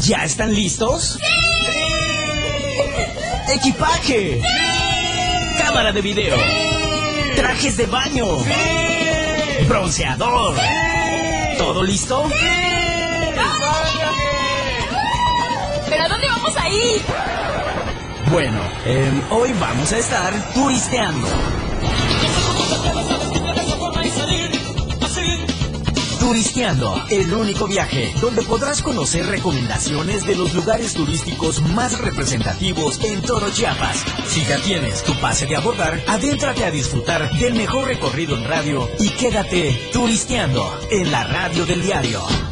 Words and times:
¿Ya 0.00 0.24
están 0.24 0.54
listos? 0.54 1.18
¡Equipaje! 3.54 4.40
¡Cámara 5.58 5.92
de 5.92 6.00
video! 6.00 6.36
¡Trajes 7.36 7.76
de 7.76 7.84
baño! 7.86 8.26
¡Bronceador! 9.68 10.56
¿Todo 11.58 11.82
listo? 11.82 12.30
¿Pero 15.88 16.02
a 16.02 16.08
dónde 16.08 16.28
vamos 16.28 16.56
a 16.56 16.68
ir? 16.70 17.02
Bueno, 18.30 18.60
em, 18.86 19.22
hoy 19.30 19.52
vamos 19.60 19.92
a 19.92 19.98
estar 19.98 20.54
turisteando. 20.54 21.28
Turisteando, 26.30 26.94
el 27.10 27.34
único 27.34 27.66
viaje 27.66 28.14
donde 28.20 28.42
podrás 28.42 28.82
conocer 28.82 29.26
recomendaciones 29.26 30.24
de 30.24 30.36
los 30.36 30.54
lugares 30.54 30.94
turísticos 30.94 31.60
más 31.60 31.98
representativos 31.98 33.00
en 33.02 33.20
todo 33.20 33.50
Chiapas. 33.50 34.04
Si 34.28 34.44
ya 34.44 34.56
tienes 34.60 35.02
tu 35.02 35.12
pase 35.14 35.46
de 35.46 35.56
abordar, 35.56 36.00
adéntrate 36.06 36.64
a 36.64 36.70
disfrutar 36.70 37.28
del 37.32 37.54
mejor 37.54 37.88
recorrido 37.88 38.36
en 38.36 38.44
radio 38.44 38.88
y 39.00 39.08
quédate 39.10 39.76
turisteando 39.92 40.72
en 40.92 41.10
la 41.10 41.24
radio 41.24 41.66
del 41.66 41.82
diario. 41.82 42.49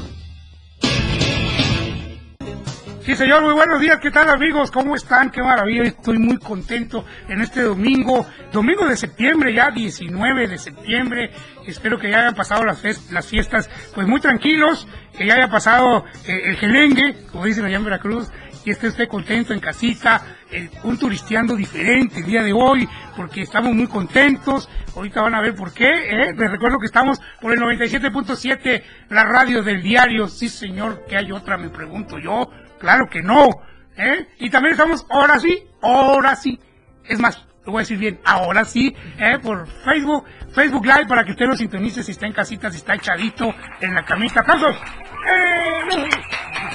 Sí, 3.08 3.16
señor, 3.16 3.42
muy 3.42 3.54
buenos 3.54 3.80
días. 3.80 4.00
¿Qué 4.02 4.10
tal, 4.10 4.28
amigos? 4.28 4.70
¿Cómo 4.70 4.94
están? 4.94 5.30
Qué 5.30 5.40
maravilla. 5.40 5.84
Estoy 5.84 6.18
muy 6.18 6.36
contento 6.36 7.06
en 7.26 7.40
este 7.40 7.62
domingo, 7.62 8.26
domingo 8.52 8.86
de 8.86 8.98
septiembre, 8.98 9.54
ya 9.54 9.70
19 9.70 10.46
de 10.46 10.58
septiembre. 10.58 11.30
Espero 11.66 11.98
que 11.98 12.10
ya 12.10 12.18
hayan 12.18 12.34
pasado 12.34 12.64
las, 12.66 13.26
fiestas, 13.26 13.70
pues 13.94 14.06
muy 14.06 14.20
tranquilos, 14.20 14.86
que 15.16 15.24
ya 15.26 15.36
haya 15.36 15.48
pasado 15.48 16.04
eh, 16.26 16.50
el 16.50 16.56
gelengue, 16.56 17.16
como 17.32 17.46
dicen 17.46 17.64
allá 17.64 17.78
en 17.78 17.84
Veracruz, 17.84 18.30
y 18.66 18.72
esté 18.72 18.88
usted 18.88 19.08
contento 19.08 19.54
en 19.54 19.60
casita, 19.60 20.36
eh, 20.50 20.68
un 20.82 20.98
turisteando 20.98 21.56
diferente 21.56 22.20
el 22.20 22.26
día 22.26 22.42
de 22.42 22.52
hoy, 22.52 22.86
porque 23.16 23.40
estamos 23.40 23.72
muy 23.72 23.86
contentos. 23.86 24.68
Ahorita 24.94 25.22
van 25.22 25.34
a 25.34 25.40
ver 25.40 25.54
por 25.54 25.72
qué. 25.72 25.88
¿eh? 25.88 26.34
Les 26.36 26.50
recuerdo 26.50 26.78
que 26.78 26.84
estamos 26.84 27.18
por 27.40 27.54
el 27.54 27.58
97.7, 27.58 28.82
la 29.08 29.24
radio 29.24 29.62
del 29.62 29.80
diario. 29.80 30.28
Sí, 30.28 30.50
señor, 30.50 31.06
que 31.08 31.16
hay 31.16 31.32
otra, 31.32 31.56
me 31.56 31.70
pregunto 31.70 32.18
yo. 32.18 32.50
Claro 32.78 33.08
que 33.08 33.22
no. 33.22 33.48
¿eh? 33.96 34.26
Y 34.38 34.50
también 34.50 34.72
estamos, 34.72 35.06
ahora 35.10 35.38
sí, 35.38 35.66
ahora 35.82 36.36
sí. 36.36 36.58
Es 37.04 37.18
más, 37.18 37.46
lo 37.64 37.72
voy 37.72 37.80
a 37.80 37.82
decir 37.82 37.98
bien, 37.98 38.20
ahora 38.24 38.64
sí, 38.64 38.94
¿eh? 39.18 39.38
por 39.42 39.66
Facebook, 39.84 40.24
Facebook 40.54 40.86
Live 40.86 41.06
para 41.06 41.24
que 41.24 41.32
usted 41.32 41.46
lo 41.46 41.56
sintonice 41.56 42.02
si 42.02 42.12
está 42.12 42.26
en 42.26 42.32
casita, 42.32 42.70
si 42.70 42.78
está 42.78 42.94
echadito 42.94 43.54
en 43.80 43.94
la 43.94 44.04
camita. 44.04 44.40
¡Aplausos! 44.40 44.76
¡Eh! 44.76 46.08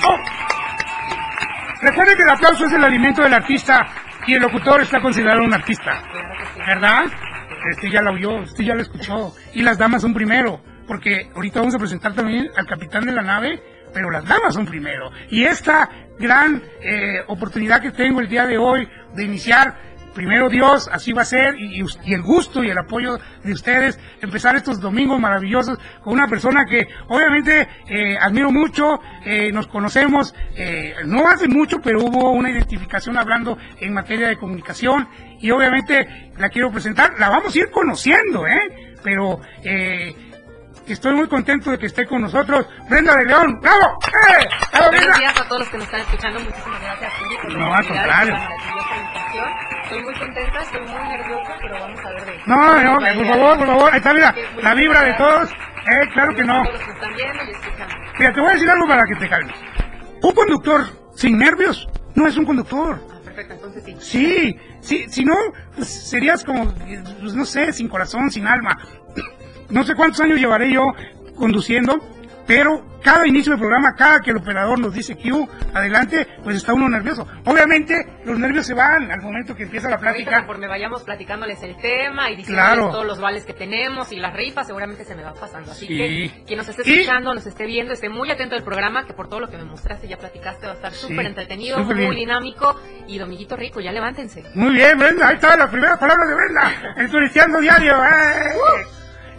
¡Oh! 0.06 0.18
Recuerden 1.82 2.16
que 2.16 2.24
el 2.24 2.30
aplauso 2.30 2.66
es 2.66 2.74
el 2.74 2.84
alimento 2.84 3.22
del 3.22 3.34
artista 3.34 3.86
y 4.26 4.36
el 4.36 4.42
locutor 4.42 4.82
está 4.82 5.02
considerado 5.02 5.44
un 5.44 5.54
artista. 5.54 6.02
¿Verdad? 6.66 7.06
Este 7.72 7.90
ya 7.90 8.02
la 8.02 8.12
oyó, 8.12 8.42
este 8.42 8.64
ya 8.64 8.76
la 8.76 8.84
escuchó. 8.84 9.34
Y 9.54 9.62
las 9.62 9.78
damas 9.78 10.02
son 10.02 10.14
primero, 10.14 10.62
porque 10.88 11.30
ahorita 11.36 11.60
vamos 11.60 11.76
a 11.76 11.80
presentar 11.80 12.14
también 12.14 12.50
al 12.56 12.66
capitán 12.66 13.06
de 13.06 13.12
la 13.12 13.22
nave, 13.22 13.62
pero 13.94 14.10
las 14.10 14.26
damas 14.26 14.54
son 14.54 14.66
primero. 14.66 15.12
Y 15.30 15.44
esta 15.44 15.90
gran 16.20 16.62
eh, 16.82 17.22
oportunidad 17.28 17.82
que 17.82 17.92
tengo 17.92 18.22
el 18.22 18.28
día 18.28 18.46
de 18.46 18.58
hoy 18.58 18.88
de 19.16 19.24
iniciar 19.24 19.76
primero 20.14 20.50
Dios, 20.50 20.90
así 20.92 21.12
va 21.12 21.24
a 21.24 21.26
ser, 21.26 21.56
y, 21.60 21.84
el 22.06 22.22
gusto 22.22 22.64
y 22.64 22.70
el 22.70 22.78
apoyo 22.78 23.18
de 23.44 23.52
ustedes, 23.52 24.00
empezar 24.22 24.56
estos 24.56 24.80
domingos 24.80 25.20
maravillosos 25.20 25.78
con 26.02 26.14
una 26.14 26.28
persona 26.28 26.66
que 26.66 26.88
obviamente 27.08 27.68
eh, 27.88 28.18
admiro 28.20 28.52
mucho, 28.52 29.00
eh, 29.26 29.52
nos 29.52 29.68
conocemos, 29.68 30.34
eh, 30.56 30.94
no 31.06 31.28
hace 31.28 31.48
mucho, 31.48 31.80
pero 31.82 32.00
hubo 32.04 32.32
una 32.32 32.52
identificación 32.52 33.18
hablando 33.18 33.58
en 33.80 33.94
materia 33.94 34.28
de 34.28 34.38
comunicación, 34.38 35.08
y 35.40 35.52
obviamente 35.52 36.32
la 36.38 36.50
quiero 36.50 36.72
presentar, 36.72 37.20
la 37.20 37.30
vamos 37.30 37.54
a 37.56 37.60
ir 37.60 37.70
conociendo, 37.70 38.48
¿eh? 38.48 38.96
Pero 39.04 39.42
eh, 39.64 40.16
estoy 40.88 41.14
muy 41.16 41.28
contento 41.28 41.72
de 41.72 41.78
que 41.78 41.86
esté 41.86 42.06
con 42.06 42.22
nosotros, 42.22 42.68
Brenda 42.90 43.16
de 43.16 43.26
León, 43.26 43.60
¡bravo! 43.62 43.98
¡Eh! 44.08 44.48
¡Bravo, 44.72 44.92
Buenos 44.92 45.20
días 45.20 45.38
a 45.40 45.48
todos 45.48 45.60
los 45.62 45.70
que 45.70 45.78
nos 45.78 45.86
están 45.86 46.02
escuchando. 46.02 46.40
Muchísimas 46.40 46.82
gracias, 46.82 47.14
la 47.48 47.60
No, 47.60 47.74
al 47.74 47.88
contrario. 47.88 48.36
Estoy 49.84 50.04
muy 50.04 50.14
contenta, 50.20 50.60
estoy 50.62 50.82
muy 50.82 51.08
nerviosa, 51.08 51.58
pero 51.62 51.80
vamos 51.80 52.00
a 52.00 52.10
ver 52.10 52.26
de... 52.26 52.42
No, 52.46 52.82
no, 52.82 52.98
por 52.98 53.28
favor, 53.28 53.58
por 53.58 53.68
favor, 53.68 53.92
ahí 53.92 53.98
está, 53.98 54.14
mira, 54.14 54.36
la 54.62 54.74
vibra 54.74 55.02
de 55.04 55.14
todos, 55.14 55.50
eh, 55.50 56.10
claro 56.14 56.36
que 56.36 56.44
no. 56.44 56.64
Mira, 58.20 58.34
te 58.34 58.40
voy 58.40 58.50
a 58.50 58.54
decir 58.54 58.70
algo 58.70 58.88
para 58.88 59.06
que 59.06 59.16
te 59.16 59.30
calmes. 59.30 59.56
Un 60.22 60.32
conductor 60.34 60.86
sin 61.16 61.38
nervios 61.38 61.88
no 62.16 62.28
es 62.28 62.38
un 62.38 62.46
conductor. 62.46 63.00
Ah, 63.10 63.20
perfecto, 63.24 63.54
entonces 63.54 63.84
sí. 63.84 63.96
Sí, 64.00 64.60
sí, 64.82 65.06
si 65.10 65.26
no, 65.26 65.36
pues 65.76 65.90
serías 65.90 66.44
como, 66.44 66.74
pues 66.74 67.34
no 67.34 67.46
sé, 67.46 67.74
sin 67.74 67.88
corazón, 67.88 68.30
sin 68.32 68.48
alma. 68.48 68.78
No 69.70 69.84
sé 69.84 69.96
cuántos 69.96 70.22
años 70.22 70.40
llevaré 70.40 70.72
yo 70.72 70.84
conduciendo, 71.36 72.00
pero 72.46 72.86
cada 73.02 73.28
inicio 73.28 73.52
del 73.52 73.60
programa, 73.60 73.96
cada 73.96 74.22
que 74.22 74.32
el 74.32 74.38
operador 74.38 74.80
nos 74.80 74.94
dice 74.94 75.18
Q, 75.18 75.48
adelante, 75.74 76.26
pues 76.44 76.56
está 76.58 76.74
uno 76.74 76.88
nervioso. 76.88 77.28
Obviamente, 77.46 77.96
los 78.26 78.38
nervios 78.40 78.66
se 78.66 78.74
van 78.74 79.12
al 79.12 79.22
momento 79.22 79.54
que 79.56 79.64
empieza 79.64 79.90
la 79.90 79.98
plática. 79.98 80.38
conforme 80.38 80.68
vayamos 80.68 81.04
platicándoles 81.04 81.62
el 81.64 81.76
tema 81.78 82.30
y 82.32 82.42
Claro. 82.44 82.92
todos 82.92 83.06
los 83.06 83.20
vales 83.20 83.46
que 83.46 83.54
tenemos 83.54 84.12
y 84.14 84.18
las 84.18 84.34
rifas, 84.34 84.68
seguramente 84.68 85.04
se 85.04 85.16
me 85.16 85.24
va 85.24 85.34
pasando. 85.34 85.72
Así 85.72 85.86
Sí. 85.88 85.98
que 85.98 86.44
quien 86.46 86.58
nos 86.58 86.70
esté 86.70 86.84
Y- 86.86 87.00
escuchando, 87.00 87.34
nos 87.34 87.46
esté 87.46 87.66
viendo, 87.66 87.92
esté 87.94 88.08
muy 88.10 88.30
atento 88.32 88.56
al 88.56 88.64
programa, 88.64 89.06
que 89.06 89.14
por 89.14 89.28
todo 89.28 89.42
lo 89.42 89.50
que 89.50 89.58
me 89.58 89.66
mostraste 89.66 90.08
ya 90.08 90.18
platicaste 90.18 90.66
va 90.66 90.72
a 90.74 90.76
estar 90.76 90.92
Sí, 90.94 91.08
súper 91.08 91.26
entretenido, 91.26 91.80
muy 91.80 91.94
bien. 91.96 92.12
dinámico 92.16 92.80
y 93.08 93.18
Dominguito 93.18 93.56
Rico, 93.58 93.82
ya 93.82 93.92
levántense. 93.92 94.44
Muy 94.56 94.74
bien, 94.76 94.98
Brenda, 94.98 95.28
ahí 95.30 95.36
está 95.36 95.58
la 95.58 95.70
primera 95.70 95.98
palabra 95.98 96.26
de 96.26 96.36
Brenda, 96.36 96.94
el 96.98 97.10
turisteando 97.10 97.60
diario. 97.60 97.96
¡eh! 98.04 98.54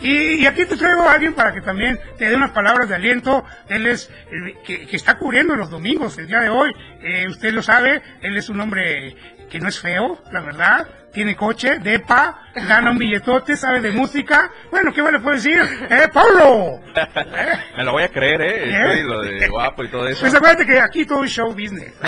Y, 0.00 0.42
y 0.42 0.46
aquí 0.46 0.64
te 0.66 0.76
traigo 0.76 1.02
a 1.02 1.12
alguien 1.12 1.34
para 1.34 1.52
que 1.52 1.60
también 1.60 1.98
te 2.18 2.28
dé 2.28 2.36
unas 2.36 2.50
palabras 2.50 2.88
de 2.88 2.94
aliento. 2.94 3.44
Él 3.68 3.86
es 3.86 4.10
el 4.30 4.56
que, 4.64 4.86
que 4.86 4.96
está 4.96 5.16
cubriendo 5.18 5.54
los 5.56 5.70
domingos 5.70 6.18
el 6.18 6.26
día 6.26 6.40
de 6.40 6.48
hoy. 6.48 6.72
Eh, 7.02 7.26
usted 7.28 7.52
lo 7.52 7.62
sabe, 7.62 8.02
él 8.22 8.36
es 8.36 8.48
un 8.48 8.60
hombre 8.60 9.16
que 9.50 9.60
no 9.60 9.68
es 9.68 9.78
feo, 9.80 10.20
la 10.32 10.40
verdad. 10.40 10.86
Tiene 11.12 11.36
coche, 11.36 11.78
depa, 11.78 12.42
gana 12.56 12.90
un 12.90 12.98
billetote, 12.98 13.56
sabe 13.56 13.80
de 13.80 13.92
música. 13.92 14.50
Bueno, 14.72 14.92
¿qué 14.92 15.00
más 15.00 15.12
le 15.12 15.20
puedo 15.20 15.36
decir? 15.36 15.60
¡Eh, 15.88 16.08
Pablo! 16.12 16.80
Me 17.76 17.84
lo 17.84 17.92
voy 17.92 18.02
a 18.02 18.08
creer, 18.08 18.40
¿eh? 18.40 18.64
¿Eh? 18.64 18.82
Estoy 18.82 19.02
lo 19.04 19.22
de 19.22 19.48
guapo 19.48 19.84
y 19.84 19.88
todo 19.88 20.08
eso. 20.08 20.22
Pues 20.22 20.34
acuérdate 20.34 20.66
que 20.66 20.80
aquí 20.80 21.06
todo 21.06 21.22
es 21.22 21.30
show 21.30 21.50
business. 21.52 21.94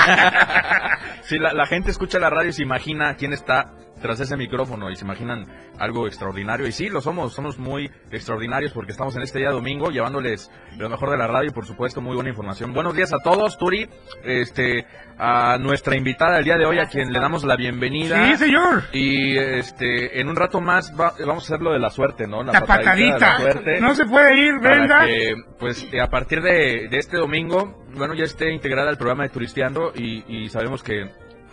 Si 1.22 1.38
la, 1.38 1.53
la 1.53 1.66
gente 1.66 1.91
escucha 1.91 2.20
la 2.20 2.30
radio 2.30 2.50
y 2.50 2.53
se 2.53 2.62
imagina 2.62 3.16
quién 3.16 3.32
está 3.32 3.72
tras 4.06 4.20
ese 4.20 4.36
micrófono 4.36 4.88
y 4.88 4.94
se 4.94 5.04
imaginan 5.04 5.46
algo 5.80 6.06
extraordinario. 6.06 6.66
Y 6.68 6.72
sí, 6.72 6.88
lo 6.88 7.00
somos, 7.00 7.34
somos 7.34 7.58
muy 7.58 7.90
extraordinarios 8.12 8.72
porque 8.72 8.92
estamos 8.92 9.16
en 9.16 9.22
este 9.22 9.40
día 9.40 9.50
domingo 9.50 9.90
llevándoles 9.90 10.48
lo 10.78 10.88
mejor 10.88 11.10
de 11.10 11.16
la 11.16 11.26
radio 11.26 11.48
y 11.50 11.52
por 11.52 11.66
supuesto 11.66 12.00
muy 12.00 12.14
buena 12.14 12.30
información. 12.30 12.72
Buenos 12.72 12.94
días 12.94 13.12
a 13.12 13.18
todos, 13.18 13.58
Turi, 13.58 13.88
este, 14.22 14.86
a 15.18 15.58
nuestra 15.58 15.96
invitada 15.96 16.36
del 16.36 16.44
día 16.44 16.56
de 16.56 16.66
hoy, 16.66 16.78
a 16.78 16.86
quien 16.86 17.12
le 17.12 17.18
damos 17.18 17.42
la 17.44 17.56
bienvenida. 17.56 18.24
Sí, 18.30 18.36
señor. 18.36 18.84
Y 18.92 19.36
este, 19.36 20.20
en 20.20 20.28
un 20.28 20.36
rato 20.36 20.60
más 20.60 20.92
va- 20.98 21.14
vamos 21.26 21.42
a 21.44 21.46
hacer 21.54 21.60
lo 21.62 21.72
de 21.72 21.80
la 21.80 21.90
suerte, 21.90 22.28
¿no? 22.28 22.44
La 22.44 22.60
patadita. 22.64 23.18
la 23.18 23.36
suerte. 23.40 23.80
No 23.80 23.92
se 23.94 24.04
puede 24.04 24.36
ir, 24.38 24.54
que, 24.60 25.34
pues 25.58 25.84
a 26.00 26.06
partir 26.08 26.42
de, 26.42 26.86
de 26.88 26.98
este 26.98 27.16
domingo, 27.16 27.84
bueno, 27.94 28.14
ya 28.14 28.24
esté 28.24 28.52
integrada 28.52 28.88
al 28.90 28.98
programa 28.98 29.24
de 29.24 29.30
Turisteando 29.30 29.92
y, 29.94 30.22
y 30.28 30.48
sabemos 30.48 30.82
que 30.82 31.00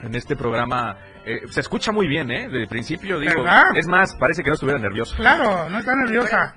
en 0.04 0.16
este 0.16 0.36
programa 0.36 0.98
eh, 1.26 1.42
se 1.50 1.62
escucha 1.62 1.92
muy 1.92 2.08
bien, 2.08 2.30
¿eh? 2.32 2.50
De 2.50 2.68
principio, 2.68 3.20
digo, 3.20 3.44
¿Verdad? 3.44 3.64
es 3.76 3.88
más, 3.88 4.16
parece 4.20 4.44
que 4.44 4.50
no 4.50 4.56
estuviera 4.56 4.80
nervioso. 4.80 5.16
Claro, 5.16 5.70
no 5.70 5.80
está 5.80 5.96
nerviosa. 5.96 6.54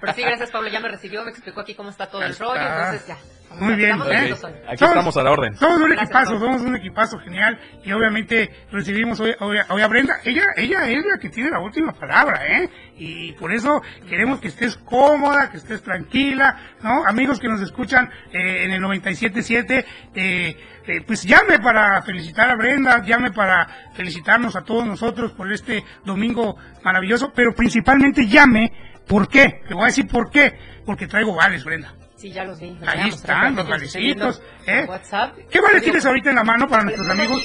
Pero 0.00 0.12
sí, 0.14 0.22
gracias 0.22 0.50
Pablo, 0.50 0.68
ya 0.68 0.80
me 0.80 0.88
recibió, 0.88 1.24
me 1.24 1.30
explicó 1.30 1.60
aquí 1.60 1.74
cómo 1.74 1.90
está 1.90 2.06
todo 2.10 2.22
el 2.22 2.36
rollo, 2.36 2.60
entonces 2.60 3.06
ya. 3.06 3.16
Muy 3.60 3.74
bien, 3.76 3.98
¿eh? 4.10 4.32
Aquí 4.66 4.78
Somos- 4.78 4.90
estamos 4.94 5.16
a 5.16 5.22
la 5.22 5.30
orden. 5.30 5.54
Somos 5.56 5.76
un 5.80 5.88
Gracias, 5.90 6.04
equipazo, 6.10 6.38
somos 6.38 6.62
un 6.62 6.76
equipazo 6.76 7.18
genial 7.18 7.58
y 7.84 7.92
obviamente 7.92 8.50
recibimos 8.72 9.20
hoy, 9.20 9.34
hoy- 9.40 9.58
hoy 9.68 9.82
a 9.82 9.86
Brenda. 9.88 10.14
Ella, 10.24 10.44
ella 10.56 10.88
es 10.88 11.04
la 11.04 11.18
que 11.20 11.28
tiene 11.30 11.50
la 11.50 11.60
última 11.60 11.92
palabra, 11.92 12.46
¿eh? 12.46 12.68
Y 12.96 13.32
por 13.32 13.52
eso 13.52 13.80
queremos 14.08 14.40
que 14.40 14.48
estés 14.48 14.76
cómoda, 14.76 15.50
que 15.50 15.58
estés 15.58 15.82
tranquila, 15.82 16.56
¿no? 16.82 17.04
Amigos 17.06 17.38
que 17.40 17.48
nos 17.48 17.60
escuchan 17.60 18.10
eh, 18.32 18.64
en 18.64 18.72
el 18.72 18.80
97.7, 18.82 19.84
eh, 20.14 20.56
eh, 20.86 21.00
pues 21.06 21.22
llame 21.24 21.58
para 21.60 22.02
felicitar 22.02 22.50
a 22.50 22.56
Brenda, 22.56 23.02
llame 23.04 23.30
para 23.32 23.66
felicitarnos 23.94 24.56
a 24.56 24.62
todos 24.64 24.86
nosotros 24.86 25.32
por 25.32 25.52
este 25.52 25.82
domingo 26.04 26.56
maravilloso, 26.82 27.32
pero 27.34 27.54
principalmente 27.54 28.26
llame, 28.26 28.72
¿por 29.06 29.28
qué? 29.28 29.62
Le 29.68 29.74
voy 29.74 29.84
a 29.84 29.86
decir 29.86 30.06
por 30.06 30.30
qué, 30.30 30.58
porque 30.84 31.06
traigo 31.06 31.34
vales, 31.34 31.64
Brenda. 31.64 31.94
Sí, 32.16 32.30
ya 32.30 32.44
los 32.44 32.60
vi. 32.60 32.70
los 32.70 32.88
Ahí 32.88 33.08
están 33.08 33.56
los 33.56 33.68
valecitos, 33.68 34.40
¿eh? 34.66 34.84
WhatsApp. 34.88 35.36
¿Qué 35.50 35.60
vale 35.60 35.80
tienes 35.80 36.06
ahorita 36.06 36.30
en 36.30 36.36
la 36.36 36.44
mano 36.44 36.68
para 36.68 36.84
nuestros 36.84 37.08
amigos? 37.08 37.42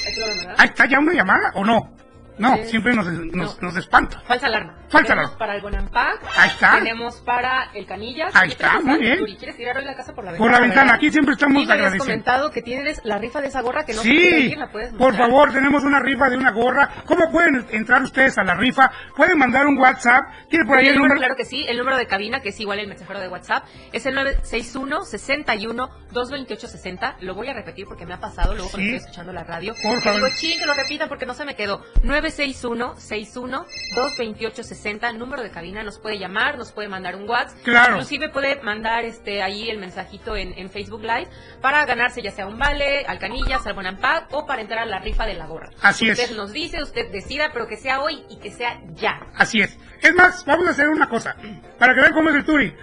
Ahí 0.56 0.68
está 0.68 0.86
ya 0.86 0.98
una 0.98 1.12
llamada 1.12 1.50
o 1.54 1.64
no. 1.64 1.96
No, 2.38 2.54
Eh, 2.54 2.64
siempre 2.68 2.94
nos, 2.94 3.06
nos, 3.06 3.60
no. 3.60 3.68
nos 3.68 3.76
espanta. 3.76 4.20
Falsa 4.26 4.46
alarma. 4.46 4.74
Falsa 4.88 5.08
tenemos 5.08 5.10
alarma. 5.30 5.38
para 5.38 5.54
el 5.56 5.60
Bonampak. 5.62 6.20
Ahí 6.38 6.48
está. 6.48 6.74
Tenemos 6.78 7.16
para 7.20 7.70
el 7.74 7.86
Canillas. 7.86 8.34
Ahí 8.34 8.48
¿Qué 8.48 8.54
está, 8.54 8.80
muy 8.80 8.98
bien. 8.98 9.18
Yuri? 9.18 9.36
¿Quieres 9.36 9.56
tirar 9.56 9.76
hoy 9.76 9.84
la 9.84 9.94
casa 9.94 10.14
por 10.14 10.24
la 10.24 10.32
ventana? 10.32 10.50
Por 10.50 10.60
la 10.60 10.66
ventana, 10.66 10.94
aquí 10.94 11.10
siempre 11.10 11.34
estamos 11.34 11.56
habías 11.56 11.70
agradecidos. 11.70 12.06
comentado 12.06 12.50
que 12.50 12.62
tienes 12.62 13.00
la 13.04 13.18
rifa 13.18 13.40
de 13.40 13.48
esa 13.48 13.60
gorra 13.60 13.84
que 13.84 13.92
no 13.92 14.02
se 14.02 14.08
puede 14.08 14.20
Sí, 14.30 14.46
ir, 14.52 14.58
¿la 14.58 14.70
puedes 14.72 14.92
por 14.94 15.14
favor, 15.16 15.52
tenemos 15.52 15.84
una 15.84 16.00
rifa 16.00 16.30
de 16.30 16.36
una 16.38 16.50
gorra. 16.50 16.88
¿Cómo 17.04 17.30
pueden 17.30 17.66
entrar 17.72 18.02
ustedes 18.02 18.38
a 18.38 18.42
la 18.44 18.54
rifa? 18.54 18.90
Pueden 19.16 19.38
mandar 19.38 19.66
un 19.66 19.76
WhatsApp. 19.78 20.24
¿Tiene 20.48 20.64
por 20.64 20.78
ahí 20.78 20.86
el 20.88 20.96
número? 20.96 21.16
Claro 21.16 21.36
que 21.36 21.44
sí, 21.44 21.66
el 21.68 21.76
número 21.76 21.96
de 21.98 22.06
cabina, 22.06 22.40
que 22.40 22.48
es 22.50 22.60
igual 22.60 22.78
el 22.78 22.88
mensajero 22.88 23.20
de 23.20 23.28
WhatsApp, 23.28 23.64
es 23.92 24.06
el 24.06 24.14
961 24.14 25.04
61 25.04 25.88
228 26.12 26.68
60. 26.68 27.16
Lo 27.20 27.34
voy 27.34 27.48
a 27.48 27.52
repetir 27.54 27.84
porque 27.86 28.06
me 28.06 28.14
ha 28.14 28.20
pasado 28.20 28.54
luego 28.54 28.70
cuando 28.70 28.88
Sí. 28.88 28.94
estoy 28.94 29.06
escuchando 29.10 29.32
la 29.32 29.44
radio. 29.44 29.74
Por 29.82 30.00
favor. 30.00 30.20
Digo, 30.24 30.34
ching, 30.36 30.58
que 30.58 30.66
lo 30.66 30.74
repitan 30.74 31.08
porque 31.08 31.26
no 31.26 31.34
se 31.34 31.44
me 31.44 31.54
quedó. 31.54 31.82
961 32.02 32.19
61 32.28 33.64
228 33.94 34.62
60, 34.62 35.12
número 35.12 35.42
de 35.42 35.50
cabina, 35.50 35.82
nos 35.82 35.98
puede 35.98 36.18
llamar, 36.18 36.58
nos 36.58 36.72
puede 36.72 36.88
mandar 36.88 37.16
un 37.16 37.28
WhatsApp. 37.28 37.58
Claro. 37.62 37.92
Inclusive 37.94 38.28
puede 38.30 38.60
mandar 38.62 39.04
este 39.04 39.42
ahí 39.42 39.68
el 39.70 39.78
mensajito 39.78 40.36
en, 40.36 40.52
en 40.58 40.70
Facebook 40.70 41.02
Live 41.02 41.28
para 41.60 41.84
ganarse 41.86 42.22
ya 42.22 42.30
sea 42.30 42.46
un 42.46 42.58
vale, 42.58 43.04
al 43.06 43.18
Canillas, 43.18 43.66
al 43.66 43.74
Bonampak 43.74 44.26
o 44.32 44.46
para 44.46 44.62
entrar 44.62 44.80
a 44.80 44.86
la 44.86 44.98
rifa 44.98 45.24
de 45.26 45.34
la 45.34 45.46
gorra. 45.46 45.70
Así 45.82 46.08
es. 46.08 46.18
Usted 46.18 46.36
nos 46.36 46.52
dice, 46.52 46.82
usted 46.82 47.10
decida, 47.10 47.50
pero 47.52 47.66
que 47.66 47.76
sea 47.76 48.00
hoy 48.00 48.24
y 48.28 48.38
que 48.38 48.50
sea 48.50 48.80
ya. 48.94 49.20
Así 49.36 49.60
es. 49.60 49.78
Es 50.02 50.14
más, 50.14 50.44
vamos 50.44 50.66
a 50.66 50.70
hacer 50.70 50.88
una 50.88 51.08
cosa. 51.08 51.36
Para 51.78 51.94
que 51.94 52.00
vean 52.00 52.12
cómo 52.12 52.28
es 52.30 52.34
el 52.36 52.44
Turi. 52.44 52.74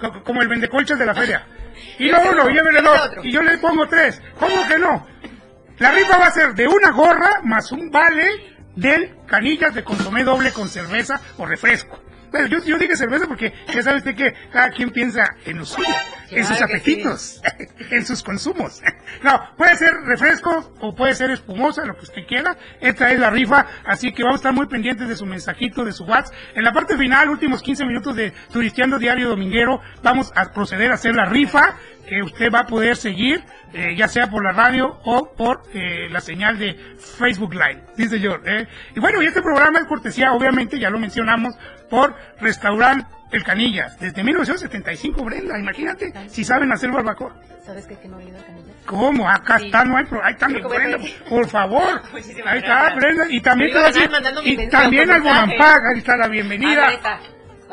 co- 0.00 0.22
Como 0.24 0.42
el 0.42 0.48
vendecolchas 0.48 0.98
de 0.98 1.06
la 1.06 1.14
feria. 1.14 1.46
Y 1.98 2.08
no 2.08 2.18
uno, 2.30 2.48
llévele 2.48 2.80
dos. 2.82 3.00
otro. 3.00 3.24
Y 3.24 3.32
yo 3.32 3.42
le 3.42 3.58
pongo 3.58 3.86
tres. 3.88 4.22
¿Cómo 4.38 4.66
que 4.68 4.78
no? 4.78 5.06
La 5.78 5.90
rifa 5.90 6.18
va 6.18 6.26
a 6.26 6.30
ser 6.30 6.54
de 6.54 6.68
una 6.68 6.92
gorra 6.92 7.40
más 7.42 7.72
un 7.72 7.90
vale 7.90 8.53
del 8.76 9.14
canillas 9.26 9.74
de 9.74 9.84
consomé 9.84 10.24
doble 10.24 10.52
con 10.52 10.68
cerveza 10.68 11.20
o 11.38 11.46
refresco. 11.46 12.00
Bueno, 12.34 12.48
yo, 12.48 12.58
yo 12.64 12.78
dije 12.78 12.96
cerveza 12.96 13.28
porque 13.28 13.54
ya 13.72 13.80
sabe 13.80 13.98
usted 13.98 14.16
que 14.16 14.34
cada 14.52 14.70
quien 14.70 14.90
piensa 14.90 15.36
en 15.44 15.58
lo 15.58 15.64
suyo, 15.64 15.94
en 16.30 16.44
sus 16.44 16.60
apetitos, 16.60 17.40
en 17.92 18.04
sus 18.04 18.24
consumos. 18.24 18.82
No, 19.22 19.40
puede 19.56 19.76
ser 19.76 19.94
refresco 20.04 20.72
o 20.80 20.96
puede 20.96 21.14
ser 21.14 21.30
espumosa, 21.30 21.84
lo 21.84 21.94
que 21.94 22.02
usted 22.02 22.26
quiera. 22.26 22.58
Esta 22.80 23.12
es 23.12 23.20
la 23.20 23.30
rifa, 23.30 23.66
así 23.86 24.12
que 24.12 24.24
vamos 24.24 24.38
a 24.38 24.40
estar 24.40 24.52
muy 24.52 24.66
pendientes 24.66 25.08
de 25.08 25.14
su 25.14 25.26
mensajito, 25.26 25.84
de 25.84 25.92
su 25.92 26.02
WhatsApp. 26.06 26.34
En 26.56 26.64
la 26.64 26.72
parte 26.72 26.96
final, 26.98 27.30
últimos 27.30 27.62
15 27.62 27.84
minutos 27.84 28.16
de 28.16 28.32
Turisteando 28.52 28.98
Diario 28.98 29.28
Dominguero, 29.28 29.80
vamos 30.02 30.32
a 30.34 30.52
proceder 30.52 30.90
a 30.90 30.94
hacer 30.94 31.14
la 31.14 31.26
rifa 31.26 31.76
que 32.08 32.22
usted 32.22 32.50
va 32.52 32.60
a 32.60 32.66
poder 32.66 32.96
seguir, 32.96 33.42
eh, 33.72 33.94
ya 33.96 34.08
sea 34.08 34.28
por 34.28 34.44
la 34.44 34.52
radio 34.52 34.98
o 35.04 35.32
por 35.34 35.62
eh, 35.72 36.08
la 36.10 36.20
señal 36.20 36.58
de 36.58 36.74
Facebook 37.18 37.54
Live. 37.54 37.82
Sí, 37.96 38.08
señor. 38.08 38.42
¿eh? 38.46 38.66
Y 38.94 39.00
bueno, 39.00 39.22
y 39.22 39.26
este 39.26 39.42
programa 39.42 39.78
es 39.80 39.86
cortesía, 39.86 40.32
obviamente, 40.32 40.78
ya 40.78 40.90
lo 40.90 40.98
mencionamos, 40.98 41.54
por 41.90 42.14
Restaurant 42.40 43.06
El 43.32 43.42
Canillas. 43.44 43.98
Desde 43.98 44.22
1975, 44.22 45.24
Brenda, 45.24 45.58
imagínate, 45.58 46.12
si 46.28 46.44
saben 46.44 46.70
hacer 46.72 46.90
barbacoa. 46.90 47.34
¿Sabes 47.64 47.86
qué? 47.86 47.96
Que 47.98 48.08
no 48.08 48.20
he 48.20 48.24
ido 48.24 48.38
a 48.38 48.42
Canillas. 48.44 48.76
¿Cómo? 48.84 49.28
Acá 49.28 49.58
Sí. 49.58 49.66
está, 49.66 49.84
no 49.84 49.96
hay 49.96 50.04
pro- 50.04 50.22
Ahí 50.22 50.34
está 50.34 50.46
que 50.48 50.60
Brenda, 50.60 50.98
por 51.28 51.48
favor. 51.48 52.02
Muchísimas 52.12 52.52
Ahí 52.52 52.58
está, 52.58 52.74
gracias. 52.74 52.96
Brenda. 52.96 53.24
Y 53.30 53.40
también, 53.40 53.70
te 53.72 54.50
y 54.50 54.68
también 54.68 55.10
al. 55.10 55.22
Bonampac, 55.22 55.82
ahí 55.92 55.98
está 55.98 56.16
la 56.18 56.28
bienvenida. 56.28 56.90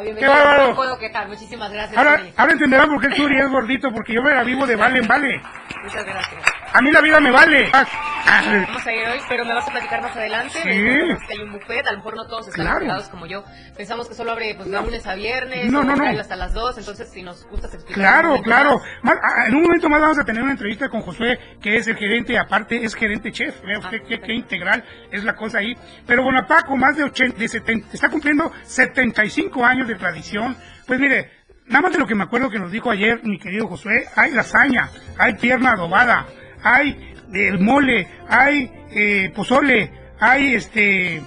Qué 0.04 0.28
bárbaro. 0.28 0.76
Puedo 0.76 0.98
quejar. 0.98 1.28
Muchísimas 1.28 1.72
gracias. 1.72 1.98
Ahora, 1.98 2.18
Tony. 2.18 2.34
ahora 2.38 2.52
entenderán 2.54 2.90
por 2.90 3.02
qué 3.02 3.08
el 3.08 3.14
Turi 3.16 3.40
es 3.40 3.50
gordito, 3.50 3.92
porque 3.92 4.14
yo 4.14 4.22
me 4.22 4.34
la 4.34 4.44
vivo 4.44 4.66
de 4.66 4.76
vale 4.76 5.00
en 5.00 5.08
vale. 5.08 5.42
Muchas 5.84 6.06
gracias. 6.06 6.61
A 6.74 6.82
mí 6.82 6.92
la 6.92 7.02
vida 7.02 7.20
me 7.20 7.32
vale. 7.32 7.70
Vamos 7.74 8.88
a 8.88 8.94
ir 8.94 9.06
hoy, 9.08 9.20
pero 9.28 9.44
me 9.46 9.54
vas 9.54 9.68
a 9.68 9.72
platicar 9.72 10.02
más 10.02 10.16
adelante. 10.16 10.54
Sí. 10.54 10.70
Que 10.70 11.34
hay 11.34 11.40
un 11.44 11.52
buffet, 11.52 11.86
a 11.86 11.92
lo 11.92 11.98
mejor 11.98 12.16
no 12.16 12.26
todos 12.28 12.48
están 12.48 12.80
Claro. 12.80 13.04
como 13.12 13.26
yo. 13.26 13.44
Pensamos 13.76 14.08
que 14.08 14.14
solo 14.16 14.32
abre 14.32 14.54
pues, 14.56 14.70
de 14.72 14.82
lunes 14.82 15.06
a 15.06 15.16
viernes, 15.16 15.72
No, 15.72 15.84
no, 15.84 15.96
no. 15.96 16.20
hasta 16.20 16.36
las 16.36 16.54
2, 16.54 16.78
entonces 16.78 17.10
si 17.12 17.24
nos 17.24 17.46
gustas 17.50 17.74
explicar. 17.74 18.02
Claro, 18.22 18.42
claro. 18.42 18.80
más. 19.04 19.18
En 19.48 19.56
un 19.56 19.64
momento 19.64 19.90
más 19.90 20.00
vamos 20.02 20.20
a 20.20 20.24
tener 20.24 20.42
una 20.44 20.54
entrevista 20.54 20.88
con 20.88 21.02
Josué, 21.02 21.38
que 21.62 21.76
es 21.76 21.88
el 21.88 21.98
gerente, 21.98 22.38
aparte 22.38 22.84
es 22.84 22.96
gerente 22.96 23.32
chef. 23.32 23.62
Vea 23.64 23.80
usted 23.80 23.98
Ah, 24.02 24.06
qué, 24.08 24.16
ok. 24.16 24.22
qué 24.26 24.34
integral 24.34 24.84
es 25.12 25.24
la 25.26 25.36
cosa 25.36 25.58
ahí. 25.60 25.76
Pero 26.08 26.24
Bonapaco, 26.24 26.78
más 26.78 26.96
de 26.96 27.04
80, 27.04 27.38
de 27.38 27.48
70, 27.50 27.88
está 27.94 28.08
cumpliendo 28.10 28.52
75 28.64 29.66
años 29.66 29.88
de 29.88 29.96
tradición. 29.96 30.56
Pues 30.88 31.00
mire, 31.00 31.32
nada 31.66 31.82
más 31.82 31.92
de 31.92 32.00
lo 32.00 32.08
que 32.08 32.16
me 32.16 32.24
acuerdo 32.24 32.50
que 32.50 32.60
nos 32.60 32.72
dijo 32.72 32.90
ayer 32.92 33.20
mi 33.24 33.38
querido 33.40 33.68
Josué, 33.68 34.06
hay 34.16 34.32
lasaña, 34.32 34.90
hay 35.18 35.34
pierna 35.36 35.72
adobada, 35.72 36.26
hay 36.64 37.16
el 37.34 37.60
mole, 37.60 38.08
hay 38.28 38.72
eh, 38.92 39.32
pozole, 39.36 39.92
hay 40.20 40.56
este... 40.56 41.22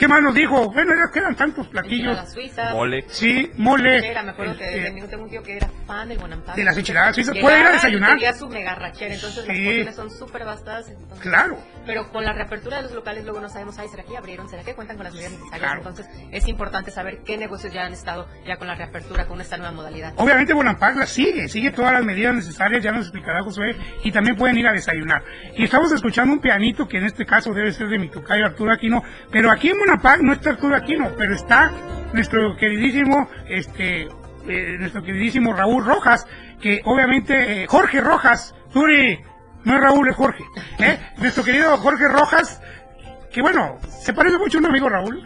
¿Qué 0.00 0.08
más 0.08 0.22
nos 0.22 0.34
dijo? 0.34 0.72
Bueno, 0.72 0.94
ya 0.94 1.12
quedan 1.12 1.36
tantos 1.36 1.68
platillos. 1.68 2.16
Enchiladas 2.18 2.32
suizas. 2.32 2.72
Mole. 2.72 3.04
Sí, 3.08 3.50
mole. 3.58 3.98
Era, 4.10 4.22
me 4.22 4.30
acuerdo 4.30 4.56
que 4.56 4.64
este, 4.64 5.06
tengo, 5.08 5.24
un 5.24 5.28
tío 5.28 5.42
que 5.42 5.58
era 5.58 5.68
fan 5.86 6.08
del 6.08 6.16
Bonampak. 6.16 6.56
De 6.56 6.64
las 6.64 6.78
enchiladas 6.78 7.14
suizas. 7.14 7.36
Puede 7.38 7.60
ir 7.60 7.66
a 7.66 7.72
desayunar. 7.72 8.12
Tenía 8.14 8.32
su 8.32 8.48
mega 8.48 8.74
rachera, 8.76 9.14
entonces 9.14 9.46
las 9.46 9.54
Sí. 9.54 9.62
porciones 9.62 9.94
son 9.96 10.10
súper 10.10 10.46
vastas. 10.46 10.88
entonces- 10.88 11.20
Claro. 11.20 11.58
Pero 11.84 12.10
con 12.12 12.24
la 12.24 12.32
reapertura 12.32 12.78
de 12.78 12.84
los 12.84 12.92
locales 12.92 13.24
luego 13.24 13.40
no 13.40 13.50
sabemos, 13.50 13.78
ay, 13.78 13.88
¿será 13.88 14.02
que 14.04 14.16
abrieron? 14.16 14.48
¿Será 14.48 14.62
que 14.62 14.74
cuentan 14.74 14.96
con 14.96 15.04
las 15.04 15.12
medidas 15.12 15.32
necesarias? 15.32 15.60
Claro. 15.60 15.78
Entonces 15.80 16.06
es 16.32 16.48
importante 16.48 16.90
saber 16.90 17.18
qué 17.22 17.36
negocios 17.36 17.70
ya 17.70 17.84
han 17.84 17.92
estado 17.92 18.26
ya 18.46 18.56
con 18.56 18.68
la 18.68 18.76
reapertura, 18.76 19.26
con 19.26 19.38
esta 19.42 19.58
nueva 19.58 19.72
modalidad. 19.72 20.14
Obviamente 20.16 20.54
Bonampak 20.54 20.96
la 20.96 21.06
sigue, 21.06 21.46
sigue 21.48 21.72
todas 21.72 21.92
las 21.92 22.04
medidas 22.04 22.34
necesarias, 22.34 22.82
ya 22.82 22.90
nos 22.90 23.02
explicará 23.02 23.42
Josué, 23.42 23.76
y 24.02 24.10
también 24.12 24.34
pueden 24.36 24.56
ir 24.56 24.66
a 24.66 24.72
desayunar. 24.72 25.22
Y 25.58 25.64
estamos 25.64 25.92
escuchando 25.92 26.32
un 26.32 26.40
pianito 26.40 26.88
que 26.88 26.96
en 26.96 27.04
este 27.04 27.26
caso 27.26 27.52
debe 27.52 27.70
ser 27.72 27.88
de 27.88 27.98
mi 27.98 28.08
tocayo 28.08 28.46
Arturo 28.46 28.72
Aquino, 28.72 29.02
pero 29.30 29.50
aquí 29.50 29.68
en 29.68 29.89
No 30.22 30.32
está 30.32 30.50
Arturo 30.50 30.76
Aquino, 30.76 31.10
pero 31.18 31.34
está 31.34 31.72
nuestro 32.12 32.56
queridísimo, 32.56 33.28
este, 33.48 34.02
eh, 34.46 34.76
nuestro 34.78 35.02
queridísimo 35.02 35.52
Raúl 35.52 35.84
Rojas, 35.84 36.28
que 36.60 36.80
obviamente, 36.84 37.64
eh, 37.64 37.66
Jorge 37.66 38.00
Rojas, 38.00 38.54
Turi, 38.72 39.18
no 39.64 39.74
es 39.74 39.80
Raúl, 39.80 40.08
es 40.08 40.14
Jorge, 40.14 40.44
¿eh? 40.78 40.96
nuestro 41.18 41.42
querido 41.42 41.76
Jorge 41.78 42.06
Rojas, 42.06 42.62
que 43.32 43.42
bueno, 43.42 43.78
se 44.02 44.12
parece 44.12 44.38
mucho 44.38 44.58
a 44.58 44.60
un 44.60 44.66
amigo 44.66 44.88
Raúl. 44.88 45.22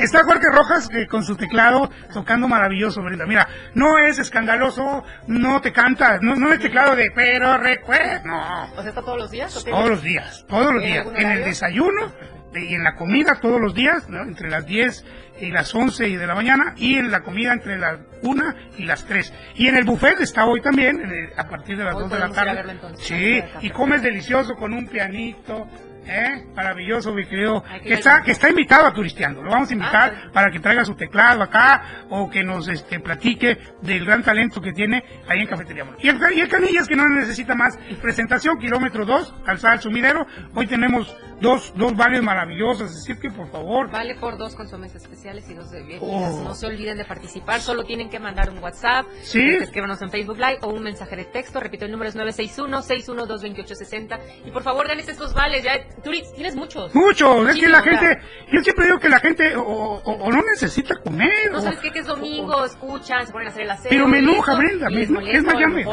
Está 0.00 0.22
Jorge 0.24 0.46
Rojas 0.52 0.88
que 0.88 1.06
con 1.06 1.24
su 1.24 1.36
teclado 1.36 1.90
tocando 2.12 2.46
maravilloso, 2.48 3.02
Brenda. 3.02 3.26
Mira, 3.26 3.48
no 3.74 3.98
es 3.98 4.18
escandaloso, 4.18 5.02
no 5.26 5.60
te 5.60 5.72
canta, 5.72 6.18
no, 6.20 6.34
no 6.36 6.52
es 6.52 6.60
teclado 6.60 6.94
de 6.94 7.10
pero 7.14 7.56
recuerda, 7.58 8.22
no. 8.24 8.64
O 8.76 8.80
sea, 8.80 8.88
¿está 8.90 9.02
todos 9.02 9.18
los 9.18 9.30
días? 9.30 9.56
¿O 9.56 9.62
tiene- 9.64 9.76
Todos 9.78 9.90
los 9.90 10.02
días, 10.02 10.44
todos 10.48 10.72
los 10.74 10.82
¿En 10.84 10.88
días. 10.92 11.06
En 11.16 11.30
el 11.32 11.44
desayuno 11.44 12.12
de- 12.52 12.64
y 12.64 12.74
en 12.74 12.84
la 12.84 12.94
comida 12.94 13.38
todos 13.40 13.60
los 13.60 13.74
días, 13.74 14.08
¿no? 14.08 14.22
entre 14.22 14.48
las 14.48 14.64
10 14.66 15.04
y 15.40 15.50
las 15.50 15.74
11 15.74 16.08
y 16.08 16.16
de 16.16 16.26
la 16.26 16.34
mañana, 16.34 16.74
y 16.76 16.96
en 16.96 17.10
la 17.10 17.20
comida 17.22 17.52
entre 17.52 17.76
las 17.78 17.98
1 18.22 18.54
y 18.78 18.84
las 18.84 19.04
3. 19.04 19.32
Y 19.56 19.66
en 19.66 19.76
el 19.76 19.84
buffet 19.84 20.20
está 20.20 20.46
hoy 20.46 20.60
también, 20.62 20.96
eh, 21.00 21.32
a 21.36 21.48
partir 21.48 21.76
de 21.76 21.84
las 21.84 21.94
Hoy 21.94 22.02
2 22.04 22.12
de 22.12 22.18
la 22.20 22.28
tarde. 22.30 22.54
verlo 22.54 22.72
entonces, 22.72 23.06
Sí, 23.06 23.40
y 23.60 23.70
comes 23.70 24.00
delicioso 24.02 24.54
con 24.54 24.72
un 24.72 24.86
pianito. 24.86 25.68
¿Eh? 26.08 26.46
Maravilloso, 26.54 27.12
mi 27.12 27.24
querido. 27.26 27.64
Que 27.82 27.94
está, 27.94 28.22
que 28.22 28.30
está 28.32 28.48
invitado 28.48 28.86
a 28.86 28.92
Turisteando. 28.92 29.42
Lo 29.42 29.50
vamos 29.50 29.70
a 29.70 29.72
invitar 29.72 30.12
Ah, 30.14 30.20
sí. 30.22 30.28
para 30.32 30.50
que 30.52 30.60
traiga 30.60 30.84
su 30.84 30.94
teclado 30.94 31.42
acá 31.42 32.04
o 32.10 32.30
que 32.30 32.44
nos 32.44 32.68
este, 32.68 33.00
platique 33.00 33.58
del 33.82 34.04
gran 34.04 34.22
talento 34.22 34.60
que 34.60 34.72
tiene 34.72 35.02
ahí 35.28 35.40
en 35.40 35.46
Cafetería 35.48 35.84
Mono. 35.84 35.96
Y 36.00 36.08
el, 36.08 36.18
y 36.34 36.40
el 36.40 36.48
Canillas 36.48 36.86
que 36.86 36.94
no 36.96 37.08
necesita 37.08 37.54
más 37.54 37.76
presentación, 38.00 38.58
kilómetro 38.58 39.04
2, 39.04 39.34
calzada 39.44 39.74
al 39.74 39.80
sumidero. 39.80 40.26
Hoy 40.54 40.66
tenemos 40.66 41.16
dos, 41.40 41.72
dos 41.76 41.94
vales 41.96 42.22
maravillosos, 42.22 42.90
así 42.90 43.14
que 43.18 43.30
por 43.30 43.50
favor. 43.50 43.90
Vale 43.90 44.14
por 44.14 44.36
dos 44.38 44.54
consomés 44.54 44.94
especiales 44.94 45.48
y 45.50 45.54
dos 45.54 45.70
de 45.70 45.80
bebidas. 45.82 46.00
Oh. 46.02 46.40
No 46.44 46.54
se 46.54 46.66
olviden 46.66 46.96
de 46.96 47.04
participar. 47.04 47.60
Solo 47.60 47.84
tienen 47.84 48.08
que 48.08 48.18
mandar 48.18 48.48
un 48.50 48.58
WhatsApp. 48.58 49.06
Sí. 49.22 49.40
Escríbanos 49.60 50.00
en 50.02 50.10
Facebook 50.10 50.38
Live 50.38 50.58
o 50.62 50.68
un 50.68 50.82
mensaje 50.82 51.16
de 51.16 51.24
texto. 51.26 51.60
Repito, 51.60 51.84
el 51.84 51.92
número 51.92 52.08
es 52.08 52.16
961-612-2860. 52.16 54.18
Y 54.46 54.50
por 54.50 54.62
favor, 54.62 54.88
ganes 54.88 55.08
estos 55.08 55.34
vales. 55.34 55.62
Ya, 55.64 55.78
Turi, 56.02 56.22
tienes 56.34 56.56
muchos. 56.56 56.94
Mucho, 56.94 57.48
es 57.48 57.56
que 57.56 57.68
la 57.68 57.82
gente, 57.82 58.18
yo 58.52 58.62
siempre 58.62 58.86
digo 58.86 58.98
que 58.98 59.08
la 59.08 59.20
gente 59.20 59.56
o, 59.56 59.62
o- 59.62 60.02
o 60.12 60.30
no 60.32 60.42
necesita 60.42 60.94
comer. 61.02 61.50
No 61.52 61.58
o- 61.58 61.62
sabes 61.62 61.78
qué, 61.80 61.90
que 61.90 62.00
es 62.00 62.06
domingo, 62.06 62.64
escuchan, 62.64 63.26
se 63.26 63.32
ponen 63.32 63.48
a 63.48 63.50
hacer 63.50 63.62
el 63.62 63.70
aseo. 63.70 63.90
Pero 63.90 64.08
me 64.08 64.18
enoja, 64.18 64.52
eso, 64.52 64.60
Brenda, 64.60 64.90
me 64.90 65.02
es 65.02 65.10
más, 65.10 65.24
ya 65.58 65.66
me 65.68 65.84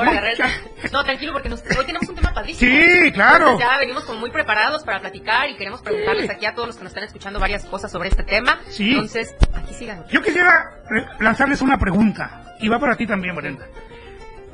No, 0.92 1.04
tranquilo, 1.04 1.34
porque 1.34 1.50
nos- 1.50 1.62
hoy 1.62 1.86
tenemos 1.86 2.08
un 2.08 2.16
tema 2.16 2.34
padrísimo. 2.34 2.72
Sí, 2.72 3.12
claro. 3.12 3.46
Entonces 3.52 3.68
ya 3.70 3.78
venimos 3.78 4.04
como 4.06 4.20
muy 4.20 4.32
preparados 4.32 4.84
para 4.84 5.00
platicar 5.00 5.33
y 5.50 5.56
queremos 5.56 5.82
preguntarles 5.82 6.30
aquí 6.30 6.46
a 6.46 6.54
todos 6.54 6.68
los 6.68 6.78
que 6.78 6.84
nos 6.84 6.92
están 6.92 7.04
escuchando 7.04 7.40
varias 7.40 7.66
cosas 7.66 7.92
sobre 7.92 8.10
este 8.10 8.24
tema. 8.24 8.60
Sí. 8.70 8.92
Entonces, 8.92 9.36
aquí 9.54 9.74
sigan. 9.74 10.06
Yo 10.10 10.22
quisiera 10.22 10.84
lanzarles 11.20 11.62
una 11.62 11.78
pregunta, 11.78 12.56
y 12.60 12.70
va 12.70 12.80
para 12.80 12.96
ti 12.96 13.06
también, 13.06 13.36
Brenda. 13.36 13.68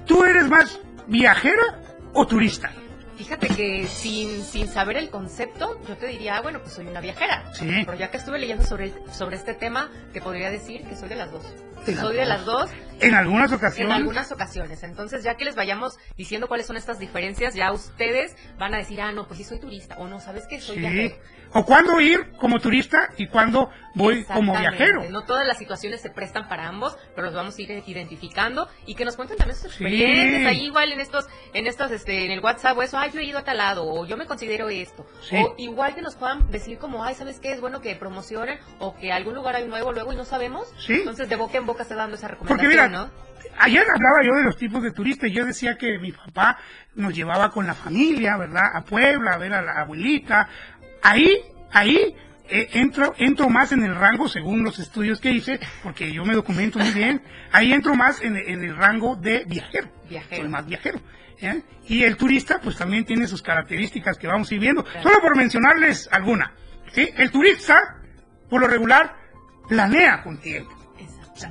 ¿Tú 0.05 0.23
eres 0.25 0.47
más 0.47 0.79
viajera 1.07 1.81
o 2.13 2.25
turista? 2.25 2.71
Fíjate 3.17 3.49
que 3.49 3.85
sin, 3.85 4.41
sin 4.43 4.67
saber 4.69 4.95
el 4.95 5.09
concepto, 5.09 5.79
yo 5.87 5.97
te 5.97 6.07
diría, 6.07 6.37
ah, 6.37 6.41
bueno, 6.41 6.59
pues 6.61 6.73
soy 6.73 6.87
una 6.87 7.01
viajera. 7.01 7.51
Sí. 7.53 7.83
Pero 7.85 7.97
ya 7.97 8.09
que 8.09 8.17
estuve 8.17 8.39
leyendo 8.39 8.63
sobre, 8.63 8.93
sobre 9.11 9.35
este 9.35 9.53
tema, 9.53 9.91
te 10.13 10.21
podría 10.21 10.49
decir 10.49 10.85
que 10.85 10.95
soy 10.95 11.09
de 11.09 11.17
las 11.17 11.31
dos. 11.31 11.43
De 11.85 11.95
las 11.95 12.01
soy 12.01 12.15
de 12.15 12.25
las 12.25 12.45
dos 12.45 12.71
En 13.01 13.13
algunas 13.15 13.51
En 13.51 13.57
ocasiones. 13.57 13.95
algunas 13.95 14.31
ocasiones. 14.31 14.83
Entonces, 14.83 15.23
ya 15.23 15.35
que 15.35 15.45
les 15.45 15.55
vayamos 15.55 15.97
diciendo 16.17 16.47
cuáles 16.47 16.65
son 16.65 16.77
estas 16.77 16.99
diferencias, 16.99 17.53
ya 17.55 17.71
ustedes 17.71 18.35
van 18.57 18.73
a 18.73 18.77
decir, 18.77 19.01
ah, 19.01 19.11
no, 19.11 19.27
pues 19.27 19.37
sí 19.39 19.43
soy 19.43 19.59
turista. 19.59 19.95
O 19.97 20.07
no, 20.07 20.19
¿sabes 20.19 20.45
qué? 20.47 20.59
Soy 20.59 20.75
Sí. 20.75 20.81
viajero. 20.81 21.15
O 21.53 21.65
cuándo 21.65 21.99
ir 21.99 22.31
como 22.37 22.59
turista 22.59 23.09
y 23.17 23.25
cuándo 23.27 23.71
voy 23.95 24.23
como 24.25 24.55
viajero. 24.55 25.09
No 25.09 25.23
todas 25.23 25.47
las 25.47 25.57
situaciones 25.57 25.99
se 25.99 26.11
prestan 26.11 26.47
para 26.47 26.67
ambos, 26.67 26.95
pero 27.15 27.25
los 27.25 27.33
vamos 27.35 27.57
a 27.57 27.61
ir 27.63 27.71
identificando 27.87 28.67
y 28.85 28.93
que 28.93 29.03
nos 29.03 29.15
cuenten 29.15 29.37
también 29.37 29.55
sus 29.57 29.71
Sí. 29.73 29.83
experiencias. 29.83 30.45
Ahí 30.45 30.65
igual 30.65 30.91
en 30.91 30.99
estos, 30.99 31.25
en 31.53 31.65
estos, 31.65 31.89
este, 31.91 32.25
en 32.25 32.31
el 32.31 32.39
WhatsApp 32.41 32.77
o 32.77 32.83
eso, 32.83 32.99
ay, 32.99 33.09
yo 33.11 33.19
he 33.19 33.23
ido 33.23 33.39
a 33.39 33.43
tal 33.43 33.57
lado, 33.57 33.83
o 33.87 34.05
yo 34.05 34.15
me 34.15 34.27
considero 34.27 34.69
esto. 34.69 35.07
Sí. 35.27 35.37
O 35.37 35.55
igual 35.57 35.95
que 35.95 36.01
nos 36.03 36.15
puedan 36.15 36.51
decir 36.51 36.77
como, 36.77 37.03
ay, 37.03 37.15
¿sabes 37.15 37.39
qué? 37.39 37.51
Es 37.51 37.61
bueno 37.61 37.81
que 37.81 37.95
promocionen 37.95 38.59
o 38.77 38.95
que 38.95 39.11
algún 39.11 39.33
lugar 39.33 39.55
hay 39.55 39.67
nuevo 39.67 39.91
luego 39.91 40.13
y 40.13 40.15
no 40.15 40.25
sabemos. 40.25 40.71
Entonces 40.87 41.29
de 41.29 41.35
boca 41.35 41.57
en 41.57 41.65
boca 41.65 41.83
se 41.83 41.95
dando 41.95 42.15
esa 42.15 42.27
Porque 42.27 42.43
recomendación, 42.43 42.69
mira, 42.69 42.88
¿no? 42.89 43.09
ayer 43.59 43.83
hablaba 43.93 44.23
yo 44.23 44.35
de 44.35 44.43
los 44.43 44.57
tipos 44.57 44.81
de 44.81 44.91
turistas 44.91 45.29
y 45.29 45.33
yo 45.33 45.45
decía 45.45 45.77
que 45.77 45.99
mi 45.99 46.11
papá 46.11 46.57
nos 46.95 47.13
llevaba 47.13 47.51
con 47.51 47.67
la 47.67 47.75
familia, 47.75 48.37
¿verdad? 48.37 48.71
A 48.73 48.81
Puebla, 48.83 49.33
a 49.33 49.37
ver 49.37 49.53
a 49.53 49.61
la 49.61 49.81
abuelita. 49.81 50.47
Ahí, 51.03 51.41
ahí 51.71 52.15
eh, 52.49 52.69
entro, 52.73 53.13
entro 53.17 53.49
más 53.49 53.71
en 53.71 53.83
el 53.83 53.95
rango, 53.95 54.27
según 54.27 54.63
los 54.63 54.79
estudios 54.79 55.19
que 55.19 55.31
hice, 55.31 55.59
porque 55.83 56.11
yo 56.11 56.25
me 56.25 56.33
documento 56.33 56.79
muy 56.79 56.91
bien, 56.91 57.21
ahí 57.51 57.73
entro 57.73 57.95
más 57.95 58.21
en, 58.21 58.37
en 58.37 58.63
el 58.63 58.75
rango 58.75 59.15
de 59.15 59.45
viajero. 59.45 59.89
Viajero. 60.09 60.41
Soy 60.41 60.49
más 60.49 60.65
viajero. 60.65 60.99
¿eh? 61.41 61.61
Y 61.87 62.03
el 62.03 62.17
turista, 62.17 62.59
pues 62.61 62.77
también 62.77 63.05
tiene 63.05 63.27
sus 63.27 63.41
características 63.41 64.17
que 64.17 64.27
vamos 64.27 64.49
a 64.49 64.55
ir 64.55 64.61
viendo. 64.61 64.83
Claro. 64.83 65.03
Solo 65.03 65.21
por 65.21 65.37
mencionarles 65.37 66.09
alguna. 66.11 66.53
¿sí? 66.91 67.09
El 67.17 67.29
turista, 67.31 67.97
por 68.49 68.61
lo 68.61 68.67
regular, 68.67 69.15
planea 69.67 70.23
con 70.23 70.39
tiempo. 70.39 70.78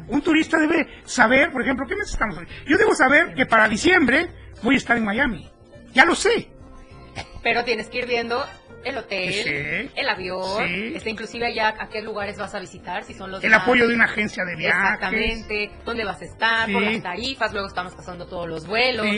Un 0.09 0.23
turista 0.23 0.59
debe 0.59 0.87
saber, 1.05 1.53
por 1.53 1.63
ejemplo, 1.63 1.87
¿qué 1.87 1.97
mes 1.97 2.11
estamos? 2.11 2.39
Yo 2.67 2.77
debo 2.77 2.95
saber 2.95 3.35
que 3.35 3.47
para 3.47 3.69
diciembre 3.69 4.29
voy 4.63 4.75
a 4.75 4.79
estar 4.79 4.97
en 4.97 5.05
Miami. 5.05 5.51
Ya 5.93 6.05
lo 6.05 6.15
sé. 6.15 6.51
Pero 7.43 7.65
tienes 7.65 7.89
que 7.89 7.99
ir 7.99 8.07
viendo 8.07 8.45
el 8.85 8.97
hotel, 8.97 9.33
Sí. 9.33 9.91
el 9.97 10.09
avión, 10.09 10.67
Sí. 10.67 10.93
este, 10.95 11.11
inclusive 11.11 11.47
allá 11.47 11.75
a 11.79 11.89
qué 11.89 12.01
lugares 12.01 12.39
vas 12.39 12.55
a 12.55 12.61
visitar, 12.61 13.05
si 13.05 13.13
son 13.15 13.31
los 13.31 13.43
El 13.43 13.51
más- 13.51 13.63
apoyo 13.63 13.89
de 13.89 13.95
una 13.95 14.05
agencia 14.05 14.45
de 14.45 14.57
viajes. 14.57 14.95
Exactamente, 14.95 15.71
dónde 15.85 16.05
vas 16.05 16.23
a 16.23 16.25
estar, 16.25 16.73
por 16.73 16.83
Sí. 16.85 16.93
las 16.95 17.03
tarifas, 17.03 17.53
luego 17.53 17.69
estamos 17.69 17.95
pasando 17.95 18.27
todos 18.27 18.49
los 18.49 18.67
vuelos, 18.67 19.05
o 19.05 19.09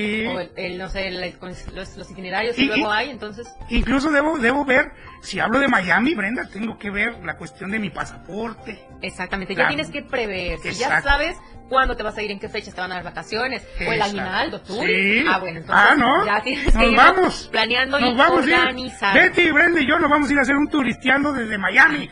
el, 0.40 0.50
el, 0.56 0.78
no 0.78 0.88
sé, 0.88 1.08
el- 1.08 1.34
los, 1.74 1.96
los 1.96 2.10
itinerarios 2.10 2.58
Y- 2.58 2.62
que 2.68 2.76
luego 2.76 2.90
hay, 2.90 3.10
entonces, 3.10 3.46
Incluso 3.68 4.10
debo, 4.10 4.38
debo 4.38 4.64
ver, 4.64 4.92
si 5.22 5.38
hablo 5.40 5.58
de 5.58 5.68
Miami, 5.68 6.14
Brenda, 6.14 6.48
tengo 6.52 6.78
que 6.78 6.90
ver 6.90 7.18
la 7.24 7.36
cuestión 7.36 7.70
de 7.70 7.78
mi 7.78 7.90
pasaporte. 7.90 8.78
exactamente, 9.02 9.54
Claro. 9.54 9.70
ya 9.70 9.76
tienes 9.76 9.90
que 9.92 10.02
prever, 10.02 10.58
si 10.58 10.72
ya 10.72 11.00
sabes 11.02 11.36
cuándo 11.68 11.96
te 11.96 12.02
vas 12.02 12.16
a 12.18 12.22
ir, 12.22 12.30
en 12.32 12.40
qué 12.40 12.48
fechas 12.48 12.74
te 12.74 12.80
van 12.80 12.90
a 12.90 12.96
dar 12.96 13.04
vacaciones, 13.04 13.64
o 13.86 13.92
el 13.92 14.02
aguinaldo, 14.02 14.60
tú, 14.60 14.74
Sí. 14.84 15.24
ah, 15.28 15.38
bueno, 15.38 15.58
entonces 15.60 15.86
Ah, 15.90 15.94
¿no? 15.96 16.26
ya 16.26 16.40
tienes 16.42 16.76
que 16.76 16.86
ir 16.86 16.96
vamos. 16.96 17.48
planeando 17.52 18.00
Nos 18.00 18.10
y 18.10 18.16
vamos 18.16 18.38
organizar. 18.40 19.14
Betty, 19.14 19.49
Brenda 19.52 19.80
y 19.80 19.86
yo 19.86 19.98
nos 19.98 20.10
vamos 20.10 20.28
a 20.28 20.32
ir 20.32 20.38
a 20.38 20.42
hacer 20.42 20.56
un 20.56 20.68
turisteando 20.68 21.32
desde 21.32 21.58
Miami. 21.58 22.08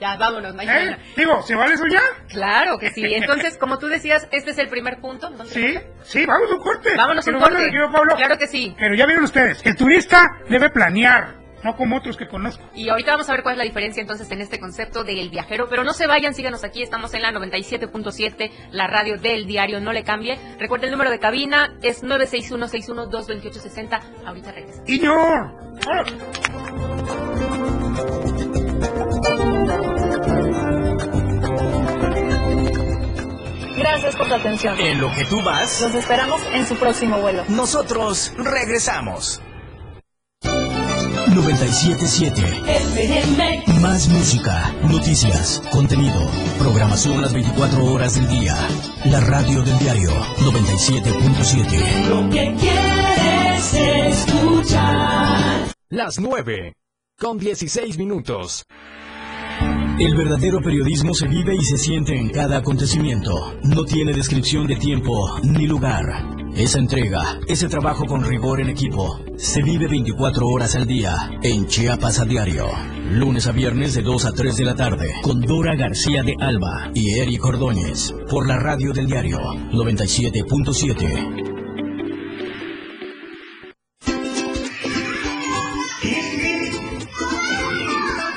Ya, 0.00 0.16
vámonos, 0.16 0.50
¿Eh? 0.52 0.56
mañana. 0.56 0.98
Digo, 1.16 1.42
¿se 1.42 1.54
vale 1.54 1.76
soñar? 1.76 2.02
Claro 2.28 2.76
que 2.76 2.90
sí. 2.90 3.04
Entonces, 3.14 3.56
como 3.56 3.78
tú 3.78 3.86
decías, 3.86 4.26
este 4.32 4.50
es 4.50 4.58
el 4.58 4.68
primer 4.68 4.98
punto. 5.00 5.28
entonces, 5.28 5.54
Sí, 5.54 5.78
sí, 6.02 6.26
vamos 6.26 6.50
a 6.50 6.54
un 6.54 6.60
corte. 6.60 6.96
Vámonos 6.96 7.26
a 7.26 7.30
un 7.30 7.38
corte. 7.38 7.70
Pablo. 7.92 8.16
Claro 8.16 8.36
que 8.36 8.48
sí. 8.48 8.74
Pero 8.78 8.96
ya 8.96 9.06
vieron 9.06 9.22
ustedes, 9.24 9.64
el 9.64 9.76
turista 9.76 10.28
debe 10.48 10.70
planear, 10.70 11.34
no 11.62 11.76
como 11.76 11.96
otros 11.96 12.16
que 12.16 12.26
conozco. 12.28 12.64
Y 12.74 12.88
ahorita 12.88 13.12
vamos 13.12 13.28
a 13.28 13.32
ver 13.32 13.42
cuál 13.42 13.54
es 13.54 13.58
la 13.58 13.64
diferencia 13.64 14.00
entonces 14.00 14.30
en 14.30 14.40
este 14.40 14.58
concepto 14.58 15.04
del 15.04 15.30
viajero. 15.30 15.68
Pero 15.68 15.84
no 15.84 15.92
se 15.92 16.06
vayan, 16.06 16.34
síganos 16.34 16.64
aquí. 16.64 16.82
Estamos 16.82 17.14
en 17.14 17.22
la 17.22 17.30
97.7, 17.32 18.50
la 18.70 18.86
radio 18.86 19.18
del 19.18 19.46
diario. 19.46 19.80
No 19.80 19.92
le 19.92 20.02
cambie. 20.04 20.38
Recuerda 20.58 20.86
el 20.86 20.92
número 20.92 21.10
de 21.10 21.18
cabina 21.18 21.74
es 21.82 22.02
961-612-2860. 22.02 24.00
Ahorita 24.26 24.52
regresa. 24.52 24.82
¡Iñor! 24.86 25.52
Gracias 33.76 34.16
por 34.16 34.28
su 34.28 34.34
atención. 34.34 34.78
En 34.78 35.00
lo 35.00 35.12
que 35.12 35.24
tú 35.24 35.42
vas, 35.42 35.80
Los 35.80 35.94
esperamos 35.94 36.40
en 36.52 36.66
su 36.66 36.76
próximo 36.76 37.18
vuelo. 37.18 37.44
nosotros 37.48 38.32
regresamos. 38.36 39.40
977 41.34 43.72
Más 43.80 44.08
música, 44.08 44.74
noticias, 44.82 45.62
contenido, 45.70 46.28
programación 46.58 47.22
las 47.22 47.32
24 47.32 47.84
horas 47.86 48.16
del 48.16 48.28
día. 48.28 48.54
La 49.06 49.20
radio 49.20 49.62
del 49.62 49.78
diario 49.78 50.10
97.7. 50.40 52.08
Lo 52.08 52.28
que 52.28 52.54
quieres 52.60 53.72
escuchar. 54.28 55.72
Las 55.88 56.20
9 56.20 56.74
con 57.18 57.38
16 57.38 57.96
minutos. 57.98 58.66
El 59.98 60.14
verdadero 60.16 60.60
periodismo 60.60 61.14
se 61.14 61.28
vive 61.28 61.54
y 61.54 61.64
se 61.64 61.78
siente 61.78 62.14
en 62.14 62.28
cada 62.30 62.58
acontecimiento. 62.58 63.54
No 63.62 63.84
tiene 63.84 64.12
descripción 64.12 64.66
de 64.66 64.76
tiempo 64.76 65.38
ni 65.42 65.66
lugar. 65.66 66.41
Esa 66.56 66.78
entrega, 66.78 67.40
ese 67.48 67.66
trabajo 67.68 68.04
con 68.04 68.24
rigor 68.24 68.60
en 68.60 68.68
equipo, 68.68 69.18
se 69.36 69.62
vive 69.62 69.88
24 69.88 70.46
horas 70.46 70.76
al 70.76 70.86
día 70.86 71.30
en 71.42 71.66
Chiapas 71.66 72.20
a 72.20 72.26
diario. 72.26 72.66
Lunes 73.10 73.46
a 73.46 73.52
viernes 73.52 73.94
de 73.94 74.02
2 74.02 74.26
a 74.26 74.32
3 74.32 74.56
de 74.58 74.64
la 74.64 74.74
tarde 74.74 75.14
con 75.22 75.40
Dora 75.40 75.74
García 75.76 76.22
de 76.22 76.34
Alba 76.38 76.90
y 76.94 77.18
Eric 77.18 77.42
Ordóñez 77.44 78.14
por 78.28 78.46
la 78.46 78.58
radio 78.58 78.92
del 78.92 79.06
diario 79.06 79.38
97.7. 79.72 81.51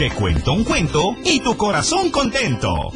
Te 0.00 0.10
cuento 0.12 0.54
un 0.54 0.64
cuento 0.64 1.14
y 1.24 1.40
tu 1.40 1.54
corazón 1.58 2.10
contento. 2.10 2.90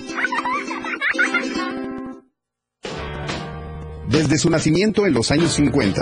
Desde 4.09 4.39
su 4.39 4.49
nacimiento 4.49 5.05
en 5.05 5.13
los 5.13 5.31
años 5.31 5.53
50, 5.53 6.01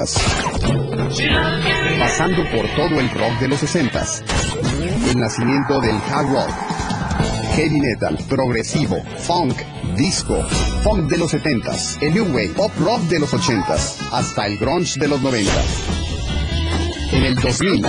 pasando 1.98 2.48
por 2.52 2.68
todo 2.76 3.00
el 3.00 3.10
rock 3.10 3.40
de 3.40 3.48
los 3.48 3.58
60, 3.58 4.04
el 5.10 5.18
nacimiento 5.18 5.80
del 5.80 5.96
hard 5.96 6.28
rock, 6.28 6.50
heavy 7.56 7.80
metal, 7.80 8.16
progresivo, 8.28 9.02
funk, 9.18 9.56
disco, 9.96 10.40
funk 10.84 11.10
de 11.10 11.18
los 11.18 11.32
70, 11.32 11.72
el 12.00 12.14
new 12.14 12.26
wave, 12.26 12.50
pop 12.50 12.70
rock 12.78 13.00
de 13.08 13.18
los 13.18 13.34
80, 13.34 13.74
hasta 14.12 14.46
el 14.46 14.56
grunge 14.56 15.00
de 15.00 15.08
los 15.08 15.20
90. 15.20 15.50
En 17.10 17.24
el 17.24 17.34
2000, 17.34 17.86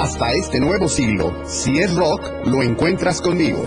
hasta 0.00 0.30
este 0.32 0.60
nuevo 0.60 0.88
siglo, 0.88 1.42
si 1.46 1.78
es 1.78 1.94
rock, 1.94 2.46
lo 2.46 2.62
encuentras 2.62 3.20
conmigo. 3.20 3.66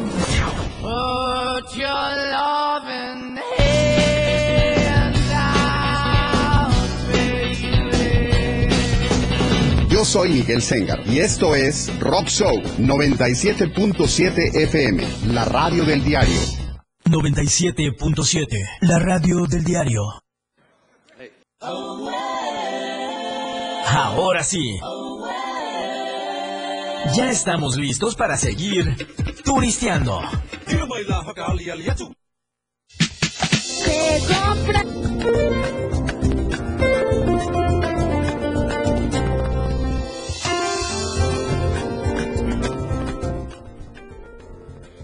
Yo 9.90 10.06
soy 10.06 10.30
Miguel 10.30 10.62
Sengar 10.62 11.06
y 11.06 11.20
esto 11.20 11.54
es 11.54 11.92
Rock 12.00 12.28
Show 12.28 12.56
97.7 12.80 14.56
FM, 14.56 15.04
la 15.34 15.46
radio 15.46 15.84
del 15.84 16.04
diario. 16.04 16.40
97.7, 17.06 18.48
la 18.82 19.00
radio 19.00 19.46
del 19.48 19.64
diario. 19.66 20.02
Ahora 23.86 24.44
sí. 24.44 24.80
Ya 27.16 27.30
estamos 27.30 27.78
listos 27.78 28.16
para 28.16 28.38
seguir 28.38 28.96
turisteando. 29.44 30.22
Te 33.84 34.20
compra. 34.28 34.86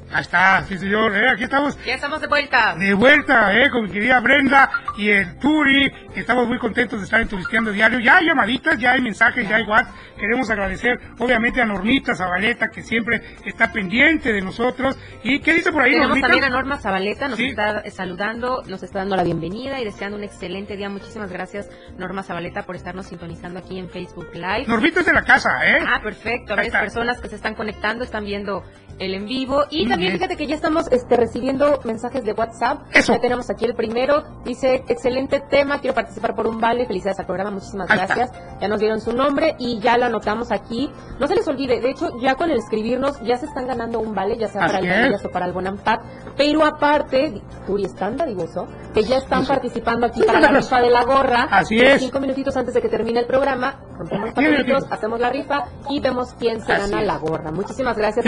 Ahí 0.10 0.22
está, 0.22 0.64
sí 0.64 0.78
señor, 0.78 1.14
eh, 1.18 1.30
aquí 1.30 1.44
estamos 1.44 1.78
Ya 1.86 1.96
estamos 1.96 2.22
de 2.22 2.28
vuelta. 2.28 2.76
de 2.76 2.94
vuelta, 2.94 3.54
eh, 3.54 3.70
con 3.70 3.84
mi 3.84 3.92
querida 3.92 4.22
Brenda 4.22 4.70
y 4.98 5.10
el 5.10 5.38
Turi. 5.38 5.92
Estamos 6.16 6.48
muy 6.48 6.58
contentos 6.58 7.00
de 7.00 7.04
estar 7.06 7.20
en 7.20 7.28
Turisteando 7.28 7.72
Diario. 7.72 8.00
Ya 8.00 8.18
hay 8.18 8.26
llamaditas, 8.28 8.80
ya 8.80 8.94
hay 8.94 9.02
mensajes, 9.02 9.48
ya 9.50 9.58
hay 9.58 9.64
WhatsApp. 9.64 9.94
Queremos 10.18 10.50
agradecer, 10.50 10.98
obviamente, 11.20 11.62
a 11.62 11.66
Normita 11.66 12.16
Zabaleta, 12.16 12.70
que 12.70 12.84
siempre 12.84 13.22
está 13.46 13.72
pendiente 13.74 14.32
de 14.32 14.42
nosotros. 14.42 14.98
¿Y 15.24 15.40
qué 15.42 15.54
dice 15.54 15.72
por 15.74 15.82
ahí, 15.84 15.92
Tenemos 15.92 16.10
Normita? 16.10 16.28
también 16.30 16.44
a 16.46 16.50
Norma 16.56 16.78
Zabaleta, 16.78 17.28
nos 17.28 17.38
Sí. 17.38 17.48
está 17.50 17.84
saludando, 17.92 18.64
nos 18.66 18.82
está 18.84 19.00
dando 19.00 19.18
la 19.18 19.24
bienvenida 19.24 19.80
y 19.82 19.84
deseando 19.86 20.18
un 20.18 20.24
excelente 20.24 20.78
día. 20.78 20.88
Muchísimas 20.90 21.30
gracias, 21.32 21.70
Norma 21.98 22.24
Zabaleta, 22.24 22.64
por 22.64 22.78
estarnos 22.78 23.08
sintonizando 23.08 23.60
aquí 23.60 23.78
en 23.78 23.90
Facebook 23.90 24.30
Live. 24.34 24.66
Normita 24.68 25.02
es 25.02 25.06
de 25.06 25.14
la 25.14 25.24
casa, 25.24 25.50
¿eh? 25.68 25.80
Ah, 25.86 26.00
perfecto. 26.02 26.56
Varias 26.56 26.74
personas 26.74 27.20
que 27.20 27.28
se 27.28 27.36
están 27.36 27.56
conectando 27.56 28.06
están 28.06 28.24
viendo 28.24 28.64
el 29.00 29.14
en 29.14 29.26
vivo. 29.26 29.64
Y 29.70 29.82
Muy 29.82 29.90
también 29.90 30.12
bien. 30.12 30.20
fíjate 30.20 30.36
que 30.38 30.48
ya 30.48 30.56
estamos 30.56 30.88
este, 30.92 31.16
recibiendo 31.18 31.80
mensajes 31.84 32.24
de 32.24 32.34
WhatsApp. 32.34 32.82
Eso. 32.94 33.14
Ya 33.14 33.20
tenemos 33.20 33.50
aquí 33.50 33.66
el 33.66 33.76
primero. 33.76 34.24
Dice, 34.44 34.84
excelente 34.88 35.40
tema, 35.50 35.80
quiero 35.80 35.94
participar 35.96 36.36
por 36.36 36.48
un 36.48 36.60
vale. 36.60 36.86
Felicidades 36.88 37.20
al 37.20 37.26
programa, 37.26 37.52
muchísimas 37.52 37.90
Ahí 37.90 38.00
está. 38.00 38.16
gracias. 38.16 38.40
Ya 38.60 38.68
nos 38.68 38.80
dieron 38.80 39.00
su 39.02 39.14
nombre 39.14 39.56
y 39.60 39.80
ya 39.80 39.98
lo 39.98 40.06
anotamos 40.06 40.52
aquí. 40.52 40.90
No 41.20 41.28
se 41.28 41.36
les 41.36 41.48
olvide, 41.48 41.80
de 41.80 41.90
hecho, 41.92 42.10
ya 42.22 42.36
con 42.36 42.50
el 42.52 42.58
escribirnos 42.58 43.20
ya 43.22 43.38
se 43.38 43.46
están 43.46 43.68
ganando 43.68 44.00
un 44.00 44.14
vale, 44.16 44.38
ya 44.38 44.48
sea 44.48 44.62
para 44.62 44.78
Así 44.80 44.86
el 44.88 44.92
es. 44.92 44.98
Canillas 45.00 45.26
o 45.26 45.30
para 45.30 45.46
el 45.46 45.54
Bonampak. 45.54 46.02
Pero 46.36 46.66
aparte, 46.66 47.42
Turi 47.66 47.86
Escanda, 47.86 48.26
digo 48.26 48.44
eso, 48.44 48.68
que 48.94 49.04
ya 49.04 49.18
están 49.18 49.46
participando 49.46 50.06
aquí 50.08 50.22
para 50.24 50.40
la 50.40 50.48
rifa 50.60 50.82
de 50.82 50.90
la 50.90 51.04
gorra. 51.04 51.48
Así 51.52 51.80
es. 51.80 52.02
Cinco 52.02 52.20
minutitos 52.20 52.56
antes 52.58 52.74
de 52.74 52.82
que 52.82 52.90
termine 52.90 53.20
el 53.20 53.26
programa, 53.28 53.80
rompemos 53.98 54.30
papelitos, 54.34 54.84
hacemos 54.92 55.20
la 55.20 55.30
rifa 55.30 55.66
y 55.90 56.00
vemos 56.00 56.34
quién 56.40 56.62
se 56.62 56.72
Así 56.74 56.92
gana 56.92 57.02
es. 57.02 57.08
la 57.08 57.18
gorra. 57.18 57.52
Muchísimas 57.52 57.98
gracias. 57.98 58.26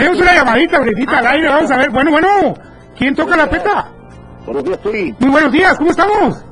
Llamadita, 0.66 0.80
Bredita, 0.80 1.18
al 1.18 1.26
aire. 1.26 1.48
Vamos 1.48 1.70
a 1.70 1.76
ver. 1.78 1.90
Bueno, 1.90 2.10
bueno. 2.10 2.28
¿Quién 2.98 3.14
toca 3.14 3.36
la 3.36 3.48
peta? 3.48 3.88
Buenos 4.44 4.64
días, 4.64 4.78
Turi. 4.80 5.14
Muy 5.20 5.30
buenos 5.30 5.52
días, 5.52 5.78
¿cómo 5.78 5.90
estamos? 5.90 6.44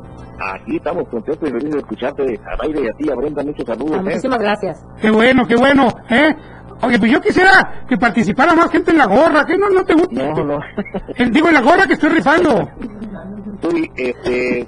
Aquí 0.55 0.77
estamos 0.77 1.09
contentos 1.09 1.49
y 1.49 1.53
felices 1.53 1.73
de 1.73 1.79
escucharte 1.79 2.23
al 2.47 2.61
aire 2.63 2.81
y 2.85 2.89
a 2.89 2.93
ti, 2.93 3.11
a 3.11 3.15
Brenda, 3.17 3.43
muchos 3.43 3.69
Ah, 3.69 3.75
saludos. 3.75 3.97
¿eh? 3.99 4.03
muchísimas 4.03 4.39
gracias. 4.39 4.87
Qué 5.01 5.11
bueno, 5.11 5.47
qué 5.47 5.57
bueno, 5.57 5.89
¿eh? 6.11 6.35
Oye, 6.81 6.97
pues 6.99 7.11
yo 7.11 7.21
quisiera 7.21 7.83
que 7.89 7.97
participara 7.99 8.55
más 8.55 8.71
gente 8.71 8.93
en 8.93 8.99
la 8.99 9.07
gorra, 9.07 9.45
¿qué 9.45 9.59
no, 9.59 9.69
no 9.69 9.85
te 9.85 9.95
gusta? 9.95 10.15
No, 10.29 10.45
no. 10.45 10.59
Eh, 11.17 11.29
Digo, 11.31 11.49
en 11.49 11.55
la 11.55 11.61
gorra 11.61 11.87
que 11.89 11.95
estoy 11.95 12.11
rifando. 12.11 12.71
Turi, 13.61 13.91
este, 13.97 14.67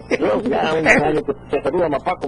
saluda 1.63 1.89
Mapaco. 1.89 2.27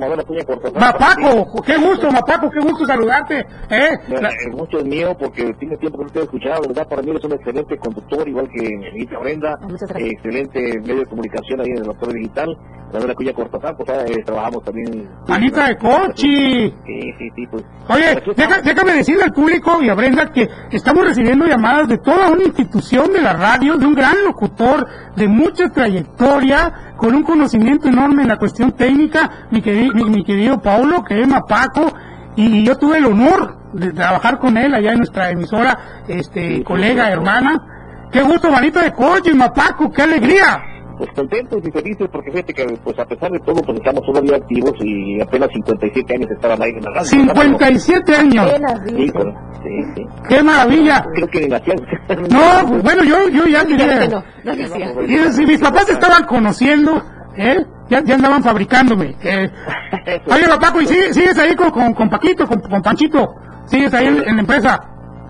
Mapaco, 0.78 1.62
qué 1.62 1.76
gusto, 1.76 2.10
Mapaco, 2.10 2.50
qué 2.50 2.60
gusto 2.60 2.86
saludarte, 2.86 3.40
¿eh? 3.70 3.98
La- 4.08 4.30
El 4.46 4.52
gusto 4.52 4.78
es 4.78 4.84
mío 4.84 5.16
porque 5.18 5.52
tiene 5.58 5.76
tiempo 5.78 5.98
que 5.98 6.04
no 6.04 6.10
te 6.10 6.20
he 6.20 6.22
escuchado, 6.22 6.62
¿verdad? 6.68 6.86
Para 6.88 7.02
mí 7.02 7.10
eres 7.10 7.24
un 7.24 7.32
excelente 7.32 7.76
conductor, 7.78 8.28
igual 8.28 8.48
que 8.48 8.68
hija 8.96 9.18
Brenda. 9.18 9.58
Ah, 9.60 9.66
muchas 9.68 9.88
gracias. 9.88 10.08
Eh, 10.08 10.12
excelente 10.14 10.80
medio 10.80 11.00
de 11.00 11.06
comunicación 11.06 11.60
ahí 11.60 11.68
en 11.70 11.78
el 11.78 11.84
Doctor 11.84 12.12
Digital. 12.12 12.56
La 12.92 12.98
verdad 12.98 13.14
que 13.18 13.24
ya 13.24 13.32
pues 13.32 13.48
eh, 13.88 14.22
trabajamos 14.26 14.62
también. 14.64 15.08
Manita 15.26 15.66
de 15.68 15.78
cochi. 15.78 16.68
Sí, 16.86 17.00
sí, 17.18 17.28
sí, 17.34 17.46
pues. 17.50 17.64
Oye, 17.88 18.22
deja- 18.36 18.60
déjame 18.60 18.92
decirle 18.92 19.24
al 19.24 19.32
público 19.32 19.82
y 19.82 19.88
a 19.88 19.94
Brenda 19.94 20.30
que 20.30 20.46
estamos 20.70 21.06
recibiendo 21.06 21.46
llamadas 21.46 21.88
de 21.88 21.96
toda 21.98 22.28
una 22.30 22.44
institución 22.44 23.10
de 23.14 23.22
la 23.22 23.32
radio, 23.32 23.76
de 23.78 23.86
un 23.86 23.94
gran 23.94 24.22
locutor, 24.26 24.86
de 25.16 25.26
mucha 25.26 25.70
trayectoria, 25.70 26.51
con 26.96 27.14
un 27.14 27.22
conocimiento 27.22 27.88
enorme 27.88 28.22
en 28.22 28.28
la 28.28 28.36
cuestión 28.36 28.72
técnica, 28.72 29.46
mi, 29.50 29.60
queri- 29.62 29.92
mi, 29.94 30.04
mi 30.04 30.24
querido 30.24 30.60
Paulo, 30.60 31.02
que 31.04 31.20
es 31.20 31.28
Mapaco, 31.28 31.92
y 32.36 32.64
yo 32.64 32.76
tuve 32.76 32.98
el 32.98 33.06
honor 33.06 33.58
de 33.72 33.92
trabajar 33.92 34.38
con 34.38 34.56
él 34.56 34.74
allá 34.74 34.92
en 34.92 34.98
nuestra 34.98 35.30
emisora, 35.30 35.78
este, 36.08 36.62
colega, 36.64 37.10
hermana. 37.10 37.56
Qué 38.10 38.22
gusto, 38.22 38.50
manita 38.50 38.82
de 38.82 38.92
coche, 38.92 39.34
Mapaco, 39.34 39.90
qué 39.90 40.02
alegría. 40.02 40.62
Pues 41.02 41.14
contentos 41.16 41.60
y 41.66 41.70
felices 41.72 42.08
porque 42.12 42.30
fíjate 42.30 42.54
que 42.54 42.64
pues 42.84 42.96
a 42.96 43.04
pesar 43.04 43.28
de 43.32 43.40
todo 43.40 43.60
pues 43.62 43.76
estamos 43.76 44.06
todavía 44.06 44.36
activos 44.36 44.72
y 44.84 45.20
apenas 45.20 45.48
57 45.52 46.14
años 46.14 46.28
al 46.44 46.62
aire 46.62 46.78
en 46.78 46.84
la 46.84 46.90
radio. 46.92 47.04
57 47.06 48.14
años. 48.16 48.52
Sí, 48.86 48.94
dice. 48.94 49.12
pues, 49.12 49.26
sí, 49.64 49.84
sí. 49.96 50.06
Qué 50.28 50.42
maravilla. 50.44 51.04
Creo 51.12 51.26
que. 51.26 51.48
No, 51.48 52.68
pues 52.68 52.82
bueno, 52.84 53.02
yo, 53.02 53.28
yo 53.30 53.46
ya 53.46 53.50
Ya 53.50 53.64
diría- 53.64 53.98
que 53.98 54.08
no, 54.10 54.24
no 54.44 54.54
decía. 54.54 54.92
Y 55.08 55.32
si 55.32 55.44
mis 55.44 55.58
papás 55.58 55.86
te 55.86 55.92
estaban 55.94 56.24
conociendo, 56.24 57.02
¿eh? 57.36 57.66
Ya, 57.90 58.00
ya 58.04 58.14
andaban 58.14 58.44
fabricándome. 58.44 59.16
Eh. 59.24 59.50
Oye, 60.28 60.44
Paco, 60.60 60.80
¿y 60.82 60.86
sigues, 60.86 61.16
sigues 61.16 61.36
ahí 61.36 61.56
con, 61.56 61.72
con, 61.72 61.94
con 61.94 62.08
Paquito, 62.10 62.46
con, 62.46 62.60
con 62.60 62.80
Panchito? 62.80 63.34
¿Sigues 63.66 63.92
ahí 63.92 64.06
en, 64.06 64.18
en 64.28 64.34
la 64.36 64.40
empresa? 64.42 64.80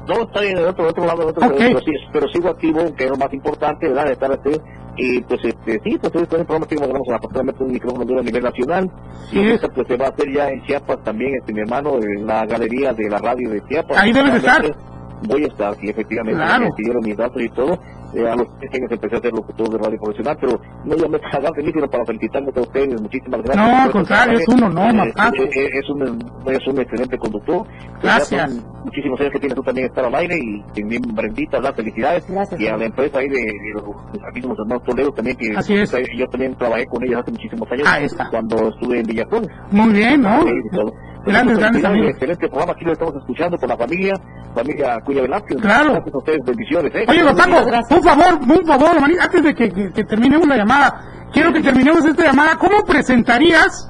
No, 0.08 0.22
está 0.22 0.44
en 0.44 0.58
el 0.58 0.64
otro, 0.64 0.88
otro 0.88 1.06
lado, 1.06 1.26
otro, 1.28 1.46
Ok. 1.46 1.54
pero, 1.58 1.80
sí, 1.80 1.92
pero 2.12 2.28
sigo 2.28 2.48
activo, 2.48 2.94
que 2.94 3.04
es 3.04 3.10
lo 3.10 3.16
más 3.16 3.32
importante, 3.32 3.88
¿verdad? 3.88 4.06
De 4.06 4.12
estar 4.12 4.32
así. 4.32 4.60
Y 4.96 5.20
pues, 5.22 5.40
este, 5.44 5.80
sí, 5.84 5.96
pues 5.98 6.12
con 6.12 6.40
el 6.40 6.46
programa 6.46 6.66
que 6.66 6.76
vamos 6.76 7.08
a 7.10 7.16
aproximadamente 7.16 7.64
un 7.64 7.72
micrófono 7.72 8.04
de 8.04 8.20
a 8.20 8.22
nivel 8.22 8.42
nacional. 8.42 8.90
Sí. 9.30 9.38
Y 9.38 9.46
ahorita, 9.46 9.68
pues 9.68 9.88
se 9.88 9.96
va 9.96 10.06
a 10.06 10.08
hacer 10.10 10.32
ya 10.32 10.48
en 10.50 10.62
Chiapas 10.64 11.02
también, 11.02 11.34
este, 11.36 11.52
mi 11.54 11.60
hermano, 11.60 11.98
en 12.02 12.26
la 12.26 12.44
galería 12.46 12.92
de 12.92 13.08
la 13.08 13.18
radio 13.18 13.50
de 13.50 13.62
Chiapas. 13.68 13.96
Ahí 13.98 14.12
debes 14.12 14.32
de 14.32 14.38
estar. 14.38 14.62
Voy 15.28 15.44
a 15.44 15.46
estar, 15.46 15.74
sí, 15.76 15.88
efectivamente. 15.88 16.40
Claro. 16.40 16.64
Me 16.64 16.72
pidieron 16.72 17.02
mis 17.04 17.16
datos 17.16 17.42
y 17.42 17.48
todo. 17.50 17.78
Eh, 18.14 18.28
a 18.28 18.36
los 18.36 18.46
tres 18.58 18.70
años 18.74 18.92
empecé 18.92 19.16
a 19.16 19.20
ser 19.20 19.32
locutor 19.32 19.70
de 19.70 19.78
radio 19.78 19.98
profesional, 19.98 20.36
pero 20.38 20.60
no 20.84 20.96
ya 20.96 21.08
me 21.08 21.18
pagan 21.32 21.52
de 21.54 21.62
mí, 21.62 21.72
sino 21.72 21.88
para 21.88 22.04
felicitarme 22.04 22.50
a 22.54 22.60
ustedes. 22.60 23.00
Muchísimas 23.00 23.42
gracias. 23.42 23.56
No, 23.66 23.82
al 23.82 23.90
contrario, 23.90 24.38
es 24.38 24.48
un 24.48 24.62
honor, 24.64 25.06
eh, 25.08 25.12
eh, 25.16 25.50
eh, 25.54 25.68
es, 25.72 25.88
un, 25.88 26.02
es 26.46 26.66
un 26.66 26.80
excelente 26.80 27.16
conductor. 27.16 27.66
Gracias. 28.02 28.52
muchísimos 28.84 29.18
años 29.20 29.32
que 29.32 29.38
tienes 29.38 29.56
tú 29.56 29.62
también 29.62 29.86
estar 29.86 30.04
al 30.04 30.14
aire 30.14 30.36
y 30.38 30.62
también 30.78 31.02
Brendita, 31.14 31.58
las 31.60 31.74
felicidades. 31.74 32.28
Gracias. 32.28 32.60
Y 32.60 32.66
a 32.66 32.76
la 32.76 32.84
empresa 32.84 33.18
ahí 33.18 33.28
de, 33.28 33.36
de 33.36 33.72
los 33.74 34.34
mismos 34.34 34.58
hermanos 34.58 34.82
Toledo 34.84 35.12
también, 35.12 35.36
que 35.38 35.56
Así 35.56 35.74
es. 35.74 35.90
que 35.90 36.04
yo 36.16 36.26
también 36.28 36.54
trabajé 36.56 36.86
con 36.86 37.02
ellos 37.04 37.20
hace 37.22 37.30
muchísimos 37.30 37.70
años. 37.72 37.88
Ahí 37.88 38.04
está. 38.04 38.28
Cuando 38.28 38.68
estuve 38.68 39.00
en 39.00 39.06
Villacón. 39.06 39.48
Muy 39.70 39.92
bien, 39.94 40.20
¿no? 40.20 40.44
Grandes, 41.24 41.58
grandes 41.58 41.84
amigos. 41.84 42.10
Excelente 42.10 42.48
programa, 42.48 42.72
aquí 42.72 42.84
lo 42.84 42.92
estamos 42.92 43.14
escuchando 43.16 43.56
con 43.58 43.68
la 43.68 43.76
familia, 43.76 44.14
familia 44.54 44.98
Cuya 45.04 45.22
Velázquez. 45.22 45.56
Claro. 45.60 45.92
Gracias 45.92 46.14
a 46.14 46.18
ustedes, 46.18 46.38
bendiciones. 46.44 46.94
¿eh? 46.94 47.04
Oye, 47.08 47.22
gracias. 47.22 47.90
un 47.90 48.02
favor, 48.02 48.40
un 48.42 48.66
favor, 48.66 48.96
antes 49.20 49.42
de 49.42 49.54
que, 49.54 49.68
que- 49.70 49.92
que 49.92 50.04
terminemos 50.04 50.48
la 50.48 50.56
llamada, 50.56 51.00
quiero 51.32 51.52
que 51.52 51.60
terminemos 51.60 52.04
esta 52.04 52.24
llamada. 52.24 52.56
¿Cómo 52.56 52.84
presentarías 52.84 53.88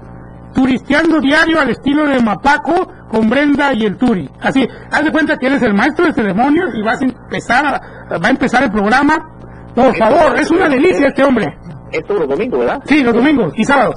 Turisteando 0.54 1.18
Diario 1.20 1.60
al 1.60 1.70
estilo 1.70 2.04
de 2.06 2.20
Mapaco 2.20 2.92
con 3.10 3.30
Brenda 3.30 3.72
y 3.72 3.86
el 3.86 3.96
Turi? 3.96 4.28
Así, 4.40 4.68
haz 4.90 5.04
de 5.04 5.10
cuenta 5.10 5.38
que 5.38 5.46
eres 5.46 5.62
el 5.62 5.72
maestro 5.72 6.04
de 6.06 6.12
ceremonias 6.12 6.66
y 6.74 6.82
vas 6.82 7.00
a 7.00 7.04
empezar, 7.04 7.64
a- 7.66 8.18
va 8.18 8.26
a 8.26 8.30
empezar 8.30 8.62
el 8.64 8.70
programa. 8.70 9.28
Por 9.74 9.96
favor, 9.96 10.38
es 10.38 10.50
una 10.50 10.68
delicia 10.68 11.06
este 11.08 11.24
hombre. 11.24 11.56
Es 11.90 12.04
todos 12.04 12.20
los 12.20 12.28
domingos, 12.28 12.60
¿verdad? 12.60 12.82
Sí, 12.84 13.02
los 13.02 13.14
domingos 13.14 13.52
y 13.56 13.64
sábados. 13.64 13.94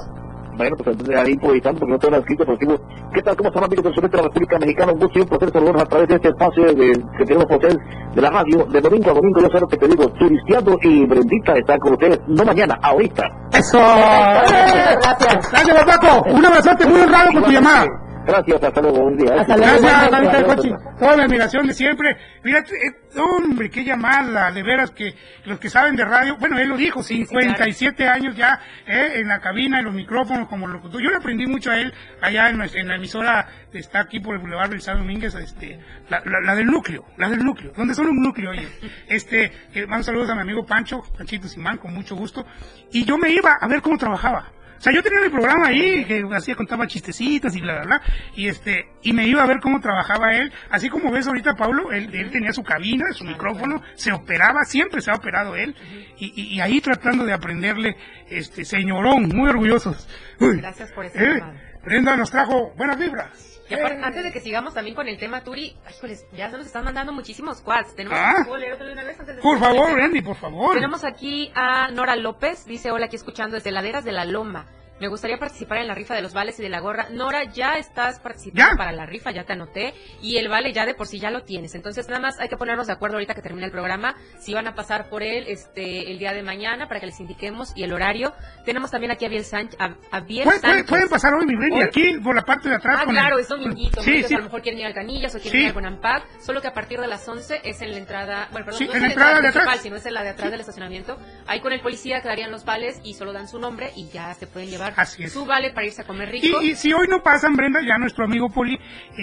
Bueno, 0.56 0.76
pues 0.76 0.88
entonces 0.88 1.16
ahí 1.16 1.32
improvisando 1.32 1.80
porque 1.80 1.92
no 1.92 1.98
tengo 1.98 2.10
nada 2.12 2.20
escrito, 2.22 2.44
pero 2.46 2.56
digo, 2.58 2.80
¿qué 3.12 3.22
tal? 3.22 3.36
¿Cómo 3.36 3.48
están 3.48 3.64
amigos 3.64 3.84
del 3.84 3.94
sureste 3.94 4.16
de 4.16 4.22
la 4.22 4.28
República 4.28 4.58
Mexicana? 4.58 4.92
Un 4.92 4.98
gusto 4.98 5.18
y 5.18 5.22
un 5.22 5.28
placer 5.28 5.50
saludarlos 5.52 5.82
a 5.82 5.86
través 5.86 6.08
de 6.08 6.14
este 6.14 6.28
espacio 6.28 6.64
de, 6.64 6.92
que 7.18 7.24
tenemos 7.24 7.44
por 7.46 7.56
ustedes 7.56 7.78
de 8.14 8.22
la 8.22 8.30
radio, 8.30 8.64
de 8.64 8.80
domingo 8.80 9.10
a 9.10 9.14
domingo, 9.14 9.40
yo 9.40 9.48
sé 9.48 9.60
lo 9.60 9.68
que 9.68 9.76
te 9.76 9.88
digo, 9.88 10.08
turisteando 10.08 10.78
y 10.82 11.06
Brendita 11.06 11.52
están 11.54 11.78
con 11.78 11.92
ustedes, 11.92 12.20
no 12.26 12.44
mañana, 12.44 12.78
ahorita. 12.82 13.24
¡Eso! 13.52 13.78
Gracias. 13.78 15.50
Gracias, 15.50 15.84
Paco. 15.84 16.24
Un 16.30 16.46
abrazote 16.46 16.86
muy 16.86 17.00
honrado 17.00 17.30
por 17.32 17.42
tu 17.44 17.50
llamada. 17.50 18.05
Gracias, 18.26 18.62
hasta 18.62 18.80
luego, 18.82 19.02
buen 19.02 19.16
día. 19.16 19.34
Hasta 19.40 19.56
luego. 19.56 19.80
Gracias, 20.10 20.44
Cochi. 20.54 20.70
Toda 20.98 21.16
la 21.16 21.24
admiración 21.24 21.66
de 21.66 21.74
siempre. 21.74 22.16
Mira, 22.42 22.58
eh, 22.60 23.20
hombre, 23.20 23.70
qué 23.70 23.84
llamada, 23.84 24.50
de 24.50 24.62
veras 24.62 24.90
que 24.90 25.14
los 25.44 25.58
que 25.60 25.70
saben 25.70 25.94
de 25.96 26.04
radio, 26.04 26.36
bueno, 26.38 26.58
él 26.58 26.68
lo 26.68 26.76
dijo, 26.76 27.02
57 27.02 28.08
años 28.08 28.34
ya 28.36 28.58
eh, 28.86 29.12
en 29.20 29.28
la 29.28 29.40
cabina, 29.40 29.78
en 29.78 29.84
los 29.84 29.94
micrófonos 29.94 30.48
como 30.48 30.66
locutor. 30.66 31.00
Yo 31.02 31.10
le 31.10 31.16
aprendí 31.16 31.46
mucho 31.46 31.70
a 31.70 31.78
él 31.78 31.92
allá 32.20 32.50
en, 32.50 32.58
la 32.88 32.94
emisora 32.96 33.46
está 33.72 34.00
aquí 34.00 34.20
por 34.20 34.34
el 34.34 34.40
Boulevard 34.40 34.70
Belisario 34.70 35.00
Domínguez, 35.02 35.34
este, 35.34 35.78
la, 36.08 36.20
la- 36.24 36.40
la 36.40 36.54
del 36.56 36.66
núcleo, 36.66 37.04
la 37.18 37.28
del 37.28 37.44
núcleo, 37.44 37.72
donde 37.76 37.94
son 37.94 38.06
un 38.08 38.22
núcleo, 38.22 38.50
oye. 38.50 38.66
Este, 39.08 39.52
que 39.72 39.86
mando 39.86 40.02
saludos 40.04 40.30
a 40.30 40.34
mi 40.34 40.40
amigo 40.40 40.64
Pancho, 40.66 41.02
Panchito 41.16 41.46
Simán, 41.46 41.76
con 41.78 41.92
mucho 41.94 42.16
gusto. 42.16 42.44
Y 42.90 43.04
yo 43.04 43.18
me 43.18 43.30
iba 43.30 43.52
a 43.60 43.68
ver 43.68 43.82
cómo 43.82 43.96
trabajaba. 43.98 44.50
O 44.76 44.80
sea, 44.80 44.92
yo 44.92 45.02
tenía 45.02 45.20
el 45.24 45.30
programa 45.30 45.68
ahí 45.68 46.04
que 46.04 46.22
hacía, 46.34 46.54
contaba 46.54 46.86
chistecitos 46.86 47.56
y 47.56 47.60
bla, 47.60 47.74
bla, 47.74 47.84
bla. 47.84 48.02
Y 48.34 48.48
este, 48.48 48.86
y 49.02 49.12
me 49.12 49.26
iba 49.26 49.42
a 49.42 49.46
ver 49.46 49.58
cómo 49.60 49.80
trabajaba 49.80 50.34
él. 50.36 50.52
Así 50.70 50.88
como 50.88 51.10
ves 51.10 51.26
ahorita, 51.26 51.54
Pablo, 51.54 51.92
él, 51.92 52.10
él 52.14 52.30
tenía 52.30 52.52
su 52.52 52.62
cabina, 52.62 53.04
su 53.12 53.24
micrófono, 53.24 53.82
se 53.94 54.12
operaba, 54.12 54.64
siempre 54.64 55.00
se 55.00 55.10
ha 55.10 55.14
operado 55.14 55.56
él. 55.56 55.74
Y, 56.18 56.32
y- 56.40 56.54
y 56.56 56.60
ahí 56.60 56.80
tratando 56.80 57.24
de 57.24 57.32
aprenderle, 57.32 57.96
este, 58.28 58.64
señorón, 58.64 59.28
muy 59.34 59.48
orgullosos. 59.48 60.08
Uy, 60.40 60.58
Gracias 60.60 60.92
por 60.92 61.04
esa 61.06 61.22
eh. 61.22 61.42
Brenda 61.84 62.16
nos 62.16 62.30
trajo 62.30 62.72
buenas 62.76 62.98
vibras. 62.98 63.55
Y 63.68 63.74
aparte, 63.74 64.00
antes 64.02 64.24
de 64.24 64.32
que 64.32 64.40
sigamos 64.40 64.74
también 64.74 64.94
con 64.94 65.08
el 65.08 65.18
tema 65.18 65.42
Turi, 65.42 65.76
ay, 65.84 65.94
híjoles, 65.96 66.26
ya 66.32 66.50
se 66.50 66.56
nos 66.56 66.66
están 66.66 66.84
mandando 66.84 67.12
muchísimos 67.12 67.60
quads. 67.62 67.94
Tenemos 67.96 68.18
Ah. 68.20 68.34
¿puedo 68.44 68.58
leer 68.58 68.74
otro 68.74 68.86
de 68.86 68.92
una 68.92 69.04
vez 69.04 69.18
antes 69.18 69.36
de 69.36 69.42
Por 69.42 69.58
favor, 69.58 69.92
Randy, 69.92 70.22
por 70.22 70.36
favor. 70.36 70.74
Tenemos 70.74 71.04
aquí 71.04 71.50
a 71.54 71.88
Nora 71.90 72.16
López, 72.16 72.64
dice 72.66 72.90
hola 72.90 73.06
aquí 73.06 73.16
escuchando 73.16 73.54
desde 73.56 73.72
Laderas 73.72 74.04
de 74.04 74.12
la 74.12 74.24
Loma. 74.24 74.66
Me 74.98 75.08
gustaría 75.08 75.36
participar 75.38 75.78
en 75.78 75.88
la 75.88 75.94
rifa 75.94 76.14
de 76.14 76.22
los 76.22 76.32
vales 76.32 76.58
y 76.58 76.62
de 76.62 76.70
la 76.70 76.80
gorra. 76.80 77.08
Nora, 77.10 77.44
ya 77.44 77.74
estás 77.74 78.18
participando 78.20 78.70
¿Ya? 78.72 78.76
para 78.78 78.92
la 78.92 79.04
rifa, 79.04 79.30
ya 79.30 79.44
te 79.44 79.52
anoté. 79.52 79.92
Y 80.22 80.38
el 80.38 80.48
vale 80.48 80.72
ya 80.72 80.86
de 80.86 80.94
por 80.94 81.06
sí 81.06 81.18
ya 81.18 81.30
lo 81.30 81.42
tienes. 81.42 81.74
Entonces, 81.74 82.08
nada 82.08 82.20
más 82.20 82.40
hay 82.40 82.48
que 82.48 82.56
ponernos 82.56 82.86
de 82.86 82.94
acuerdo 82.94 83.16
ahorita 83.16 83.34
que 83.34 83.42
termine 83.42 83.66
el 83.66 83.72
programa 83.72 84.14
si 84.38 84.54
van 84.54 84.66
a 84.66 84.74
pasar 84.74 85.08
por 85.10 85.22
él 85.22 85.44
este 85.48 86.10
el 86.10 86.18
día 86.18 86.32
de 86.32 86.42
mañana 86.42 86.88
para 86.88 87.00
que 87.00 87.06
les 87.06 87.20
indiquemos 87.20 87.72
y 87.76 87.82
el 87.84 87.92
horario. 87.92 88.32
Tenemos 88.64 88.90
también 88.90 89.10
aquí 89.12 89.26
a 89.26 89.28
Biel 89.28 89.44
Sánchez. 89.44 89.78
A, 89.78 89.94
a 90.10 90.20
Biel 90.20 90.44
Pueden, 90.44 90.60
pueden- 90.60 90.60
Sánchez. 90.76 90.86
pueden 90.88 91.08
pasar 91.08 91.34
hoy, 91.34 91.44
mi 91.46 91.54
Hoy. 91.74 91.82
aquí 91.82 92.18
por 92.22 92.34
la 92.34 92.42
parte 92.42 92.68
de 92.70 92.76
atrás. 92.76 92.96
Ah, 93.00 93.04
con 93.04 93.14
el- 93.14 93.20
claro, 93.20 93.38
es 93.38 93.48
dominguito. 93.48 94.00
Sí, 94.02 94.22
sí. 94.22 94.34
A 94.34 94.38
lo 94.38 94.44
mejor 94.44 94.62
quieren 94.62 94.80
ir 94.80 94.86
al 94.86 94.94
Canillas 94.94 95.34
o 95.34 95.38
quieren 95.40 95.52
Sí. 95.52 95.58
ir 95.58 95.66
al 95.68 95.72
Buenampac. 95.74 96.40
Solo 96.40 96.62
que 96.62 96.68
a 96.68 96.72
partir 96.72 96.98
de 97.00 97.06
las 97.06 97.28
11 97.28 97.60
es 97.64 97.82
en 97.82 97.90
la 97.92 97.98
entrada. 97.98 98.48
Bueno, 98.50 98.64
perdón, 98.64 98.78
Sí, 98.78 98.86
no 98.86 98.94
en 98.94 99.02
la 99.02 99.08
entrada 99.08 99.40
de 99.42 99.48
atrás. 99.48 99.80
sino 99.82 99.96
es 99.96 100.06
en 100.06 100.14
la 100.14 100.22
de 100.22 100.30
atrás 100.30 100.50
del 100.50 100.60
estacionamiento. 100.60 101.18
Ahí 101.46 101.60
con 101.60 101.72
el 101.74 101.80
policía 101.80 102.22
quedarían 102.22 102.50
los 102.50 102.64
vales 102.64 103.00
y 103.04 103.12
solo 103.14 103.34
dan 103.34 103.46
su 103.46 103.58
nombre 103.58 103.90
y 103.94 104.08
ya 104.08 104.32
se 104.34 104.46
pueden 104.46 104.70
llevar 104.70 104.85
Así 104.96 105.24
es. 105.24 105.32
su 105.32 105.44
vale 105.46 105.70
para 105.72 105.86
irse 105.86 106.02
a 106.02 106.04
comer 106.04 106.30
rico. 106.30 106.60
Y, 106.62 106.70
y 106.70 106.74
si 106.76 106.92
hoy 106.92 107.06
no 107.08 107.22
pasan, 107.22 107.56
Brenda, 107.56 107.80
ya 107.86 107.98
nuestro 107.98 108.24
amigo 108.24 108.48
Poli 108.50 108.74
eh, 108.74 108.78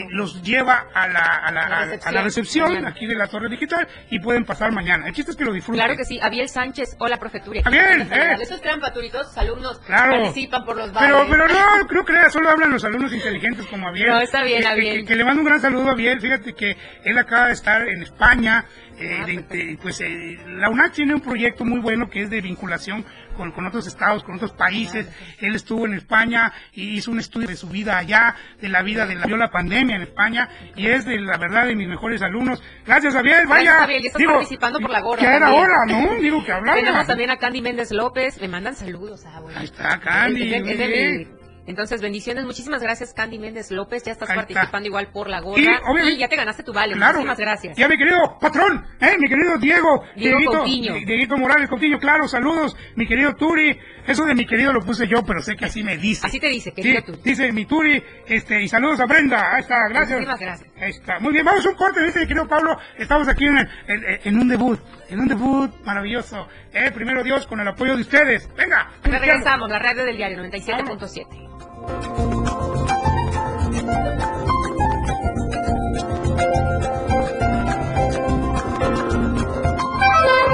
los 0.10 0.42
lleva 0.44 0.88
a 0.94 1.08
la, 1.08 1.22
a 1.22 1.52
la, 1.52 1.70
la 1.70 1.80
recepción. 1.86 2.08
a 2.08 2.12
la 2.12 2.22
recepción 2.24 2.86
aquí 2.86 3.06
de 3.06 3.16
la 3.16 3.28
Torre 3.28 3.50
Digital 3.50 3.88
y 4.10 4.20
pueden 4.20 4.46
pasar 4.46 4.72
mañana. 4.72 5.08
El 5.08 5.14
chiste 5.14 5.32
es 5.32 5.38
que 5.38 5.46
lo 5.46 5.54
disfruten. 5.54 5.80
Claro 5.84 5.96
que 5.98 6.06
sí, 6.06 6.20
Abiel 6.22 6.50
Sánchez, 6.50 6.96
hola 7.00 7.18
profeturia. 7.18 7.62
Abiel, 7.66 8.02
eh. 8.12 8.36
Eso 8.42 8.56
es 8.56 8.62
trampa, 8.62 8.92
tú 8.92 9.00
alumnos 9.38 9.80
Claro. 9.80 10.12
participan 10.22 10.66
por 10.66 10.78
los 10.78 10.92
vales. 10.92 11.12
Pero, 11.12 11.28
pero 11.30 11.48
no, 11.48 11.88
creo 11.88 12.06
que 12.06 12.30
solo 12.30 12.50
hablan 12.50 12.72
los 12.72 12.84
alumnos 12.84 13.14
inteligentes 13.14 13.66
como 13.68 13.88
Abiel. 13.88 14.10
No, 14.10 14.20
está 14.20 14.44
bien, 14.44 14.66
Abiel. 14.66 15.02
Que, 15.02 15.06
que 15.06 15.16
le 15.16 15.24
mando 15.26 15.42
un 15.42 15.48
gran 15.48 15.60
saludo 15.62 15.90
a 15.90 15.92
Abiel. 15.92 16.20
Fíjate 16.20 16.54
que 16.54 16.76
él 17.04 17.18
acaba 17.18 17.48
de 17.48 17.54
estar 17.54 17.88
en 17.88 18.02
España. 18.02 18.66
eh, 19.00 19.18
Ah, 19.22 19.26
de- 19.26 19.42
de- 19.44 19.78
pues 19.82 20.00
eh, 20.02 20.38
la 20.48 20.70
UNAC 20.70 20.94
tiene 20.94 21.16
un 21.16 21.22
proyecto 21.22 21.66
muy 21.66 21.80
bueno 21.80 22.10
que 22.10 22.22
es 22.24 22.30
de 22.30 22.42
vinculación 22.42 23.04
con, 23.34 23.52
con 23.52 23.66
otros 23.66 23.86
estados, 23.88 24.24
con 24.24 24.36
otros 24.36 24.52
países. 24.54 25.08
Él 25.40 25.56
estuvo 25.56 25.86
en 25.86 25.94
España 25.94 26.52
y 26.74 26.90
hizo 26.98 27.12
un 27.12 27.20
estudio 27.20 27.48
de 27.48 27.56
su 27.56 27.68
vida 27.70 27.98
allá, 27.98 28.36
de 28.62 28.70
la 28.70 28.82
vida 28.82 29.06
de 29.06 29.16
la, 29.16 29.26
vio 29.26 29.38
la 29.38 29.50
pandemia 29.50 29.96
en 29.96 30.04
España 30.04 30.50
y 30.76 30.88
es 30.88 31.06
de 31.06 31.20
la 31.20 31.38
verdad 31.38 31.66
de 31.68 31.76
mis 31.76 31.88
mejores 31.88 32.22
alumnos. 32.22 32.62
Gracias, 32.86 33.16
Abiel. 33.16 33.46
Vaya. 33.48 33.64
Gracias, 33.64 33.84
Abiel, 33.84 34.02
ya 34.04 34.08
estás 34.10 34.24
participando 34.26 34.80
por 34.80 34.90
la 34.90 35.02
gorra 35.02 35.22
Ya 35.22 35.36
era 35.36 35.46
también. 35.48 35.64
hora, 35.64 35.78
¿no? 35.88 36.16
Digo 36.22 36.44
que 36.44 36.52
hablaba. 36.54 36.78
Tenemos 36.78 37.08
también 37.08 37.30
a 37.32 37.38
Candy 37.38 37.62
Méndez 37.62 37.92
López, 37.92 38.40
me 38.42 38.48
mandan 38.48 38.76
saludos. 38.76 39.24
Ah, 39.26 39.40
bueno. 39.42 39.60
Ahí 39.60 39.66
está, 39.66 40.00
Candy, 40.00 40.54
Es 40.54 40.62
es 40.62 40.78
de 40.78 40.86
muy 40.86 40.88
mi- 40.88 40.94
bien. 40.94 41.43
Entonces, 41.66 42.02
bendiciones. 42.02 42.44
Muchísimas 42.46 42.82
gracias, 42.82 43.14
Candy 43.14 43.40
Méndez 43.40 43.72
López. 43.72 44.04
Ya 44.04 44.12
estás 44.12 44.30
Ahí 44.30 44.36
participando 44.36 44.78
está. 44.80 44.88
igual 44.88 45.08
por 45.14 45.30
la 45.30 45.40
Y, 45.40 45.42
gorra. 45.44 45.80
obviamente- 45.90 46.12
Y 46.16 46.18
ya 46.18 46.28
te 46.28 46.36
ganaste 46.36 46.64
tu 46.64 46.74
vale. 46.74 46.94
Claro. 46.94 47.14
Muchísimas 47.20 47.38
gracias. 47.38 47.80
Y 47.80 47.84
a 47.84 47.88
mi 47.88 47.98
querido 47.98 48.38
patrón, 48.40 48.86
¿eh? 49.00 49.16
mi 49.18 49.30
querido 49.30 49.58
Diego. 49.60 50.04
Diego 50.16 50.38
Dieguito- 50.40 50.58
Coutinho. 50.60 50.94
Di- 50.96 51.06
Dieguito 51.06 51.38
Morales 51.38 51.70
Coutinho, 51.70 52.00
claro, 52.00 52.28
saludos. 52.28 52.76
Mi 52.96 53.08
querido 53.08 53.34
Turi. 53.36 53.80
Eso 54.06 54.26
de 54.26 54.36
mi 54.36 54.46
querido 54.46 54.74
lo 54.74 54.82
puse 54.82 55.08
yo, 55.08 55.24
pero 55.26 55.42
sé 55.42 55.56
que 55.56 55.66
así 55.66 55.82
me 55.84 55.98
dice. 55.98 56.28
Así 56.28 56.40
te 56.40 56.50
dice, 56.50 56.74
querido 56.74 57.00
Sí, 57.00 57.06
Turi. 57.06 57.20
Dice 57.24 57.52
mi 57.54 57.66
Turi, 57.66 58.04
este, 58.28 58.62
y 58.62 58.68
saludos 58.68 59.00
a 59.00 59.06
Brenda. 59.06 59.56
Ahí 59.56 59.62
está, 59.62 59.88
gracias. 59.88 60.20
Muchísimas 60.20 60.40
gracias. 60.40 60.70
Ahí 60.80 60.90
está. 60.90 61.20
Muy 61.20 61.34
bien, 61.34 61.46
vamos 61.46 61.66
a 61.66 61.70
un 61.70 61.76
corte, 61.76 62.04
dice 62.04 62.20
mi 62.20 62.28
querido 62.28 62.48
Pablo. 62.48 62.78
Estamos 62.98 63.28
aquí 63.28 63.46
en, 63.46 63.58
en- 63.58 64.20
en 64.24 64.38
un 64.40 64.48
debut, 64.50 64.80
en 65.10 65.20
un 65.20 65.28
debut 65.28 65.72
maravilloso. 65.86 66.48
Eh, 66.74 66.92
primero 66.92 67.24
Dios, 67.24 67.46
con 67.48 67.60
el 67.60 67.68
apoyo 67.68 67.96
de 67.96 68.02
ustedes. 68.02 68.50
Venga. 68.56 68.90
Regresamos, 69.04 69.70
la 69.70 69.80
radio 69.80 70.04
del 70.04 70.18
diario 70.18 70.38
97.7. 70.44 72.44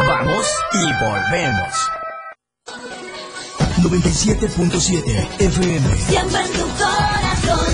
Vamos 0.08 0.46
y 0.74 0.94
volvemos. 1.04 1.92
97.7 3.82 5.28
FM. 5.40 5.96
Siempre 5.98 6.42
en 6.42 6.52
tu 6.54 6.68
corazón. 6.78 7.74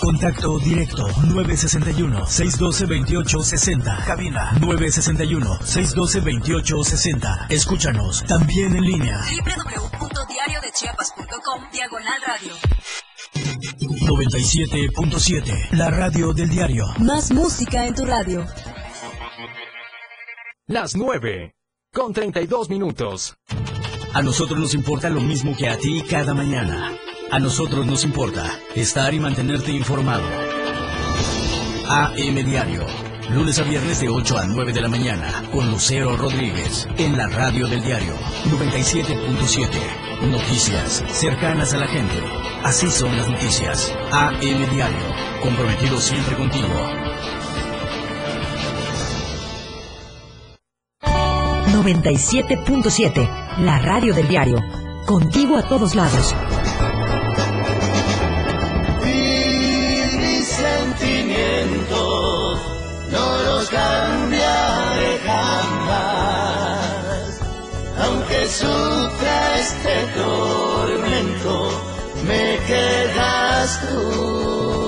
Contacto 0.00 0.58
directo 0.60 1.08
961-612-2860. 1.08 4.04
Cabina 4.04 4.52
961-612-2860. 4.60 7.46
Escúchanos 7.50 8.22
también 8.24 8.76
en 8.76 8.82
línea. 8.84 9.18
www.diariodechiapas.com 9.18 11.64
Diagonal 11.72 12.20
radio. 12.26 12.52
97.7. 14.06 15.70
La 15.72 15.90
radio 15.90 16.32
del 16.32 16.48
diario. 16.48 16.84
Más 16.98 17.32
música 17.32 17.84
en 17.86 17.94
tu 17.94 18.04
radio. 18.04 18.46
Las 20.68 20.94
9. 20.94 21.56
Con 21.92 22.12
32 22.12 22.70
minutos. 22.70 23.36
A 24.14 24.22
nosotros 24.22 24.60
nos 24.60 24.74
importa 24.74 25.10
lo 25.10 25.20
mismo 25.20 25.56
que 25.56 25.68
a 25.68 25.76
ti 25.76 26.04
cada 26.08 26.34
mañana. 26.34 26.92
A 27.30 27.38
nosotros 27.38 27.84
nos 27.84 28.04
importa 28.04 28.58
estar 28.74 29.12
y 29.12 29.20
mantenerte 29.20 29.70
informado. 29.70 30.24
AM 31.86 32.34
Diario. 32.34 32.86
Lunes 33.30 33.58
a 33.58 33.64
viernes 33.64 34.00
de 34.00 34.08
8 34.08 34.38
a 34.38 34.46
9 34.46 34.72
de 34.72 34.80
la 34.80 34.88
mañana 34.88 35.44
con 35.52 35.70
Lucero 35.70 36.16
Rodríguez 36.16 36.88
en 36.96 37.18
la 37.18 37.26
radio 37.28 37.66
del 37.68 37.82
diario 37.82 38.14
97.7. 38.46 39.68
Noticias 40.30 41.04
cercanas 41.08 41.74
a 41.74 41.76
la 41.76 41.86
gente. 41.86 42.14
Así 42.64 42.90
son 42.90 43.14
las 43.14 43.28
noticias. 43.28 43.94
AM 44.10 44.40
Diario. 44.40 45.04
Comprometido 45.42 46.00
siempre 46.00 46.34
contigo. 46.34 46.68
97.7, 51.72 53.58
la 53.58 53.78
radio 53.78 54.14
del 54.14 54.26
diario. 54.28 54.58
Contigo 55.06 55.56
a 55.58 55.62
todos 55.68 55.94
lados. 55.94 56.34
No 63.10 63.38
los 63.46 63.68
cambiaré 63.68 65.18
jamás. 65.26 66.88
Aunque 68.02 68.48
sufra 68.48 69.58
este 69.58 69.96
tormento, 70.16 71.54
me 72.26 72.58
quedas 72.66 73.80
tú. 73.88 74.87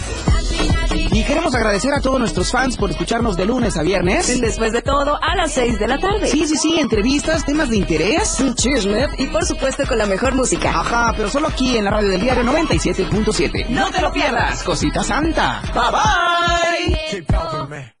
Y 1.11 1.23
queremos 1.25 1.53
agradecer 1.53 1.93
a 1.93 1.99
todos 1.99 2.19
nuestros 2.19 2.51
fans 2.51 2.77
por 2.77 2.89
escucharnos 2.89 3.35
de 3.35 3.45
lunes 3.45 3.75
a 3.77 3.83
viernes. 3.83 4.39
Después 4.39 4.71
de 4.71 4.81
todo, 4.81 5.19
a 5.21 5.35
las 5.35 5.51
6 5.51 5.77
de 5.77 5.87
la 5.87 5.99
tarde. 5.99 6.27
Sí, 6.27 6.47
sí, 6.47 6.55
sí, 6.55 6.79
entrevistas, 6.79 7.45
temas 7.45 7.69
de 7.69 7.77
interés. 7.77 8.41
Chisme 8.55 9.07
y 9.17 9.27
por 9.27 9.45
supuesto 9.45 9.83
con 9.85 9.97
la 9.97 10.05
mejor 10.05 10.35
música. 10.35 10.69
Ajá, 10.69 11.13
pero 11.15 11.29
solo 11.29 11.47
aquí 11.47 11.77
en 11.77 11.85
la 11.85 11.91
radio 11.91 12.09
del 12.09 12.21
diario 12.21 12.43
97.7. 12.43 13.67
No 13.69 13.91
te 13.91 14.01
lo 14.01 14.11
pierdas. 14.13 14.63
Cosita 14.63 15.03
santa. 15.03 15.61
Bye 15.73 15.91
bye. 17.67 18.00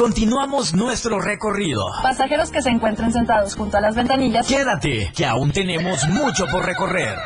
Continuamos 0.00 0.72
nuestro 0.72 1.20
recorrido. 1.20 1.84
Pasajeros 2.02 2.50
que 2.50 2.62
se 2.62 2.70
encuentren 2.70 3.12
sentados 3.12 3.54
junto 3.54 3.76
a 3.76 3.82
las 3.82 3.94
ventanillas. 3.94 4.48
Quédate, 4.48 5.12
que 5.14 5.26
aún 5.26 5.52
tenemos 5.52 6.08
mucho 6.08 6.46
por 6.46 6.64
recorrer. 6.64 7.18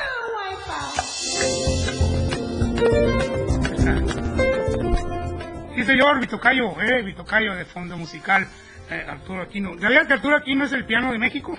Sí, 5.77 5.85
señor, 5.85 6.19
Vitocayo, 6.19 6.73
eh, 6.83 7.03
Vitocayo 7.05 7.55
de 7.55 7.65
fondo 7.65 7.97
musical, 7.97 8.45
eh, 8.91 9.07
Arturo 9.09 9.43
Aquino. 9.43 9.79
¿Sabías 9.81 10.09
que 10.09 10.15
Arturo 10.15 10.37
Aquino 10.37 10.65
es 10.65 10.73
el 10.73 10.85
piano 10.85 11.13
de 11.13 11.19
México? 11.21 11.57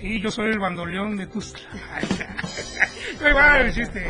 Sí, 0.00 0.20
yo 0.20 0.32
soy 0.32 0.50
el 0.50 0.58
bandoleón 0.58 1.16
de 1.18 1.28
Tuzla. 1.28 1.60
Chiste. 3.72 4.08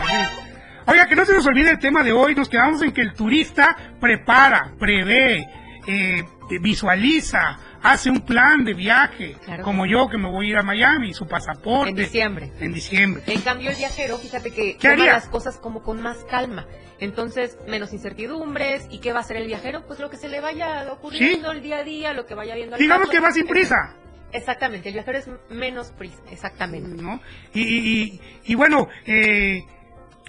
Oiga, 0.87 1.07
que 1.07 1.15
no 1.15 1.27
se 1.27 1.35
nos 1.35 1.47
olvide 1.47 1.73
el 1.73 1.79
tema 1.79 2.03
de 2.03 2.13
hoy, 2.13 2.35
nos 2.35 2.49
quedamos 2.49 2.81
en 2.81 2.93
que 2.93 3.03
el 3.03 3.13
turista 3.13 3.77
prepara, 4.01 4.73
prevé, 4.79 5.47
eh, 5.87 6.25
visualiza, 6.61 7.59
hace 7.83 8.11
un 8.11 8.21
plan 8.21 8.65
de 8.65 8.75
viaje, 8.75 9.37
Claro. 9.45 9.63
como 9.65 9.87
yo 9.87 10.09
que 10.09 10.19
me 10.19 10.29
voy 10.31 10.47
a 10.47 10.51
ir 10.51 10.57
a 10.57 10.63
Miami, 10.63 11.15
su 11.15 11.27
pasaporte. 11.27 11.91
En 11.91 11.97
diciembre. 11.97 12.53
En 12.61 12.73
diciembre. 12.73 13.23
En 13.27 13.41
cambio, 13.43 13.71
el 13.71 13.77
viajero, 13.77 14.19
fíjate 14.19 14.51
que 14.51 14.77
¿Qué 14.77 14.91
toma 14.91 15.07
las 15.07 15.29
cosas 15.29 15.57
como 15.59 15.83
con 15.83 16.01
más 16.03 16.19
calma. 16.31 16.67
Entonces, 16.99 17.57
menos 17.67 17.93
incertidumbres. 17.93 18.87
¿Y 18.91 18.99
qué 18.99 19.13
va 19.13 19.19
a 19.19 19.23
hacer 19.23 19.37
el 19.39 19.47
viajero? 19.47 19.87
Pues 19.87 20.01
lo 20.01 20.11
que 20.11 20.17
se 20.19 20.29
le 20.29 20.41
vaya 20.41 20.87
ocurriendo 20.93 21.51
el 21.53 21.63
día 21.63 21.79
a 21.79 21.85
día, 21.85 22.13
lo 22.13 22.27
que 22.27 22.35
vaya 22.35 22.55
viendo. 22.55 22.77
al 22.77 22.81
Digamos 22.81 23.09
que 23.09 23.21
va 23.21 23.33
sin 23.33 23.47
prisa. 23.47 23.95
Exactamente, 24.33 24.89
el 24.91 24.95
viajero 24.95 25.19
es 25.19 25.29
menos 25.49 25.91
prisa, 25.91 26.19
exactamente. 26.31 27.03
¿no? 27.03 27.21
Y, 27.53 27.63
y, 27.63 27.79
y, 28.03 28.21
y 28.45 28.55
bueno, 28.55 28.87
eh, 29.05 29.65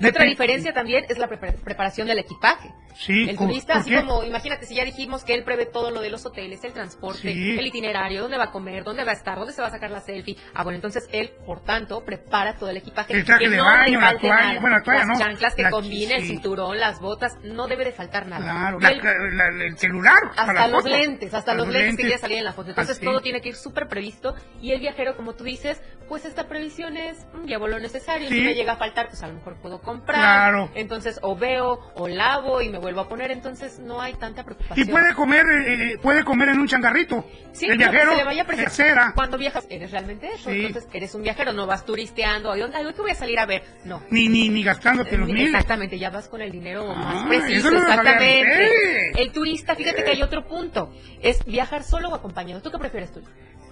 Otra 0.10 0.26
diferencia 0.26 0.74
también 0.74 1.06
es 1.10 1.18
la 1.18 1.28
prepara- 1.28 1.54
preparación 1.64 2.08
del 2.08 2.20
equipaje. 2.20 2.72
Sí, 2.96 3.30
El 3.30 3.36
¿por- 3.38 3.48
turista, 3.48 3.76
así 3.76 3.96
como, 3.96 4.24
imagínate, 4.24 4.66
si 4.66 4.76
ya 4.76 4.84
dijimos 4.84 5.24
que 5.24 5.34
él 5.34 5.44
prevé 5.44 5.66
todo 5.66 5.92
lo 5.92 6.02
de 6.02 6.10
los 6.10 6.26
hoteles, 6.26 6.64
el 6.64 6.74
transporte, 6.74 7.34
Sí. 7.34 7.58
el 7.58 7.66
itinerario, 7.66 8.22
dónde 8.22 8.38
va 8.38 8.46
a 8.46 8.52
comer, 8.52 8.84
dónde 8.84 9.04
va 9.06 9.12
a 9.12 9.16
estar, 9.16 9.38
dónde 9.38 9.54
se 9.54 9.62
va 9.62 9.70
a 9.70 9.72
sacar 9.72 9.92
la 9.92 10.02
selfie. 10.02 10.36
Ah, 10.54 10.64
bueno, 10.64 10.76
entonces 10.76 11.08
él, 11.14 11.32
por 11.46 11.64
tanto, 11.64 12.04
prepara 12.04 12.56
todo 12.58 12.70
el 12.70 12.78
equipaje. 12.78 13.14
El 13.14 13.24
traje 13.26 13.46
que 13.46 13.50
de 13.50 13.58
no 13.58 13.64
baño, 13.66 14.00
la 14.00 14.18
toalla, 14.18 14.36
nada. 14.48 14.60
bueno, 14.60 14.78
la 14.78 14.84
toalla 14.84 15.00
las 15.06 15.08
no, 15.08 15.20
chanclas 15.26 15.56
que 15.56 15.62
la- 15.64 15.70
combine, 15.72 16.16
el 16.16 16.22
sí. 16.24 16.28
cinturón, 16.28 16.80
las 16.80 17.00
botas, 17.00 17.38
no 17.44 17.68
debe 17.68 17.86
de 17.86 17.92
faltar 17.94 18.28
nada. 18.28 18.44
Claro, 18.44 18.78
Y 18.80 19.02
la- 19.36 19.48
el 19.66 19.78
celular. 19.78 20.20
para 20.36 20.42
hasta 20.42 20.54
las 20.54 20.72
los 20.72 20.84
fotos. 20.84 20.98
lentes, 21.00 21.34
hasta 21.34 21.54
los 21.54 21.68
lentes 21.70 21.96
que 21.96 22.02
quiere 22.04 22.18
salir 22.18 22.38
en 22.40 22.44
la 22.44 22.54
foto. 22.54 22.70
Entonces 22.70 22.98
Así. 22.98 23.06
todo 23.06 23.22
tiene 23.22 23.40
que 23.42 23.50
ir 23.50 23.56
súper 23.56 23.88
previsto 23.88 24.36
y 24.62 24.72
el 24.74 24.80
viajero, 24.82 25.16
como 25.16 25.34
tú 25.34 25.44
dices, 25.46 25.82
pues 26.10 26.26
esta 26.26 26.48
previsión 26.50 26.98
es, 26.98 27.26
mm, 27.34 27.46
llevo 27.46 27.68
lo 27.70 27.80
necesario, 27.80 28.28
si 28.28 28.42
me 28.42 28.54
llega 28.54 28.74
a 28.74 28.78
faltar, 28.78 29.08
pues 29.08 29.24
a 29.24 29.28
lo 29.28 29.36
mejor 29.36 29.56
puedo 29.62 29.80
comprar. 29.92 30.20
Claro. 30.20 30.70
Entonces 30.76 31.20
o 31.22 31.36
veo 31.36 31.80
o 31.96 32.08
lavo 32.08 32.62
y 32.62 32.70
me 32.70 32.78
vuelvo 32.80 33.02
a 33.02 33.08
poner, 33.10 33.32
entonces 33.32 33.80
no 33.80 34.02
hay 34.02 34.14
tanta 34.14 34.44
preocupación. 34.44 34.88
Y 34.88 34.92
puede 34.92 35.14
comer, 35.14 35.46
eh, 35.46 35.74
eh, 35.94 35.98
puede 36.02 36.24
comer 36.24 36.50
en 36.50 36.60
un 36.60 36.68
changarrito. 36.68 37.26
Sí, 37.54 37.66
el 37.66 37.72
que 37.74 37.78
viajero 37.78 38.12
se 38.12 38.18
le 38.18 38.24
vaya 38.24 38.46
cera. 38.70 39.12
Cuando 39.16 39.38
viajas, 39.38 39.66
eres 39.70 39.92
realmente 39.92 40.28
eso. 40.34 40.50
Sí. 40.50 40.66
Entonces, 40.66 40.90
eres 40.94 41.14
un 41.16 41.24
viajero, 41.24 41.54
no 41.54 41.66
vas 41.68 41.86
turisteando. 41.86 42.52
¿Ay, 42.52 42.62
dónde 42.62 42.78
¿qué 42.94 43.02
voy 43.02 43.12
a 43.12 43.16
salir 43.16 43.40
a 43.40 43.46
ver? 43.46 43.64
No. 43.86 44.02
Ni, 44.10 44.28
ni, 44.28 44.50
ni 44.50 44.64
gastándote 44.64 45.18
los 45.18 45.28
miles. 45.28 45.48
Exactamente, 45.48 45.98
ya 46.00 46.10
vas 46.10 46.28
con 46.28 46.42
el 46.42 46.52
dinero 46.52 46.86
más 46.96 47.24
Ah, 47.24 47.26
preciso. 47.28 47.68
eso 47.68 47.72
no 47.72 47.78
exactamente. 47.80 49.22
El 49.22 49.32
turista, 49.32 49.76
fíjate 49.76 50.04
que 50.04 50.12
hay 50.12 50.22
otro 50.22 50.46
punto. 50.48 50.94
Es 51.22 51.44
viajar 51.46 51.84
solo 51.84 52.10
o 52.10 52.16
acompañado. 52.16 52.62
¿Tú 52.62 52.72
qué 52.72 52.78
prefieres 52.78 53.12
tú? 53.12 53.22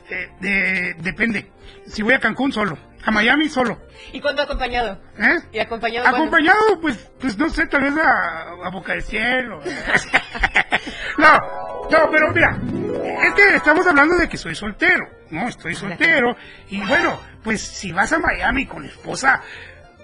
Eh, 0.10 0.30
de- 0.40 0.94
depende. 1.02 1.52
Si 1.86 2.02
voy 2.02 2.14
a 2.14 2.20
Cancún 2.20 2.52
solo, 2.52 2.78
a 3.06 3.12
Miami 3.12 3.50
solo. 3.50 3.80
¿Y 4.12 4.20
cuándo 4.22 4.42
acompañado? 4.42 5.00
¿Eh? 5.18 5.36
¿Y 5.54 5.60
acompañado? 5.60 6.08
Acompañado, 6.08 6.80
pues, 6.82 6.98
pues 7.20 7.38
no 7.38 7.50
sé, 7.50 7.66
tal 7.68 7.82
vez 7.84 7.94
a, 7.98 8.66
a 8.66 8.70
Boca 8.72 8.94
del 8.94 9.04
Cielo. 9.04 9.62
no, 11.18 11.38
no, 11.90 12.12
pero 12.12 12.32
mira, 12.34 12.58
es 13.24 13.34
que 13.34 13.56
estamos 13.56 13.86
hablando 13.88 14.16
de 14.18 14.28
que 14.30 14.38
soy 14.38 14.56
soltero, 14.56 15.06
¿no? 15.32 15.48
Estoy 15.48 15.76
soltero. 15.76 16.36
Y 16.70 16.82
bueno, 16.86 17.20
pues 17.44 17.62
si 17.62 17.92
vas 17.92 18.12
a 18.14 18.20
Miami 18.20 18.66
con 18.66 18.86
esposa, 18.86 19.42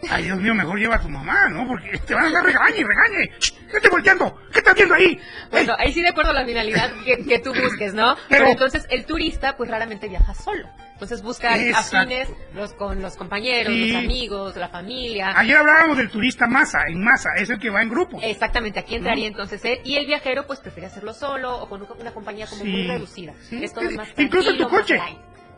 ay 0.10 0.24
Dios 0.24 0.38
mío, 0.40 0.54
mejor 0.54 0.78
lleva 0.80 0.96
a 0.96 1.02
tu 1.02 1.10
mamá, 1.10 1.48
¿no? 1.50 1.68
Porque 1.68 1.98
te 2.00 2.14
van 2.14 2.26
a 2.26 2.32
dar 2.32 2.44
regañe, 2.44 2.84
regañe. 2.84 3.30
¿Qué 3.40 3.78
estás 3.78 3.92
volteando? 3.92 4.40
¿Qué 4.52 4.60
estás 4.60 4.76
viendo 4.76 4.96
ahí? 4.96 5.20
Bueno, 5.52 5.74
ahí 5.78 5.92
sí 5.94 6.02
de 6.02 6.10
acuerdo 6.10 6.32
a 6.32 6.34
la 6.36 6.46
finalidad 6.46 6.92
que, 7.04 7.26
que 7.26 7.40
tú 7.40 7.54
busques, 7.54 7.94
¿no? 7.94 8.16
Pero- 8.16 8.46
Pero, 8.46 8.48
entonces 8.50 8.86
el 8.90 9.06
turista 9.06 9.56
pues 9.58 9.70
raramente 9.70 10.08
viaja 10.08 10.34
solo. 10.34 10.68
Entonces 10.96 11.22
busca 11.22 11.58
Exacto. 11.58 11.98
afines 11.98 12.30
los, 12.54 12.72
con 12.74 13.02
los 13.02 13.18
compañeros, 13.18 13.74
Sí. 13.74 13.92
los 13.92 14.02
amigos, 14.04 14.56
la 14.56 14.70
familia. 14.70 15.34
Ayer 15.38 15.58
hablábamos 15.58 15.98
del 15.98 16.10
turista 16.10 16.48
masa, 16.48 16.80
en 16.88 17.04
masa, 17.04 17.32
es 17.38 17.50
el 17.50 17.60
que 17.60 17.70
va 17.70 17.82
en 17.82 17.90
grupo. 17.90 18.18
Exactamente, 18.24 18.80
aquí 18.80 18.96
entraría 18.96 19.26
¿No? 19.26 19.32
entonces 19.36 19.64
él. 19.66 19.80
Y 19.84 19.98
el 19.98 20.06
viajero 20.06 20.48
pues 20.48 20.60
prefiere 20.62 20.88
hacerlo 20.88 21.14
solo 21.14 21.58
o 21.62 21.68
con 21.68 21.82
un- 21.82 21.88
una 22.00 22.12
compañía 22.14 22.48
como 22.48 22.64
Sí. 22.64 22.70
muy 22.70 22.88
reducida. 22.88 23.34
Sí. 23.42 23.62
Es 23.62 23.74
todo 23.74 23.92
más 23.92 24.08
Incluso 24.18 24.52
en 24.52 24.58
tu 24.58 24.64
más 24.64 24.72
coche. 24.72 24.98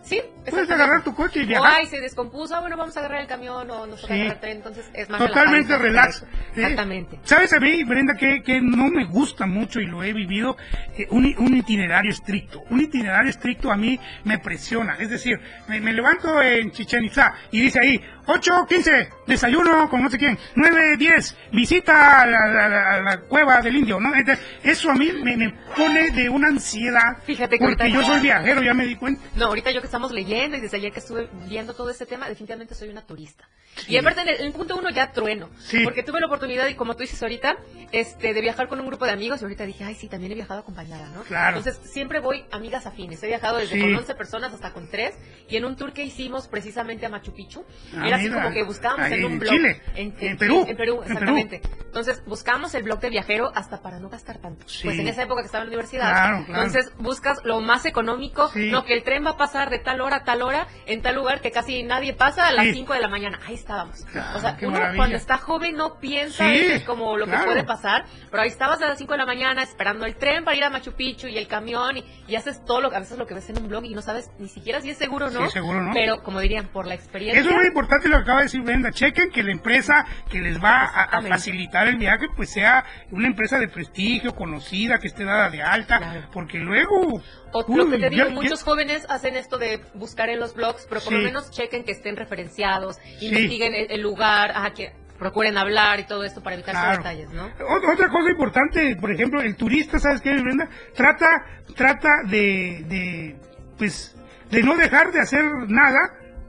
Sí, 0.07 0.21
Puedes 0.49 0.71
agarrar 0.71 1.03
tu 1.03 1.13
coche 1.13 1.41
y 1.41 1.45
viajar. 1.45 1.73
ay, 1.79 1.87
se 1.87 1.99
descompuso, 1.99 2.55
ah, 2.55 2.61
bueno, 2.61 2.77
vamos 2.77 2.95
a 2.95 3.01
agarrar 3.01 3.19
el 3.19 3.27
camión 3.27 3.69
o 3.69 3.85
nos 3.85 3.99
toca 3.99 4.13
Sí. 4.13 4.21
agarrar 4.21 4.35
el 4.35 4.39
tren, 4.39 4.57
entonces 4.57 4.89
es 4.93 5.09
más 5.09 5.19
Totalmente 5.19 5.77
relax. 5.77 6.21
¿eh? 6.23 6.25
Exactamente. 6.55 7.19
¿Sabes 7.23 7.51
a 7.51 7.59
mí, 7.59 7.83
Brenda, 7.83 8.13
que, 8.15 8.41
que 8.41 8.61
no 8.61 8.87
me 8.87 9.03
gusta 9.03 9.45
mucho 9.45 9.81
y 9.81 9.85
lo 9.87 10.01
he 10.03 10.13
vivido? 10.13 10.55
Eh, 10.97 11.05
un, 11.09 11.25
un 11.37 11.57
itinerario 11.57 12.11
estricto. 12.11 12.61
Un 12.69 12.79
itinerario 12.79 13.29
estricto 13.29 13.69
a 13.69 13.75
mí 13.75 13.99
me 14.23 14.39
presiona. 14.39 14.95
Es 14.97 15.09
decir, 15.09 15.37
me, 15.67 15.81
me 15.81 15.91
levanto 15.91 16.41
en 16.41 16.71
Chichen 16.71 17.03
Itza 17.03 17.33
y 17.51 17.59
dice 17.63 17.79
ahí, 17.81 18.01
8, 18.27 18.65
15, 18.69 19.09
desayuno 19.27 19.89
con 19.89 20.01
no 20.03 20.09
sé 20.09 20.17
quién, 20.17 20.37
9, 20.55 20.95
10, 20.97 21.37
visita 21.51 22.21
a 22.21 22.25
la, 22.25 22.45
la- 22.47 22.69
la- 22.69 23.01
la 23.01 23.17
cueva 23.21 23.59
del 23.61 23.75
indio, 23.75 23.99
¿no? 23.99 24.15
Entonces, 24.15 24.45
Eso 24.63 24.91
a 24.91 24.95
mí 24.95 25.11
me, 25.23 25.35
me 25.37 25.53
pone 25.75 26.11
de 26.11 26.29
una 26.29 26.47
ansiedad. 26.47 27.17
Fíjate 27.25 27.57
que 27.57 27.65
Porque 27.65 27.91
yo 27.91 28.01
soy 28.03 28.21
viajero, 28.21 28.61
ya 28.63 28.73
me 28.73 28.85
di 28.85 28.95
cuenta. 28.95 29.21
No, 29.35 29.45
ahorita 29.47 29.71
yo 29.71 29.81
que 29.81 29.87
estamos 29.97 30.11
leyendo 30.11 30.57
y 30.57 30.61
desde 30.61 30.77
ayer 30.77 30.91
que 30.91 30.99
estuve 30.99 31.27
viendo 31.47 31.73
todo 31.73 31.89
este 31.89 32.05
tema, 32.05 32.29
definitivamente 32.29 32.75
soy 32.75 32.89
una 32.89 33.01
turista. 33.05 33.49
Y 33.87 33.97
aparte 33.97 34.21
en 34.21 34.27
el, 34.29 34.41
en 34.41 34.53
punto 34.53 34.75
uno 34.75 34.89
ya 34.89 35.11
trueno. 35.11 35.49
Sí. 35.59 35.83
Porque 35.83 36.01
tuve 36.03 36.19
la 36.19 36.25
oportunidad, 36.27 36.67
y 36.67 36.73
como 36.75 36.95
tú 36.95 37.01
dices 37.01 37.21
ahorita, 37.21 37.57
este, 37.91 38.33
de 38.33 38.41
viajar 38.41 38.67
con 38.67 38.79
un 38.79 38.87
grupo 38.87 39.05
de 39.05 39.11
amigos 39.11 39.39
y 39.41 39.45
ahorita 39.45 39.65
dije, 39.65 39.83
ay, 39.83 39.93
sí, 39.95 40.07
también 40.07 40.31
he 40.31 40.35
viajado 40.35 40.59
acompañada, 40.61 41.09
¿no? 41.09 41.21
Claro. 41.23 41.57
Entonces 41.57 41.81
siempre 41.91 42.19
voy 42.19 42.43
amigas 42.51 42.85
afines. 42.87 43.21
He 43.23 43.27
viajado 43.27 43.57
desde 43.57 43.75
Sí. 43.75 43.81
con 43.81 43.93
11 43.95 44.15
personas 44.15 44.53
hasta 44.53 44.71
con 44.73 44.89
3 44.89 45.15
y 45.49 45.57
en 45.57 45.65
un 45.65 45.75
tour 45.75 45.93
que 45.93 46.03
hicimos 46.03 46.47
precisamente 46.47 47.05
a 47.05 47.09
Machu 47.09 47.33
Picchu, 47.33 47.63
Ah, 47.95 48.07
era 48.07 48.17
así 48.17 48.25
mira. 48.29 48.41
como 48.41 48.53
que 48.53 48.63
buscábamos 48.63 49.11
en 49.11 49.25
un 49.25 49.31
en 49.33 49.39
blog. 49.39 49.53
Chile. 49.53 49.81
En 49.95 50.11
Perú. 50.13 50.25
En 50.27 50.37
Perú, 50.37 50.65
En 50.67 50.77
Perú. 50.77 51.01
exactamente. 51.03 51.61
Entonces 51.85 52.23
buscamos 52.25 52.73
el 52.75 52.83
blog 52.83 52.99
del 52.99 53.11
viajero 53.11 53.51
hasta 53.55 53.81
para 53.81 53.99
no 53.99 54.09
gastar 54.09 54.39
tanto. 54.39 54.67
Sí. 54.67 54.83
Pues 54.85 54.97
en 54.99 55.07
esa 55.07 55.23
época 55.23 55.41
que 55.41 55.47
estaba 55.47 55.63
en 55.63 55.69
la 55.69 55.75
universidad. 55.75 56.09
Claro, 56.11 56.45
claro. 56.45 56.63
Entonces 56.63 56.91
buscas 56.97 57.39
lo 57.43 57.61
más 57.61 57.85
económico, 57.85 58.49
Sí. 58.49 58.69
no 58.71 58.85
que 58.85 58.93
el 58.93 59.03
tren 59.03 59.23
va 59.25 59.31
a 59.31 59.37
pasar 59.37 59.69
de 59.69 59.76
tal 59.79 60.01
hora 60.01 60.17
a 60.17 60.23
tal 60.23 60.41
hora 60.41 60.67
en 60.85 61.01
tal 61.01 61.15
lugar 61.15 61.41
que 61.41 61.51
casi 61.51 61.83
nadie 61.83 62.13
pasa 62.13 62.47
a 62.47 62.51
las 62.51 62.65
Sí. 62.65 62.73
5 62.73 62.93
de 62.93 62.99
la 63.01 63.07
mañana. 63.07 63.39
Ahí 63.47 63.55
estábamos. 63.55 64.03
Claro, 64.11 64.37
o 64.37 64.41
sea, 64.41 64.57
uno 64.61 64.71
maravilla. 64.71 64.97
cuando 64.97 65.15
está 65.17 65.37
joven 65.37 65.75
no 65.75 65.99
piensa 65.99 66.45
Sí, 66.49 66.57
es 66.59 66.83
como 66.83 67.17
lo 67.17 67.25
claro. 67.25 67.41
que 67.41 67.45
puede 67.47 67.63
pasar, 67.63 68.05
pero 68.31 68.43
ahí 68.43 68.49
estabas 68.49 68.81
a 68.81 68.87
las 68.87 68.97
5 68.97 69.13
de 69.13 69.17
la 69.19 69.25
mañana 69.25 69.63
esperando 69.63 70.05
el 70.05 70.15
tren 70.15 70.43
para 70.43 70.55
ir 70.57 70.63
a 70.63 70.69
Machu 70.69 70.93
Picchu 70.93 71.27
y 71.27 71.37
el 71.37 71.47
camión 71.47 71.97
y, 71.97 72.05
y 72.27 72.35
haces 72.35 72.63
todo 72.65 72.81
lo 72.81 72.89
que 72.89 72.95
a 72.97 72.99
veces 72.99 73.17
lo 73.17 73.25
que 73.27 73.33
ves 73.33 73.49
en 73.49 73.57
un 73.59 73.67
blog 73.67 73.85
y 73.85 73.93
no 73.93 74.01
sabes 74.01 74.29
ni 74.39 74.47
siquiera 74.49 74.81
si 74.81 74.89
es 74.89 74.97
seguro 74.97 75.27
o 75.27 75.29
no. 75.29 75.45
Sí, 75.45 75.51
seguro 75.51 75.81
no. 75.81 75.91
Pero 75.93 76.21
como 76.23 76.39
dirían, 76.39 76.67
por 76.67 76.85
la 76.87 76.93
experiencia. 76.95 77.39
Eso 77.41 77.49
es 77.49 77.55
muy 77.55 77.67
importante 77.67 78.07
lo 78.09 78.17
que 78.17 78.23
acaba 78.23 78.39
de 78.39 78.43
decir 78.45 78.61
Brenda. 78.61 78.91
Chequen 78.91 79.29
que 79.31 79.43
la 79.43 79.51
empresa 79.51 80.05
que 80.29 80.41
les 80.41 80.61
va 80.63 80.83
a- 80.85 81.21
facilitar 81.21 81.87
el 81.87 81.97
viaje 81.97 82.27
pues 82.35 82.49
sea 82.51 82.85
una 83.11 83.27
empresa 83.27 83.57
de 83.59 83.67
prestigio, 83.67 84.35
conocida, 84.35 84.99
que 84.99 85.07
esté 85.07 85.23
dada 85.23 85.49
de 85.49 85.61
alta, 85.61 85.97
Claro. 85.97 86.27
porque 86.33 86.57
luego... 86.57 87.21
O 87.53 87.65
lo 87.75 87.89
que 87.89 87.97
te 87.97 88.09
digo, 88.09 88.25
ya- 88.25 88.29
muchos 88.33 88.63
jóvenes 88.63 89.05
hacen 89.09 89.35
esto 89.35 89.57
de 89.57 89.81
buscar 89.93 90.29
en 90.29 90.39
los 90.39 90.53
blogs, 90.53 90.85
pero 90.89 91.01
por 91.01 91.13
Sí. 91.13 91.17
lo 91.19 91.23
menos 91.25 91.49
chequen 91.51 91.83
que 91.83 91.91
estén 91.91 92.15
referenciados, 92.15 92.97
Sí. 93.19 93.27
investiguen 93.27 93.73
el, 93.73 93.91
el 93.91 94.01
lugar, 94.01 94.51
ajá, 94.51 94.73
que 94.73 94.91
procuren 95.17 95.57
hablar 95.57 95.99
y 95.99 96.05
todo 96.05 96.23
esto 96.23 96.43
para 96.43 96.55
evitar 96.55 96.73
Claro. 96.75 96.97
detalles, 96.97 97.29
¿no? 97.31 97.47
Ot- 97.47 97.93
Otra 97.93 98.07
cosa 98.09 98.29
importante, 98.29 98.95
por 98.99 99.11
ejemplo, 99.11 99.41
el 99.41 99.55
turista, 99.55 99.97
¿sabes 99.99 100.21
qué, 100.21 100.31
Brenda? 100.39 100.69
Trata, 100.95 101.27
trata 101.75 102.09
de, 102.29 102.83
de, 102.87 103.35
pues, 103.77 104.15
de 104.51 104.61
no 104.61 104.75
dejar 104.75 105.11
de 105.11 105.19
hacer 105.21 105.43
nada 105.67 105.99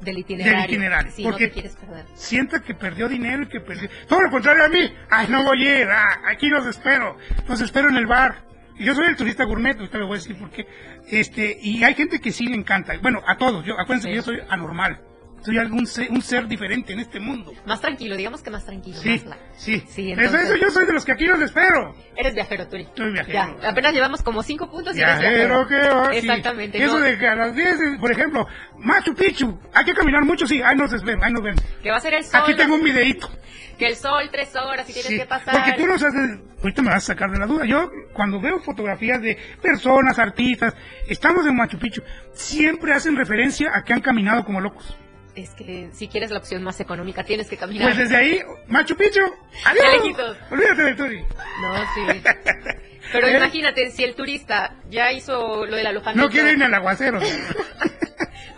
Del 0.02 0.18
itinerario. 0.18 0.61
del 0.62 0.70
itinerario. 0.70 1.12
Sí, 1.12 1.24
no 1.24 1.30
porque 1.30 1.46
te 1.46 1.52
quieres 1.54 1.76
perder. 1.76 2.04
sienta 2.14 2.61
que 2.61 2.74
perdió 2.74 3.08
dinero 3.08 3.44
y 3.44 3.48
que 3.48 3.61
perdió... 3.61 3.88
Todo 4.06 4.20
lo 4.20 4.30
contrario 4.30 4.64
a 4.64 4.68
mí. 4.68 4.94
Ay, 5.11 5.26
no 5.30 5.44
voy 5.44 5.66
a 5.66 5.78
ir. 5.80 5.88
ah, 5.90 6.20
aquí 6.30 6.48
los 6.48 6.66
espero. 6.66 7.16
Los 7.48 7.61
espero 7.62 7.88
en 7.88 7.96
el 7.96 8.06
bar. 8.06 8.42
Yo 8.78 8.94
soy 8.94 9.06
el 9.06 9.16
turista 9.16 9.44
gourmet, 9.44 9.76
ahorita 9.76 9.98
le 9.98 10.04
voy 10.04 10.14
a 10.14 10.18
decir 10.18 10.36
por 10.38 10.50
qué. 10.50 10.66
Este, 11.08 11.58
y 11.60 11.82
hay 11.84 11.94
gente 11.94 12.20
que 12.20 12.32
sí 12.32 12.46
le 12.46 12.56
encanta. 12.56 12.94
Bueno, 13.00 13.22
a 13.26 13.36
todos. 13.36 13.64
Yo, 13.64 13.74
acuérdense 13.78 14.08
que 14.08 14.16
yo 14.16 14.22
soy 14.22 14.40
anormal. 14.48 15.00
Soy 15.42 15.57
algún 15.59 15.87
ser, 15.87 16.11
un 16.11 16.20
ser 16.20 16.46
diferente 16.48 16.92
en 16.92 17.01
este 17.01 17.20
mundo. 17.20 17.53
Más 17.66 17.81
tranquilo, 17.81 18.16
digamos 18.16 18.42
que 18.42 18.51
más 18.51 18.64
tranquilo. 18.64 18.96
Sí, 18.98 19.22
más 19.27 19.38
sí. 19.57 19.83
Sí, 19.88 20.12
Eso, 20.12 20.20
entonces- 20.20 20.51
eso, 20.51 20.57
yo 20.57 20.70
soy 20.70 20.87
de 20.87 20.92
los 20.92 21.05
que 21.05 21.12
aquí 21.12 21.27
los 21.27 21.40
espero. 21.40 21.94
Eres 22.16 22.35
viajero, 22.35 22.66
Turi. 22.68 22.87
Soy 22.96 23.12
viajero. 23.12 23.33
Ya, 23.62 23.68
apenas 23.70 23.92
llevamos 23.94 24.22
como 24.22 24.42
cinco 24.42 24.70
puntos 24.70 24.96
y 24.96 25.01
eres 25.01 25.18
Viajero 25.20 25.66
viajero. 25.66 26.09
que. 26.11 26.18
Exactamente. 26.18 26.83
Eso 26.83 26.98
no, 26.98 27.05
de 27.05 27.18
que 27.18 27.27
a 27.29 27.35
las 27.37 27.55
10, 27.55 27.79
por 28.01 28.11
ejemplo, 28.12 28.46
Machu 28.79 29.14
Picchu, 29.14 29.59
hay 29.72 29.85
que 29.85 29.94
caminar 29.94 30.24
mucho, 30.24 30.46
sí, 30.46 30.61
ahí 30.62 30.77
nos 30.77 30.90
ven, 31.05 31.22
ahí 31.22 31.33
nos 31.33 31.42
ven. 31.42 31.55
Que 31.83 31.90
va 31.90 31.96
a 31.96 32.01
ser 32.01 32.14
el 32.14 32.24
sol. 32.24 32.40
Aquí 32.42 32.55
tengo 32.57 32.74
un 32.74 32.83
videíto. 32.83 33.31
Que 33.79 33.87
el 33.87 33.94
sol 33.94 34.29
tres 34.33 34.57
horas 34.57 34.90
y 34.90 34.92
tienes 34.92 35.09
Sí, 35.12 35.18
que 35.18 35.27
pasar. 35.27 35.55
Porque 35.55 35.74
tú 35.81 35.87
nos 35.87 36.03
haces, 36.03 36.40
ahorita 36.61 36.83
me 36.83 36.88
vas 36.88 37.05
a 37.05 37.14
sacar 37.14 37.31
de 37.31 37.38
la 37.38 37.46
duda. 37.46 37.64
Yo, 37.64 37.88
cuando 38.12 38.40
veo 38.40 38.59
fotografías 38.59 39.22
de 39.22 39.38
personas, 39.62 40.18
artistas, 40.18 40.74
estamos 41.07 41.46
en 41.46 41.55
Machu 41.55 41.79
Picchu, 41.79 42.03
siempre 42.33 42.92
hacen 42.92 43.14
referencia 43.14 43.70
a 43.72 43.85
que 43.85 43.92
han 43.92 44.01
caminado 44.01 44.44
como 44.44 44.61
locos. 44.61 44.96
Es 45.38 45.51
que 45.51 45.88
si 45.92 46.09
quieres 46.09 46.33
la 46.33 46.38
opción 46.38 46.64
más 46.64 46.81
económica, 46.81 47.22
tienes 47.22 47.48
que 47.48 47.57
caminar. 47.57 47.94
Pues 47.94 47.96
desde 47.96 48.16
ahí, 48.16 48.40
Machu 48.66 48.96
Picchu, 48.96 49.20
adiós. 49.64 50.37
Olvídate 50.51 50.83
del 50.83 50.96
Turi. 50.96 51.22
No, 51.62 51.79
sí. 51.94 52.22
Pero 53.12 53.29
¿Eh? 53.29 53.37
imagínate, 53.37 53.90
si 53.92 54.03
el 54.03 54.16
turista 54.16 54.74
ya 54.90 55.12
hizo 55.12 55.64
lo 55.64 55.77
del 55.77 55.87
alojamiento. 55.87 56.27
No 56.27 56.33
quiere 56.33 56.53
ir 56.53 56.62
al 56.62 56.74
aguacero. 56.74 57.20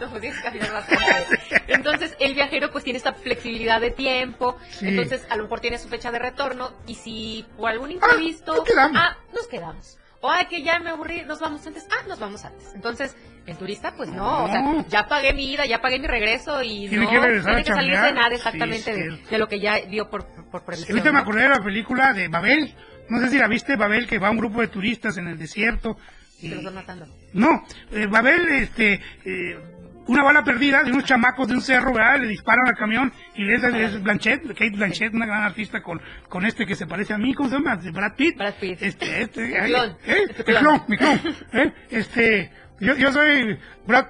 No, 0.01 0.09
pues 0.09 0.23
tienes 0.23 0.39
que 0.39 0.45
caminar 0.45 0.73
bastante. 0.73 1.63
Entonces, 1.69 2.17
el 2.21 2.33
viajero 2.33 2.71
pues 2.71 2.85
tiene 2.85 2.97
esta 2.97 3.13
flexibilidad 3.13 3.83
de 3.83 3.91
tiempo. 3.91 4.57
Sí. 4.71 4.89
Entonces, 4.89 5.27
a 5.29 5.37
lo 5.37 5.43
mejor 5.43 5.61
tiene 5.61 5.77
su 5.77 5.89
fecha 5.91 6.11
de 6.11 6.19
retorno. 6.19 6.73
Y 6.87 6.95
si 6.95 7.45
por 7.59 7.69
algún 7.69 7.91
imprevisto. 7.91 8.55
nos 8.55 8.65
quedamos. 8.65 8.99
Ah, 8.99 9.19
nos 9.35 9.47
quedamos. 9.47 9.99
O 10.23 10.31
ay, 10.31 10.47
que 10.47 10.63
ya 10.63 10.79
me 10.81 10.89
aburrí, 10.89 11.23
nos 11.27 11.41
vamos 11.41 11.67
antes. 11.67 11.87
Ah, 11.91 12.07
nos 12.09 12.19
vamos 12.19 12.47
antes. 12.47 12.75
Entonces, 12.75 13.15
el 13.51 13.57
turista, 13.59 13.93
pues 13.97 14.09
no. 14.11 14.45
O 14.45 14.49
sea, 14.49 14.85
ya 14.89 15.07
pagué 15.07 15.33
mi 15.35 15.53
ida, 15.53 15.67
ya 15.67 15.81
pagué 15.81 15.99
mi 15.99 16.07
regreso 16.07 16.63
y 16.63 16.89
Tiene 16.89 17.05
no. 17.05 17.11
que 17.11 17.19
regresar 17.21 17.45
tiene 17.57 17.61
a 17.61 17.65
que 17.65 17.73
salir 17.75 17.97
de 18.01 18.13
nada 18.13 18.35
exactamente 18.35 18.93
de, 18.95 19.11
sí. 19.17 19.23
de 19.31 19.39
lo 19.39 19.49
que 19.49 19.61
ya 19.61 19.77
dio 19.89 20.09
por, 20.11 20.27
por 20.51 20.65
previsión. 20.65 20.93
Ahorita 20.99 21.13
me 21.13 21.19
¿no? 21.19 21.23
acordé 21.23 21.43
de 21.43 21.49
la 21.49 21.63
película 21.63 22.13
de 22.13 22.29
Babel. 22.29 22.75
No 23.09 23.19
sé 23.21 23.29
si 23.31 23.39
la 23.39 23.49
viste, 23.49 23.77
Babel, 23.77 24.07
que 24.07 24.19
va 24.19 24.31
un 24.31 24.39
grupo 24.39 24.61
de 24.61 24.69
turistas 24.69 25.17
en 25.17 25.27
el 25.29 25.39
desierto. 25.39 25.97
y- 26.41 26.49
Se 26.49 26.55
los 26.55 26.65
van 26.65 26.75
matando. 26.77 27.07
No, 27.33 27.65
eh, 27.93 28.07
Babel, 28.07 28.47
este, 28.53 29.01
eh, 29.25 29.59
una 30.07 30.23
bala 30.25 30.43
perdida 30.43 30.83
de 30.83 30.91
unos 30.93 31.05
chamacos 31.05 31.47
de 31.49 31.55
un 31.55 31.61
cerro, 31.61 31.93
¿verdad? 31.93 32.21
Le 32.21 32.29
disparan 32.29 32.67
al 32.67 32.75
camión 32.77 33.13
y 33.37 33.49
es, 33.53 33.63
es 33.63 34.03
Blanchett, 34.03 34.47
Kate 34.49 34.71
Blanchett, 34.71 35.13
una 35.15 35.27
gran 35.27 35.43
artista 35.43 35.83
con, 35.83 36.01
con 36.29 36.45
este 36.47 36.67
que 36.67 36.75
se 36.75 36.87
parece 36.87 37.13
a 37.15 37.19
mí, 37.19 37.35
¿cómo 37.35 37.49
se 37.49 37.57
llama? 37.57 37.77
Brad 37.93 38.15
Pitt. 38.17 38.37
Brad 38.37 38.55
Pitt. 38.55 38.83
Este, 38.83 39.23
este. 39.23 39.57
¿eh? 39.57 39.63
Mi 39.63 39.69
clon. 39.69 39.97
clon, 40.45 40.83
mi 40.89 40.97
clon, 40.97 41.21
¿eh? 41.53 41.73
Este, 41.91 42.51
yo, 42.81 42.97
yo 42.97 43.13
soy 43.13 43.59
Brad 43.87 44.07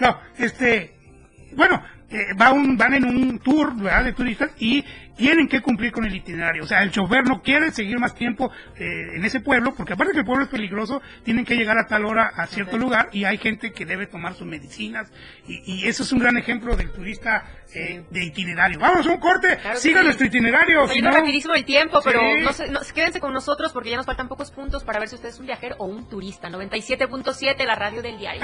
no, 0.00 0.20
este, 0.38 0.96
bueno, 1.54 1.82
eh, 2.10 2.32
va 2.40 2.52
un, 2.52 2.76
van 2.76 2.94
en 2.94 3.04
un 3.04 3.38
tour 3.38 3.76
¿verdad? 3.76 4.04
de 4.04 4.12
turistas 4.12 4.50
y 4.58 4.84
tienen 5.18 5.48
que 5.48 5.60
cumplir 5.60 5.92
con 5.92 6.06
el 6.06 6.14
itinerario. 6.14 6.62
O 6.62 6.66
sea, 6.66 6.82
el 6.82 6.90
chofer 6.90 7.24
no 7.24 7.42
quiere 7.42 7.70
seguir 7.72 7.98
más 7.98 8.14
tiempo 8.14 8.50
eh, 8.76 9.16
en 9.16 9.24
ese 9.24 9.40
pueblo, 9.40 9.74
porque 9.74 9.92
aparte 9.92 10.12
que 10.14 10.20
el 10.20 10.24
pueblo 10.24 10.44
es 10.44 10.50
peligroso, 10.50 11.02
tienen 11.24 11.44
que 11.44 11.56
llegar 11.56 11.76
a 11.76 11.86
tal 11.86 12.06
hora 12.06 12.30
a 12.36 12.46
cierto 12.46 12.78
lugar 12.78 13.10
y 13.12 13.24
hay 13.24 13.36
gente 13.36 13.72
que 13.72 13.84
debe 13.84 14.06
tomar 14.06 14.34
sus 14.34 14.46
medicinas. 14.46 15.12
Y, 15.46 15.60
y 15.82 15.88
eso 15.88 16.04
es 16.04 16.12
un 16.12 16.20
gran 16.20 16.38
ejemplo 16.38 16.76
del 16.76 16.90
turista 16.92 17.44
eh, 17.74 18.04
de 18.10 18.24
itinerario. 18.24 18.78
Vamos 18.78 19.06
a 19.06 19.10
un 19.10 19.18
corte, 19.18 19.56
Claro 19.58 19.74
que 19.74 19.80
siga 19.80 19.98
sí. 20.00 20.04
nuestro 20.06 20.26
itinerario. 20.26 20.86
Se 20.86 20.94
si 20.94 21.02
no- 21.02 21.10
rapidísimo 21.10 21.54
el 21.54 21.64
tiempo, 21.64 22.00
pero 22.04 22.20
Sí. 22.20 22.44
no 22.44 22.52
se- 22.52 22.68
no- 22.70 22.80
quédense 22.94 23.20
con 23.20 23.32
nosotros 23.34 23.72
porque 23.72 23.90
ya 23.90 23.96
nos 23.96 24.06
faltan 24.06 24.28
pocos 24.28 24.50
puntos 24.52 24.84
para 24.84 25.00
ver 25.00 25.08
si 25.08 25.16
usted 25.16 25.28
es 25.30 25.38
un 25.40 25.46
viajero 25.46 25.74
o 25.78 25.86
un 25.86 26.08
turista. 26.08 26.48
97.7, 26.48 27.66
la 27.66 27.74
radio 27.74 28.00
del 28.02 28.18
diario. 28.18 28.40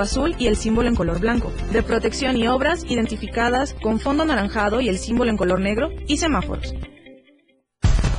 azul 0.00 0.34
y 0.38 0.46
el 0.46 0.56
símbolo 0.56 0.88
en 0.88 0.94
color 0.94 1.20
blanco, 1.20 1.52
de 1.72 1.82
protección 1.82 2.36
y 2.36 2.48
obras, 2.48 2.84
identificadas 2.84 3.74
con 3.82 4.00
fondo 4.00 4.22
anaranjado 4.22 4.80
y 4.80 4.88
el 4.88 4.98
símbolo 4.98 5.30
en 5.30 5.36
color 5.36 5.60
negro, 5.60 5.90
y 6.06 6.18
semáforos. 6.18 6.74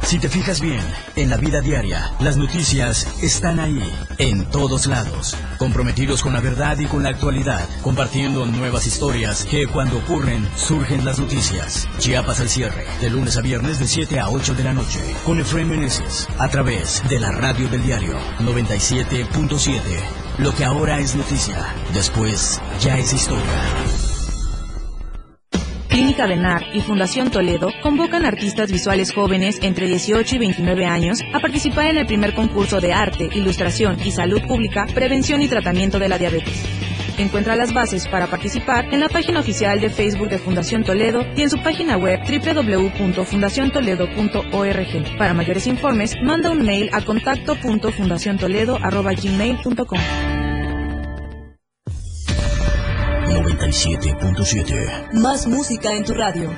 Si 0.09 0.17
te 0.17 0.27
fijas 0.27 0.59
bien, 0.59 0.81
en 1.17 1.29
la 1.29 1.37
vida 1.37 1.61
diaria, 1.61 2.15
las 2.19 2.35
noticias 2.35 3.21
están 3.21 3.59
ahí, 3.59 3.79
en 4.17 4.43
todos 4.49 4.87
lados, 4.87 5.37
comprometidos 5.59 6.23
con 6.23 6.33
la 6.33 6.39
verdad 6.39 6.79
y 6.79 6.87
con 6.87 7.03
la 7.03 7.09
actualidad, 7.09 7.69
compartiendo 7.83 8.47
nuevas 8.47 8.87
historias 8.87 9.45
que 9.45 9.67
cuando 9.67 9.99
ocurren 9.99 10.49
surgen 10.55 11.05
las 11.05 11.19
noticias. 11.19 11.87
Chiapas 11.99 12.39
al 12.39 12.49
cierre, 12.49 12.87
de 12.99 13.11
lunes 13.11 13.37
a 13.37 13.41
viernes 13.41 13.77
de 13.77 13.85
7 13.85 14.19
a 14.19 14.31
8 14.31 14.55
de 14.55 14.63
la 14.63 14.73
noche, 14.73 14.99
con 15.27 15.39
Efraín 15.39 15.69
Meneses, 15.69 16.27
a 16.39 16.49
través 16.49 17.03
de 17.07 17.19
la 17.19 17.31
radio 17.31 17.67
del 17.67 17.83
diario 17.83 18.17
97.7. 18.39 20.28
Lo 20.39 20.56
que 20.56 20.63
ahora 20.63 20.99
es 20.99 21.17
noticia, 21.17 21.58
después 21.93 22.62
ya 22.80 22.97
es 22.97 23.12
historia. 23.12 23.43
Clínica 25.89 26.28
Benar 26.28 26.63
y 26.73 26.80
Fundación 26.80 27.30
Toledo 27.30 27.71
convocan 27.84 28.25
artistas 28.25 28.71
visuales 28.71 29.13
jóvenes 29.13 29.60
entre 29.62 29.88
18 29.88 30.38
y 30.38 30.39
29 30.39 30.86
años 30.86 31.19
a 31.34 31.41
participar 31.41 31.88
en 31.88 31.97
el 31.97 32.06
primer 32.06 32.34
concurso 32.36 32.80
de 32.80 32.93
arte, 32.93 33.30
ilustración 33.34 33.99
y 33.99 34.12
salud 34.12 34.41
pública, 34.47 34.86
prevención 34.93 35.41
y 35.41 35.49
tratamiento 35.49 35.99
de 35.99 36.08
la 36.08 36.17
diabetes. 36.17 36.63
Encuentra 37.19 37.55
las 37.58 37.73
bases 37.73 38.08
para 38.08 38.27
participar 38.27 38.86
en 38.93 39.01
la 39.01 39.10
página 39.10 39.41
oficial 39.41 39.82
de 39.82 39.89
Facebook 39.89 40.29
de 40.29 40.39
Fundación 40.39 40.86
Toledo 40.86 41.25
y 41.36 41.41
en 41.41 41.49
su 41.49 41.62
página 41.62 41.97
web 41.97 42.21
www.fundaciontoledo.org. 42.25 45.17
Para 45.17 45.34
mayores 45.34 45.67
informes, 45.67 46.15
manda 46.23 46.49
un 46.49 46.65
mail 46.65 46.89
a 46.93 47.01
contacto.fundaciontoledo.gmail.com 47.01 49.99
97.7. 53.27 55.12
Más 55.13 55.45
música 55.45 55.93
en 55.93 56.05
tu 56.05 56.13
radio. 56.13 56.49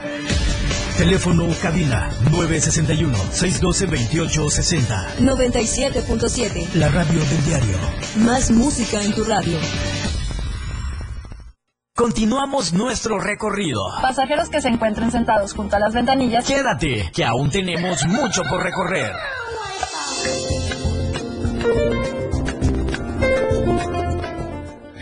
Teléfono 0.97 1.47
cabina 1.62 2.10
961-612-2860. 2.32 5.17
97.7. 5.19 6.74
La 6.76 6.89
radio 6.89 7.19
del 7.19 7.45
diario. 7.45 7.78
Más 8.17 8.52
música 8.52 9.02
en 9.02 9.13
tu 9.13 9.24
radio. 9.24 9.58
Continuamos 12.02 12.74
nuestro 12.74 13.20
recorrido. 13.20 13.80
Pasajeros 14.02 14.49
que 14.49 14.60
se 14.60 14.70
encuentren 14.70 15.12
sentados 15.12 15.54
junto 15.54 15.76
a 15.76 15.80
las 15.80 15.93
ventanillas. 15.93 16.47
Quédate, 16.47 17.12
que 17.14 17.24
aún 17.24 17.52
tenemos 17.52 18.08
mucho 18.08 18.41
por 18.49 18.64
recorrer. 18.64 19.14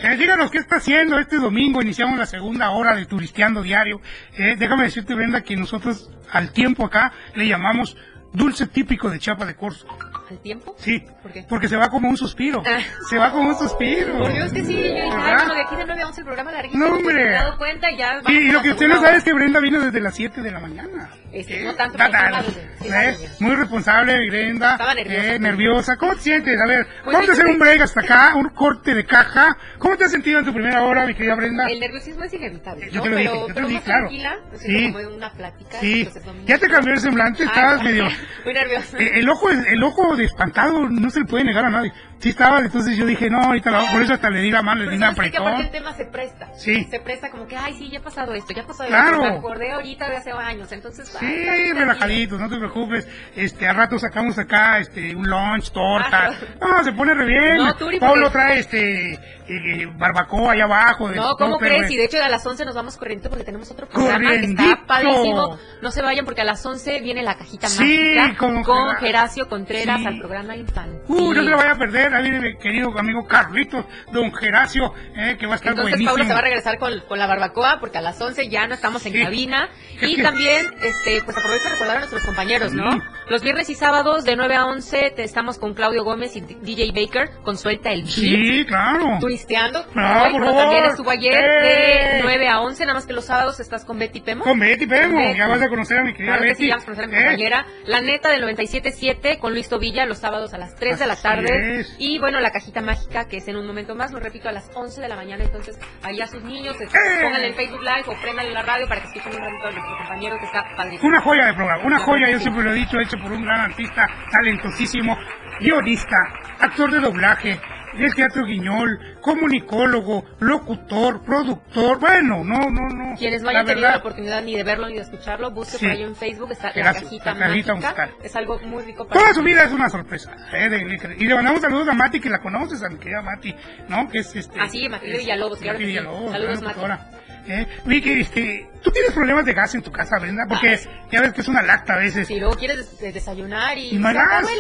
Eh, 0.04 0.18
díganos 0.18 0.52
qué 0.52 0.58
está 0.58 0.76
haciendo 0.76 1.18
este 1.18 1.38
domingo. 1.38 1.82
Iniciamos 1.82 2.20
la 2.20 2.26
segunda 2.26 2.72
hora 2.72 2.94
de 2.98 3.06
Turisteando 3.06 3.62
Diario. 3.62 4.02
Eh, 4.38 4.58
déjame 4.58 4.84
decirte, 4.84 5.16
Brenda, 5.16 5.40
que 5.40 5.56
nosotros 5.56 6.12
al 6.34 6.52
tiempo 6.52 6.86
acá 6.86 7.14
le 7.34 7.48
llamamos 7.48 7.96
dulce 8.34 8.68
típico 8.68 9.10
de 9.10 9.20
Chiapa 9.20 9.46
de 9.46 9.56
Corzo. 9.56 9.88
¿Al 10.30 10.40
tiempo? 10.42 10.76
Sí, 10.78 11.04
¿Por 11.24 11.32
qué? 11.32 11.44
porque 11.50 11.68
se 11.68 11.76
va 11.76 11.90
como 11.90 12.08
un 12.08 12.16
suspiro. 12.16 12.62
Ah. 12.66 12.80
Se 13.10 13.18
va 13.18 13.32
como 13.32 13.50
un 13.50 13.56
suspiro. 13.56 14.18
Por 14.20 14.32
Dios 14.32 14.54
que 14.54 14.64
sí, 14.64 14.74
yo 14.74 14.82
dije, 14.84 15.02
ay, 15.02 15.10
bueno, 15.10 15.56
de 15.56 15.62
aquí 15.62 15.76
de 15.76 15.86
9 15.86 16.02
a 16.04 16.08
11 16.08 16.22
el 16.22 16.26
programa 16.26 16.52
larguísimo. 16.52 16.86
No, 16.86 16.96
hombre. 16.96 17.16
Me 17.16 17.30
he 17.30 17.34
dado 17.34 17.58
cuenta 17.58 17.92
y 17.92 17.98
ya. 17.98 18.22
Sí, 18.28 18.34
y 18.34 18.52
lo 18.52 18.62
que 18.62 18.70
usted 18.72 18.88
no 18.88 19.02
sabe 19.02 19.18
es 19.18 19.24
que 19.24 19.34
Brenda 19.34 19.60
vino 19.60 19.80
desde 19.82 20.00
las 20.00 20.14
7 20.16 20.42
de 20.42 20.52
la 20.52 20.60
mañana. 20.60 21.10
Este, 21.32 21.64
no 21.64 21.76
tanto, 21.76 21.98
Ta- 21.98 22.10
pero 22.10 22.44
sí, 22.44 22.88
¿eh? 22.92 23.30
Muy 23.40 23.56
responsable, 23.56 24.28
Brenda. 24.30 24.72
Estaba 24.72 24.94
nerviosa. 24.96 25.34
Eh, 25.36 25.40
nerviosa. 25.40 25.98
¿Cómo 25.98 26.16
te 26.16 26.22
sientes? 26.22 26.60
A 26.60 26.66
ver, 26.66 26.88
Pues 27.04 27.14
vamos 27.14 27.30
a 27.30 27.34
hacer 27.34 27.46
un 27.46 27.60
break 27.60 27.82
hasta 27.82 28.02
acá, 28.02 28.36
un 28.36 28.50
corte 28.50 28.96
de 28.96 29.06
caja. 29.06 29.56
¿Cómo 29.78 29.96
te 29.96 30.06
has 30.06 30.12
sentido 30.12 30.40
en 30.40 30.46
tu 30.46 30.54
primera 30.54 30.82
hora, 30.84 31.06
mi 31.06 31.14
querida 31.14 31.36
Brenda? 31.36 31.68
El 31.68 31.80
nerviosismo 31.80 32.24
es 32.24 32.34
inevitable, 32.34 32.90
Yo 32.92 32.98
¿no? 32.98 33.04
te 33.04 33.10
lo 33.10 33.16
pero, 33.16 33.32
dije, 33.34 33.46
yo 33.48 33.54
te 33.54 33.62
lo 33.62 33.68
dije, 33.68 33.82
claro. 33.84 34.00
tranquila, 34.08 34.36
me 34.52 34.58
Sí. 34.58 34.92
como 34.94 35.16
una 35.16 35.32
plática. 35.34 35.80
Sí, 35.80 36.10
pues, 36.12 36.26
ya 36.46 36.58
te 36.58 36.68
cambió 36.68 36.94
el 36.94 37.00
semblante, 37.00 37.44
estabas 37.44 37.84
medio... 37.84 38.06
Muy 38.46 38.54
nerviosa. 38.54 38.98
Eh, 38.98 39.12
El 39.20 39.30
ojo, 39.30 39.50
el 39.52 39.84
ojo 39.84 40.16
de 40.16 40.26
espantado 40.26 40.90
no 40.90 41.10
se 41.10 41.20
le 41.20 41.26
puede 41.26 41.44
negar 41.44 41.66
a 41.66 41.70
nadie. 41.70 41.94
Sí 42.20 42.30
estaba, 42.30 42.60
entonces 42.60 42.98
yo 42.98 43.06
dije, 43.06 43.30
no, 43.30 43.42
ahorita 43.42 43.72
la, 43.72 43.92
por 43.92 44.02
eso 44.02 44.14
hasta 44.14 44.30
le 44.30 44.42
di 44.42 44.52
la 44.52 44.62
mano, 44.62 44.84
le 44.84 44.90
di 44.90 44.96
un 44.98 45.02
sabes 45.02 45.20
qué? 45.22 45.32
que 45.32 45.38
aparte 45.38 45.62
el 45.62 45.68
apretón. 45.68 45.72
tema 45.72 45.94
se 45.96 46.06
presta. 46.06 46.50
Sí. 46.54 46.84
Se 46.92 47.00
presta 47.00 47.30
como 47.30 47.48
que, 47.48 47.56
ay, 47.56 47.74
sí, 47.78 47.90
ya 47.90 48.00
ha 48.00 48.02
pasado 48.02 48.34
esto, 48.34 48.54
ya 48.54 48.64
ha 48.64 48.68
pasado 48.68 48.90
Claro. 48.90 49.24
esto. 49.24 49.32
Me 49.32 49.38
acordé 49.38 49.72
ahorita 49.72 50.10
de 50.10 50.18
hace 50.18 50.32
años, 50.32 50.70
entonces... 50.74 51.16
ay, 51.20 51.28
Sí, 51.28 51.44
tranquila, 51.46 51.80
relajaditos, 51.80 52.40
no 52.42 52.50
te 52.50 52.58
preocupes. 52.58 53.08
Este, 53.38 53.68
al 53.68 53.76
rato 53.78 53.98
sacamos 53.98 54.38
acá, 54.38 54.80
este, 54.80 55.16
un 55.16 55.30
lunch, 55.30 55.72
torta. 55.72 56.32
Ah, 56.62 56.78
No, 56.78 56.84
se 56.84 56.92
pone 56.92 57.14
re 57.14 57.26
bien. 57.26 57.58
No, 57.58 57.74
Turi, 57.76 58.00
Pablo 58.00 58.24
porque- 58.24 58.38
trae, 58.38 58.60
este, 58.60 59.14
eh, 59.48 59.88
barbacoa 59.98 60.52
allá 60.52 60.66
abajo. 60.66 61.10
No, 61.10 61.36
¿cómo 61.38 61.58
crees? 61.58 61.84
re- 61.84 61.94
Y 61.94 61.98
de 61.98 62.04
hecho 62.04 62.22
a 62.22 62.28
las 62.28 62.46
11 62.46 62.66
nos 62.66 62.76
vamos 62.76 62.98
corriente 62.98 63.30
porque 63.30 63.46
tenemos 63.46 63.72
otro 63.72 63.88
programa 63.88 64.20
que 64.20 64.26
¡Corriendito! 64.26 64.62
está 64.64 64.86
padrísimo. 64.86 65.58
No 65.82 65.92
se 65.92 66.02
vayan 66.02 66.26
porque 66.26 66.42
a 66.42 66.46
las 66.46 66.64
11 66.66 67.00
viene 67.00 67.24
la 67.24 67.36
cajita 67.38 67.68
Sí, 67.70 68.14
mágica 68.18 68.38
con 68.38 68.62
que- 68.64 69.06
Geracio 69.06 69.48
Contreras 69.48 70.02
Sí. 70.02 70.06
al 70.08 70.20
programa 70.20 70.56
infantil. 70.58 71.00
Uh, 71.08 71.34
no 71.34 71.44
se 71.44 71.50
lo 71.50 71.56
vaya 71.58 71.72
a 71.72 71.78
perder. 71.78 72.09
Ahí 72.14 72.24
viene 72.30 72.40
mi 72.40 72.58
querido 72.58 72.98
amigo 72.98 73.26
Carlitos, 73.28 73.86
don 74.12 74.34
Geracio, 74.34 74.94
eh, 75.16 75.38
que 75.40 75.46
va 75.46 75.54
a 75.54 75.56
estar 75.56 75.72
Entonces 75.72 75.92
buenísimo. 75.92 76.10
Pablo 76.12 76.24
se 76.26 76.34
va 76.34 76.40
a 76.40 76.44
regresar 76.44 76.78
con, 76.80 77.00
con 77.08 77.20
la 77.20 77.28
barbacoa 77.28 77.80
porque 77.80 77.98
a 77.98 78.02
las 78.02 78.20
11 78.20 78.50
ya 78.50 78.68
no 78.68 78.74
estamos 78.76 79.06
en 79.06 79.14
Sí. 79.14 79.24
cabina. 79.24 79.70
Y 80.02 80.22
también, 80.22 80.66
este, 80.82 81.22
pues 81.24 81.38
aprovecho 81.38 81.68
a 81.68 81.72
recordar 81.72 81.96
a 81.98 82.00
nuestros 82.00 82.24
compañeros, 82.26 82.74
¿no? 82.74 82.92
Sí. 82.94 83.00
Los 83.30 83.44
viernes 83.44 83.70
y 83.70 83.76
sábados 83.76 84.24
de 84.24 84.36
9 84.36 84.56
a 84.56 84.66
11 84.66 85.12
te 85.16 85.24
estamos 85.24 85.60
con 85.60 85.76
Claudio 85.76 86.04
Gómez 86.04 86.36
y 86.36 86.42
DJ 86.42 86.92
Baker 86.92 87.30
con 87.44 87.58
Suelta 87.58 87.92
el 87.92 88.02
Beat. 88.02 88.10
Sí, 88.16 88.66
claro. 88.68 89.18
Turisteando. 89.20 89.86
Ah, 89.96 90.24
Hoy, 90.26 90.32
por 90.34 90.46
favor. 90.46 90.62
también 90.64 90.86
estuvo 90.86 91.12
ayer 91.12 91.36
¡Eh! 91.36 92.10
de 92.16 92.22
9 92.24 92.48
a 92.48 92.60
11, 92.62 92.86
nada 92.86 92.96
más 92.96 93.06
que 93.06 93.14
los 93.14 93.26
sábados 93.26 93.60
estás 93.60 93.86
con 93.86 94.00
Betty 94.00 94.22
Pemo. 94.22 94.44
Con 94.44 94.58
Betty 94.58 94.88
Pemo, 94.88 95.20
Betty. 95.20 95.38
ya 95.38 95.48
vas 95.48 95.62
a 95.62 95.70
conocer 95.70 96.00
a 96.00 96.04
mi 96.06 96.14
querida 96.14 96.32
Claro 96.32 96.42
que 96.42 96.48
Betty. 96.50 96.64
sí, 96.64 96.68
ya 96.70 96.74
vamos 96.74 96.84
a 96.84 96.86
conocer 96.88 97.06
a 97.06 97.08
mi 97.08 97.14
Eh, 97.14 97.20
compañera. 97.22 97.66
La 97.86 98.02
neta 98.02 98.30
del 98.30 98.42
97.7 98.46 99.38
con 99.38 99.54
Luis 99.54 99.70
Tobilla 99.70 100.08
los 100.08 100.18
sábados 100.18 100.56
a 100.56 100.58
las 100.58 100.74
3 100.76 100.98
de 100.98 101.06
la 101.06 101.16
tarde. 101.16 101.82
es. 101.82 101.96
Y 102.00 102.18
bueno, 102.18 102.40
la 102.40 102.50
cajita 102.50 102.82
mágica 102.82 103.26
que 103.28 103.38
es 103.38 103.48
en 103.48 103.58
un 103.58 103.68
momento 103.68 103.94
más, 103.94 104.12
lo 104.12 104.20
repito, 104.20 104.50
a 104.50 104.54
las 104.54 104.72
11 104.74 105.02
de 105.02 105.08
la 105.08 105.16
mañana. 105.16 105.44
Entonces, 105.44 105.78
allá 106.02 106.26
sus 106.26 106.42
niños, 106.44 106.76
¡Eh! 106.82 106.88
pónganle 107.22 107.50
el 107.50 107.54
Facebook 107.54 107.82
Live 107.84 108.06
o 108.08 108.20
prendan 108.24 108.52
la 108.52 108.64
radio 108.64 108.88
para 108.88 109.02
que 109.02 109.08
escuchen 109.10 109.36
un 109.36 109.46
ratito 109.46 109.68
a 109.68 109.72
nuestro 109.72 109.98
compañero 110.00 110.36
que 110.40 110.46
está 110.48 110.66
padrísimo. 110.76 111.08
Una 111.10 111.22
joya 111.22 111.46
de 111.46 111.54
programa, 111.54 111.84
una 111.86 112.00
joya, 112.00 112.26
yo 112.32 112.38
que 112.38 112.44
siempre 112.44 112.64
lo 112.64 112.72
he 112.72 112.76
dicho, 112.76 113.00
hecho 113.00 113.19
por 113.22 113.32
un 113.32 113.44
gran 113.44 113.60
artista, 113.62 114.08
talentosísimo, 114.32 115.18
guionista, 115.60 116.18
actor 116.60 116.92
de 116.92 117.00
doblaje, 117.00 117.60
del 117.98 118.14
teatro 118.14 118.46
guiñol, 118.46 119.18
comunicólogo, 119.20 120.24
locutor, 120.40 121.22
productor, 121.24 122.00
bueno, 122.00 122.44
no, 122.44 122.60
no, 122.70 122.88
no. 122.88 123.16
Quienes 123.18 123.42
no 123.42 123.48
la 123.52 123.60
hayan 123.62 123.66
tenido 123.66 123.90
la 123.90 123.98
oportunidad 123.98 124.44
ni 124.44 124.56
de 124.56 124.64
verlo 124.64 124.88
ni 124.88 124.96
de 124.96 125.02
escucharlo, 125.02 125.52
busque 125.52 125.78
Sí. 125.78 125.86
por 125.86 125.96
ahí 125.96 126.04
en 126.04 126.16
Facebook, 126.16 126.52
está 126.52 126.68
la 126.76 126.94
cajita, 126.94 127.34
la 127.34 127.48
cajita 127.48 127.76
mágica. 127.76 128.10
Es 128.24 128.36
algo 128.36 128.60
muy 128.60 128.84
rico 128.84 129.08
para 129.08 129.20
Toda 129.20 129.34
su 129.34 129.42
vida 129.44 129.64
es 129.64 129.72
una 129.72 129.90
sorpresa. 129.90 130.32
¿eh? 130.54 130.70
De- 130.70 130.78
de- 130.86 131.16
y 131.18 131.26
le 131.28 131.36
mandamos 131.36 131.62
saludos 131.62 131.90
a 131.90 131.94
Mati, 131.94 132.20
que 132.20 132.30
la 132.30 132.40
conoces, 132.40 132.82
a 132.84 132.90
mi 132.90 132.98
querida 133.00 133.22
Mati, 133.24 133.56
¿no? 133.90 134.08
Que 134.08 134.20
es 134.20 134.36
este. 134.36 134.60
Ah, 134.62 134.70
sí, 134.70 134.88
Matilde 134.88 135.18
Villalobos, 135.18 135.60
claro. 135.60 135.80
Villalobos, 135.80 136.32
Saludos, 136.32 136.62
gran 136.62 136.90
Mati. 136.90 137.16
¿Eh? 137.50 137.68
Vicky, 137.84 138.12
este, 138.22 138.70
¿tú 138.84 138.92
tienes 138.92 139.12
problemas 139.12 139.44
de 139.44 139.54
gas 139.54 139.74
en 139.74 139.82
tu 139.82 139.92
casa, 139.92 140.20
Brenda? 140.20 140.46
Porque 140.48 140.80
ya 141.12 141.20
ves 141.22 141.34
que 141.34 141.42
es 141.42 141.48
una 141.48 141.64
lacta 141.64 141.96
a 141.96 141.98
veces. 141.98 142.28
Si 142.28 142.40
luego 142.40 142.56
quieres 142.56 142.78
des- 142.78 143.00
des- 143.00 143.14
desayunar 143.16 143.76
y... 143.76 143.96
Y 143.96 143.98
no 143.98 144.08
hay 144.08 144.14
¡Se 144.14 144.20
acabó 144.22 144.42
gas. 144.48 144.52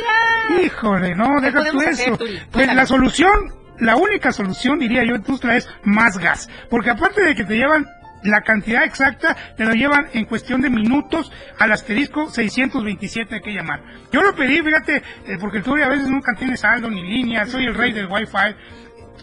el! 0.58 0.66
Híjole, 0.66 1.16
no, 1.16 1.36
¿Qué 1.40 1.52
deja 1.52 1.72
tú 1.72 1.80
hacer, 1.82 2.10
eso. 2.14 2.18
Pues 2.52 2.74
la 2.74 2.86
solución, 2.88 3.54
la 3.80 3.96
única 3.96 4.32
solución, 4.32 4.80
diría 4.80 5.04
yo, 5.06 5.22
tú 5.22 5.38
traes 5.38 5.70
más 5.84 6.18
gas. 6.18 6.50
Porque 6.72 6.90
aparte 6.90 7.22
de 7.22 7.36
que 7.36 7.44
te 7.46 7.56
llevan 7.58 7.86
la 8.24 8.42
cantidad 8.42 8.84
exacta, 8.84 9.38
te 9.56 9.64
lo 9.66 9.74
llevan 9.74 10.08
en 10.14 10.26
cuestión 10.26 10.60
de 10.62 10.72
minutos 10.72 11.32
al 11.60 11.72
asterisco 11.72 12.30
627 12.32 13.36
hay 13.36 13.42
que 13.42 13.54
llamar. 13.54 13.82
Yo 14.12 14.24
lo 14.24 14.36
pedí, 14.36 14.62
fíjate, 14.64 14.98
eh, 15.28 15.38
porque 15.40 15.62
tú 15.62 15.76
a 15.76 15.88
veces 15.88 16.08
nunca 16.08 16.34
tienes 16.34 16.60
saldo 16.62 16.90
ni 16.90 17.04
línea, 17.04 17.46
soy 17.46 17.66
el 17.68 17.76
rey 17.76 17.94
del 17.94 18.08
wifi. 18.08 18.56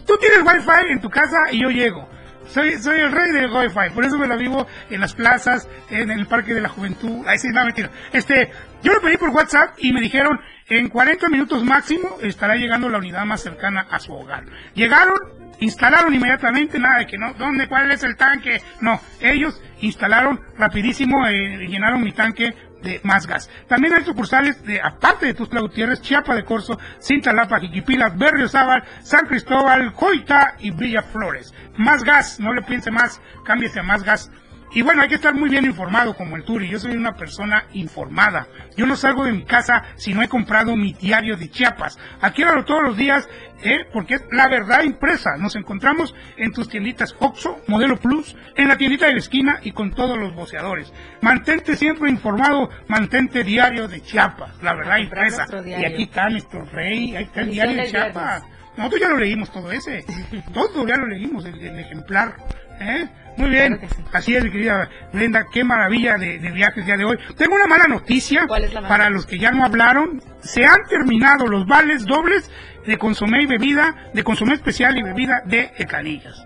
Tú 0.05 0.17
tienes 0.17 0.39
wifi 0.41 0.89
en 0.91 1.01
tu 1.01 1.09
casa 1.09 1.37
y 1.51 1.61
yo 1.61 1.69
llego. 1.69 2.07
Soy, 2.49 2.77
soy 2.77 2.99
el 2.99 3.11
rey 3.11 3.31
del 3.31 3.51
wifi, 3.51 3.93
por 3.93 4.05
eso 4.05 4.17
me 4.17 4.27
la 4.27 4.35
vivo 4.35 4.65
en 4.89 5.01
las 5.01 5.13
plazas, 5.13 5.67
en 5.89 6.09
el 6.11 6.25
Parque 6.27 6.53
de 6.53 6.61
la 6.61 6.69
Juventud. 6.69 7.25
Ay, 7.27 7.37
sí, 7.37 7.49
no, 7.49 7.63
mentira. 7.65 7.91
Este, 8.13 8.51
yo 8.83 8.93
lo 8.93 9.01
pedí 9.01 9.17
por 9.17 9.29
WhatsApp 9.29 9.75
y 9.77 9.91
me 9.93 10.01
dijeron, 10.01 10.39
en 10.69 10.89
40 10.89 11.29
minutos 11.29 11.63
máximo 11.63 12.17
estará 12.21 12.55
llegando 12.55 12.89
la 12.89 12.97
unidad 12.97 13.25
más 13.25 13.41
cercana 13.41 13.87
a 13.89 13.99
su 13.99 14.13
hogar. 14.13 14.45
Llegaron, 14.73 15.17
instalaron 15.59 16.13
inmediatamente, 16.13 16.79
nada 16.79 16.99
de 16.99 17.07
que 17.07 17.17
no, 17.17 17.33
¿dónde, 17.33 17.67
cuál 17.67 17.91
es 17.91 18.03
el 18.03 18.15
tanque? 18.15 18.61
No, 18.81 18.99
ellos 19.21 19.61
instalaron 19.81 20.39
rapidísimo, 20.57 21.25
eh, 21.27 21.67
llenaron 21.67 22.01
mi 22.01 22.11
tanque 22.11 22.53
de 22.81 23.01
más 23.03 23.27
gas. 23.27 23.49
También 23.67 23.93
hay 23.93 24.03
sucursales 24.03 24.63
de, 24.63 24.81
aparte 24.81 25.27
de 25.27 25.33
Tuxtla 25.33 25.61
Gutiérrez, 25.61 26.01
Chiapa 26.01 26.35
de 26.35 26.43
Corzo, 26.43 26.77
Cintalapa, 27.01 27.59
Jiquipilas, 27.59 28.17
Berriozábal, 28.17 28.83
San 29.01 29.25
Cristóbal, 29.25 29.93
Coita 29.93 30.55
y 30.59 30.71
Villa 30.71 31.01
Flores. 31.01 31.53
Más 31.77 32.03
gas, 32.03 32.39
no 32.39 32.53
le 32.53 32.61
piense 32.61 32.91
más, 32.91 33.21
cámbiese 33.43 33.79
a 33.79 33.83
más 33.83 34.03
gas. 34.03 34.31
Y 34.71 34.81
bueno, 34.81 35.01
hay 35.01 35.07
que 35.07 35.15
estar 35.15 35.33
muy 35.33 35.49
bien 35.49 35.65
informado 35.65 36.15
como 36.15 36.35
el 36.35 36.43
Turi. 36.43 36.69
Yo 36.69 36.79
soy 36.79 36.95
una 36.95 37.13
persona 37.13 37.65
informada. 37.73 38.47
Yo 38.75 38.85
no 38.85 38.95
salgo 38.95 39.23
de 39.23 39.31
mi 39.31 39.45
casa 39.45 39.83
si 39.95 40.13
no 40.13 40.21
he 40.21 40.27
comprado 40.27 40.75
mi 40.75 40.93
diario 40.93 41.37
de 41.37 41.49
Chiapas. 41.49 41.97
Adquiéralo 42.21 42.65
todos 42.65 42.83
los 42.83 42.97
días, 42.97 43.27
¿eh? 43.63 43.85
porque 43.93 44.15
es 44.15 44.25
la 44.31 44.47
verdad 44.49 44.83
impresa. 44.83 45.37
Nos 45.37 45.55
encontramos 45.55 46.13
en 46.35 46.51
tus 46.51 46.67
tienditas 46.67 47.15
Oxxo, 47.19 47.61
Modelo 47.67 47.97
Plus, 47.97 48.35
en 48.55 48.67
la 48.67 48.77
tiendita 48.77 49.07
de 49.07 49.13
la 49.13 49.19
esquina 49.19 49.59
y 49.63 49.71
con 49.71 49.91
todos 49.91 50.17
los 50.17 50.35
boceadores. 50.35 50.91
Mantente 51.21 51.75
siempre 51.75 52.09
informado, 52.09 52.69
mantente 52.87 53.43
diario 53.43 53.87
de 53.87 54.01
Chiapas, 54.01 54.61
la 54.61 54.73
verdad 54.73 54.97
impresa. 54.97 55.45
Y 55.65 55.85
aquí 55.85 56.03
está 56.03 56.29
nuestro 56.29 56.65
rey, 56.65 57.15
ahí 57.15 57.23
está 57.23 57.41
el 57.41 57.51
diario 57.51 57.77
de 57.77 57.89
Chiapas. 57.89 58.43
Nosotros 58.75 59.01
ya 59.01 59.09
lo 59.09 59.17
leímos 59.17 59.51
todo 59.51 59.71
ese. 59.71 60.05
Todo 60.53 60.87
ya 60.87 60.97
lo 60.97 61.07
leímos, 61.07 61.45
el, 61.45 61.59
el 61.59 61.79
ejemplar. 61.79 62.35
¿eh? 62.79 63.07
Muy 63.37 63.49
bien. 63.49 63.79
Así 64.13 64.35
es, 64.35 64.43
mi 64.43 64.51
querida 64.51 64.89
Brenda. 65.13 65.45
Qué 65.51 65.63
maravilla 65.63 66.17
de, 66.17 66.39
de 66.39 66.51
viaje 66.51 66.79
el 66.79 66.85
día 66.85 66.97
de 66.97 67.05
hoy. 67.05 67.17
Tengo 67.37 67.55
una 67.55 67.67
mala 67.67 67.85
noticia 67.87 68.45
¿Cuál 68.47 68.63
es 68.63 68.73
la 68.73 68.81
mala? 68.81 68.89
para 68.95 69.09
los 69.09 69.25
que 69.25 69.37
ya 69.37 69.51
no 69.51 69.63
hablaron. 69.63 70.21
Se 70.39 70.65
han 70.65 70.83
terminado 70.89 71.45
los 71.47 71.65
vales 71.67 72.05
dobles 72.05 72.51
de 72.85 72.97
consomé 72.97 73.43
y 73.43 73.45
bebida, 73.45 74.09
de 74.13 74.23
consomé 74.23 74.53
especial 74.55 74.97
y 74.97 75.03
bebida 75.03 75.41
de 75.45 75.71
Ecanillas. 75.77 76.43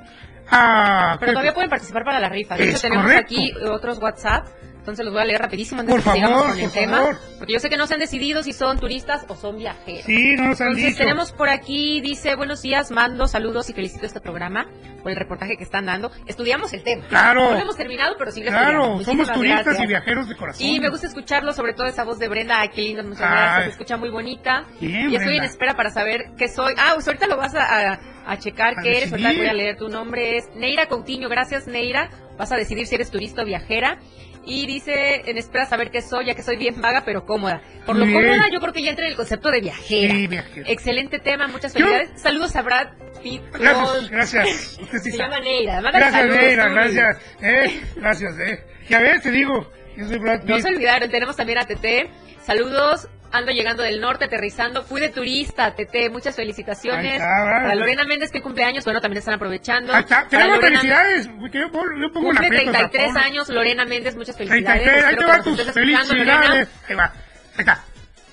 Ah, 0.50 1.16
Pero 1.20 1.32
todavía 1.32 1.54
pueden 1.54 1.70
participar 1.70 2.04
para 2.04 2.20
la 2.20 2.28
rifa. 2.28 2.56
De 2.58 2.70
hecho, 2.70 2.82
tenemos 2.82 3.06
correcto. 3.06 3.26
aquí 3.36 3.54
otros 3.70 4.00
WhatsApp. 4.02 4.48
Entonces 4.82 5.06
los 5.06 5.14
voy 5.14 5.22
a 5.22 5.26
leer 5.26 5.40
rapidísimo 5.42 5.82
antes 5.82 5.94
Por 5.96 6.04
de 6.04 6.10
que 6.10 6.16
sigamos 6.16 6.44
con 6.44 6.60
el 6.60 6.72
tema. 6.72 6.98
favor. 6.98 7.18
Porque 7.38 7.54
yo 7.54 7.60
sé 7.60 7.70
que 7.70 7.78
no 7.78 7.86
se 7.86 7.94
han 7.94 8.00
decidido 8.00 8.42
si 8.42 8.52
son 8.52 8.80
turistas 8.80 9.26
o 9.28 9.36
son 9.36 9.58
viajeros. 9.58 10.06
Sí, 10.06 10.36
no 10.36 10.48
nos 10.48 10.60
han 10.60 10.70
Entonces 10.70 10.86
dicho. 10.94 10.98
tenemos 10.98 11.32
por 11.34 11.50
aquí, 11.50 12.02
dice, 12.02 12.36
buenos 12.36 12.64
días, 12.64 12.90
mando 12.90 13.28
saludos 13.28 13.70
y 13.70 13.74
felicito 13.74 14.08
este 14.08 14.20
programa 14.22 14.66
por 15.04 15.12
el 15.12 15.18
reportaje 15.18 15.56
que 15.56 15.64
están 15.64 15.86
dando. 15.86 16.12
Estudiamos 16.26 16.74
el 16.74 16.82
tema. 16.84 17.06
Claro. 17.10 17.46
No 17.46 17.52
lo 17.52 17.60
hemos 17.60 17.78
terminado, 17.78 18.16
pero 18.18 18.32
sí 18.32 18.44
lo 18.44 18.50
Claro, 18.50 19.00
somos 19.04 19.32
turistas 19.32 19.66
gracias. 19.66 19.84
y 19.86 19.88
viajeros 19.88 20.28
de 20.28 20.36
corazón. 20.36 20.66
Y 20.66 20.80
me 20.80 20.90
gusta 20.90 21.06
escucharlo, 21.08 21.54
sobre 21.54 21.74
todo 21.74 21.86
esa 21.86 22.04
voz 22.04 22.18
de 22.18 22.28
Brenda. 22.28 22.60
Ay, 22.60 22.70
qué 22.70 22.82
lindo, 22.82 23.04
muchas 23.04 23.22
Ay. 23.22 23.30
gracias. 23.30 23.64
Se 23.66 23.70
escucha 23.72 23.98
muy 23.98 24.10
bonita. 24.10 24.66
Bien, 24.80 25.12
y 25.12 25.16
estoy 25.16 25.38
en 25.38 25.44
espera 25.44 25.76
para 25.76 25.92
saber 25.92 26.32
qué 26.40 26.48
soy. 26.48 26.74
Ah, 26.78 26.92
pues 26.96 27.08
ahorita 27.08 27.28
lo 27.28 27.38
vas 27.38 27.54
a, 27.54 27.92
a- 27.94 28.00
a 28.26 28.38
checar 28.40 28.74
A 28.80 28.82
qué 28.84 28.98
eres. 28.98 29.12
Ahorita 29.12 29.32
voy 29.34 29.48
a 29.48 29.54
leer. 29.54 29.78
Tu 29.78 29.90
nombre 29.90 30.38
es 30.38 30.46
Neira 30.56 30.88
Coutinho. 30.88 31.30
Gracias, 31.30 31.68
Neira. 31.68 32.10
Vas 32.42 32.52
a 32.52 32.56
decidir 32.56 32.88
si 32.88 32.96
eres 32.96 33.12
turista 33.12 33.44
o 33.44 33.46
viajera. 33.46 34.00
Y 34.44 34.66
dice, 34.66 35.22
en 35.30 35.38
espera 35.38 35.68
saber 35.68 35.92
qué 35.92 36.02
soy, 36.02 36.26
ya 36.26 36.34
que 36.34 36.42
soy 36.42 36.58
bien 36.58 36.82
vaga, 36.82 37.04
pero 37.06 37.24
cómoda. 37.28 37.62
Por 37.86 37.96
lo 37.96 38.06
bien. 38.08 38.20
cómoda, 38.20 38.48
yo 38.52 38.60
creo 38.60 38.74
que 38.74 38.82
ya 38.82 38.90
entra 38.90 39.06
en 39.06 39.12
el 39.12 39.16
concepto 39.16 39.52
de 39.52 39.62
viajera. 39.62 40.16
Sí, 40.16 40.26
viajera. 40.26 40.68
Excelente 40.68 41.20
tema, 41.20 41.48
muchas 41.48 41.76
Yo- 41.76 41.86
felicidades. 41.86 42.20
Saludos 42.20 42.56
a 42.56 42.64
Brad 42.64 42.88
Pitt. 43.22 43.44
Gracias, 43.54 44.10
gracias. 44.10 44.80
Usted 44.82 44.98
sí 44.98 45.12
Se 45.12 45.18
llama 45.20 45.40
Neira. 45.40 45.80
Gracias, 45.82 46.12
saludos, 46.14 46.38
Neira, 46.42 46.70
gracias. 46.70 47.18
Eh, 47.44 47.82
gracias, 47.98 48.40
eh. 48.40 48.64
Ya 48.90 49.00
ves, 49.00 49.22
te 49.22 49.30
digo, 49.30 49.72
yo 49.96 50.08
soy 50.08 50.18
Brad 50.18 50.42
No 50.44 50.56
Pitt. 50.56 50.64
se 50.66 50.70
olvidaron, 50.70 51.12
tenemos 51.12 51.36
también 51.36 51.60
a 51.60 51.66
Tete. 51.68 52.10
Saludos, 52.44 53.08
ando 53.32 53.52
llegando 53.52 53.84
del 53.84 54.00
norte, 54.02 54.26
aterrizando. 54.26 54.84
Fui 54.84 55.00
de 55.02 55.10
turista, 55.10 55.74
Tete. 55.76 56.10
Muchas 56.10 56.36
felicitaciones. 56.36 57.14
Está, 57.14 57.44
¿verdad? 57.44 57.62
Para 57.64 57.76
Lorena 57.76 58.04
Méndez, 58.06 58.32
que 58.32 58.42
cumpleaños. 58.42 58.84
Bueno, 58.84 59.02
también 59.02 59.20
están 59.20 59.34
aprovechando. 59.36 59.96
Está. 59.96 60.18
Para 60.18 60.30
Tenemos 60.30 60.56
Lorena- 60.58 60.80
felicidades. 60.80 61.28
que 61.52 61.60
Yo, 61.60 61.72
pongo- 61.72 61.98
yo 62.02 62.12
pongo 62.14 62.28
Cumple 62.30 62.50
fiesta. 62.50 62.72
33 62.90 63.16
años, 63.16 63.50
Lorena 63.50 63.86
Méndez, 63.86 64.16
muchas 64.16 64.36
felicidades. 64.38 64.84
33, 64.84 65.06
ahí 65.06 65.16
te 65.16 65.22
nos 65.22 65.44
tus 65.44 65.74
felicidades. 65.74 66.70
Ahí 66.90 66.96
va. 66.96 67.06
Ahí 67.06 67.12
está. 67.60 67.84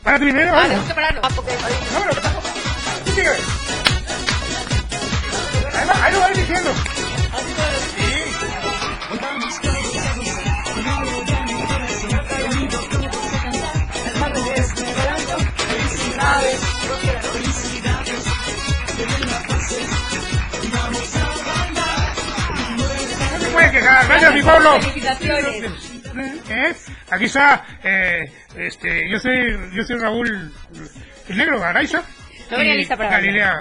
Para 0.03 0.19
primero. 0.19 0.53
Ah, 0.55 0.67
vamos. 0.69 0.85
que 0.87 0.95
pararnos. 0.95 1.25
Ah, 1.25 1.29
porque- 1.35 1.53
Sí, 3.05 3.11
sigue. 3.13 3.29
Ahí 5.75 5.87
va, 5.89 6.05
ahí 6.05 6.13
lo 6.13 6.21
vas 6.21 6.37
diciendo. 6.37 6.71
Puede 23.59 23.73
quejar. 23.73 24.07
Gracias, 24.07 24.35
mi 24.35 24.43
pueblo. 24.43 24.81
Felicitaciones. 24.81 25.93
¿Eh? 26.49 26.75
Aquí 27.11 27.25
está, 27.25 27.65
eh, 27.83 28.33
este, 28.57 29.11
yo 29.11 29.19
soy, 29.19 29.71
yo 29.75 29.83
soy 29.83 29.99
Raúl, 29.99 30.53
el 31.29 31.37
negro 31.37 31.63
Araiza. 31.63 32.03
No 32.51 32.57
venía 32.57 32.75
y 32.75 32.79
lista 32.79 32.97
para 32.97 33.11
Galilea. 33.11 33.61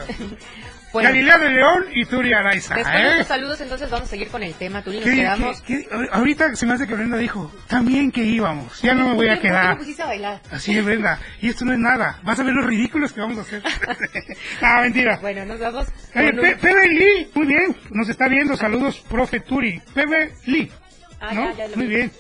Bueno. 0.97 1.09
Galilea 1.09 1.37
de 1.37 1.49
León 1.49 1.85
y 1.93 2.05
Turi 2.05 2.33
Araiza. 2.33 2.75
Después 2.75 2.95
de 2.95 3.01
¿eh? 3.01 3.11
estos 3.13 3.27
saludos, 3.27 3.61
entonces 3.61 3.89
vamos 3.89 4.07
a 4.07 4.09
seguir 4.11 4.27
con 4.29 4.41
el 4.43 4.53
tema. 4.55 4.81
Turi, 4.83 4.97
nos 4.97 5.05
¿Qué- 5.05 5.15
quedamos. 5.15 5.61
qué- 5.61 5.83
qué- 5.87 6.07
ahorita 6.11 6.55
se 6.55 6.65
me 6.65 6.73
hace 6.73 6.87
que 6.87 6.95
Brenda 6.95 7.17
dijo, 7.17 7.51
también 7.67 8.11
que 8.11 8.23
íbamos, 8.23 8.81
ya 8.81 8.93
no 8.93 9.09
me 9.09 9.13
voy 9.15 9.27
a 9.27 9.33
¿Por 9.33 9.41
qué 9.41 9.47
quedar. 9.49 9.69
me 9.69 9.75
pusiste 9.77 10.01
a 10.03 10.07
bailar? 10.07 10.41
Así 10.51 10.77
es, 10.77 10.83
Brenda. 10.85 11.19
Y 11.41 11.49
esto 11.49 11.65
no 11.65 11.73
es 11.73 11.79
nada. 11.79 12.19
Vas 12.23 12.39
a 12.39 12.43
ver 12.43 12.53
los 12.53 12.65
ridículos 12.65 13.13
que 13.13 13.21
vamos 13.21 13.37
a 13.37 13.41
hacer. 13.41 13.61
ah, 14.61 14.81
mentira. 14.81 15.17
Bueno, 15.21 15.45
nos 15.45 15.59
vamos. 15.59 15.87
Oye, 16.15 16.29
con 16.31 16.39
un- 16.39 16.45
Pe- 16.45 16.55
Pepe 16.55 16.87
Lee, 16.89 17.29
muy 17.35 17.45
bien. 17.47 17.75
Nos 17.91 18.09
está 18.09 18.27
viendo. 18.27 18.55
Saludos, 18.57 18.99
profe 19.09 19.39
Turi. 19.41 19.81
Pepe 19.93 20.33
Lee. 20.45 20.71
Ah, 21.19 21.33
¿no? 21.33 21.55
ya, 21.57 21.67
ya 21.67 21.75
muy 21.75 21.87
vi. 21.87 21.95
bien. 21.95 22.11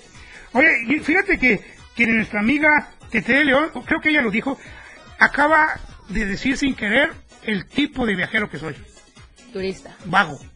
Oye, 0.53 0.99
fíjate 1.03 1.37
que, 1.37 1.59
que 1.95 2.07
nuestra 2.07 2.39
amiga 2.39 2.89
Tete 3.11 3.33
de 3.33 3.45
León, 3.45 3.69
creo 3.85 3.99
que 4.01 4.09
ella 4.09 4.21
lo 4.21 4.31
dijo, 4.31 4.57
acaba 5.19 5.79
de 6.09 6.25
decir 6.25 6.57
sin 6.57 6.75
querer 6.75 7.11
el 7.47 7.65
tipo 7.67 8.05
de 8.05 8.15
viajero 8.15 8.49
que 8.49 8.59
soy. 8.59 8.75
Turista. 9.51 9.95
Vago. 10.05 10.39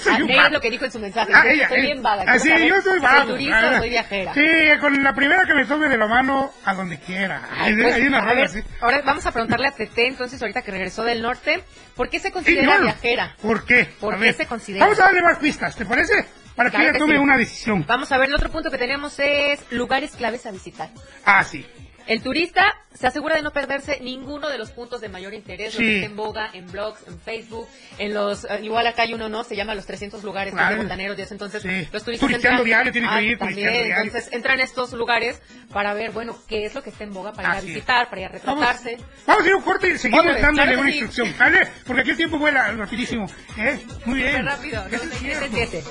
Soy 0.00 0.14
Ah, 0.14 0.22
un 0.22 0.30
ella 0.30 0.46
es 0.46 0.52
lo 0.52 0.60
que 0.60 0.70
dijo 0.70 0.84
en 0.84 0.92
su 0.92 1.00
mensaje. 1.00 1.32
Ah, 1.34 1.42
ella, 1.44 1.64
Estoy 1.64 1.78
eh. 1.80 1.82
bien 1.82 2.00
vaga. 2.02 2.22
Ah, 2.26 2.38
sí, 2.38 2.48
saber 2.48 2.68
yo 2.68 2.80
soy 2.82 3.00
vago. 3.00 3.32
turista 3.32 3.60
Ah, 3.60 3.74
o 3.74 3.78
soy 3.78 3.88
viajera? 3.90 4.32
Sí, 4.32 4.40
con 4.80 5.02
la 5.02 5.12
primera 5.12 5.44
que 5.44 5.54
me 5.54 5.64
tome 5.64 5.88
de 5.88 5.98
la 5.98 6.06
mano 6.06 6.52
a 6.64 6.72
donde 6.74 6.98
quiera. 7.00 7.42
Hay, 7.58 7.74
Pues, 7.74 7.94
hay 7.96 8.02
una 8.06 8.20
ver, 8.24 8.44
así. 8.44 8.60
ahora 8.80 9.02
vamos 9.04 9.26
a 9.26 9.32
preguntarle 9.32 9.66
a 9.66 9.72
Tete, 9.72 10.06
entonces, 10.06 10.40
ahorita 10.40 10.62
que 10.62 10.70
regresó 10.70 11.02
del 11.02 11.20
norte, 11.20 11.64
¿por 11.96 12.08
qué 12.08 12.20
se 12.20 12.28
Sí, 12.28 12.32
considera 12.32 12.76
yo- 12.76 12.82
viajera? 12.84 13.34
¿Por 13.42 13.64
qué? 13.66 13.88
¿Por 13.98 14.14
A 14.14 14.18
qué 14.18 14.24
ver, 14.26 14.34
se 14.34 14.46
considera? 14.46 14.84
Vamos 14.84 15.00
a 15.00 15.04
darle 15.04 15.22
más 15.22 15.38
pistas, 15.38 15.74
¿te 15.74 15.84
parece? 15.84 16.24
Para 16.54 16.70
que 16.70 16.76
Claro 16.76 16.84
ella 16.84 16.92
que 16.92 16.98
tome 17.00 17.14
sí. 17.14 17.18
una 17.18 17.36
decisión. 17.36 17.84
Vamos 17.88 18.12
a 18.12 18.18
ver, 18.18 18.28
el 18.28 18.34
otro 18.36 18.50
punto 18.50 18.70
que 18.70 18.78
tenemos 18.78 19.18
es 19.18 19.60
lugares 19.72 20.12
claves 20.12 20.46
a 20.46 20.52
visitar. 20.52 20.90
Ah, 21.24 21.42
sí. 21.42 21.66
El 22.06 22.22
turista 22.22 22.74
se 22.94 23.06
asegura 23.06 23.36
de 23.36 23.42
no 23.42 23.50
perderse 23.52 23.98
ninguno 24.00 24.48
de 24.48 24.56
los 24.58 24.70
puntos 24.70 25.00
de 25.00 25.08
mayor 25.08 25.34
interés, 25.34 25.74
lo 25.74 25.80
Sí. 25.80 25.86
que 25.86 25.94
está 25.96 26.06
en 26.06 26.16
boga, 26.16 26.48
en 26.52 26.70
blogs, 26.70 27.06
en 27.08 27.18
Facebook, 27.20 27.66
en 27.98 28.14
los, 28.14 28.44
eh, 28.44 28.60
igual 28.62 28.86
acá 28.86 29.02
hay 29.02 29.12
uno, 29.12 29.28
¿no? 29.28 29.44
Se 29.44 29.54
llama 29.56 29.74
los 29.74 29.84
300 29.86 30.22
lugares 30.24 30.54
que 30.54 30.60
es 30.60 30.66
Claro. 30.66 30.82
botaneros, 30.82 31.30
entonces 31.32 31.62
Sí. 31.62 31.88
los 31.92 32.04
turistas 32.04 32.30
entran- 32.30 32.64
diario, 32.64 32.92
tiene 32.92 33.08
que 33.08 33.14
Ah, 33.14 33.20
ir, 33.22 33.38
también, 33.38 33.54
turisteando 33.66 33.84
diario. 33.86 34.04
entonces 34.04 34.32
entran 34.32 34.60
a 34.60 34.62
estos 34.62 34.92
lugares 34.92 35.42
para 35.72 35.94
ver, 35.94 36.10
bueno, 36.12 36.38
qué 36.48 36.64
es 36.64 36.74
lo 36.74 36.82
que 36.82 36.90
está 36.90 37.04
en 37.04 37.12
boga 37.12 37.32
para 37.32 37.48
ir 37.48 37.54
a 37.54 37.58
es. 37.58 37.64
visitar, 37.66 38.08
para 38.08 38.20
ir 38.22 38.26
a 38.28 38.30
retratarse. 38.30 38.98
Vamos 39.26 39.44
a 39.44 39.48
ir 39.48 39.54
un 39.56 39.62
corte 39.62 39.88
y 39.88 39.98
seguimos 39.98 40.24
dándole 40.26 40.52
claro 40.52 40.70
que 40.72 40.76
una 40.78 40.90
sí. 40.92 40.98
instrucción, 40.98 41.34
¿vale? 41.38 41.68
Porque 41.86 42.00
aquí 42.02 42.10
el 42.12 42.16
tiempo 42.16 42.38
vuela 42.38 42.72
rapidísimo. 42.72 43.26
¿eh? 43.58 43.78
Muy 44.06 44.18
bien. 44.20 44.30
Súper 44.30 44.44
rápido, 44.44 44.84
97.7. 44.88 45.82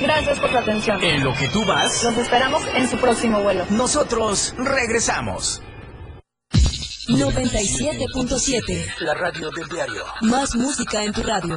Gracias 0.00 0.38
por 0.38 0.50
su 0.50 0.58
atención. 0.58 1.02
En 1.02 1.24
lo 1.24 1.32
que 1.34 1.48
tú 1.48 1.64
vas, 1.64 2.02
Los 2.04 2.16
esperamos 2.18 2.62
en 2.74 2.88
su 2.88 2.96
próximo 2.98 3.42
vuelo. 3.42 3.64
nosotros 3.70 4.54
regresamos. 4.58 5.62
97.7. 7.08 8.94
La 9.00 9.14
radio 9.14 9.50
del 9.50 9.68
diario. 9.68 10.04
Más 10.22 10.54
música 10.56 11.04
en 11.04 11.12
tu 11.12 11.22
radio. 11.22 11.56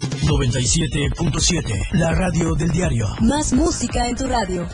97.7. 0.31 1.89
La 1.91 2.13
radio 2.13 2.55
del 2.55 2.69
diario. 2.69 3.05
Más 3.19 3.51
música 3.51 4.07
en 4.07 4.15
tu 4.15 4.27
radio. 4.27 4.65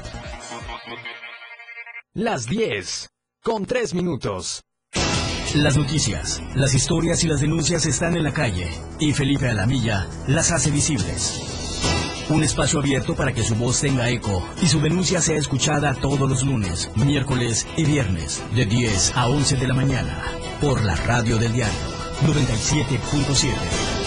Las 2.14 2.46
10. 2.46 3.10
Con 3.42 3.66
3 3.66 3.96
minutos. 3.96 4.62
Las 5.56 5.76
noticias, 5.76 6.44
las 6.54 6.76
historias 6.76 7.24
y 7.24 7.28
las 7.28 7.42
denuncias 7.42 7.88
están 7.88 8.16
en 8.16 8.24
la 8.24 8.34
calle 8.34 8.70
y 9.00 9.14
Felipe 9.14 9.50
Alamilla 9.50 10.08
las 10.28 10.52
hace 10.52 10.70
visibles. 10.70 11.42
Un 12.30 12.44
espacio 12.44 12.80
abierto 12.80 13.16
para 13.16 13.34
que 13.34 13.42
su 13.42 13.56
voz 13.56 13.82
tenga 13.82 14.12
eco 14.12 14.48
y 14.62 14.68
su 14.68 14.80
denuncia 14.80 15.22
sea 15.22 15.38
escuchada 15.38 15.96
todos 15.96 16.30
los 16.30 16.44
lunes, 16.44 16.92
miércoles 16.96 17.66
y 17.76 17.84
viernes 17.84 18.44
de 18.54 18.68
10 18.68 19.14
a 19.16 19.28
11 19.28 19.56
de 19.56 19.68
la 19.68 19.74
mañana 19.74 20.24
por 20.62 20.84
la 20.84 20.96
radio 20.96 21.38
del 21.38 21.54
diario 21.54 21.80
97.7. 22.28 24.07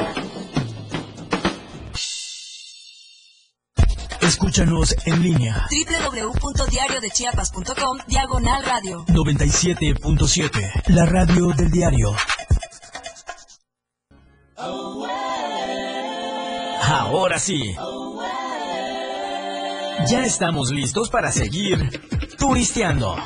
Escúchanos 4.31 4.95
en 5.05 5.21
línea 5.21 5.67
www.diariodechiapas.com 5.69 7.97
Diagonal 8.07 8.63
radio. 8.63 9.05
97.7, 9.07 10.83
la 10.87 11.05
radio 11.05 11.47
del 11.47 11.69
diario. 11.69 12.15
Ahora 16.81 17.37
sí. 17.39 17.75
Ya 20.07 20.25
estamos 20.25 20.71
listos 20.71 21.09
para 21.09 21.29
seguir 21.33 21.99
turisteando. 22.37 23.17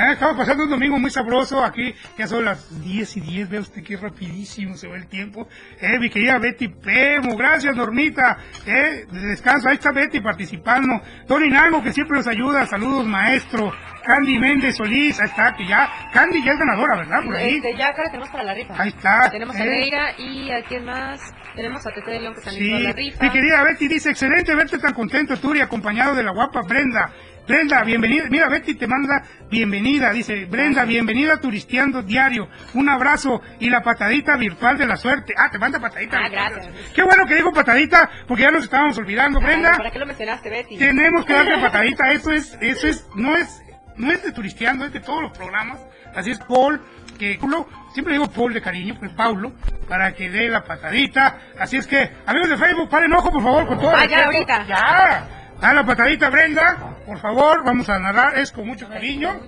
Ah, 0.00 0.12
estamos 0.12 0.36
pasando 0.36 0.62
un 0.62 0.70
domingo 0.70 0.96
muy 0.96 1.10
sabroso 1.10 1.64
aquí, 1.64 1.92
ya 2.16 2.28
son 2.28 2.44
las 2.44 2.80
10 2.84 3.16
y 3.16 3.20
10, 3.20 3.48
vea 3.50 3.60
usted 3.60 3.82
qué 3.82 3.96
rapidísimo 3.96 4.76
se 4.76 4.86
va 4.86 4.94
el 4.96 5.08
tiempo. 5.08 5.48
Eh, 5.80 5.98
mi 5.98 6.08
querida 6.08 6.38
Betty 6.38 6.68
Pemo, 6.68 7.36
gracias 7.36 7.74
Normita, 7.74 8.38
eh, 8.64 9.06
de 9.10 9.20
descanso, 9.26 9.68
ahí 9.68 9.74
está 9.74 9.90
Betty 9.90 10.20
participando. 10.20 11.00
Tony 11.26 11.48
Nango 11.50 11.82
que 11.82 11.92
siempre 11.92 12.16
nos 12.18 12.28
ayuda, 12.28 12.64
saludos 12.66 13.06
maestro. 13.06 13.72
Candy 14.04 14.38
Méndez 14.38 14.76
Solís, 14.76 15.18
ahí 15.20 15.26
está, 15.26 15.52
que 15.54 15.66
ya, 15.66 15.90
Candy 16.12 16.42
ya 16.44 16.52
es 16.52 16.58
ganadora, 16.58 16.96
¿verdad? 16.96 17.24
Por 17.24 17.34
ahí. 17.36 17.56
Este, 17.56 17.76
ya 17.76 17.88
acá 17.88 18.04
la 18.04 18.10
tenemos 18.10 18.28
para 18.30 18.44
la 18.44 18.54
rifa. 18.54 18.74
Ahí 18.80 18.88
está, 18.88 19.30
Tenemos 19.30 19.56
a 19.56 19.64
eh. 19.64 19.68
Neira 19.68 20.12
y 20.16 20.50
a 20.50 20.62
quién 20.62 20.84
más. 20.84 21.20
Tenemos 21.54 21.84
a 21.86 21.90
Tete 21.90 22.12
de 22.12 22.20
León 22.20 22.34
que 22.34 22.38
está 22.38 22.50
Sí, 22.52 22.72
a 22.72 22.78
la 22.78 22.92
rifa. 22.92 23.24
mi 23.24 23.30
querida 23.30 23.62
Betty 23.64 23.88
dice, 23.88 24.10
excelente 24.10 24.54
verte 24.54 24.78
tan 24.78 24.94
contento, 24.94 25.36
Turi, 25.38 25.60
acompañado 25.60 26.14
de 26.14 26.22
la 26.22 26.30
guapa 26.30 26.62
Brenda. 26.62 27.10
Brenda, 27.48 27.82
bienvenida. 27.82 28.24
Mira, 28.28 28.46
Betty 28.50 28.74
te 28.74 28.86
manda 28.86 29.22
bienvenida. 29.50 30.12
Dice, 30.12 30.44
Brenda, 30.44 30.84
bienvenida 30.84 31.32
a 31.32 31.40
Turisteando 31.40 32.02
Diario. 32.02 32.46
Un 32.74 32.90
abrazo 32.90 33.40
y 33.58 33.70
la 33.70 33.82
patadita 33.82 34.36
virtual 34.36 34.76
de 34.76 34.86
la 34.86 34.96
suerte. 34.96 35.32
Ah, 35.34 35.48
te 35.50 35.58
manda 35.58 35.80
patadita. 35.80 36.18
Ah, 36.18 36.28
gracias. 36.28 36.68
Qué 36.94 37.02
bueno 37.02 37.24
que 37.24 37.36
dijo 37.36 37.50
patadita, 37.50 38.10
porque 38.26 38.42
ya 38.42 38.50
nos 38.50 38.64
estábamos 38.64 38.98
olvidando, 38.98 39.40
Brenda. 39.40 39.78
¿Para 39.78 39.90
qué 39.90 39.98
lo 39.98 40.04
mencionaste, 40.04 40.50
Betty? 40.50 40.76
Tenemos 40.76 41.24
que 41.24 41.32
darle 41.32 41.56
patadita. 41.62 42.12
Eso 42.12 42.32
es, 42.32 42.58
eso 42.60 42.86
es, 42.86 43.08
no 43.14 43.34
es, 43.34 43.62
no 43.96 44.12
es 44.12 44.22
de 44.22 44.32
Turisteando, 44.32 44.84
es 44.84 44.92
de 44.92 45.00
todos 45.00 45.22
los 45.22 45.32
programas. 45.32 45.80
Así 46.14 46.32
es, 46.32 46.38
Paul, 46.40 46.82
que 47.18 47.38
Paulo, 47.40 47.66
siempre 47.94 48.12
digo 48.12 48.28
Paul 48.30 48.52
de 48.52 48.60
cariño, 48.60 48.96
pues 48.98 49.10
Paulo, 49.12 49.52
para 49.88 50.12
que 50.12 50.28
dé 50.28 50.50
la 50.50 50.64
patadita. 50.64 51.38
Así 51.58 51.78
es 51.78 51.86
que, 51.86 52.10
amigos 52.26 52.50
de 52.50 52.58
Facebook, 52.58 52.90
paren 52.90 53.12
ojo, 53.14 53.30
por 53.32 53.42
favor, 53.42 53.66
con 53.66 53.78
todo. 53.80 53.96
Ah, 53.96 54.04
ya, 54.04 54.26
ahorita. 54.26 54.66
Ya. 54.66 55.28
Da 55.60 55.72
la 55.74 55.84
patadita, 55.84 56.30
Brenda. 56.30 56.94
Por 57.04 57.18
favor, 57.18 57.64
vamos 57.64 57.88
a 57.88 57.98
narrar, 57.98 58.38
es 58.38 58.52
con 58.52 58.66
mucho 58.66 58.88
cariño. 58.88 59.40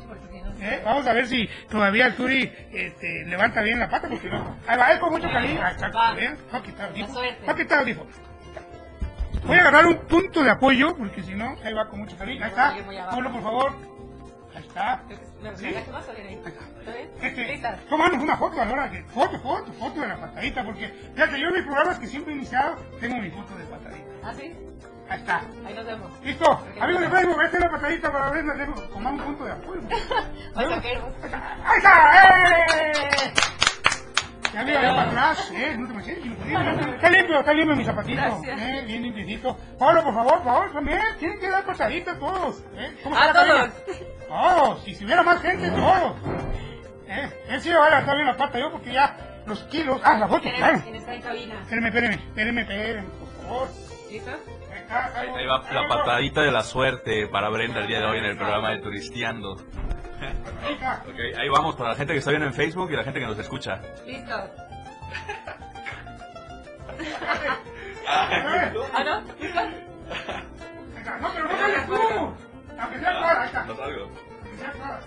Eh, 0.63 0.83
Vamos 0.85 1.07
a 1.07 1.15
ver 1.15 1.27
si 1.27 1.49
todavía 1.71 2.07
el 2.07 2.15
Turi 2.17 2.43
este, 2.73 3.25
levanta 3.27 3.63
bien 3.63 3.79
la 3.79 3.89
pata, 3.89 4.09
porque 4.09 4.29
no. 4.29 4.57
Ahí 4.67 4.77
va, 4.79 4.93
es 4.93 4.99
con 4.99 5.11
mucho 5.11 5.31
cariño. 5.31 5.63
Ahí 5.65 5.73
está, 5.75 5.89
¿eh? 6.19 6.37
Va 6.53 6.59
a 6.59 6.63
quitar. 6.63 6.93
Va 7.49 7.53
a 7.53 7.57
quitar. 7.57 7.85
Voy 9.47 9.57
a 9.57 9.61
agarrar 9.61 9.87
un 9.87 9.97
punto 10.07 10.43
de 10.43 10.51
apoyo, 10.51 10.95
porque 10.97 11.23
si 11.23 11.35
no, 11.35 11.57
ahí 11.65 11.73
va 11.73 11.89
con 11.89 12.01
mucho 12.01 12.17
cariño. 12.19 12.45
Ahí 12.45 12.51
está. 12.51 12.75
Ponlo, 13.11 13.33
por 13.33 13.43
favor. 13.43 13.73
Ahí 14.55 14.63
está. 14.67 15.03
¿Sí? 15.57 15.67
Este, 17.23 17.63
tómanos 17.89 18.23
una 18.23 18.37
foto 18.37 18.61
a 18.61 18.65
la 18.67 18.73
hora 18.73 18.91
que. 18.91 19.03
Foto, 19.05 19.39
foto, 19.41 19.73
foto 19.73 20.01
de 20.01 20.09
la 20.09 20.17
patadita, 20.19 20.63
porque 20.65 20.89
fíjate, 21.15 21.41
yo 21.41 21.49
en 21.49 21.55
mis 21.55 21.63
programas 21.63 21.99
que 21.99 22.07
siempre 22.07 22.35
he 22.35 22.37
iniciado, 22.37 22.77
tengo 23.01 23.17
mi 23.17 23.31
foto 23.31 23.57
de 23.57 23.65
patadita. 23.65 24.11
¿Ah, 24.25 24.35
sí? 24.39 24.55
Ahí 25.11 25.19
está. 25.19 25.43
Ahí 25.67 25.75
nos 25.75 25.87
vemos. 25.87 26.11
Listo. 26.23 26.65
Amigos 26.81 27.03
de 27.03 27.09
Facebook, 27.09 27.37
vete 27.37 27.59
la 27.59 27.71
patadita 27.71 28.13
para 28.13 28.31
ver, 28.31 28.45
tomar 28.93 29.13
un 29.13 29.19
punto 29.19 29.45
de 29.45 29.53
apoyo. 29.53 29.81
Ahí 30.55 30.69
saquemos. 30.69 31.15
¡Ahí 31.65 31.79
está! 31.79 32.67
¡Eh! 32.77 33.33
Ya 34.53 34.65
mira, 34.65 34.83
ya 34.83 34.95
para 34.95 35.09
atrás, 35.09 35.53
eh, 35.53 35.77
no 35.79 35.87
te 35.89 35.95
me 35.95 36.03
sientes, 36.03 36.33
Está 36.95 37.11
limpio, 37.11 37.39
está 37.39 37.53
limpio 37.53 37.77
mi 37.77 37.85
zapatito, 37.85 38.23
eh, 38.47 38.83
bien 38.85 39.03
limpiecito. 39.03 39.57
Pablo, 39.79 40.03
por 40.03 40.15
favor, 40.15 40.35
por 40.35 40.45
favor, 40.45 40.73
también, 40.73 41.01
tienen 41.21 41.39
que 41.39 41.49
dar 41.49 41.65
pataditas 41.65 42.19
todos, 42.19 42.65
eh. 42.77 42.97
¿Cómo 43.05 43.17
A 43.17 43.33
todos. 43.33 43.71
Todos, 44.29 44.89
y 44.89 44.95
si 44.97 45.05
hubiera 45.05 45.23
más 45.23 45.41
gente, 45.41 45.71
todos. 45.71 46.17
Eh, 47.07 47.31
él 47.49 47.61
sí 47.61 47.69
me 47.69 47.77
va 47.77 47.87
a 47.87 47.91
levantar 47.91 48.15
bien 48.17 48.27
la 48.27 48.37
pata 48.37 48.59
yo 48.59 48.73
porque 48.73 48.93
ya 48.93 49.17
los 49.47 49.63
kilos, 49.65 50.01
ah, 50.03 50.19
la 50.19 50.27
foto, 50.27 50.49
claro. 50.57 50.81
¿Quién 50.83 50.97
está 50.97 51.15
en 51.15 51.23
cabina? 51.23 51.55
Espérenme, 51.61 51.89
espérenme, 51.89 52.15
espérenme, 52.17 52.61
espérenme, 52.63 53.09
por 53.11 53.43
favor. 53.45 53.69
¿Listo? 54.11 54.60
Ahí 54.91 55.47
va 55.47 55.62
la 55.72 55.86
patadita 55.88 56.43
de 56.43 56.51
la 56.51 56.64
suerte 56.64 57.28
para 57.28 57.49
Brenda 57.49 57.80
el 57.80 57.86
día 57.86 58.01
de 58.01 58.07
hoy 58.07 58.18
en 58.18 58.24
el 58.24 58.36
programa 58.36 58.70
de 58.70 58.78
Turisteando. 58.78 59.53
Ok, 59.53 61.18
ahí 61.38 61.49
vamos 61.49 61.76
para 61.76 61.91
la 61.91 61.97
gente 61.97 62.12
que 62.12 62.18
está 62.18 62.30
viendo 62.30 62.49
en 62.49 62.55
Facebook 62.55 62.91
y 62.91 62.97
la 62.97 63.05
gente 63.05 63.20
que 63.20 63.26
nos 63.26 63.38
escucha. 63.38 63.80
Listo. 64.07 64.34
Ah, 68.12 69.05
no? 69.05 69.20
¿Listo? 69.41 69.61
No, 71.20 71.28
pero 71.32 71.45
no 71.49 71.57
sales 71.57 71.86
tú. 71.86 71.95
Aunque 72.80 72.99
sea 72.99 73.18
clara, 73.18 73.43
ahí 73.43 73.47
está. 73.47 73.64
No 73.64 73.76
salgo. 73.76 74.05
Aunque 74.05 74.57
sea 74.59 74.72
clara. 74.72 75.01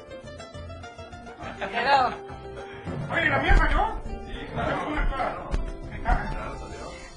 Quedó. 1.70 3.14
Oye, 3.14 3.30
¿la 3.30 3.40
mía 3.40 3.56
falló? 3.58 4.02
Sí, 4.26 4.48
claro. 4.54 5.50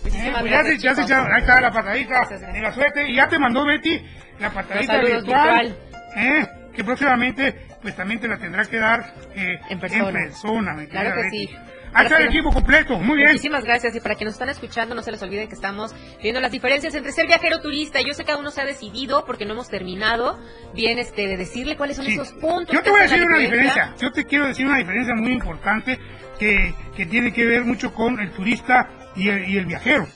Muchísimas 0.07 0.41
pues 0.41 0.51
ya, 0.53 0.59
se, 0.59 0.63
gracias, 0.65 0.83
ya 0.83 0.91
se 0.91 0.97
chicos. 1.03 1.11
echaron, 1.11 1.33
ahí 1.35 1.41
está 1.41 1.61
la 1.61 1.71
patadita 1.73 2.29
de 2.53 2.61
la 2.61 2.73
suerte 2.73 3.09
y 3.11 3.15
ya 3.17 3.29
te 3.29 3.39
mandó 3.39 3.65
Betty 3.67 4.03
la 4.41 4.51
patadita 4.51 4.99
virtual, 4.99 5.23
virtual. 5.67 5.77
eh, 6.17 6.47
que 6.75 6.85
próximamente 6.85 7.67
pues 7.83 7.95
también 7.97 8.21
te 8.21 8.29
la 8.29 8.39
tendrá 8.39 8.65
que 8.65 8.79
dar 8.79 9.15
eh, 9.35 9.59
En 9.71 9.79
persona. 9.81 10.13
persona, 10.13 10.73
mi 10.75 10.87
Claro 10.87 11.15
que 11.15 11.23
Betty. 11.23 11.47
sí. 11.49 11.57
Ahí 11.95 12.05
está 12.05 12.19
el 12.19 12.27
equipo 12.27 12.51
completo, 12.51 12.99
muy 12.99 13.17
bien. 13.17 13.29
Muchísimas 13.29 13.65
gracias 13.65 13.95
y 13.97 14.01
para 14.01 14.17
quienes 14.17 14.33
nos 14.33 14.35
están 14.35 14.51
escuchando 14.51 14.95
no 14.95 15.01
se 15.03 15.13
les 15.13 15.23
olviden 15.23 15.49
que 15.49 15.55
estamos 15.55 15.95
viendo 16.21 16.41
las 16.41 16.51
diferencias 16.53 16.95
entre 16.95 17.11
ser 17.13 17.27
viajero 17.27 17.61
turista. 17.63 18.01
Yo 18.03 18.13
sé 18.13 18.25
que 18.25 18.33
aún 18.33 18.45
no 18.45 18.51
se 18.51 18.61
ha 18.61 18.65
decidido 18.67 19.25
porque 19.25 19.47
no 19.47 19.53
hemos 19.55 19.71
terminado 19.71 20.39
bien 20.75 20.99
este 20.99 21.27
de 21.27 21.39
decirle 21.39 21.77
cuáles 21.77 21.97
son 21.97 22.05
Sí. 22.05 22.13
esos 22.15 22.33
puntos. 22.35 22.75
Yo 22.75 22.83
te 22.83 22.91
voy 22.91 23.01
a 23.01 23.03
decir 23.05 23.23
una 23.25 23.39
diferencia. 23.39 23.95
Yo 23.99 24.13
te 24.13 24.25
quiero 24.25 24.47
decir 24.47 24.67
una 24.67 24.77
diferencia 24.79 25.15
muy 25.15 25.33
importante 25.33 25.99
que, 26.39 26.75
que 26.95 27.07
tiene 27.07 27.33
que 27.33 27.47
ver 27.47 27.65
mucho 27.65 27.95
con 27.95 28.21
el 28.21 28.31
turista 28.33 28.91
y 29.17 29.29
el, 29.29 29.49
y 29.49 29.59
el 29.59 29.67
viajero. 29.67 30.07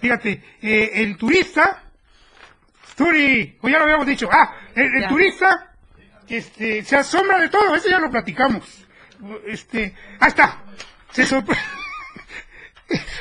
Fíjate, 0.00 0.42
eh, 0.62 0.90
el 0.94 1.16
turista, 1.16 1.82
Turi, 2.96 3.58
o 3.60 3.68
ya 3.68 3.78
lo 3.78 3.84
habíamos 3.84 4.06
dicho, 4.06 4.28
ah, 4.32 4.54
el, 4.74 5.06
turista 5.08 5.72
este, 6.28 6.82
se 6.84 6.96
asombra 6.96 7.38
de 7.38 7.48
todo, 7.48 7.74
eso 7.74 7.88
ya 7.88 7.98
lo 7.98 8.10
platicamos. 8.10 8.86
Este, 9.46 9.94
ahí 10.20 10.28
está, 10.28 10.62
se 11.12 11.24
sorpre- 11.24 11.58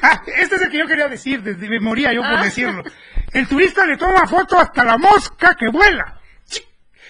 Ah, 0.02 0.24
este 0.36 0.56
es 0.56 0.62
el 0.64 0.70
que 0.72 0.80
yo 0.80 0.88
quería 0.88 1.08
decir, 1.08 1.44
desde 1.44 1.70
me 1.70 1.80
moría 1.80 2.12
yo 2.12 2.22
por 2.22 2.40
Ah. 2.40 2.44
decirlo. 2.44 2.84
El 3.32 3.48
turista 3.48 3.86
le 3.86 3.98
toma 3.98 4.26
foto 4.26 4.58
hasta 4.58 4.84
la 4.84 4.98
mosca 4.98 5.56
que 5.56 5.68
vuela. 5.70 6.19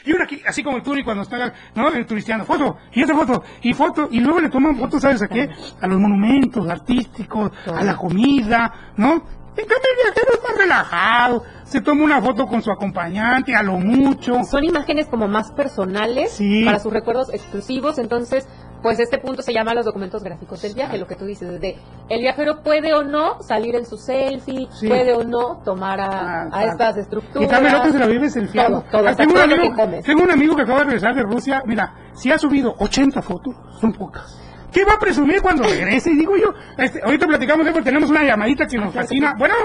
Y 0.05 0.13
una 0.13 0.23
aquí, 0.23 0.41
así 0.47 0.63
como 0.63 0.77
el 0.77 0.83
Turi 0.83 1.03
cuando 1.03 1.23
está, 1.23 1.53
¿no? 1.75 1.89
El 1.89 2.05
turistiano, 2.05 2.45
foto, 2.45 2.77
y 2.93 3.03
otra 3.03 3.15
foto, 3.15 3.43
y 3.61 3.73
foto, 3.73 4.07
y 4.11 4.19
luego 4.21 4.39
le 4.39 4.49
toman 4.49 4.77
fotos, 4.77 5.01
¿sabes 5.01 5.21
a 5.21 5.27
qué? 5.27 5.49
A 5.81 5.87
los 5.87 5.99
monumentos 5.99 6.67
artísticos, 6.67 7.51
a 7.73 7.83
la 7.83 7.95
comida, 7.95 8.73
¿no? 8.97 9.13
En 9.57 9.65
cambio 9.65 9.89
el 9.91 10.13
viajero 10.13 10.33
es 10.35 10.43
más 10.43 10.57
relajado, 10.57 11.43
se 11.65 11.81
toma 11.81 12.03
una 12.05 12.21
foto 12.21 12.47
con 12.47 12.61
su 12.61 12.71
acompañante, 12.71 13.53
a 13.55 13.63
lo 13.63 13.73
mucho. 13.73 14.43
Son 14.45 14.63
imágenes 14.63 15.07
como 15.07 15.27
más 15.27 15.51
personales 15.51 16.31
Sí. 16.31 16.63
para 16.63 16.79
sus 16.79 16.93
recuerdos 16.93 17.33
exclusivos, 17.33 17.97
entonces 17.99 18.47
pues 18.81 18.99
este 18.99 19.17
punto 19.17 19.41
se 19.41 19.53
llama 19.53 19.73
los 19.73 19.85
documentos 19.85 20.23
gráficos 20.23 20.61
del 20.61 20.73
viaje, 20.73 20.97
lo 20.97 21.07
que 21.07 21.15
tú 21.15 21.25
dices, 21.25 21.59
de 21.59 21.77
el 22.09 22.21
viajero 22.21 22.61
puede 22.63 22.93
o 22.93 23.03
no 23.03 23.41
salir 23.41 23.75
en 23.75 23.85
su 23.85 23.97
selfie, 23.97 24.67
Sí. 24.71 24.87
puede 24.87 25.13
o 25.13 25.23
no 25.23 25.61
tomar 25.65 25.99
a, 25.99 26.43
Ah, 26.43 26.49
a 26.51 26.63
estas 26.65 26.97
Y 26.97 27.01
estructuras. 27.01 27.49
también 27.49 27.73
el 27.75 27.79
otro 27.81 27.91
se 27.91 27.99
la 27.99 28.07
vive 28.07 28.29
selfieando. 28.29 28.81
Todo, 28.81 28.99
todo, 28.99 29.07
Ah, 29.09 29.15
tengo, 29.15 29.31
un 29.33 29.37
lo 29.37 29.43
amigo, 29.43 29.75
que 29.75 30.01
tengo 30.03 30.23
un 30.23 30.31
amigo 30.31 30.55
que 30.55 30.61
acaba 30.63 30.79
de 30.79 30.85
regresar 30.85 31.15
de 31.15 31.23
Rusia, 31.23 31.61
mira, 31.65 31.93
si 32.13 32.31
ha 32.31 32.37
subido 32.37 32.73
80 32.79 33.21
fotos, 33.21 33.55
son 33.79 33.93
pocas. 33.93 34.39
¿Qué 34.71 34.85
va 34.85 34.93
a 34.93 34.99
presumir 34.99 35.41
cuando 35.41 35.63
regrese? 35.63 36.11
Y 36.11 36.17
digo 36.17 36.37
yo, 36.37 36.53
este, 36.77 37.01
ahorita 37.03 37.25
platicamos 37.25 37.65
de 37.65 37.71
eso, 37.71 37.81
tenemos 37.81 38.09
una 38.09 38.23
llamadita 38.23 38.67
que 38.67 38.77
nos 38.77 38.93
fascina. 38.93 39.33
Bueno, 39.37 39.55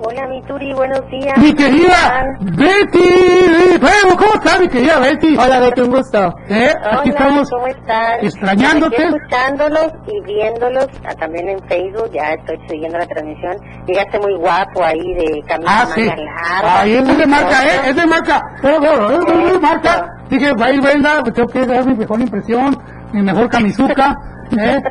Hola, 0.00 0.26
mi 0.26 0.42
Turi, 0.42 0.72
buenos 0.74 1.00
días. 1.08 1.38
mi 1.38 1.54
querida 1.54 2.26
Betty, 2.40 3.78
bueno, 3.80 4.16
¿cómo 4.18 4.34
estás, 4.34 4.60
mi 4.60 4.68
querida 4.68 4.98
Betty? 4.98 5.36
Hola 5.38 5.60
Betty, 5.60 5.80
un 5.82 5.90
gusto. 5.90 6.34
Eh, 6.48 6.68
aquí 6.90 7.10
estamos 7.10 7.48
¿cómo 7.48 7.66
estás? 7.68 8.18
extrañándote. 8.22 8.96
Aquí 9.04 9.14
escuchándolos 9.14 9.92
y 10.08 10.20
viéndolos 10.26 10.88
ah, 11.06 11.14
también 11.14 11.48
en 11.48 11.58
Facebook, 11.68 12.10
ya 12.12 12.32
estoy 12.32 12.58
siguiendo 12.68 12.98
la 12.98 13.06
transmisión. 13.06 13.56
Llegaste 13.86 14.18
muy 14.18 14.34
guapo 14.36 14.84
ahí 14.84 15.14
de 15.14 15.42
camisa 15.46 15.82
Ah, 15.82 15.86
sí. 15.94 16.04
larga. 16.04 16.80
Ay, 16.80 16.92
es 16.96 17.18
de 17.18 17.26
marca, 17.26 17.64
¿eh? 17.64 17.80
Es 17.86 17.96
de 17.96 18.06
marca. 18.06 18.42
Pero, 18.60 18.80
pero, 18.80 19.10
es 19.12 19.24
de- 19.26 19.44
es 19.46 19.52
de 19.52 19.58
marca. 19.60 20.10
Dije, 20.28 20.52
va 20.54 20.66
a 20.66 20.72
ir 20.72 20.80
Brenda, 20.80 21.20
pues 21.22 21.34
tengo 21.34 21.48
que 21.48 21.66
dar 21.66 21.86
mi 21.86 21.94
mejor 21.94 22.20
impresión, 22.20 22.76
mi 23.12 23.22
mejor 23.22 23.48
camisuca. 23.48 24.16
¿eh? 24.58 24.82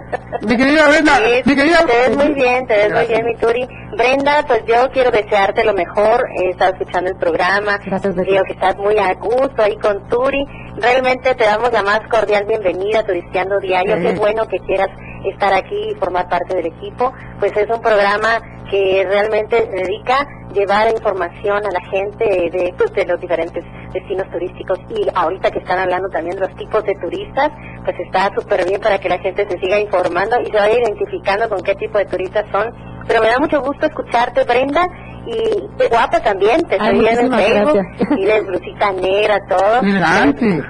Mi 0.42 0.58
querida 0.58 0.88
Brenda, 0.88 1.18
Sí, 1.18 1.42
mi 1.46 1.56
querida... 1.56 1.80
te 1.86 2.10
ves 2.10 2.18
muy 2.18 2.34
bien, 2.34 2.68
te 2.68 2.76
ves 2.76 2.94
muy 2.94 3.06
bien, 3.06 3.26
mi 3.26 3.36
Turi. 3.36 3.68
Brenda, 3.98 4.44
pues 4.48 4.64
yo 4.66 4.90
quiero 4.92 5.12
desearte 5.12 5.64
lo 5.64 5.74
mejor. 5.74 6.28
He 6.38 6.50
estado 6.50 6.74
escuchando 6.74 7.10
el 7.12 7.18
programa. 7.18 7.80
Gracias. 7.86 8.16
Veo 8.16 8.44
que 8.44 8.54
estás 8.54 8.76
muy 8.78 8.98
a 8.98 9.14
gusto 9.14 9.62
ahí 9.62 9.76
con 9.78 10.08
Turi. 10.10 10.44
Realmente 10.78 11.36
te 11.36 11.44
damos 11.44 11.72
la 11.72 11.84
más 11.84 12.02
cordial 12.10 12.46
bienvenida 12.46 13.00
a 13.00 13.04
Turisteando 13.06 13.60
Diario. 13.60 13.98
Sí. 13.98 14.04
Qué 14.04 14.14
bueno 14.14 14.48
que 14.48 14.60
quieras 14.60 14.90
estar 15.26 15.54
aquí 15.54 15.92
y 15.92 15.96
formar 15.96 16.28
parte 16.28 16.56
del 16.56 16.66
equipo. 16.68 17.14
Pues 17.40 17.56
es 17.56 17.70
un 17.70 17.82
programa 17.82 18.42
que 18.70 19.06
realmente 19.08 19.58
se 19.58 19.72
dedica 19.72 20.28
llevar 20.54 20.90
información 20.92 21.58
a 21.66 21.72
la 21.72 21.82
gente 21.90 22.26
de, 22.26 22.74
pues, 22.78 22.94
de 22.94 23.06
los 23.06 23.20
diferentes 23.20 23.64
destinos 23.94 24.30
turísticos 24.32 24.80
y 24.90 25.08
ahorita 25.14 25.52
que 25.52 25.60
están 25.60 25.80
hablando 25.80 26.10
también 26.10 26.36
de 26.36 26.48
los 26.48 26.56
tipos 26.56 26.84
de 26.84 26.94
turistas, 26.96 27.52
pues 27.84 27.96
está 28.00 28.30
súper 28.36 28.66
bien 28.68 28.80
para 28.82 28.98
que 29.00 29.10
la 29.10 29.20
gente 29.20 29.48
se 29.50 29.58
siga 29.60 29.80
informando 29.80 30.40
y 30.42 30.46
se 30.46 30.58
vaya 30.58 30.80
identificando 30.80 31.50
con 31.50 31.62
qué 31.62 31.76
tipo 31.76 31.98
de 31.98 32.06
turistas 32.06 32.46
son. 32.52 32.72
Pero 33.08 33.22
me 33.22 33.28
da 33.28 33.38
mucho 33.40 33.62
gusto 33.62 33.86
escucharte, 33.86 34.44
Brenda, 34.46 34.88
Y 35.26 35.70
qué 35.78 35.88
guapa 35.88 36.20
también, 36.22 36.62
te 36.68 36.76
estoy 36.76 37.00
viendo 37.00 37.22
en 37.22 37.32
Facebook. 37.34 37.74
gracias. 37.74 38.20
Y 38.20 38.26
de 38.26 38.42
blusita 38.42 38.92
negra, 38.92 39.40
todo. 39.48 39.82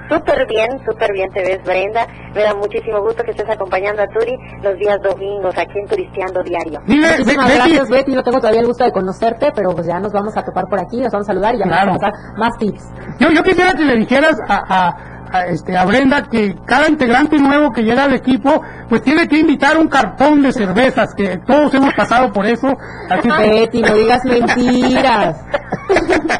Súper 0.08 0.46
bien, 0.46 0.68
súper 0.86 1.12
bien 1.12 1.28
te 1.32 1.42
ves, 1.42 1.62
Brenda. 1.64 2.06
Me 2.34 2.42
da 2.42 2.54
muchísimo 2.54 3.00
gusto 3.00 3.24
que 3.24 3.32
estés 3.32 3.48
acompañando 3.50 4.02
a 4.02 4.06
Turi 4.06 4.32
los 4.62 4.76
días 4.78 5.00
domingos 5.02 5.56
aquí 5.58 5.76
en 5.78 5.86
Turisteando 5.88 6.42
Diario. 6.44 6.80
Muchísimas 6.86 7.52
gracias, 7.54 7.88
Betty. 7.90 8.12
No 8.12 8.22
tengo 8.22 8.38
todavía 8.38 8.60
el 8.60 8.66
gusto 8.66 8.84
de 8.84 8.92
conocerte, 8.92 9.50
pero 9.54 9.73
pues 9.74 9.86
ya 9.86 9.98
nos 10.00 10.12
vamos 10.12 10.36
a 10.36 10.42
topar 10.42 10.66
por 10.66 10.80
aquí, 10.80 11.00
nos 11.00 11.12
vamos 11.12 11.28
a 11.28 11.32
saludar 11.32 11.54
y 11.54 11.58
ya 11.58 11.64
Claro. 11.64 11.86
vamos 11.92 12.02
a 12.02 12.10
pasar 12.10 12.38
más 12.38 12.58
tips. 12.58 12.84
Yo, 13.18 13.30
yo 13.30 13.42
quisiera 13.42 13.72
que 13.72 13.84
le 13.84 13.96
dijeras 13.96 14.36
a, 14.48 14.62
a- 14.68 14.96
a, 15.32 15.46
este, 15.46 15.76
a 15.76 15.84
Brenda 15.84 16.22
que 16.22 16.54
cada 16.64 16.88
integrante 16.88 17.36
nuevo 17.38 17.72
que 17.72 17.82
llega 17.82 18.04
al 18.04 18.14
equipo, 18.14 18.62
pues 18.88 19.02
tiene 19.02 19.26
que 19.26 19.38
invitar 19.38 19.76
un 19.76 19.88
cartón 19.88 20.42
de 20.42 20.52
cervezas, 20.52 21.12
que 21.16 21.38
todos 21.38 21.74
hemos 21.74 21.92
pasado 21.94 22.32
por 22.32 22.46
eso. 22.46 22.68
Así 23.10 23.28
Betty, 23.28 23.82
no 23.82 23.94
digas 23.94 24.24
mentiras. 24.24 25.36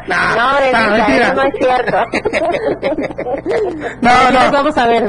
No, 0.07 0.87
mentira. 0.89 1.27
eso 1.27 1.33
no 1.35 1.41
es 1.43 1.53
cierto. 1.59 1.97
No, 4.01 4.31
no. 4.31 4.39
Nos 4.39 4.51
vamos 4.51 4.77
a 4.77 4.87
ver. 4.87 5.07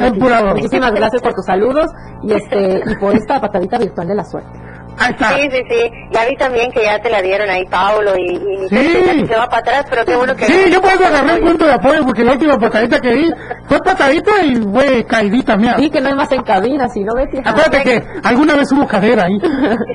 Muchísimas 0.55 0.93
gracias 0.93 1.23
por 1.23 1.35
tus 1.35 1.45
saludos 1.47 1.87
y 2.23 2.33
este 2.33 2.83
y 2.87 2.95
por 2.97 3.15
esta 3.15 3.41
patadita 3.41 3.79
virtual 3.79 4.09
de 4.09 4.15
la 4.15 4.25
suerte. 4.25 4.59
Ahí 4.99 5.11
está. 5.11 5.29
Sí, 5.37 5.49
sí, 5.51 5.63
sí. 5.69 5.91
Ya 6.11 6.25
vi 6.27 6.37
también 6.37 6.73
que 6.73 6.83
ya 6.83 6.99
te 7.01 7.11
la 7.11 7.21
dieron 7.21 7.51
ahí 7.51 7.65
Paulo 7.67 8.13
y, 8.17 8.33
y 8.33 8.69
Sí. 8.69 9.27
se 9.27 9.37
va 9.37 9.47
para 9.47 9.59
atrás, 9.59 9.87
pero 9.91 10.05
qué 10.05 10.17
bueno 10.17 10.35
que... 10.35 10.47
Sí, 10.47 10.71
yo 10.71 10.81
por 10.81 10.91
eso 10.91 11.07
agarré 11.07 11.35
un 11.35 11.41
punto 11.49 11.67
de 11.67 11.73
apoyo, 11.73 12.05
porque 12.05 12.25
la 12.25 12.33
última 12.33 12.59
patadita 12.59 12.99
que 13.01 13.11
di 13.15 13.31
fue 13.69 13.79
patadita 13.81 14.43
y 14.45 14.57
fue 14.57 15.05
caidita 15.05 15.57
mía. 15.57 15.75
Y 15.79 15.91
que 15.91 16.01
no 16.01 16.09
hay 16.09 16.15
más 16.15 16.33
en 16.33 16.43
cabina, 16.43 16.89
si 16.89 17.05
no, 17.05 17.15
Betty. 17.15 17.39
Acuérdate 17.45 17.83
que 17.83 18.03
alguna 18.25 18.55
vez 18.57 18.73
hubo 18.73 18.87
cadera 18.87 19.25
ahí, 19.25 19.39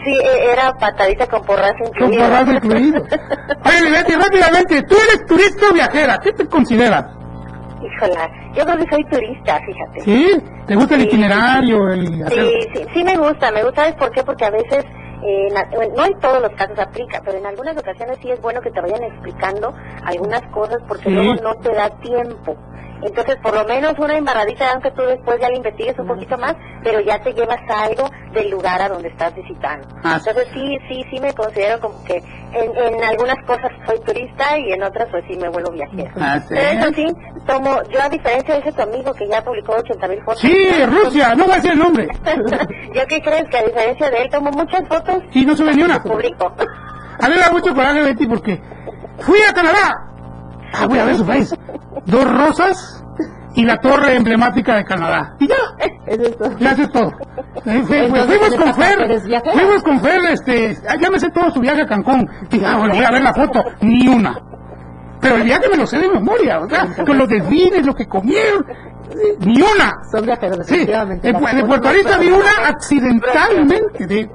Sí, 0.06 0.14
e- 0.24 0.52
era 0.52 0.72
patadita 0.74 1.26
con 1.28 1.42
porrazo 1.44 1.74
con 1.80 1.88
incluido. 2.14 2.24
porrazo 2.24 2.52
incluido. 2.54 3.02
Oye, 3.66 3.92
Betty, 3.92 4.14
rápidamente, 4.14 4.84
tú 4.84 4.96
eres 4.96 5.26
turista 5.28 5.66
o 5.70 5.74
viajera, 5.74 6.20
¿qué 6.24 6.32
te 6.34 6.46
consideras? 6.48 7.06
Híjola, 7.84 8.30
yo 8.54 8.66
creo 8.66 8.78
que 8.78 8.90
soy 8.96 9.04
turista, 9.06 9.60
fíjate. 9.66 10.02
¿Sí? 10.02 10.32
¿Te 10.68 10.76
gusta 10.76 10.96
el 10.96 11.02
Sí. 11.02 11.08
itinerario? 11.08 11.90
El 11.90 12.24
hacer- 12.24 12.46
Sí, 12.46 12.68
sí, 12.76 12.86
sí 12.94 13.04
me 13.04 13.18
gusta, 13.18 13.52
me 13.52 13.64
gusta, 13.64 13.82
¿sabes 13.84 13.96
por 13.96 14.12
qué? 14.12 14.24
Porque 14.24 14.46
a 14.46 14.50
veces, 14.52 14.86
eh, 15.24 15.48
en 15.50 15.94
no 15.96 16.06
en 16.06 16.20
todos 16.20 16.42
los 16.42 16.52
casos 16.52 16.78
aplica, 16.80 17.22
pero 17.24 17.38
en 17.38 17.46
algunas 17.46 17.78
ocasiones 17.78 18.18
sí 18.22 18.32
es 18.32 18.42
bueno 18.42 18.62
que 18.62 18.72
te 18.72 18.82
vayan 18.82 19.04
explicando 19.04 19.74
algunas 20.06 20.42
cosas 20.52 20.78
porque 20.88 21.06
Sí. 21.06 21.12
luego 21.12 21.36
no 21.42 21.56
te 21.56 21.74
da 21.74 21.90
tiempo. 22.02 22.56
Entonces, 23.04 23.36
por 23.38 23.56
lo 23.56 23.64
menos 23.66 23.98
una 23.98 24.16
embarradita, 24.16 24.72
aunque 24.74 24.92
tú 24.92 25.02
después 25.02 25.40
ya 25.42 25.50
la 25.50 25.56
investigues 25.58 25.98
un 25.98 26.06
poquito 26.08 26.38
más, 26.38 26.56
pero 26.84 27.00
ya 27.00 27.20
te 27.20 27.34
llevas 27.34 27.60
algo 27.68 28.08
del 28.32 28.52
lugar 28.52 28.80
a 28.80 28.90
donde 28.90 29.08
estás 29.08 29.34
visitando. 29.34 29.88
Ah. 30.04 30.18
Entonces, 30.20 30.48
sí, 30.54 30.78
sí, 30.88 31.04
sí 31.10 31.20
me 31.20 31.34
considero 31.34 31.80
como 31.80 32.04
que 32.04 32.22
en, 32.54 32.94
en 32.96 33.04
algunas 33.04 33.38
cosas 33.46 33.72
soy 33.86 34.00
turista 34.02 34.58
y 34.58 34.72
en 34.74 34.84
otras, 34.84 35.08
pues 35.12 35.24
sí 35.30 35.38
me 35.38 35.50
vuelvo 35.50 35.72
viajera. 35.72 36.12
Ah, 36.20 36.40
sí. 36.40 36.48
Pero 36.50 36.80
eso 36.80 36.94
sí, 36.96 37.06
tomo, 37.46 37.82
yo 37.90 38.02
a 38.02 38.10
diferencia 38.10 38.54
de 38.56 38.60
ese 38.62 38.72
tu 38.72 38.82
amigo 38.82 39.14
que 39.14 39.28
ya 39.28 39.44
publicó 39.44 39.74
80 39.74 40.08
mil 40.08 40.20
fotos. 40.24 40.40
Sí, 40.42 40.86
Rusia, 40.86 41.36
no 41.36 41.48
va 41.48 41.54
a 41.54 41.56
decir 41.58 41.72
el 41.72 41.80
nombre. 41.80 42.08
Yo 42.94 43.02
qué 43.08 43.22
crees 43.22 43.46
que 43.50 43.58
a 43.58 43.64
diferencia 43.64 44.10
de 44.10 44.22
él 44.24 44.30
tomo 44.30 44.52
muchas 44.52 44.88
fotos 44.88 45.24
Y 45.34 45.46
no 45.46 45.56
sube 45.56 45.74
ni 45.74 45.84
una. 45.84 46.02
publico. 46.04 46.54
A 47.20 47.28
mí 47.30 47.36
me 47.36 47.42
da 47.42 47.52
mucho 47.52 47.74
coraje, 47.74 48.02
Betty, 48.02 48.28
porque 48.28 48.62
fui 49.20 49.38
a 49.50 49.54
Canadá. 49.54 50.08
Ah, 50.74 50.88
voy 50.88 51.00
a 51.00 51.06
ver 51.06 51.16
su 51.16 51.26
país. 51.26 51.54
Dos 52.06 52.32
rosas 52.32 53.04
y 53.56 53.66
la 53.66 53.78
torre 53.80 54.16
emblemática 54.16 54.76
de 54.76 54.86
Canadá. 54.86 55.36
Y 55.40 55.48
ya. 55.48 55.56
Ya 56.60 56.72
eso 56.72 56.82
es 56.84 56.92
todo. 56.92 57.12
Eh, 57.66 57.84
fue- 57.86 58.06
Entonces, 58.06 58.38
fuimos 58.38 58.54
¿en 58.54 58.62
con 58.62 58.74
Fer, 58.76 59.20
fuimos 59.54 59.84
con 59.84 60.00
Fer, 60.00 60.26
este, 60.32 60.78
ah, 60.88 60.96
ya 61.00 61.10
me 61.10 61.20
sé 61.20 61.30
todo 61.32 61.52
su 61.52 61.60
viaje 61.60 61.82
a 61.82 61.86
Cancún. 61.86 62.30
Y 62.50 62.64
ah, 62.64 62.78
bueno, 62.78 62.96
voy 62.96 63.04
a 63.04 63.12
ver 63.12 63.22
la 63.24 63.34
foto, 63.34 63.64
ni 63.82 64.08
una. 64.08 64.40
Pero 65.20 65.36
el 65.36 65.44
viaje 65.44 65.68
me 65.70 65.78
lo 65.78 65.86
sé 65.86 66.00
de 66.00 66.10
memoria, 66.10 66.60
sea, 66.70 66.88
con 67.06 67.18
los 67.18 67.28
delfines, 67.30 67.86
lo 67.86 67.94
que 67.94 68.08
comieron, 68.08 68.66
eh, 69.12 69.36
ni 69.42 69.62
una. 69.62 69.92
Son 70.12 70.26
viajeros, 70.26 70.66
Sí, 70.66 70.86
de, 70.86 70.96
Pu- 70.96 71.54
de 71.56 71.64
Puerto 71.66 71.92
Rico 71.92 72.10
vi 72.20 72.30
una 72.32 72.68
accidentalmente, 72.70 74.08
de, 74.08 74.30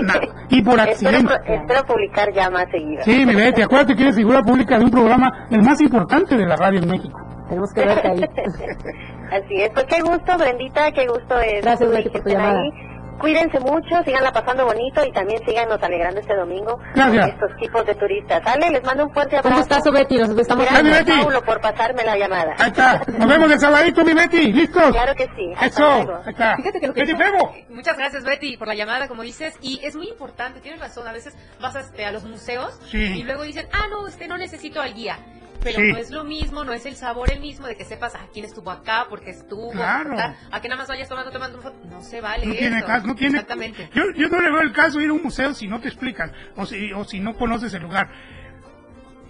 una, 0.00 0.14
y 0.48 0.62
por 0.62 0.80
accidente. 0.80 1.34
espero 1.46 1.84
publicar 1.86 2.32
ya 2.32 2.48
más 2.50 2.66
seguido. 2.70 3.02
Sí, 3.04 3.26
mi 3.26 3.34
Betty, 3.34 3.62
acuérdate 3.62 3.96
que 3.96 4.02
eres 4.04 4.14
figura 4.16 4.42
pública 4.42 4.78
de 4.78 4.84
un 4.84 4.90
programa, 4.90 5.46
el 5.50 5.60
más 5.62 5.80
importante 5.82 6.36
de 6.36 6.46
la 6.46 6.56
radio 6.56 6.78
en 6.80 6.88
México. 6.88 7.20
Tenemos 7.48 7.70
que 7.74 7.84
verte 7.84 8.08
ahí. 8.08 8.24
Así 9.32 9.54
es, 9.62 9.70
pues 9.70 9.86
qué 9.86 10.00
gusto, 10.00 10.38
Brendita, 10.38 10.92
qué 10.92 11.06
gusto 11.06 11.38
es 11.40 11.62
Gracias, 11.62 11.90
que 11.90 11.96
Betty, 11.96 12.08
por 12.10 12.12
tu 12.22 12.28
estén 12.28 12.32
llamada. 12.42 12.60
ahí. 12.60 12.70
Cuídense 13.16 13.60
mucho, 13.60 14.02
síganla 14.04 14.32
pasando 14.32 14.64
bonito 14.66 15.02
y 15.06 15.12
también 15.12 15.40
síganos 15.46 15.80
alegrando 15.80 16.20
este 16.20 16.34
domingo 16.34 16.80
Gracias. 16.96 17.24
con 17.24 17.30
estos 17.44 17.56
tipos 17.60 17.86
de 17.86 17.94
turistas. 17.94 18.42
¿Sale? 18.42 18.70
Les 18.70 18.82
mando 18.84 19.04
un 19.06 19.12
fuerte 19.14 19.36
abrazo. 19.36 19.56
gustazo, 19.58 19.92
Betty. 19.92 20.18
Nos 20.18 20.36
estamos 20.36 20.66
Gracias, 20.68 21.06
Betty. 21.06 21.20
Paulo, 21.22 21.40
por 21.42 21.60
pasarme 21.60 22.02
la 22.04 22.18
llamada. 22.18 22.54
Ahí 22.58 22.68
está, 22.70 23.00
nos 23.16 23.28
vemos 23.28 23.50
el 23.52 23.60
sabadito, 23.60 24.04
mi 24.04 24.14
Betty, 24.14 24.52
¿listos? 24.52 24.90
Claro 24.90 25.14
que 25.14 25.26
sí. 25.36 25.52
hasta 25.54 25.66
Eso, 25.66 25.80
luego. 26.04 26.16
ahí 26.24 26.32
está. 26.32 26.56
Fíjate 26.56 26.80
que 26.80 26.86
lo 26.88 26.92
que 26.94 27.04
Betty. 27.04 27.64
Muchas 27.70 27.96
gracias, 27.96 28.24
Betty, 28.24 28.56
por 28.56 28.66
la 28.66 28.74
llamada, 28.74 29.06
como 29.06 29.22
dices. 29.22 29.56
Y 29.62 29.80
es 29.84 29.94
muy 29.94 30.08
importante, 30.08 30.60
tienes 30.60 30.80
razón. 30.80 31.06
A 31.06 31.12
veces 31.12 31.36
vas 31.62 31.76
este, 31.76 32.04
a 32.04 32.10
los 32.10 32.24
museos 32.24 32.78
Sí. 32.90 32.98
y 32.98 33.22
luego 33.22 33.44
dicen, 33.44 33.68
ah, 33.72 33.86
no, 33.90 34.08
este 34.08 34.26
no 34.26 34.36
necesito 34.36 34.80
al 34.82 34.92
guía. 34.92 35.18
Pero 35.62 35.78
Sí. 35.80 35.92
no 35.92 35.98
es 35.98 36.10
lo 36.10 36.24
mismo, 36.24 36.64
no 36.64 36.72
es 36.72 36.84
el 36.86 36.94
sabor 36.96 37.30
el 37.30 37.40
mismo 37.40 37.66
de 37.66 37.76
que 37.76 37.84
sepas 37.84 38.14
a 38.14 38.26
quién 38.32 38.44
estuvo 38.44 38.70
acá, 38.70 39.06
porque 39.08 39.30
estuvo, 39.30 39.72
a 39.74 40.60
que 40.60 40.68
nada 40.68 40.80
más 40.80 40.88
vayas 40.88 41.08
tomando, 41.08 41.30
tomando 41.30 41.60
foto. 41.62 41.76
No 41.88 42.02
se 42.02 42.20
vale 42.20 42.44
No 42.46 42.52
eso. 42.52 42.60
tiene 42.60 42.82
caso, 42.84 43.06
no 43.06 43.14
tiene... 43.14 43.34
Exactamente. 43.38 43.88
Yo, 43.94 44.02
yo 44.14 44.28
no 44.28 44.40
le 44.40 44.50
veo 44.50 44.60
el 44.60 44.72
caso 44.72 45.00
ir 45.00 45.10
a 45.10 45.12
un 45.14 45.22
museo 45.22 45.54
si 45.54 45.66
no 45.66 45.80
te 45.80 45.88
explican, 45.88 46.32
o 46.56 46.66
si, 46.66 46.92
o 46.92 47.04
si 47.04 47.20
no 47.20 47.34
conoces 47.36 47.72
el 47.74 47.82
lugar. 47.82 48.10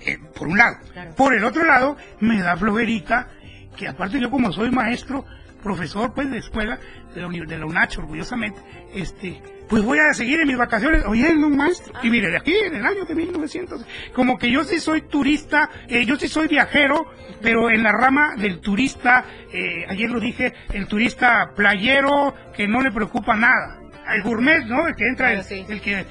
Eh, 0.06 0.18
por 0.36 0.48
un 0.48 0.58
lado. 0.58 0.76
Claro. 0.92 1.14
Por 1.14 1.34
el 1.34 1.44
otro 1.44 1.64
lado, 1.64 1.96
me 2.20 2.40
da 2.42 2.56
flojerica 2.56 3.28
que 3.76 3.88
aparte 3.88 4.20
yo 4.20 4.30
como 4.30 4.52
soy 4.52 4.70
maestro, 4.70 5.24
profesor 5.62 6.12
pues 6.14 6.30
de 6.30 6.38
escuela, 6.38 6.78
de 7.14 7.22
la, 7.22 7.28
de 7.28 7.58
la 7.58 7.66
UNACH 7.66 7.98
orgullosamente, 7.98 8.60
este, 8.92 9.40
pues 9.68 9.82
voy 9.82 9.98
a 9.98 10.12
seguir 10.12 10.40
en 10.40 10.48
mis 10.48 10.56
vacaciones 10.56 11.04
oyendo 11.06 11.46
un 11.46 11.56
maestro. 11.56 11.92
Y 12.02 12.10
mire, 12.10 12.30
de 12.30 12.36
aquí 12.36 12.54
en 12.54 12.74
el 12.74 12.84
año 12.84 13.04
de 13.04 13.14
1900, 13.14 13.84
como 14.12 14.38
que 14.38 14.50
yo 14.50 14.64
sí 14.64 14.78
soy 14.80 15.02
turista, 15.02 15.70
eh, 15.88 16.04
yo 16.04 16.16
sí 16.16 16.28
soy 16.28 16.48
viajero, 16.48 17.06
pero 17.42 17.70
en 17.70 17.82
la 17.82 17.92
rama 17.92 18.34
del 18.36 18.60
turista, 18.60 19.24
eh, 19.52 19.84
ayer 19.88 20.10
lo 20.10 20.20
dije, 20.20 20.52
el 20.72 20.86
turista 20.86 21.52
playero 21.56 22.34
que 22.54 22.66
no 22.68 22.82
le 22.82 22.90
preocupa 22.90 23.34
nada. 23.34 23.80
Al 24.06 24.22
gourmet, 24.22 24.64
¿no? 24.66 24.86
El 24.86 24.94
que 24.94 25.06
entra, 25.06 25.32
el, 25.32 25.42
sí. 25.44 25.64
el 25.68 25.80
que... 25.80 26.04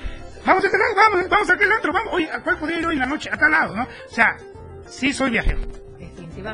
Vamos 0.45 0.63
a 0.63 0.67
este 0.67 0.77
lado, 0.77 0.95
vamos, 0.95 1.29
vamos 1.29 1.49
a 1.49 1.53
aquel 1.53 1.71
otro, 1.71 1.93
vamos, 1.93 2.13
oye, 2.13 2.29
¿a 2.29 2.41
cuál 2.41 2.57
podría 2.57 2.79
ir 2.79 2.85
hoy 2.85 2.95
en 2.95 2.99
la 2.99 3.05
noche? 3.05 3.29
A 3.31 3.37
tal 3.37 3.51
lado, 3.51 3.75
¿no? 3.75 3.83
O 3.83 4.13
sea, 4.13 4.35
sí 4.87 5.13
soy 5.13 5.29
viajero. 5.29 5.82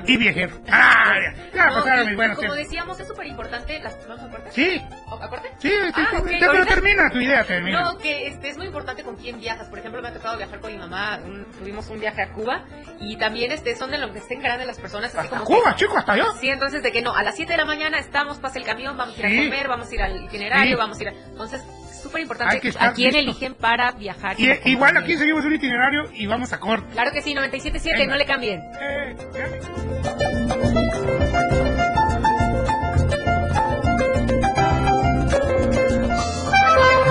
Y 0.06 0.18
viajero. 0.18 0.58
Ah, 0.70 1.14
ya, 1.54 1.66
No, 1.68 1.74
pasaron 1.76 2.04
y 2.04 2.08
mis 2.08 2.16
buenos 2.16 2.38
como 2.38 2.54
decíamos, 2.54 3.00
es 3.00 3.08
súper 3.08 3.28
importante. 3.28 3.80
Las... 3.80 3.98
¿Vamos 4.08 4.24
a? 4.26 4.52
Sí, 4.52 4.82
¿O- 5.08 5.16
¿A 5.22 5.30
corte? 5.30 5.50
sí, 5.60 5.70
sí, 5.70 5.92
Ah, 5.96 6.08
sí, 6.12 6.16
ok, 6.18 6.28
sí, 6.30 6.36
pero 6.40 6.66
termina 6.66 7.10
tu 7.10 7.20
idea, 7.20 7.44
termina. 7.44 7.82
No, 7.82 7.98
que 7.98 8.28
este, 8.28 8.50
es 8.50 8.58
muy 8.58 8.68
importante 8.68 9.04
con 9.04 9.16
quién 9.16 9.40
viajas. 9.40 9.68
Por 9.70 9.80
ejemplo, 9.80 10.02
me 10.02 10.08
ha 10.10 10.14
tocado 10.14 10.38
viajar 10.38 10.60
con 10.60 10.72
mi 10.72 10.78
mamá. 10.78 11.20
un- 11.24 11.46
tuvimos 11.58 11.88
un 11.90 12.00
viaje 12.00 12.22
a 12.22 12.32
Cuba. 12.34 12.66
Y 13.00 13.18
también 13.18 13.52
este, 13.52 13.76
son 13.76 13.92
de 13.92 13.98
lo 13.98 14.12
que 14.12 14.20
estén 14.20 14.42
grandes 14.42 14.68
las 14.68 14.80
personas. 14.80 15.14
Así 15.16 15.28
Hasta 15.28 15.40
como 15.40 15.46
Cuba, 15.60 15.72
que- 15.72 15.80
chico, 15.86 15.98
hasta 15.98 16.14
allá. 16.14 16.26
Sí, 16.40 16.50
entonces 16.50 16.84
de 16.84 16.92
que 16.92 17.02
no, 17.02 17.14
a 17.16 17.24
las 17.24 17.36
7 17.36 17.52
de 17.54 17.58
la 17.58 17.66
mañana 17.66 17.98
estamos, 18.00 18.38
pasa 18.40 18.60
el 18.60 18.66
camión, 18.66 18.98
vamos 18.98 19.18
a 19.18 19.20
ir 19.22 19.28
Sí. 19.28 19.40
a 19.40 19.44
comer, 19.50 19.68
vamos 19.68 19.90
a 19.92 19.96
ir 19.96 20.02
al 20.02 20.24
itinerario, 20.24 20.76
Sí. 20.76 20.80
vamos 20.80 21.00
a 21.00 21.02
ir 21.04 21.10
a... 21.10 21.12
Entonces, 21.12 21.64
súper 22.02 22.18
Hay 22.18 22.24
importante 22.24 22.60
que 22.62 22.70
estar 22.70 22.89
a 22.89 22.93
quién 22.93 23.14
listo. 23.14 23.30
eligen 23.32 23.54
para 23.56 23.91
viajar. 23.91 24.36
Y, 24.39 24.50
igual 24.70 24.95
aquí 24.97 25.18
seguimos 25.18 25.45
un 25.45 25.54
itinerario 25.54 26.10
y 26.14 26.26
vamos 26.26 26.52
a 26.54 26.60
corte. 26.60 26.88
Claro 26.93 27.12
que 27.12 27.22
sí, 27.22 27.34
97.7, 27.34 27.84
Venga. 27.97 28.06
no 28.14 28.16
le 28.18 28.26
cambien. 28.26 28.62
Eh, 28.82 29.16
ya. 29.34 30.50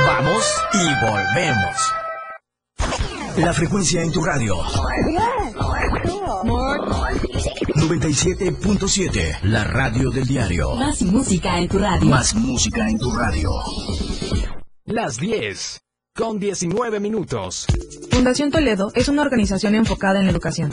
Vamos 0.06 0.44
y 0.74 0.86
volvemos. 1.04 1.94
La 3.36 3.52
frecuencia 3.52 4.02
en 4.02 4.10
tu 4.12 4.24
radio. 4.24 4.56
97.7, 7.76 9.38
la 9.42 9.64
radio 9.64 10.10
del 10.10 10.26
diario. 10.26 10.74
Más 10.76 11.02
música 11.02 11.58
en 11.58 11.68
tu 11.68 11.78
radio. 11.78 12.06
Más 12.08 12.34
música 12.34 12.88
en 12.88 12.98
tu 12.98 13.12
radio. 13.14 13.50
Las 14.90 15.18
10 15.18 15.82
con 16.14 16.38
19 16.38 16.98
minutos. 16.98 17.66
Fundación 18.10 18.50
Toledo 18.50 18.90
es 18.94 19.10
una 19.10 19.20
organización 19.20 19.74
enfocada 19.74 20.18
en 20.18 20.24
la 20.24 20.32
educación. 20.32 20.72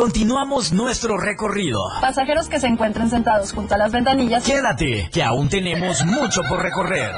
Continuamos 0.00 0.72
nuestro 0.72 1.18
recorrido. 1.18 1.78
Pasajeros 2.00 2.48
que 2.48 2.58
se 2.58 2.66
encuentren 2.66 3.10
sentados 3.10 3.52
junto 3.52 3.74
a 3.74 3.76
las 3.76 3.92
ventanillas. 3.92 4.42
Quédate, 4.42 5.10
que 5.12 5.22
aún 5.22 5.50
tenemos 5.50 6.06
mucho 6.06 6.40
por 6.48 6.62
recorrer. 6.62 7.12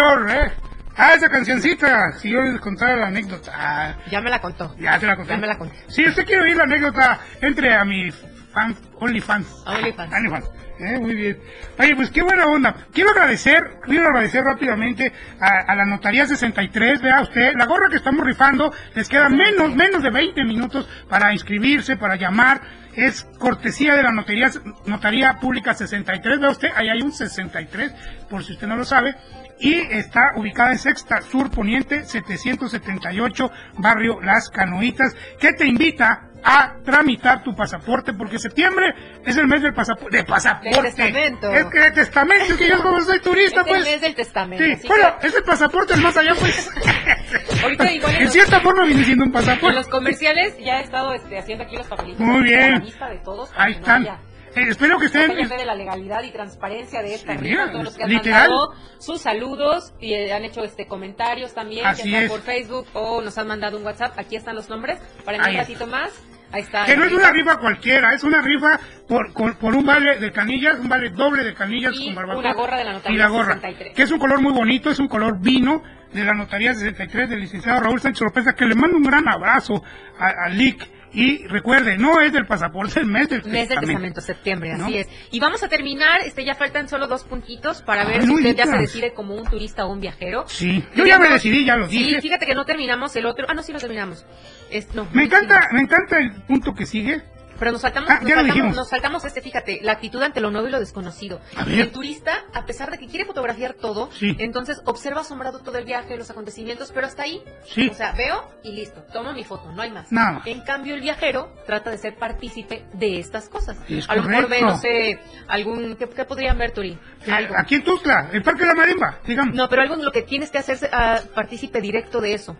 Señor, 0.00 0.30
¿eh? 0.30 0.52
Ah, 0.96 1.14
esa 1.14 1.28
cancioncita. 1.28 2.12
Si 2.18 2.30
yo 2.30 2.40
les 2.42 2.60
contara 2.60 2.96
la 2.96 3.06
anécdota. 3.08 3.52
Ah, 3.54 3.94
Ya 4.10 4.20
me 4.20 4.30
la 4.30 4.40
contó. 4.40 4.74
ya 4.78 4.98
te 4.98 5.06
la 5.06 5.16
conté. 5.16 5.32
Ya 5.32 5.38
me 5.38 5.46
la 5.46 5.56
conté. 5.58 5.76
Si 5.88 6.04
usted 6.06 6.24
quiere 6.24 6.42
oír 6.42 6.56
la 6.56 6.64
anécdota, 6.64 7.20
entre 7.40 7.74
a 7.74 7.84
mi 7.84 8.10
fan, 8.10 8.76
OnlyFans. 8.98 9.46
OnlyFans. 9.66 10.12
OnlyFans. 10.12 10.50
Eh, 10.80 10.98
muy 10.98 11.14
bien. 11.14 11.38
Oye, 11.78 11.94
pues 11.94 12.10
qué 12.10 12.22
buena 12.22 12.46
onda. 12.46 12.74
Quiero 12.92 13.10
agradecer, 13.10 13.62
quiero 13.82 14.06
agradecer 14.08 14.42
rápidamente 14.42 15.12
a, 15.38 15.70
a 15.70 15.74
la 15.76 15.84
Notaría 15.84 16.24
63, 16.24 17.02
vea 17.02 17.20
usted, 17.20 17.52
la 17.54 17.66
gorra 17.66 17.88
que 17.90 17.96
estamos 17.96 18.24
rifando, 18.24 18.72
les 18.94 19.06
queda 19.06 19.28
menos, 19.28 19.74
menos 19.76 20.02
de 20.02 20.10
20 20.10 20.42
minutos 20.44 20.88
para 21.08 21.32
inscribirse, 21.34 21.96
para 21.98 22.16
llamar. 22.16 22.62
Es 22.94 23.24
cortesía 23.38 23.94
de 23.94 24.02
la 24.02 24.12
Notaría, 24.12 24.50
Notaría 24.86 25.38
Pública 25.40 25.74
63, 25.74 26.40
vea 26.40 26.50
usted, 26.50 26.68
ahí 26.74 26.88
hay 26.88 27.02
un 27.02 27.12
63, 27.12 27.92
por 28.28 28.44
si 28.44 28.52
usted 28.52 28.66
no 28.66 28.76
lo 28.76 28.84
sabe. 28.84 29.14
Y 29.60 29.74
está 29.74 30.32
ubicada 30.36 30.72
en 30.72 30.78
Sexta 30.78 31.20
Sur 31.20 31.50
Poniente 31.50 32.04
778, 32.04 33.50
barrio 33.78 34.20
Las 34.20 34.48
Canoitas, 34.48 35.14
que 35.38 35.52
te 35.52 35.66
invita 35.66 36.29
a 36.44 36.74
tramitar 36.84 37.42
tu 37.42 37.54
pasaporte, 37.54 38.12
porque 38.14 38.38
septiembre 38.38 38.94
es 39.24 39.36
el 39.36 39.46
mes 39.46 39.62
del 39.62 39.74
pasaporte. 39.74 40.16
De 40.18 40.24
pasaporte. 40.24 40.70
Del 40.70 40.82
testamento. 40.94 41.52
Es 41.52 41.64
que 41.66 41.78
de 41.80 41.90
testamento, 41.92 42.44
es 42.52 42.56
que 42.58 42.68
yo 42.68 42.82
como 42.82 43.00
soy 43.00 43.20
turista, 43.20 43.60
Es 43.60 43.66
el 43.66 43.72
pues. 43.72 43.84
mes 43.84 44.00
del 44.00 44.14
testamento. 44.14 44.64
Sí, 44.80 44.88
bueno, 44.88 45.18
que 45.20 45.26
es 45.26 45.34
el 45.34 45.42
pasaporte, 45.42 45.94
el 45.94 46.00
más 46.00 46.16
allá, 46.16 46.34
pues. 46.38 46.70
ahorita 47.62 47.92
igual 47.92 48.10
en 48.12 48.16
en 48.18 48.24
los- 48.24 48.32
cierta 48.32 48.60
forma 48.60 48.84
viene 48.84 49.04
siendo 49.04 49.24
un 49.24 49.28
En 49.30 49.32
pasaporte. 49.32 49.76
los 49.76 49.88
comerciales 49.88 50.56
ya 50.58 50.80
he 50.80 50.82
estado 50.84 51.12
este, 51.14 51.38
haciendo 51.38 51.64
aquí 51.64 51.76
los 51.76 51.86
papelitos. 51.86 52.20
Muy 52.20 52.42
bien. 52.42 52.72
la 52.72 52.78
vista 52.80 53.08
de 53.08 53.18
todos. 53.18 53.50
Ahí 53.56 53.72
no 53.74 53.78
están. 53.80 54.02
haya- 54.02 54.18
Eh, 54.56 54.64
espero 54.68 54.98
que 54.98 55.04
no 55.04 55.06
estén. 55.06 55.48
fe 55.48 55.56
de 55.58 55.64
la 55.64 55.76
legalidad 55.76 56.24
y 56.24 56.32
transparencia 56.32 57.02
de 57.02 57.14
esta 57.14 57.34
Sí, 57.34 57.38
rifa, 57.38 57.70
todos 57.70 57.84
los 57.84 57.96
que 57.96 58.02
han 58.02 58.10
literal. 58.10 58.50
mandado 58.50 58.74
sus 58.98 59.20
saludos 59.20 59.92
y 60.00 60.12
eh, 60.14 60.32
han 60.32 60.44
hecho 60.44 60.64
este 60.64 60.88
comentarios 60.88 61.54
también, 61.54 61.86
Así 61.86 62.10
ya 62.10 62.18
sea 62.18 62.24
es. 62.26 62.30
por 62.32 62.40
Facebook 62.40 62.86
o 62.94 63.22
nos 63.22 63.38
han 63.38 63.46
mandado 63.46 63.76
un 63.78 63.84
WhatsApp. 63.84 64.18
Aquí 64.18 64.34
están 64.34 64.56
los 64.56 64.68
nombres. 64.68 64.98
Para 65.24 65.36
en 65.36 65.42
un 65.44 65.48
es. 65.50 65.56
ratito 65.58 65.86
más. 65.86 66.10
Ahí 66.52 66.62
está. 66.62 66.84
Que 66.84 66.96
no 66.96 67.04
es 67.04 67.12
una 67.12 67.30
rifa 67.30 67.58
cualquiera, 67.58 68.12
es 68.12 68.24
una 68.24 68.40
rifa 68.42 68.78
por, 69.06 69.32
por, 69.32 69.56
por 69.56 69.74
un 69.74 69.86
vale 69.86 70.18
de 70.18 70.32
canillas, 70.32 70.78
un 70.80 70.88
vale 70.88 71.10
doble 71.10 71.44
de 71.44 71.54
canillas 71.54 71.92
Y 71.94 72.06
con 72.06 72.14
barbacoa. 72.16 72.40
una 72.40 72.54
gorra 72.54 72.76
de 72.78 72.84
la 72.84 72.92
Notaría 72.94 73.16
Y 73.16 73.18
la 73.18 73.28
gorra, 73.28 73.54
63. 73.54 73.94
que 73.94 74.02
es 74.02 74.10
un 74.10 74.18
color 74.18 74.40
muy 74.42 74.52
bonito, 74.52 74.90
es 74.90 74.98
un 74.98 75.08
color 75.08 75.38
vino 75.40 75.82
de 76.12 76.24
la 76.24 76.34
Notaría 76.34 76.74
63 76.74 77.30
del 77.30 77.40
licenciado 77.40 77.80
Raúl 77.80 78.00
Sánchez 78.00 78.22
López, 78.22 78.44
que 78.56 78.66
le 78.66 78.74
mando 78.74 78.96
un 78.96 79.04
gran 79.04 79.28
abrazo 79.28 79.82
a, 80.18 80.46
a 80.46 80.48
Lick. 80.48 80.88
Y 81.12 81.46
recuerde, 81.48 81.98
no 81.98 82.20
es 82.20 82.32
del 82.32 82.46
pasaporte, 82.46 82.90
es 82.92 82.96
el 82.98 83.06
mes 83.06 83.28
del 83.28 83.38
Mes 83.42 83.68
del 83.68 83.80
testamento. 83.80 83.86
testamento, 83.86 84.20
septiembre, 84.20 84.74
¿No? 84.76 84.84
así 84.86 84.98
es. 84.98 85.08
Y 85.32 85.40
vamos 85.40 85.62
a 85.62 85.68
terminar, 85.68 86.20
este 86.24 86.44
ya 86.44 86.54
faltan 86.54 86.88
solo 86.88 87.08
dos 87.08 87.24
puntitos 87.24 87.82
para 87.82 88.04
ver 88.04 88.20
Ay, 88.20 88.26
si 88.26 88.32
usted 88.34 88.54
ya 88.56 88.66
se 88.66 88.76
decide 88.76 89.12
como 89.12 89.34
un 89.34 89.44
turista 89.48 89.86
o 89.86 89.92
un 89.92 90.00
viajero. 90.00 90.44
Sí, 90.46 90.84
yo 90.94 91.04
ya 91.04 91.18
me 91.18 91.28
decidí, 91.28 91.64
ya 91.64 91.76
lo 91.76 91.88
Sí, 91.88 91.98
dije. 92.04 92.20
fíjate 92.20 92.46
que 92.46 92.54
no 92.54 92.64
terminamos 92.64 93.14
el 93.16 93.26
otro. 93.26 93.46
Ah, 93.48 93.54
no, 93.54 93.62
sí 93.62 93.72
lo 93.72 93.80
terminamos. 93.80 94.24
Es, 94.70 94.94
no, 94.94 95.04
Me 95.12 95.22
sí, 95.22 95.26
encanta, 95.26 95.62
sí. 95.62 95.68
me 95.74 95.80
encanta 95.80 96.18
el 96.18 96.30
punto 96.42 96.74
que 96.74 96.86
sigue. 96.86 97.22
Pero 97.60 97.70
nos 97.72 97.82
saltamos, 97.82 98.10
Ah, 98.10 98.18
nos, 98.22 98.32
saltamos 98.32 98.74
nos 98.76 98.88
saltamos 98.88 99.24
este, 99.26 99.40
fíjate, 99.42 99.78
la 99.82 99.92
actitud 99.92 100.20
ante 100.22 100.40
lo 100.40 100.50
nuevo 100.50 100.66
y 100.66 100.70
lo 100.72 100.80
desconocido. 100.80 101.40
El 101.68 101.92
turista, 101.92 102.32
a 102.54 102.64
pesar 102.66 102.90
de 102.90 102.98
que 102.98 103.06
quiere 103.06 103.24
fotografiar 103.26 103.74
todo, 103.74 104.10
Sí. 104.12 104.34
entonces 104.40 104.80
observa 104.86 105.20
asombrado 105.20 105.60
todo 105.60 105.78
el 105.78 105.84
viaje, 105.84 106.16
los 106.16 106.30
acontecimientos, 106.30 106.90
pero 106.92 107.06
hasta 107.06 107.22
ahí. 107.22 107.42
Sí. 107.66 107.88
O 107.88 107.94
sea, 107.94 108.12
veo 108.12 108.50
y 108.64 108.72
listo, 108.72 109.02
tomo 109.12 109.32
mi 109.32 109.44
foto, 109.44 109.70
no 109.72 109.82
hay 109.82 109.92
más. 109.92 110.10
Nada 110.10 110.32
más. 110.32 110.46
En 110.46 110.62
cambio, 110.62 110.94
el 110.94 111.02
viajero 111.02 111.54
trata 111.66 111.90
de 111.90 111.98
ser 111.98 112.16
partícipe 112.16 112.86
de 112.94 113.18
estas 113.20 113.48
cosas. 113.48 113.76
Es 113.88 114.08
a 114.08 114.16
lo 114.16 114.22
mejor 114.24 114.48
ve, 114.48 114.62
no 114.62 114.76
sé, 114.78 115.20
algún, 115.46 115.96
¿qué, 115.96 116.08
qué 116.08 116.24
podrían 116.24 116.56
ver, 116.58 116.70
Turi? 116.72 116.98
Eh, 117.26 117.30
Algo. 117.30 117.54
aquí 117.58 117.74
en 117.74 117.84
Tuzla, 117.84 118.30
el 118.32 118.42
Parque 118.42 118.62
de 118.62 118.68
la 118.68 118.74
Marimba, 118.74 119.18
digamos. 119.26 119.54
No, 119.54 119.68
pero 119.68 119.82
algo 119.82 119.94
en 119.96 120.04
lo 120.04 120.12
que 120.12 120.22
tienes 120.22 120.50
que 120.50 120.56
hacerse 120.58 120.88
ah, 120.90 121.20
partícipe 121.34 121.80
directo 121.82 122.22
de 122.22 122.32
eso. 122.32 122.56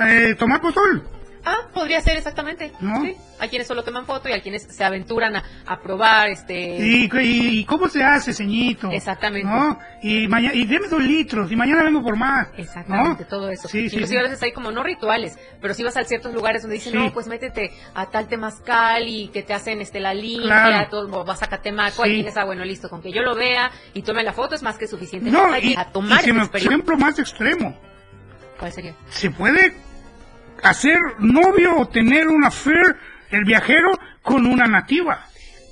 Eh, 0.00 0.34
tomar 0.38 0.60
pozol. 0.60 1.02
Ah, 1.46 1.68
podría 1.74 2.00
ser 2.00 2.16
exactamente. 2.16 2.72
¿No? 2.80 3.02
Sí. 3.02 3.14
Hay 3.38 3.48
quienes 3.50 3.66
solo 3.68 3.82
toman 3.82 4.06
foto 4.06 4.28
y 4.28 4.32
hay 4.32 4.40
quienes 4.40 4.62
se 4.62 4.82
aventuran 4.84 5.36
a, 5.36 5.44
a 5.66 5.80
probar 5.80 6.30
este 6.30 6.54
¿Y, 6.78 7.04
y, 7.12 7.58
y 7.60 7.64
cómo 7.64 7.88
se 7.88 8.02
hace, 8.02 8.32
ceñito? 8.32 8.90
Exactamente. 8.90 9.46
¿No? 9.48 9.78
Y, 10.02 10.26
mañana, 10.28 10.54
y 10.54 10.64
deme 10.66 10.88
dos 10.88 11.02
litros, 11.02 11.50
y 11.52 11.56
mañana 11.56 11.82
vengo 11.82 12.02
por 12.02 12.16
más. 12.16 12.48
Exactamente, 12.56 13.24
¿no? 13.24 13.28
todo 13.28 13.50
eso. 13.50 13.68
Sí, 13.68 13.90
sí, 13.90 13.96
Inclusive 13.96 14.06
sí. 14.08 14.16
a 14.16 14.22
veces 14.22 14.42
hay 14.42 14.52
como 14.52 14.70
no 14.70 14.82
rituales, 14.82 15.36
pero 15.60 15.74
si 15.74 15.82
vas 15.82 15.96
a 15.96 16.04
ciertos 16.04 16.32
lugares 16.32 16.62
donde 16.62 16.76
dicen, 16.76 16.92
Sí. 16.92 16.98
no, 16.98 17.12
pues 17.12 17.26
métete 17.26 17.72
a 17.94 18.06
tal 18.10 18.26
temazcal 18.28 19.06
y 19.08 19.28
que 19.28 19.42
te 19.42 19.52
hacen 19.52 19.80
este 19.82 20.00
la 20.00 20.14
limpia, 20.14 20.46
Claro. 20.46 20.88
todo, 20.90 21.24
vas 21.24 21.42
a 21.42 21.48
Catemaco, 21.48 22.04
Sí. 22.04 22.10
y 22.10 22.14
tienes, 22.14 22.36
ah, 22.36 22.44
bueno, 22.44 22.64
listo, 22.64 22.88
con 22.88 23.02
que 23.02 23.12
yo 23.12 23.20
lo 23.22 23.34
vea 23.34 23.70
y 23.92 24.02
tome 24.02 24.22
la 24.22 24.32
foto 24.32 24.54
es 24.54 24.62
más 24.62 24.78
que 24.78 24.86
suficiente. 24.86 25.30
No, 25.30 25.52
hay 25.52 25.70
y, 25.70 25.74
que 25.74 25.80
a 25.80 25.90
tomar 25.90 26.20
y 26.20 26.24
si 26.24 26.30
esa 26.30 26.50
me- 26.52 26.58
ejemplo 26.58 26.96
más 26.96 27.18
extremo. 27.18 27.76
¿Cuál 28.58 28.72
sería? 28.72 28.94
Se 29.10 29.30
puede 29.30 29.74
hacer 30.64 30.98
novio 31.18 31.76
o 31.76 31.88
tener 31.88 32.26
una 32.28 32.48
affair 32.48 32.96
el 33.30 33.44
viajero 33.44 33.90
con 34.22 34.46
una 34.46 34.66
nativa. 34.66 35.26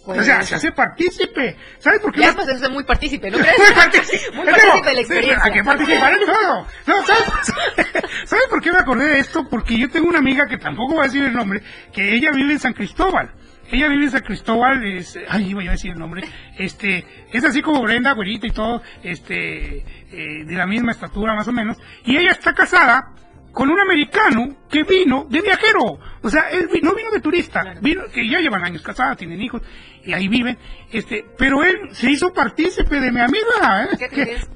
Pues- 0.04 0.18
o 0.18 0.22
sea, 0.24 0.42
se 0.42 0.56
hace 0.56 0.72
partícipe. 0.72 1.56
¿Sabes 1.78 2.00
por 2.00 2.12
qué? 2.12 2.22
Ya 2.22 2.32
pues 2.32 2.48
es 2.48 2.68
muy 2.70 2.82
partícipe, 2.82 3.30
¿no 3.30 3.38
crees? 3.40 3.56
Muy 3.56 3.72
partícipe. 3.72 4.30
Muy 4.36 4.46
partícipe 4.46 4.88
de 4.88 4.94
la 4.94 5.00
experiencia. 5.00 5.44
Hay 5.44 5.52
que 5.52 5.62
participar 5.64 6.12
en 6.12 6.26
todo. 6.26 6.66
No, 6.86 7.06
¿sabes? 7.06 7.24
¿Sabes 8.24 8.44
por 8.50 8.60
qué 8.60 8.72
me 8.72 8.78
acordé 8.78 9.06
de 9.06 9.18
esto? 9.20 9.48
Porque 9.48 9.78
yo 9.78 9.88
tengo 9.88 10.08
una 10.08 10.18
amiga 10.18 10.46
que 10.48 10.58
tampoco 10.58 10.94
voy 10.94 11.02
a 11.02 11.04
decir 11.04 11.22
el 11.22 11.32
nombre, 11.32 11.62
que 11.92 12.14
ella 12.14 12.30
vive 12.34 12.52
en 12.52 12.58
San 12.58 12.72
Cristóbal. 12.72 13.30
Ella 13.70 13.88
vive 13.88 14.04
en 14.04 14.10
San 14.10 14.22
Cristóbal, 14.22 14.84
es, 14.84 15.18
ay, 15.28 15.50
iba 15.50 15.62
yo 15.62 15.70
a 15.70 15.72
decir 15.72 15.92
el 15.92 15.98
nombre, 15.98 16.22
este, 16.58 17.06
es 17.32 17.42
así 17.42 17.62
como 17.62 17.80
Brenda, 17.80 18.12
güerita 18.12 18.46
y 18.46 18.50
todo, 18.50 18.82
este, 19.02 19.78
eh, 19.78 20.44
de 20.44 20.54
la 20.54 20.66
misma 20.66 20.92
estatura 20.92 21.34
más 21.34 21.48
o 21.48 21.52
menos, 21.52 21.78
y 22.04 22.18
ella 22.18 22.32
está 22.32 22.52
casada 22.52 23.12
con 23.52 23.70
un 23.70 23.78
americano 23.78 24.56
que 24.70 24.82
vino 24.82 25.26
de 25.28 25.40
viajero, 25.40 25.98
o 26.22 26.30
sea, 26.30 26.50
él 26.50 26.68
no 26.82 26.94
vino 26.94 27.10
de 27.10 27.20
turista, 27.20 27.62
vino, 27.80 28.04
que 28.12 28.28
ya 28.28 28.38
llevan 28.40 28.64
años 28.64 28.82
casada, 28.82 29.16
tienen 29.16 29.40
hijos, 29.42 29.60
y 30.04 30.12
ahí 30.12 30.28
viven. 30.28 30.58
Este, 30.92 31.24
pero 31.38 31.62
él 31.64 31.88
se 31.92 32.10
hizo 32.10 32.32
partícipe 32.32 33.00
de 33.00 33.10
mi 33.10 33.20
amiga, 33.20 33.84
¿eh? 33.92 34.08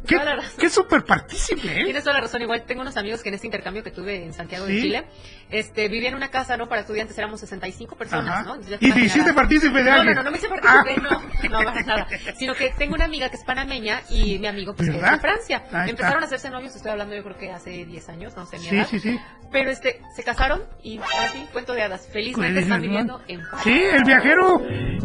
¿Qué 0.07 0.17
la 0.17 0.37
razón. 0.37 0.59
que 0.61 0.69
súper 0.71 1.05
partícipe, 1.05 1.81
¿eh? 1.81 1.85
Tienes 1.85 2.03
toda 2.05 2.14
la 2.17 2.21
razón. 2.23 2.43
Igual 2.43 2.64
tengo 2.67 2.83
unos 2.83 2.97
amigos 2.97 3.23
que 3.23 3.29
en 3.31 3.37
este 3.37 3.47
intercambio 3.47 3.83
que 3.83 3.91
tuve 3.91 4.25
en 4.25 4.33
Santiago 4.33 4.67
de 4.67 4.75
Sí. 4.77 4.83
Chile, 4.83 5.05
este, 5.51 5.89
vivía 5.89 6.09
en 6.11 6.14
una 6.17 6.29
casa, 6.31 6.57
¿no? 6.57 6.69
Para 6.69 6.83
estudiantes 6.83 7.17
éramos 7.17 7.41
65 7.41 7.97
personas, 7.97 8.29
Ajá. 8.29 8.43
¿no? 8.45 8.57
¿Y 8.81 8.91
te 8.93 9.01
hiciste 9.01 9.33
partícipe 9.33 9.79
de 9.83 9.91
no, 9.91 9.97
alguien? 9.97 10.14
No, 10.17 10.23
no, 10.23 10.25
no 10.25 10.31
me 10.33 10.37
hice 10.39 10.49
partícipe, 10.49 10.95
Ah. 11.09 11.21
no, 11.49 11.49
no, 11.61 11.64
para 11.64 11.83
nada. 11.83 12.07
Sino 12.39 12.55
que 12.55 12.71
tengo 12.77 12.95
una 12.95 13.05
amiga 13.07 13.29
que 13.31 13.37
es 13.37 13.45
panameña 13.45 14.03
y 14.11 14.39
mi 14.39 14.47
amigo 14.49 14.75
pues, 14.75 14.91
que 14.91 14.97
es 14.97 15.03
de. 15.03 15.19
Francia. 15.19 15.59
Ahí 15.59 15.64
está. 15.67 15.87
Empezaron 15.89 16.23
a 16.23 16.27
hacerse 16.27 16.51
novios, 16.51 16.75
estoy 16.77 16.91
hablando 16.93 17.14
yo 17.17 17.23
creo 17.25 17.39
que 17.39 17.51
hace 17.53 17.85
10 17.87 18.09
años, 18.11 18.37
no 18.37 18.45
sé 18.47 18.59
mi 18.59 18.64
Sí, 18.67 18.77
edad. 18.77 18.87
sí, 18.91 18.99
sí. 19.01 19.19
Pero 19.53 19.71
este, 19.71 20.01
se 20.14 20.23
casaron 20.25 20.62
y 20.83 20.99
así, 20.99 21.47
cuento 21.57 21.73
de 21.73 21.83
hadas. 21.85 22.07
Felizmente 22.13 22.61
están 22.61 22.83
viviendo 22.83 23.23
en 23.29 23.41
paz. 23.51 23.63
Sí, 23.65 23.83
el 23.83 24.05
viajero, 24.05 24.61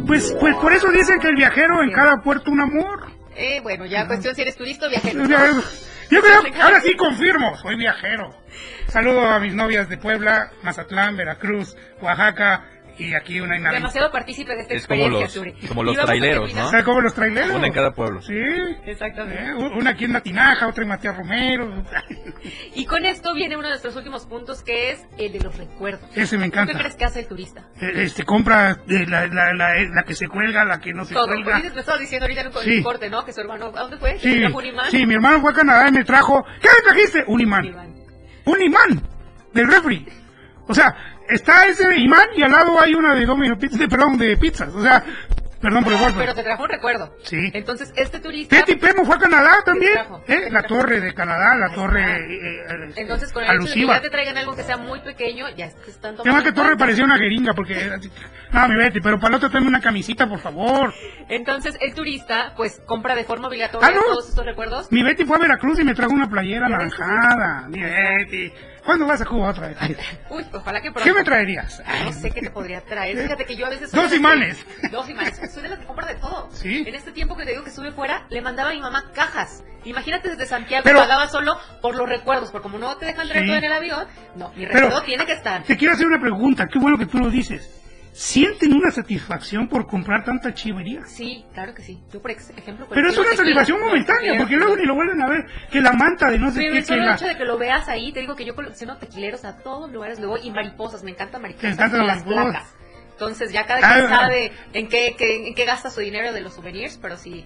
pues, 0.05 0.35
pues 0.37 0.53
por 0.57 0.73
eso 0.73 0.91
dicen 0.91 1.17
que 1.17 1.29
el 1.29 1.35
viajero 1.35 1.81
en 1.81 1.93
cada 1.93 2.17
puerto 2.17 2.51
un 2.51 2.59
amor. 2.59 3.09
Eh, 3.37 3.61
bueno, 3.61 3.85
ya 3.85 4.05
cuestión 4.05 4.35
si 4.35 4.41
eres 4.41 4.57
turista 4.57 4.87
o 4.87 4.89
viajero. 4.89 5.23
Yo 5.23 6.19
creo, 6.19 6.41
ahora 6.61 6.81
sí 6.81 6.93
confirmo, 6.97 7.55
soy 7.55 7.77
viajero. 7.77 8.35
Saludo 8.87 9.21
a 9.21 9.39
mis 9.39 9.53
novias 9.53 9.87
de 9.87 9.97
Puebla, 9.97 10.51
Mazatlán, 10.61 11.15
Veracruz, 11.15 11.77
Oaxaca 12.01 12.65
y 13.09 13.13
aquí 13.15 13.39
una 13.41 13.55
en 13.57 13.63
Demasiado 13.63 14.11
partícipe 14.11 14.53
de 14.55 14.61
esta 14.61 14.73
Es 14.73 14.87
como 14.87 15.01
experiencia, 15.05 15.43
los, 15.43 15.67
como 15.69 15.83
los 15.83 15.95
vamos 15.95 16.09
a 16.09 16.13
traileros, 16.13 16.53
¿no? 16.53 16.67
O 16.67 16.69
sea, 16.69 16.83
como 16.83 17.01
los 17.01 17.13
traileros. 17.13 17.51
Una 17.51 17.67
en 17.67 17.73
cada 17.73 17.91
pueblo. 17.91 18.21
Sí. 18.21 18.33
Exactamente. 18.85 19.41
Eh, 19.43 19.53
una 19.55 19.91
aquí 19.91 20.05
en 20.05 20.13
La 20.13 20.21
Tinaja, 20.21 20.67
otra 20.67 20.83
en 20.83 20.89
Matías 20.89 21.15
Romero. 21.17 21.83
Y 22.73 22.85
con 22.85 23.05
esto 23.05 23.33
viene 23.35 23.55
uno 23.55 23.65
de 23.65 23.71
nuestros 23.71 23.95
últimos 23.95 24.25
puntos 24.25 24.63
que 24.63 24.91
es 24.91 25.05
el 25.17 25.31
de 25.33 25.39
los 25.41 25.55
recuerdos. 25.57 26.09
Ese 26.15 26.37
me 26.37 26.43
¿Tú 26.43 26.47
encanta. 26.53 26.73
¿Qué 26.73 26.79
crees 26.79 26.95
que 26.95 27.05
hace 27.05 27.19
el 27.19 27.27
turista? 27.27 27.67
Eh, 27.79 28.03
Este, 28.03 28.23
compra 28.23 28.71
eh, 28.87 29.05
la, 29.07 29.27
la, 29.27 29.53
la, 29.53 29.73
la 29.93 30.03
que 30.03 30.15
se 30.15 30.27
cuelga, 30.27 30.65
la 30.65 30.79
que 30.79 30.91
no 30.93 31.05
se 31.05 31.13
Todo. 31.13 31.27
cuelga. 31.27 31.57
Dices, 31.57 31.73
me 31.75 31.81
estabas 31.81 32.01
diciendo 32.01 32.25
ahorita 32.25 32.41
en 32.41 32.47
un 32.47 32.53
Sí. 32.63 32.81
corte, 32.83 33.09
¿no? 33.09 33.23
Que 33.25 33.33
su 33.33 33.41
hermano, 33.41 33.67
¿a 33.67 33.81
dónde 33.81 33.97
fue? 33.97 34.17
Sí, 34.19 34.39
¿Trajo 34.39 34.57
un 34.57 34.65
imán? 34.65 34.85
sí, 34.89 35.05
mi 35.05 35.13
hermano 35.13 35.41
fue 35.41 35.51
a 35.51 35.53
Canadá 35.53 35.87
y 35.89 35.91
me 35.91 36.03
trajo. 36.03 36.43
¿Qué 36.61 36.67
me 36.75 36.81
trajiste? 36.91 37.23
Un 37.27 37.41
imán. 37.41 37.93
Un 38.45 38.61
imán 38.61 39.01
del 39.53 39.67
refri. 39.71 40.07
O 40.67 40.73
sea, 40.73 40.95
está 41.31 41.65
ese 41.67 41.95
imán 41.97 42.27
y 42.35 42.43
al 42.43 42.51
lado 42.51 42.79
hay 42.79 42.93
una 42.93 43.15
de 43.15 43.25
Domino 43.25 43.57
Pizza, 43.57 43.77
de- 43.77 43.87
perdón, 43.87 44.17
de 44.17 44.37
pizzas. 44.37 44.73
O 44.73 44.81
sea, 44.81 45.03
perdón 45.61 45.83
por 45.83 45.93
el 45.93 45.99
golpe. 45.99 46.17
Pero 46.19 46.33
te 46.33 46.43
trajo 46.43 46.63
un 46.63 46.69
recuerdo. 46.69 47.15
Sí. 47.23 47.51
Entonces, 47.53 47.93
este 47.95 48.19
turista... 48.19 48.55
Betty 48.55 48.75
Pemo 48.77 49.05
fue 49.05 49.15
a 49.15 49.19
Canadá 49.19 49.57
también. 49.63 49.93
trajo? 49.93 50.23
¿eh? 50.27 50.47
La 50.49 50.63
torre 50.63 50.99
de 51.01 51.13
Canadá, 51.13 51.55
la 51.55 51.69
torre 51.73 52.01
eh, 52.01 52.65
eh, 52.67 52.93
Entonces, 52.95 53.31
con 53.31 53.43
el 53.43 53.49
hecho 53.49 53.59
de 53.59 53.65
que 53.65 53.71
alusiva. 53.73 53.93
ya 53.95 54.01
te 54.01 54.09
traigan 54.09 54.37
algo 54.37 54.55
que 54.55 54.63
sea 54.63 54.77
muy 54.77 54.99
pequeño, 55.01 55.45
ya 55.55 55.69
te 55.69 55.91
están 55.91 56.13
Tema 56.15 56.23
tomando 56.23 56.43
que 56.43 56.49
en 56.49 56.55
torre 56.55 56.77
parecía 56.77 57.03
una 57.03 57.17
jeringa 57.17 57.53
porque... 57.53 57.91
No, 58.51 58.67
mi 58.67 58.75
Betty, 58.75 58.99
pero 59.01 59.17
para 59.19 59.29
el 59.29 59.35
otro 59.35 59.49
tráeme 59.49 59.67
una 59.69 59.79
camisita, 59.81 60.27
por 60.27 60.39
favor. 60.39 60.93
Entonces, 61.29 61.77
el 61.79 61.93
turista, 61.93 62.53
pues, 62.57 62.81
compra 62.85 63.15
de 63.15 63.23
forma 63.23 63.47
obligatoria 63.47 63.87
Ah, 63.87 63.91
¿no? 63.95 64.01
todos 64.01 64.29
estos 64.29 64.45
recuerdos. 64.45 64.91
Mi 64.91 65.03
Betty 65.03 65.23
fue 65.25 65.37
a 65.37 65.39
Veracruz 65.39 65.79
y 65.79 65.83
me 65.85 65.93
trajo 65.93 66.11
una 66.13 66.27
playera 66.27 66.67
naranjada. 66.67 67.67
Mi 67.69 67.81
Betty. 67.81 68.51
¿Cuándo 68.85 69.05
vas 69.05 69.21
a 69.21 69.25
Cuba 69.25 69.49
otra 69.51 69.67
vez? 69.67 69.77
Uy, 70.29 70.45
ojalá 70.53 70.81
que 70.81 70.91
pronto. 70.91 71.03
¿Qué 71.03 71.13
me 71.13 71.23
traerías? 71.23 71.81
No 72.03 72.11
sé 72.13 72.31
qué 72.31 72.41
te 72.41 72.49
podría 72.49 72.81
traer. 72.81 73.17
Fíjate 73.21 73.45
que 73.45 73.55
yo 73.55 73.67
a 73.67 73.69
veces... 73.69 73.91
Dos 73.91 74.09
que- 74.09 74.15
imanes. 74.15 74.65
Dos 74.91 75.07
imanes. 75.09 75.39
Soy 75.53 75.63
de 75.63 75.69
las 75.69 75.79
que 75.79 75.85
compra 75.85 76.07
de 76.07 76.15
todo. 76.15 76.49
Sí. 76.51 76.83
En 76.87 76.95
este 76.95 77.11
tiempo 77.11 77.35
que 77.37 77.45
te 77.45 77.51
digo 77.51 77.63
que 77.63 77.69
estuve 77.69 77.91
fuera, 77.91 78.25
le 78.29 78.41
mandaba 78.41 78.71
a 78.71 78.73
mi 78.73 78.81
mamá 78.81 79.11
cajas. 79.13 79.63
Imagínate 79.83 80.29
desde 80.29 80.45
Santiago, 80.45 80.83
Pero- 80.83 80.99
pagaba 80.99 81.27
solo 81.27 81.57
por 81.81 81.95
los 81.95 82.07
recuerdos, 82.07 82.51
porque 82.51 82.63
como 82.63 82.77
no 82.79 82.97
te 82.97 83.05
dejan 83.07 83.27
traer 83.27 83.43
Sí. 83.43 83.47
todo 83.49 83.57
en 83.57 83.63
el 83.63 83.73
avión, 83.73 84.07
no, 84.35 84.49
mi 84.55 84.65
Pero- 84.65 84.73
recuerdo 84.79 85.01
tiene 85.03 85.25
que 85.25 85.33
estar. 85.33 85.63
Te 85.63 85.77
quiero 85.77 85.93
hacer 85.93 86.07
una 86.07 86.19
pregunta. 86.19 86.67
Qué 86.67 86.79
bueno 86.79 86.97
que 86.97 87.05
tú 87.05 87.17
lo 87.19 87.29
dices. 87.29 87.80
¿Sienten 88.13 88.73
una 88.73 88.91
satisfacción 88.91 89.67
por 89.69 89.87
comprar 89.87 90.23
tanta 90.25 90.53
chivería? 90.53 91.05
Sí, 91.05 91.45
claro 91.53 91.73
que 91.73 91.81
sí. 91.81 91.99
Yo, 92.11 92.21
por 92.21 92.31
ejemplo... 92.31 92.87
Pero 92.89 93.09
es 93.09 93.17
una 93.17 93.33
satisfacción 93.35 93.79
momentánea, 93.79 94.37
porque 94.37 94.57
luego 94.57 94.75
ni 94.75 94.85
lo 94.85 94.95
vuelven 94.95 95.21
a 95.21 95.29
ver. 95.29 95.45
Que 95.71 95.79
la 95.81 95.93
manta 95.93 96.29
de 96.29 96.37
no 96.37 96.51
sé 96.51 96.59
Pero 96.59 96.71
qué, 96.73 96.77
el 96.79 96.83
que 96.83 96.87
solo 96.87 97.05
la... 97.05 97.15
hecho 97.15 97.25
de 97.27 97.37
que 97.37 97.45
lo 97.45 97.57
veas 97.57 97.87
ahí, 97.87 98.11
te 98.11 98.19
digo 98.19 98.35
que 98.35 98.43
yo 98.45 98.53
colecciono 98.55 98.97
tequileros 98.97 99.45
a 99.45 99.57
todos 99.59 99.91
lugares, 99.91 100.19
luego 100.19 100.37
y 100.37 100.51
mariposas, 100.51 101.03
me 101.03 101.11
encantan 101.11 101.41
mariposas. 101.41 101.69
Te 101.69 101.73
encantan 101.73 102.05
las 102.05 102.23
placas. 102.23 102.75
Entonces 103.13 103.51
ya 103.53 103.65
cada 103.65 103.79
Ah, 103.87 103.93
quien 103.93 104.05
ah. 104.07 104.17
sabe 104.19 104.51
en 104.73 104.87
qué, 104.89 105.15
qué- 105.17 105.47
en 105.47 105.53
qué 105.55 105.65
gasta 105.65 105.89
su 105.89 106.01
dinero 106.01 106.33
de 106.33 106.41
los 106.41 106.53
souvenirs, 106.53 106.97
pero 107.01 107.17
sí. 107.17 107.45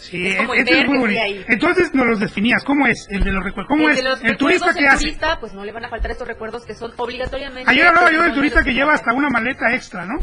Sí, 0.00 0.26
es 0.28 0.36
como 0.36 0.54
el 0.54 0.66
es 0.66 0.86
muy 0.88 0.98
bonito. 0.98 1.20
ahí. 1.22 1.44
Entonces 1.48 1.94
nos 1.94 2.06
los 2.06 2.20
definías. 2.20 2.64
¿Cómo 2.64 2.86
es 2.86 3.06
el 3.10 3.22
de 3.22 3.32
los 3.32 3.44
recuerdos? 3.44 3.68
¿Cómo 3.68 3.88
El 3.90 3.98
es 3.98 4.04
los 4.04 4.24
el 4.24 4.36
turista 4.36 4.72
que 4.72 4.86
hace? 4.86 5.04
turista, 5.04 5.38
pues 5.38 5.52
no 5.52 5.64
le 5.64 5.72
van 5.72 5.84
a 5.84 5.88
faltar 5.90 6.10
estos 6.10 6.26
recuerdos 6.26 6.64
que 6.64 6.74
son 6.74 6.92
obligatoriamente. 6.96 7.70
Ayer 7.70 7.86
hablaba 7.86 8.10
yo 8.10 8.22
del 8.22 8.32
turista 8.34 8.62
que 8.62 8.72
lleva 8.72 8.94
hasta 8.94 9.12
una 9.12 9.28
maleta 9.28 9.74
extra, 9.74 10.06
¿no? 10.06 10.14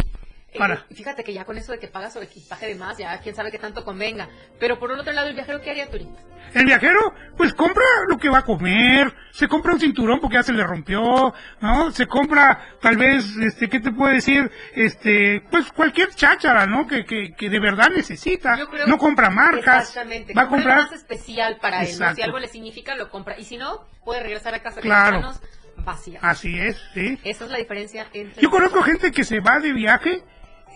Eh, 0.58 0.60
Para. 0.60 0.86
Fíjate 0.94 1.24
que 1.24 1.34
ya 1.34 1.46
con 1.46 1.58
eso 1.58 1.72
de 1.72 1.80
que 1.80 1.88
pagas 1.88 2.14
su 2.14 2.22
equipaje 2.22 2.68
de 2.68 2.76
más, 2.76 2.98
ya 2.98 3.20
quién 3.20 3.34
sabe 3.36 3.52
qué 3.52 3.58
tanto 3.60 3.84
convenga. 3.86 4.28
Pero 4.60 4.78
por 4.80 4.92
el 4.92 5.00
otro 5.00 5.14
lado, 5.14 5.28
el 5.28 5.34
viajero, 5.36 5.62
¿qué 5.62 5.72
haría 5.72 5.90
turista? 5.90 6.20
El 6.54 6.66
viajero, 6.66 7.14
pues 7.36 7.54
compra 7.54 7.84
lo 8.08 8.18
que 8.18 8.30
va 8.30 8.40
a 8.40 8.46
comer, 8.46 9.14
se 9.32 9.48
compra 9.48 9.74
un 9.74 9.80
cinturón 9.80 10.20
porque 10.22 10.36
ya 10.36 10.44
se 10.44 10.54
le 10.54 10.64
rompió, 10.64 11.34
¿no? 11.60 11.92
Se 11.92 12.08
compra, 12.08 12.78
tal 12.82 12.96
vez, 12.98 13.26
este, 13.38 13.68
¿qué 13.70 13.80
te 13.82 13.92
puedo 13.92 14.14
decir? 14.14 14.50
Este, 14.74 15.42
pues 15.52 15.72
cualquier 15.74 16.10
cháchara, 16.16 16.66
¿no? 16.66 16.88
Que, 16.88 17.04
que, 17.06 17.34
que 17.36 17.50
de 17.50 17.60
verdad 17.60 17.90
necesita. 17.94 18.58
Yo 18.58 18.70
creo 18.70 18.88
No 18.88 18.98
compra 18.98 19.30
marcas. 19.30 19.90
Exactamente. 19.90 20.34
Va 20.34 20.44
a 20.44 20.48
compra 20.48 20.76
comprar. 20.76 20.92
más 20.92 21.00
especial 21.02 21.58
para 21.62 21.84
él. 21.84 22.00
¿no? 22.00 22.16
Si 22.16 22.22
algo 22.22 22.40
le 22.40 22.48
significa, 22.48 22.96
lo 22.96 23.10
compra. 23.10 23.38
Y 23.38 23.44
si 23.44 23.58
no, 23.58 23.86
puede 24.06 24.24
regresar 24.24 24.54
a 24.56 24.60
casa 24.64 24.80
Claro. 24.80 25.18
con 25.18 25.26
las 25.26 25.42
manos 25.42 25.86
vacías. 25.86 26.24
Así 26.24 26.58
es, 26.58 26.82
sí. 26.94 27.20
Esa 27.24 27.46
es 27.46 27.52
la 27.52 27.58
diferencia 27.58 28.08
entre. 28.14 28.42
Yo 28.42 28.50
conozco 28.50 28.82
gente 28.82 29.12
que 29.12 29.24
se 29.26 29.42
va 29.42 29.60
de 29.60 29.74
viaje. 29.74 30.24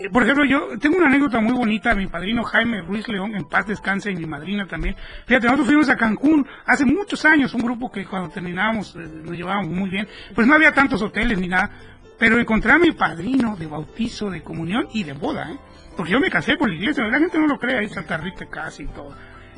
Eh, 0.02 0.10
Por 0.10 0.24
ejemplo, 0.24 0.46
yo 0.46 0.78
tengo 0.80 0.98
una 0.98 1.08
anécdota 1.08 1.40
muy 1.40 1.54
bonita. 1.54 1.94
Mi 1.94 2.08
padrino 2.08 2.44
Jaime 2.44 2.82
Ruiz 2.82 3.08
León, 3.08 3.36
en 3.36 3.46
paz 3.46 3.68
descanse, 3.68 4.12
y 4.12 4.16
mi 4.16 4.26
madrina 4.26 4.68
también. 4.68 4.96
Fíjate, 5.26 5.46
nosotros 5.46 5.68
fuimos 5.68 5.90
a 5.90 5.96
Cancún 5.96 6.46
hace 6.66 6.86
muchos 6.86 7.24
años, 7.26 7.54
un 7.54 7.62
grupo 7.62 7.92
que 7.92 8.06
cuando 8.06 8.30
terminábamos 8.30 8.96
eh, 8.96 9.00
nos 9.00 9.36
llevábamos 9.36 9.70
muy 9.70 9.90
bien. 9.90 10.08
Pues 10.34 10.48
no 10.48 10.56
había 10.56 10.74
tantos 10.74 11.02
hoteles 11.02 11.40
ni 11.40 11.48
nada. 11.48 11.70
Pero 12.18 12.40
encontré 12.40 12.72
a 12.72 12.78
mi 12.78 12.92
padrino 12.92 13.56
de 13.56 13.66
bautizo, 13.66 14.30
de 14.30 14.44
comunión 14.44 14.88
y 14.94 15.04
de 15.04 15.14
boda, 15.14 15.52
¿eh? 15.52 15.58
Porque 15.98 16.12
yo 16.12 16.20
me 16.20 16.30
casé 16.30 16.56
por 16.56 16.70
la 16.70 16.76
iglesia, 16.76 17.04
la 17.06 17.20
gente 17.20 17.40
no 17.40 17.48
lo 17.48 17.58
cree, 17.58 17.80
ahí 17.80 17.90
Santa 17.90 18.18
Rita 18.18 18.46
casi 18.46 18.84
y 18.84 18.88
todo. 18.88 19.16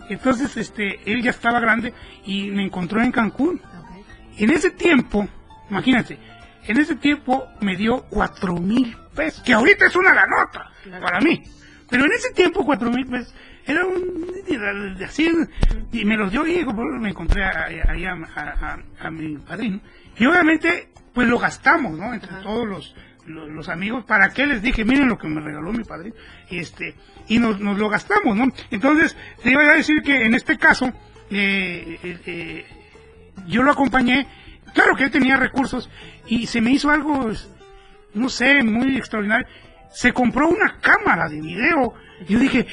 Entonces, 0.10 0.56
este, 0.58 1.00
él 1.06 1.22
ya 1.22 1.32
estaba 1.32 1.60
grande 1.60 1.94
y 2.26 2.52
me 2.52 2.64
encontró 2.64 3.02
en 3.02 3.12
Cancún. 3.12 3.62
En 4.38 4.50
ese 4.50 4.72
tiempo, 4.72 5.28
imagínate, 5.70 6.18
en 6.66 6.78
ese 6.78 6.96
tiempo 6.96 7.46
me 7.62 7.76
dio 7.76 8.06
cuatro 8.10 8.56
mil 8.56 8.96
pesos, 9.14 9.41
que 9.43 9.53
ahorita 9.53 9.86
es 9.86 9.95
una 9.95 10.14
ganota 10.14 10.72
para 11.01 11.20
mí. 11.22 11.41
Pero 11.89 12.05
en 12.05 12.11
ese 12.11 12.32
tiempo 12.32 12.66
cuatro 12.66 12.89
mil 12.89 13.05
pesos 13.05 13.34
era 13.66 13.86
un 13.86 14.26
así 15.05 15.30
y 15.91 16.05
me 16.05 16.18
los 16.18 16.32
dio 16.32 16.45
y 16.45 16.66
me 16.99 17.09
encontré 17.09 17.43
ahí 17.45 18.05
a, 18.05 18.11
a- 18.14 18.41
a- 19.01 19.07
a 19.07 19.11
mi 19.11 19.38
padrino. 19.38 19.80
Y 20.18 20.26
obviamente, 20.26 20.89
pues 21.14 21.28
lo 21.28 21.39
gastamos, 21.39 21.97
¿no? 21.97 22.14
Entre 22.14 22.32
todos 22.41 22.68
los, 22.68 22.95
los, 23.26 23.49
los 23.49 23.70
amigos. 23.70 24.03
¿Para 24.05 24.30
qué 24.32 24.45
les 24.45 24.61
dije? 24.61 24.84
Miren 24.86 25.07
lo 25.09 25.18
que 25.18 25.28
me 25.28 25.39
regaló 25.41 25.72
mi 25.72 25.84
padrino. 25.84 26.16
Y 26.49 26.59
este, 26.59 26.95
y 27.28 27.39
nos, 27.39 27.59
nos 27.59 27.78
lo 27.78 27.89
gastamos, 27.89 28.36
¿no? 28.36 28.51
Entonces, 28.72 29.16
te 29.41 29.51
iba 29.51 29.61
a 29.64 29.76
decir 29.76 30.01
que 30.03 30.26
en 30.26 30.34
este 30.36 30.57
caso, 30.57 30.88
eh, 31.30 31.99
eh, 32.03 32.20
eh, 32.26 32.66
yo 33.47 33.64
lo 33.64 33.72
acompañé, 33.72 34.28
claro 34.74 34.95
que 34.95 35.05
él 35.05 35.11
tenía 35.11 35.38
recursos 35.38 35.89
y 36.28 36.47
se 36.47 36.61
me 36.61 36.72
hizo 36.72 36.89
algo, 36.91 37.32
no 38.14 38.30
sé, 38.30 38.64
muy 38.64 38.97
extraordinario. 38.97 39.47
Se 39.89 40.11
compró 40.11 40.47
una 40.49 40.80
cámara 40.80 41.30
de 41.30 41.41
video. 41.41 41.93
Yo 42.28 42.39
dije, 42.39 42.66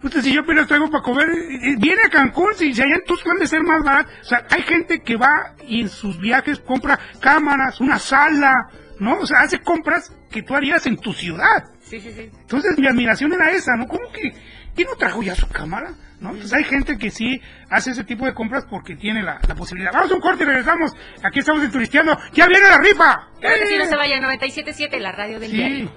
puta, 0.00 0.22
si 0.22 0.32
yo 0.32 0.42
apenas 0.42 0.66
traigo 0.66 0.90
para 0.90 1.02
comer, 1.02 1.28
eh, 1.28 1.70
eh, 1.70 1.76
viene 1.78 2.02
a 2.06 2.10
Cancún, 2.10 2.54
si, 2.54 2.74
si 2.74 2.82
allá 2.82 2.96
en 2.96 3.04
Tuxtlan 3.04 3.38
de 3.38 3.46
ser 3.46 3.62
más 3.62 3.82
barato. 3.82 4.10
O 4.20 4.24
sea, 4.24 4.46
hay 4.50 4.62
gente 4.62 5.00
que 5.02 5.16
va 5.16 5.54
y 5.66 5.80
en 5.80 5.88
sus 5.88 6.20
viajes 6.20 6.60
compra 6.60 6.98
cámaras, 7.20 7.80
una 7.80 7.98
sala, 7.98 8.68
¿no? 9.00 9.18
O 9.20 9.26
sea, 9.26 9.40
hace 9.40 9.60
compras 9.60 10.14
que 10.30 10.42
tú 10.42 10.54
harías 10.54 10.86
en 10.86 10.96
tu 10.96 11.12
ciudad. 11.12 11.64
Sí, 11.80 12.00
sí, 12.00 12.12
sí. 12.12 12.30
Entonces 12.40 12.78
mi 12.78 12.86
admiración 12.86 13.32
era 13.32 13.50
esa, 13.50 13.76
¿no? 13.76 13.86
¿Cómo 13.86 14.10
que 14.12 14.32
quién 14.74 14.88
no 14.88 14.96
trajo 14.96 15.22
ya 15.22 15.34
su 15.34 15.48
cámara? 15.48 15.94
¿No? 16.20 16.30
Pues 16.32 16.52
hay 16.52 16.64
gente 16.64 16.96
que 16.96 17.10
sí 17.10 17.40
hace 17.70 17.90
ese 17.90 18.04
tipo 18.04 18.24
de 18.24 18.32
compras 18.34 18.64
porque 18.70 18.96
tiene 18.96 19.22
la, 19.22 19.38
la 19.46 19.54
posibilidad. 19.54 19.92
Vamos 19.92 20.10
a 20.10 20.14
un 20.14 20.20
corte 20.20 20.44
y 20.44 20.46
regresamos. 20.46 20.92
Aquí 21.22 21.40
estamos 21.40 21.62
en 21.62 21.70
Turistiano. 21.70 22.16
¡Ya 22.32 22.46
viene 22.46 22.66
la 22.68 22.78
rifa! 22.78 23.28
Claro 23.40 23.56
que 23.58 23.66
sí, 23.66 23.76
no 23.78 23.84
se 23.86 23.96
vayan. 23.96 24.22
97.7, 24.22 24.98
la 25.00 25.12
radio 25.12 25.38
del 25.40 25.50
Sí. 25.50 25.56
diario. 25.56 25.90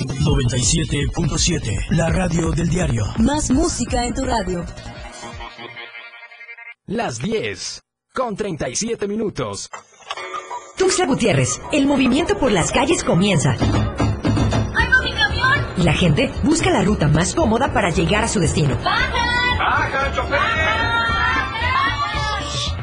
97.7. 0.23 1.87
La 1.91 2.09
radio 2.09 2.51
del 2.51 2.69
diario. 2.69 3.03
Más 3.17 3.49
música 3.49 4.05
en 4.05 4.13
tu 4.13 4.23
radio. 4.23 4.63
Las 6.85 7.17
10 7.19 7.81
con 8.13 8.35
37 8.35 9.07
minutos. 9.07 9.69
Tuxtla 10.77 11.07
Gutiérrez, 11.07 11.59
el 11.71 11.87
movimiento 11.87 12.37
por 12.37 12.51
las 12.51 12.71
calles 12.71 13.03
comienza. 13.03 13.55
Y 15.77 15.83
la 15.83 15.93
gente 15.93 16.31
busca 16.43 16.69
la 16.69 16.83
ruta 16.83 17.07
más 17.07 17.33
cómoda 17.33 17.73
para 17.73 17.89
llegar 17.89 18.23
a 18.23 18.27
su 18.27 18.39
destino. 18.39 18.77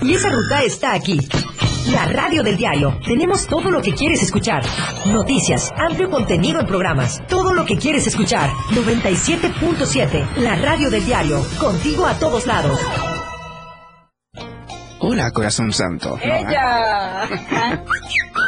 Y 0.03 0.14
esa 0.14 0.30
ruta 0.30 0.62
está 0.64 0.93
aquí. 0.95 1.28
La 1.93 2.05
radio 2.05 2.43
del 2.43 2.57
diario. 2.57 2.99
Tenemos 3.07 3.47
todo 3.47 3.70
lo 3.70 3.80
que 3.80 3.95
quieres 3.95 4.22
escuchar. 4.22 4.62
Noticias, 5.07 5.72
amplio 5.76 6.11
contenido 6.11 6.61
en 6.61 6.66
programas. 6.66 7.22
Todo 7.28 7.55
lo 7.55 7.64
que 7.64 7.78
quieres 7.78 8.07
escuchar. 8.07 8.51
97.7. 8.72 10.36
La 10.36 10.57
radio 10.57 10.91
del 10.91 11.05
diario. 11.07 11.43
Contigo 11.59 12.07
a 12.07 12.14
todos 12.18 12.47
lados. 12.47 12.78
Hola, 15.01 15.30
corazón 15.30 15.72
santo. 15.72 16.18
Ella. 16.22 17.28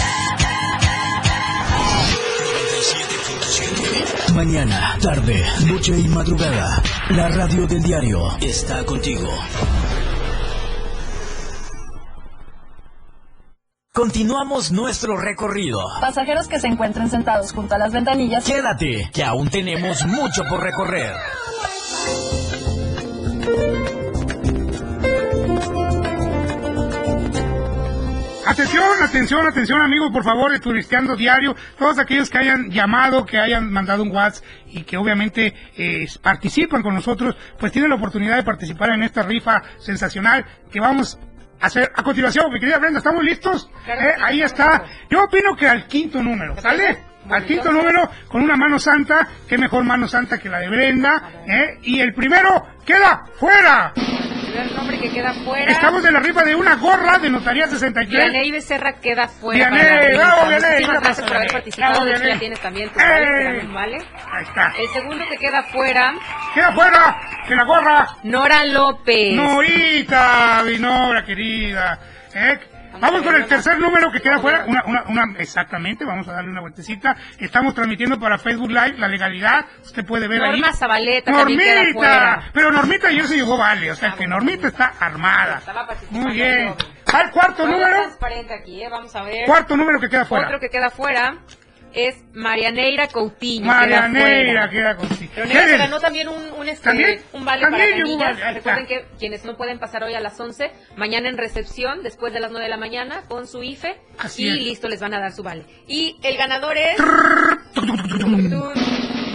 Mañana, 4.43 4.97
tarde, 4.99 5.45
noche 5.67 5.95
y 5.99 6.07
madrugada. 6.07 6.81
La 7.11 7.27
radio 7.27 7.67
del 7.67 7.83
diario 7.83 8.35
está 8.41 8.83
contigo. 8.83 9.29
Continuamos 13.93 14.71
nuestro 14.71 15.15
recorrido. 15.15 15.83
Pasajeros 15.99 16.47
que 16.47 16.59
se 16.59 16.65
encuentren 16.65 17.07
sentados 17.07 17.53
junto 17.53 17.75
a 17.75 17.77
las 17.77 17.91
ventanillas. 17.91 18.43
Quédate, 18.43 19.11
que 19.13 19.23
aún 19.23 19.47
tenemos 19.51 20.03
mucho 20.07 20.43
por 20.49 20.63
recorrer. 20.63 21.13
Atención, 28.51 29.01
atención, 29.01 29.47
atención 29.47 29.81
amigos, 29.81 30.11
por 30.11 30.25
favor, 30.25 30.51
de 30.51 30.59
Turisteando 30.59 31.15
Diario, 31.15 31.55
todos 31.79 31.97
aquellos 31.99 32.29
que 32.29 32.37
hayan 32.37 32.69
llamado, 32.69 33.25
que 33.25 33.39
hayan 33.39 33.71
mandado 33.71 34.03
un 34.03 34.11
WhatsApp 34.11 34.43
y 34.67 34.83
que 34.83 34.97
obviamente 34.97 35.53
eh, 35.77 36.05
participan 36.21 36.83
con 36.83 36.93
nosotros, 36.93 37.37
pues 37.57 37.71
tienen 37.71 37.91
la 37.91 37.95
oportunidad 37.95 38.35
de 38.35 38.43
participar 38.43 38.89
en 38.89 39.03
esta 39.03 39.23
rifa 39.23 39.61
sensacional 39.79 40.45
que 40.69 40.81
vamos 40.81 41.17
a 41.61 41.67
hacer 41.67 41.93
a 41.95 42.03
continuación. 42.03 42.51
Mi 42.51 42.59
querida 42.59 42.77
Brenda, 42.77 42.97
¿estamos 42.97 43.23
listos? 43.23 43.71
Eh, 43.87 44.15
ahí 44.21 44.41
está. 44.41 44.83
Yo 45.09 45.23
opino 45.23 45.55
que 45.55 45.69
al 45.69 45.87
quinto 45.87 46.21
número, 46.21 46.59
¿sale? 46.59 46.97
Al 47.29 47.45
quinto 47.45 47.71
número, 47.71 48.11
con 48.27 48.41
una 48.41 48.57
mano 48.57 48.79
santa, 48.79 49.29
qué 49.47 49.57
mejor 49.57 49.85
mano 49.85 50.09
santa 50.09 50.37
que 50.37 50.49
la 50.49 50.59
de 50.59 50.67
Brenda, 50.67 51.31
¿eh? 51.47 51.79
Y 51.83 52.01
el 52.01 52.13
primero 52.13 52.67
queda 52.85 53.23
fuera. 53.39 53.93
El 54.53 54.75
nombre 54.75 54.99
que 54.99 55.09
queda 55.09 55.33
fuera. 55.33 55.71
Estamos 55.71 56.03
en 56.05 56.13
la 56.13 56.19
rifa 56.19 56.43
de 56.43 56.55
una 56.55 56.75
gorra 56.75 57.17
de 57.17 57.29
Notaría 57.29 57.67
63. 57.67 58.31
Vianey 58.31 58.51
Becerra 58.51 58.93
queda 58.93 59.27
fuera. 59.27 59.69
Vianey, 59.69 60.15
bravo, 60.17 60.47
Vianey, 60.47 60.71
Muchísimas 60.71 61.03
gracias 61.03 61.27
por 61.27 61.37
haber 61.37 61.51
participado. 61.51 61.91
Bravo, 61.91 62.05
De 62.05 62.11
hecho, 62.13 62.27
ya 62.27 62.39
tienes 62.39 62.59
también 62.59 62.89
tu 62.89 62.99
¡Eh! 62.99 63.67
vale. 63.73 63.97
Ahí 63.97 64.43
está. 64.43 64.73
El 64.77 64.87
segundo 64.89 65.25
que 65.29 65.37
queda 65.37 65.63
fuera. 65.63 66.13
¡Queda 66.53 66.71
fuera! 66.73 67.17
¡Que 67.47 67.55
la 67.55 67.63
gorra! 67.63 68.07
Nora 68.23 68.65
López. 68.65 69.33
Norita, 69.35 70.63
mi 70.65 70.77
Nora 70.79 71.23
querida. 71.23 71.99
¿eh? 72.33 72.59
Vamos 72.99 73.21
con 73.23 73.35
el 73.35 73.45
tercer 73.45 73.79
número 73.79 74.11
que 74.11 74.19
queda 74.19 74.39
fuera. 74.39 74.65
Una, 74.65 74.83
una, 74.85 75.03
una, 75.03 75.39
exactamente, 75.39 76.05
vamos 76.05 76.27
a 76.27 76.33
darle 76.33 76.51
una 76.51 76.61
vueltecita. 76.61 77.15
Estamos 77.39 77.73
transmitiendo 77.73 78.19
para 78.19 78.37
Facebook 78.37 78.69
Live 78.69 78.95
la 78.97 79.07
legalidad. 79.07 79.65
Usted 79.83 80.05
puede 80.05 80.27
ver 80.27 80.41
ahí. 80.41 80.51
Norma 80.51 80.73
Zabaleta 80.73 81.31
también 81.31 81.59
queda 81.59 81.83
Normita, 81.83 82.43
pero 82.53 82.71
Normita 82.71 83.07
ayer 83.07 83.27
se 83.27 83.35
llevó 83.35 83.57
vale, 83.57 83.91
o 83.91 83.95
sea 83.95 84.13
que 84.13 84.27
Normita 84.27 84.67
está 84.67 84.93
armada. 84.99 85.61
Muy 86.09 86.33
bien. 86.33 86.73
Al 87.13 87.31
cuarto 87.31 87.67
número, 87.67 88.03
aquí, 88.57 88.83
¿eh? 88.83 88.89
Vamos 88.89 89.13
a 89.15 89.23
ver. 89.23 89.45
cuarto 89.45 89.75
número 89.75 89.99
que 89.99 90.07
queda 90.07 90.25
fuera. 90.25 90.47
Otro 90.47 90.59
que 90.59 90.69
queda 90.69 90.89
fuera 90.89 91.37
es 91.93 92.15
Marianeira 92.33 93.07
Coutinho. 93.07 93.67
Marianeira 93.67 94.69
queda 94.69 94.95
contigo. 94.95 95.31
Pero 95.35 95.77
ganó 95.77 95.99
también 95.99 96.27
un, 96.27 96.41
un, 96.57 96.67
este, 96.67 96.83
¿También? 96.83 97.21
un 97.33 97.45
vale 97.45 97.61
También 97.61 97.89
para 98.19 98.35
canillas. 98.35 98.53
Recuerden 98.55 98.85
que 98.85 99.05
quienes 99.19 99.45
no 99.45 99.57
pueden 99.57 99.79
pasar 99.79 100.03
hoy 100.03 100.13
a 100.13 100.19
las 100.19 100.39
11, 100.39 100.71
mañana 100.95 101.29
en 101.29 101.37
recepción, 101.37 102.03
después 102.03 102.33
de 102.33 102.39
las 102.39 102.51
9 102.51 102.65
de 102.65 102.69
la 102.69 102.77
mañana, 102.77 103.23
con 103.27 103.47
su 103.47 103.63
IFE. 103.63 103.97
Así 104.19 104.43
y 104.45 104.49
es. 104.49 104.55
listo, 104.55 104.87
les 104.89 104.99
van 104.99 105.13
a 105.13 105.19
dar 105.19 105.31
su 105.31 105.43
vale. 105.43 105.65
Y 105.87 106.17
el 106.23 106.37
ganador 106.37 106.77
es... 106.77 106.97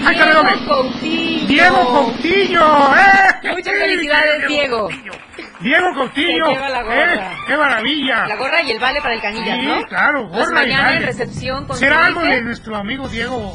¡Ay, 0.05 0.15
Diego! 0.15 0.43
Coutinho. 0.69 1.47
Diego 1.49 1.89
Coutinho, 1.89 2.95
¿eh? 2.97 3.51
Muchas 3.53 3.75
felicidades, 3.75 4.49
Diego. 4.49 4.89
Diego 4.89 5.17
La 5.61 6.83
gorra. 6.83 7.33
¿eh? 7.33 7.37
¡Qué 7.47 7.57
maravilla! 7.57 8.27
La 8.27 8.37
gorra 8.37 8.63
y 8.63 8.71
el 8.73 8.79
vale 8.79 9.01
para 9.01 9.15
el 9.15 9.21
canillas, 9.23 9.59
Sí, 9.61 9.67
¿no? 9.67 9.83
claro, 9.87 10.21
Entonces, 10.23 10.49
gorra 10.49 10.61
mañana 10.61 10.83
vale. 10.85 10.97
en 10.99 11.03
recepción 11.05 11.67
con 11.67 11.77
¿Será 11.77 12.07
algo 12.07 12.21
de 12.23 12.43
nuestro 12.43 12.77
amigo 12.77 13.09
Diego 13.09 13.53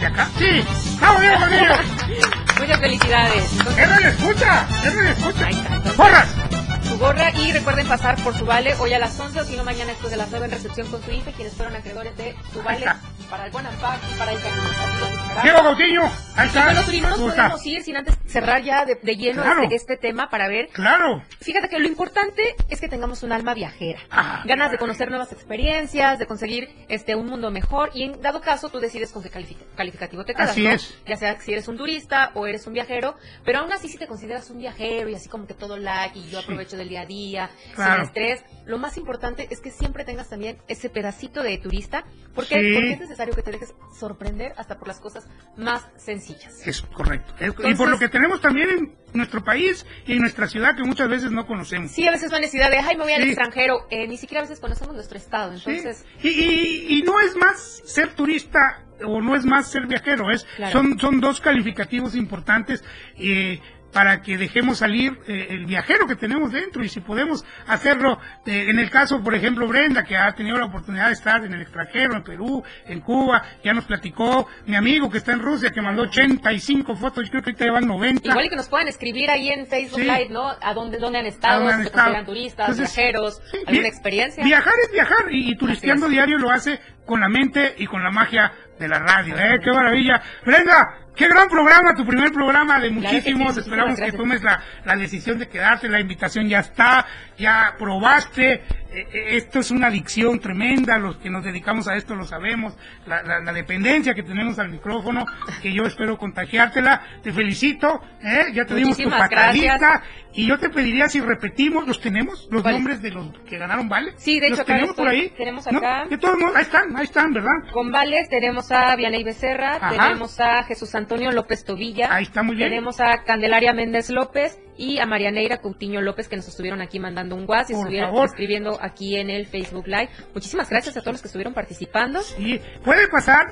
de 0.00 0.06
acá? 0.06 0.28
Sí, 0.38 0.64
vamos 1.00 1.20
Diego. 1.20 1.36
Muchas 2.60 2.80
felicidades. 2.80 3.52
Entonces, 3.58 3.88
¡Él 3.98 4.06
escucha! 4.06 4.66
¡Él 4.84 5.06
escucha! 5.08 5.48
¡Gorras! 5.96 6.34
Su 6.82 6.98
gorra 6.98 7.30
y 7.32 7.52
recuerden 7.52 7.86
pasar 7.88 8.16
por 8.22 8.36
su 8.36 8.44
vale 8.44 8.74
hoy 8.78 8.92
a 8.92 8.98
las 8.98 9.18
11 9.18 9.40
o 9.40 9.44
si 9.44 9.56
no 9.56 9.64
mañana 9.64 9.90
después 9.92 10.10
de 10.10 10.16
las 10.16 10.30
9 10.30 10.46
en 10.46 10.50
recepción 10.52 10.86
con 10.90 11.02
su 11.02 11.10
IFE, 11.10 11.32
quienes 11.32 11.54
fueron 11.54 11.74
acreedores 11.74 12.16
de 12.16 12.34
su 12.52 12.62
vale 12.62 12.86
para 13.30 13.46
el 13.46 13.50
Bonampak 13.52 13.98
y 14.14 14.18
para 14.18 14.32
el 14.32 14.40
Canillas. 14.40 15.42
Diego 15.42 15.62
Coutinho, 15.62 16.02
ahí 16.36 16.46
está. 16.46 16.64
Bueno, 16.64 16.82
Turi, 16.84 17.00
no 17.00 17.08
nos 17.10 17.18
podemos 17.18 17.66
ir 17.66 17.82
sin 17.82 17.96
antes 17.96 18.16
cerrar 18.26 18.62
ya 18.62 18.84
de, 18.84 18.94
de 19.02 19.16
lleno 19.16 19.42
Claro. 19.42 19.62
este, 19.64 19.74
este 19.74 19.96
tema 19.96 20.30
para 20.30 20.48
ver. 20.48 20.68
Claro. 20.68 21.22
Fíjate 21.40 21.68
que 21.68 21.78
lo 21.78 21.86
importante 21.88 22.54
es 22.68 22.80
que 22.80 22.88
tengamos 22.88 23.22
un 23.22 23.32
alma 23.32 23.52
viajera. 23.54 23.98
Ah, 24.10 24.42
Ganas 24.46 24.70
de 24.70 24.78
conocer 24.78 25.08
nuevas 25.10 25.32
experiencias, 25.32 26.18
de 26.18 26.26
conseguir 26.26 26.68
este 26.88 27.14
un 27.16 27.26
mundo 27.26 27.50
mejor 27.50 27.90
y 27.94 28.04
en 28.04 28.20
dado 28.22 28.40
caso 28.40 28.68
tú 28.68 28.78
decides 28.78 29.10
con 29.12 29.22
qué 29.22 29.30
calific- 29.30 29.64
calificativo 29.76 30.24
te 30.24 30.34
quedas. 30.34 30.50
Así 30.50 30.62
¿no? 30.64 30.70
es. 30.70 30.96
Ya 31.06 31.16
sea 31.16 31.38
si 31.40 31.52
eres 31.52 31.66
un 31.68 31.76
turista 31.76 32.30
o 32.34 32.46
eres 32.46 32.66
un 32.66 32.72
viajero, 32.74 33.16
pero 33.44 33.58
aún 33.60 33.72
así 33.72 33.88
si 33.88 33.98
te 33.98 34.06
consideras 34.06 34.48
un 34.50 34.58
viajero 34.58 35.08
y 35.08 35.14
así 35.14 35.28
como 35.28 35.46
que 35.46 35.54
todo 35.54 35.76
like 35.76 36.18
y 36.18 36.30
yo 36.30 36.38
aprovecho 36.38 36.75
cansancio 36.76 36.78
del 36.78 36.88
día 36.88 37.00
a 37.02 37.06
día, 37.06 37.50
Claro. 37.74 37.94
sin 37.94 38.04
estrés, 38.06 38.44
lo 38.66 38.78
más 38.78 38.96
importante 38.96 39.48
es 39.50 39.60
que 39.60 39.70
siempre 39.70 40.04
tengas 40.04 40.28
también 40.28 40.58
ese 40.68 40.88
pedacito 40.90 41.42
de 41.42 41.56
turista, 41.58 42.04
porque, 42.34 42.54
Sí. 42.60 42.74
porque 42.74 42.92
es 42.92 43.00
necesario 43.00 43.34
que 43.34 43.42
te 43.42 43.52
dejes 43.52 43.74
sorprender 43.98 44.52
hasta 44.56 44.78
por 44.78 44.88
las 44.88 45.00
cosas 45.00 45.26
más 45.56 45.84
sencillas. 45.96 46.66
Es 46.66 46.82
correcto. 46.82 47.34
Es- 47.36 47.40
y 47.42 47.44
Entonces- 47.46 47.78
por 47.78 47.88
lo 47.88 47.98
que 47.98 48.08
tenemos 48.08 48.40
también 48.40 48.70
en 48.70 48.96
nuestro 49.14 49.42
país 49.42 49.86
y 50.06 50.12
en 50.12 50.18
nuestra 50.20 50.48
ciudad 50.48 50.76
que 50.76 50.82
muchas 50.84 51.08
veces 51.08 51.30
no 51.30 51.46
conocemos. 51.46 51.92
Sí, 51.92 52.06
a 52.06 52.10
veces 52.10 52.30
la 52.32 52.38
necesidad 52.40 52.70
de, 52.70 52.78
ay, 52.78 52.96
me 52.96 53.04
voy 53.04 53.12
al 53.12 53.22
Sí. 53.22 53.28
extranjero, 53.28 53.86
eh, 53.90 54.06
ni 54.06 54.16
siquiera 54.18 54.40
a 54.40 54.44
veces 54.44 54.60
conocemos 54.60 54.94
nuestro 54.94 55.16
estado, 55.16 55.56
Sí. 55.58 55.64
entonces... 55.70 56.04
Y, 56.22 56.28
y- 56.28 56.98
y 56.98 57.02
no 57.02 57.20
es 57.20 57.36
más 57.36 57.82
ser 57.84 58.14
turista 58.14 58.82
o 59.04 59.20
no 59.20 59.36
es 59.36 59.44
más 59.44 59.70
ser 59.70 59.86
viajero, 59.86 60.30
es 60.30 60.44
Claro. 60.56 60.72
son, 60.72 60.98
son 60.98 61.20
dos 61.20 61.40
calificativos 61.40 62.14
importantes 62.14 62.82
eh, 63.18 63.60
para 63.96 64.20
que 64.20 64.36
dejemos 64.36 64.76
salir 64.76 65.18
eh, 65.26 65.46
el 65.48 65.64
viajero 65.64 66.06
que 66.06 66.16
tenemos 66.16 66.52
dentro 66.52 66.84
y 66.84 66.88
si 66.90 67.00
podemos 67.00 67.46
hacerlo, 67.66 68.18
eh, 68.44 68.66
en 68.68 68.78
el 68.78 68.90
caso, 68.90 69.22
por 69.24 69.34
ejemplo, 69.34 69.66
Brenda, 69.66 70.04
que 70.04 70.14
ha 70.18 70.30
tenido 70.32 70.58
la 70.58 70.66
oportunidad 70.66 71.06
de 71.06 71.14
estar 71.14 71.42
en 71.42 71.54
el 71.54 71.62
extranjero, 71.62 72.14
en 72.14 72.22
Perú, 72.22 72.62
en 72.84 73.00
Cuba, 73.00 73.42
ya 73.64 73.72
nos 73.72 73.86
platicó, 73.86 74.48
mi 74.66 74.76
amigo 74.76 75.08
que 75.08 75.16
está 75.16 75.32
en 75.32 75.40
Rusia, 75.40 75.70
que 75.70 75.80
mandó 75.80 76.02
85 76.02 76.94
fotos, 76.94 77.24
yo 77.24 77.30
creo 77.30 77.42
que 77.42 77.50
ahorita 77.52 77.64
llevan 77.64 77.86
90. 77.86 78.28
Igual 78.28 78.44
y 78.44 78.48
que 78.50 78.56
nos 78.56 78.68
puedan 78.68 78.88
escribir 78.88 79.30
ahí 79.30 79.48
en 79.48 79.66
Facebook 79.66 80.00
Sí. 80.00 80.04
Live, 80.04 80.28
¿no? 80.28 80.50
A 80.60 80.74
dónde, 80.74 80.98
dónde 80.98 81.20
han 81.20 81.26
estado, 81.26 81.60
dónde 81.60 81.72
han 81.72 81.80
estado? 81.80 82.24
turistas, 82.26 82.68
Entonces, 82.68 82.94
viajeros, 82.94 83.40
sí, 83.50 83.58
alguna 83.66 83.88
experiencia. 83.88 84.44
Viajar 84.44 84.74
es 84.84 84.92
viajar 84.92 85.32
y, 85.32 85.52
y 85.52 85.56
turisteando 85.56 86.06
diario 86.06 86.36
lo 86.36 86.50
hace 86.50 86.78
con 87.06 87.20
la 87.20 87.30
mente 87.30 87.74
y 87.78 87.86
con 87.86 88.02
la 88.02 88.10
magia 88.10 88.52
de 88.78 88.88
la 88.88 88.98
radio. 88.98 89.36
¿eh? 89.38 89.58
¡Qué 89.64 89.72
maravilla! 89.72 90.20
Brenda, 90.44 91.05
qué 91.16 91.28
gran 91.28 91.48
programa, 91.48 91.94
tu 91.94 92.06
primer 92.06 92.30
programa 92.30 92.78
de 92.78 92.90
Claro 92.90 93.00
que 93.00 93.22
sí, 93.22 93.34
muchísimos. 93.34 93.56
Esperamos 93.56 93.98
que 93.98 94.12
tomes 94.12 94.42
la, 94.42 94.62
la 94.84 94.96
decisión 94.96 95.38
de 95.38 95.48
quedarte, 95.48 95.88
la 95.88 96.00
invitación 96.00 96.48
ya 96.48 96.60
está, 96.60 97.06
ya 97.38 97.74
probaste. 97.78 98.62
Eh, 98.96 99.06
eh, 99.12 99.36
esto 99.36 99.58
es 99.60 99.70
una 99.70 99.88
adicción 99.88 100.40
tremenda, 100.40 100.98
los 100.98 101.16
que 101.16 101.28
nos 101.28 101.44
dedicamos 101.44 101.86
a 101.86 101.96
esto 101.96 102.14
lo 102.14 102.24
sabemos, 102.24 102.74
la, 103.06 103.22
la- 103.22 103.40
la 103.40 103.52
dependencia 103.52 104.14
que 104.14 104.22
tenemos 104.22 104.58
al 104.58 104.70
micrófono, 104.70 105.26
que 105.60 105.72
yo 105.72 105.82
espero 105.84 106.16
contagiártela. 106.16 107.02
Te 107.22 107.32
felicito, 107.32 108.00
¿eh? 108.22 108.46
ya 108.54 108.64
te 108.64 108.74
dimos 108.74 108.96
tu 108.96 109.10
patadita. 109.10 109.76
gracias. 109.78 110.02
Y 110.32 110.46
yo 110.46 110.58
te 110.58 110.68
pediría 110.68 111.08
si 111.08 111.20
repetimos, 111.20 111.86
¿los 111.86 112.00
tenemos? 112.00 112.46
¿Los 112.50 112.62
¿Cuál? 112.62 112.74
nombres 112.74 113.00
de 113.02 113.10
los 113.10 113.28
que 113.48 113.56
ganaron 113.58 113.88
Vale? 113.88 114.12
Sí, 114.16 114.38
de 114.40 114.50
¿Los 114.50 114.58
hecho, 114.58 114.62
acá 114.64 114.74
tenemos 114.74 114.90
estoy- 114.90 115.04
por 115.04 115.08
ahí? 115.14 115.28
tenemos 115.36 115.66
¿No? 115.72 115.78
acá. 115.78 116.04
De 116.08 116.18
todos 116.18 116.38
modos, 116.38 116.56
ahí 116.56 116.62
están, 116.62 116.96
ahí 116.96 117.04
están, 117.04 117.32
¿verdad? 117.32 117.70
Con 117.72 117.90
Vales 117.90 118.28
tenemos 118.28 118.70
a 118.70 118.94
Vianey 118.96 119.24
Becerra, 119.24 119.76
Ajá. 119.76 119.90
tenemos 119.90 120.38
a 120.40 120.62
Jesús 120.64 120.94
Antonio 120.94 121.30
López 121.32 121.64
Tobilla. 121.64 122.14
Ahí 122.14 122.24
está, 122.24 122.42
muy 122.42 122.56
bien. 122.56 122.68
Tenemos 122.70 123.00
a 123.00 123.24
Candelaria 123.24 123.72
Méndez 123.72 124.10
López 124.10 124.58
y 124.78 124.98
a 124.98 125.06
Marianeira 125.06 125.58
Coutinho 125.58 126.00
López 126.00 126.28
que 126.28 126.36
nos 126.36 126.48
estuvieron 126.48 126.80
aquí 126.80 126.98
mandando 127.00 127.34
un 127.34 127.44
WhatsApp 127.48 127.70
y 127.70 127.74
Por 127.74 127.82
estuvieron 127.82 128.10
favor. 128.10 128.26
escribiendo 128.26 128.78
aquí 128.80 129.16
en 129.16 129.30
el 129.30 129.46
Facebook 129.46 129.86
Live. 129.86 130.08
Muchísimas 130.34 130.68
gracias 130.70 130.96
a 130.96 131.00
todos 131.00 131.14
los 131.14 131.22
que 131.22 131.28
estuvieron 131.28 131.54
participando. 131.54 132.20
Y 132.38 132.58
puede 132.84 133.08
pasar 133.08 133.46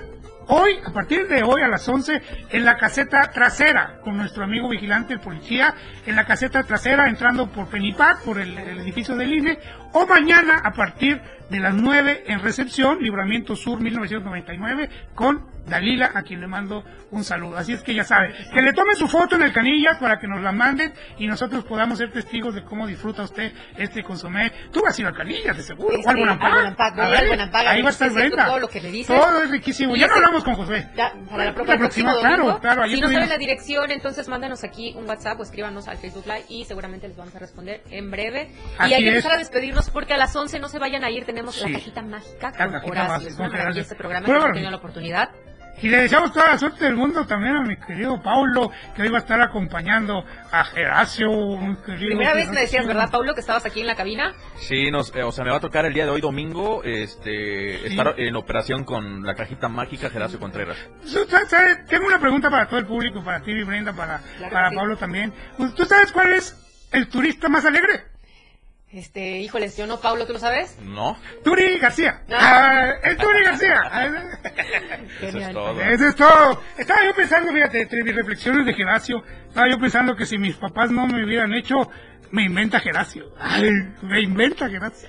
hoy, 0.48 0.74
a 0.84 0.92
partir 0.92 1.26
de 1.26 1.42
hoy 1.42 1.62
a 1.62 1.68
las 1.68 1.88
11, 1.88 2.20
en 2.50 2.64
la 2.64 2.76
caseta 2.76 3.30
trasera, 3.32 4.00
con 4.02 4.16
nuestro 4.16 4.44
amigo 4.44 4.68
vigilante, 4.68 5.14
el 5.14 5.20
policía, 5.20 5.74
en 6.06 6.16
la 6.16 6.26
caseta 6.26 6.62
trasera, 6.62 7.08
entrando 7.08 7.50
por 7.50 7.68
Penipac, 7.68 8.22
por 8.22 8.38
el, 8.40 8.56
el 8.58 8.80
edificio 8.80 9.16
del 9.16 9.32
INE, 9.32 9.58
o 9.94 10.06
mañana 10.06 10.60
a 10.62 10.72
partir 10.72 11.20
de 11.50 11.60
las 11.60 11.74
9 11.74 12.24
en 12.26 12.40
recepción, 12.40 12.98
Libramiento 13.00 13.54
Sur 13.56 13.80
1999, 13.80 14.88
con 15.14 15.46
Dalila, 15.66 16.10
a 16.14 16.22
quien 16.22 16.40
le 16.40 16.46
mando 16.46 16.84
un 17.10 17.24
saludo. 17.24 17.56
Así 17.56 17.72
es 17.72 17.82
que 17.82 17.94
ya 17.94 18.04
sabe, 18.04 18.34
que 18.52 18.60
le 18.60 18.72
tome 18.74 18.94
su 18.94 19.08
foto 19.08 19.36
en 19.36 19.42
el 19.44 19.52
canilla 19.52 19.98
para 19.98 20.18
que 20.18 20.26
nos 20.26 20.42
la 20.42 20.52
manden 20.52 20.92
y 21.18 21.26
nosotros 21.26 21.64
podamos 21.64 21.96
ser 21.98 22.12
testigos 22.12 22.54
de 22.54 22.62
cómo 22.64 22.86
disfruta 22.86 23.22
usted 23.22 23.52
este 23.76 24.02
consomé. 24.02 24.52
Tú 24.72 24.82
vas 24.82 24.98
a 24.98 25.00
ir 25.00 25.06
al 25.06 25.14
canilla, 25.14 25.52
de 25.54 25.62
seguro. 25.62 25.96
Este, 25.96 26.06
o 26.06 26.10
al 26.10 26.18
Ahí 27.66 27.82
va 27.82 27.88
a 27.88 27.92
sí, 27.92 28.04
estar 28.04 28.12
Brenda. 28.12 28.46
todo 28.46 28.58
lo 28.58 28.68
que 28.68 28.80
me 28.80 28.90
dices. 28.90 29.06
Todo 29.16 29.42
es 29.42 29.50
riquísimo. 29.50 29.94
Ya 29.96 30.06
no 30.06 30.12
ese- 30.12 30.14
hablamos 30.24 30.44
con 30.44 30.54
José. 30.54 30.88
Ya, 30.96 31.12
para 31.30 31.44
la 31.44 31.50
La 31.52 31.78
próxima, 31.78 32.14
claro, 32.18 32.58
claro, 32.60 32.86
si 32.88 33.00
no 33.00 33.08
saben 33.08 33.28
la 33.28 33.38
dirección, 33.38 33.90
entonces 33.90 34.28
mándanos 34.28 34.64
aquí 34.64 34.92
un 34.96 35.08
WhatsApp 35.08 35.40
o 35.40 35.42
escríbanos 35.44 35.88
al 35.88 35.96
Facebook 35.98 36.24
Live 36.26 36.44
y 36.48 36.64
seguramente 36.64 37.08
les 37.08 37.16
vamos 37.16 37.34
a 37.36 37.38
responder 37.38 37.82
en 37.90 38.10
breve. 38.10 38.50
Y 38.88 38.92
hay 38.92 39.02
que 39.02 39.08
empezar 39.08 39.32
a 39.32 39.38
despedirnos 39.38 39.83
porque 39.90 40.14
a 40.14 40.16
las 40.16 40.34
11 40.34 40.58
no 40.58 40.68
se 40.68 40.78
vayan 40.78 41.04
a 41.04 41.10
ir, 41.10 41.24
tenemos 41.24 41.54
Sí. 41.54 41.68
la 41.70 41.78
cajita 41.78 42.02
mágica 42.02 42.50
La 42.50 42.56
con 42.64 42.72
cajita 42.72 42.90
Horacio. 42.90 43.28
con 43.30 43.38
maravilla 43.38 43.62
Horacio. 43.64 43.82
este 43.82 43.94
programa, 43.94 44.26
Bueno, 44.26 44.40
que 44.42 44.48
no 44.48 44.54
tenido 44.54 44.70
la 44.70 44.76
oportunidad. 44.76 45.30
Y 45.82 45.88
le 45.88 45.96
deseamos 46.02 46.32
toda 46.32 46.52
la 46.52 46.56
suerte 46.58 46.84
del 46.84 46.94
mundo 46.94 47.26
también 47.26 47.56
a 47.56 47.62
mi 47.62 47.76
querido 47.76 48.22
Paulo, 48.22 48.70
que 48.94 49.02
hoy 49.02 49.08
va 49.08 49.18
a 49.18 49.20
estar 49.20 49.40
acompañando 49.42 50.24
a 50.52 50.64
Geracio, 50.66 51.28
mi 51.28 51.74
querido 51.84 52.06
Primera 52.10 52.32
vez 52.32 52.44
me 52.46 52.52
Geracio. 52.54 52.60
decías, 52.60 52.86
¿verdad, 52.86 53.10
Paulo, 53.10 53.34
que 53.34 53.40
estabas 53.40 53.66
aquí 53.66 53.80
en 53.80 53.88
la 53.88 53.96
cabina? 53.96 54.32
Sí, 54.56 54.92
nos, 54.92 55.12
eh, 55.16 55.24
o 55.24 55.32
sea, 55.32 55.44
me 55.44 55.50
va 55.50 55.56
a 55.56 55.60
tocar 55.60 55.84
el 55.84 55.92
día 55.92 56.04
de 56.04 56.10
hoy 56.12 56.20
domingo 56.20 56.82
este, 56.84 57.88
estar 57.88 58.14
en 58.18 58.36
operación 58.36 58.84
con 58.84 59.24
la 59.24 59.34
cajita 59.34 59.68
mágica 59.68 60.10
Geracio 60.10 60.38
Contreras. 60.38 60.76
Tú 61.02 61.26
sabes- 61.48 61.84
Tengo 61.86 62.06
una 62.06 62.20
pregunta 62.20 62.48
para 62.50 62.66
todo 62.68 62.78
el 62.78 62.86
público, 62.86 63.22
para 63.24 63.40
ti 63.42 63.50
y 63.50 63.64
Brenda, 63.64 63.92
para, 63.92 64.20
Claro 64.38 64.52
para 64.52 64.70
sí. 64.70 64.76
Pablo 64.76 64.96
también. 64.96 65.32
¿Tú 65.74 65.84
sabes 65.84 66.12
cuál 66.12 66.34
es 66.34 66.88
el 66.92 67.08
turista 67.08 67.48
más 67.48 67.64
alegre? 67.64 68.13
Este, 68.94 69.40
híjoles, 69.40 69.76
yo 69.76 69.88
no, 69.88 70.00
Paulo, 70.00 70.24
¿tú 70.24 70.34
lo 70.34 70.38
sabes? 70.38 70.78
¿No? 70.80 71.18
Turi 71.42 71.78
García. 71.78 72.22
Ah. 72.30 72.36
Ah, 72.38 72.90
el 73.02 73.16
Turi 73.16 73.42
García. 73.42 73.82
Eso 75.20 75.38
es 75.38 75.52
todo. 75.52 75.80
Eso 75.80 76.06
es 76.06 76.14
todo. 76.14 76.62
Estaba 76.78 77.04
yo 77.04 77.12
pensando, 77.12 77.52
fíjate, 77.52 77.80
entre 77.82 78.04
mis 78.04 78.14
reflexiones 78.14 78.64
de 78.64 78.72
Geracio, 78.72 79.24
estaba 79.48 79.68
yo 79.68 79.80
pensando 79.80 80.14
que 80.14 80.24
si 80.24 80.38
mis 80.38 80.54
papás 80.54 80.92
no 80.92 81.08
me 81.08 81.24
hubieran 81.24 81.52
hecho, 81.54 81.90
me 82.30 82.44
inventa 82.44 82.78
Geracio. 82.78 83.34
Ay, 83.36 83.68
me 84.02 84.20
inventa 84.20 84.68
Geracio. 84.68 85.08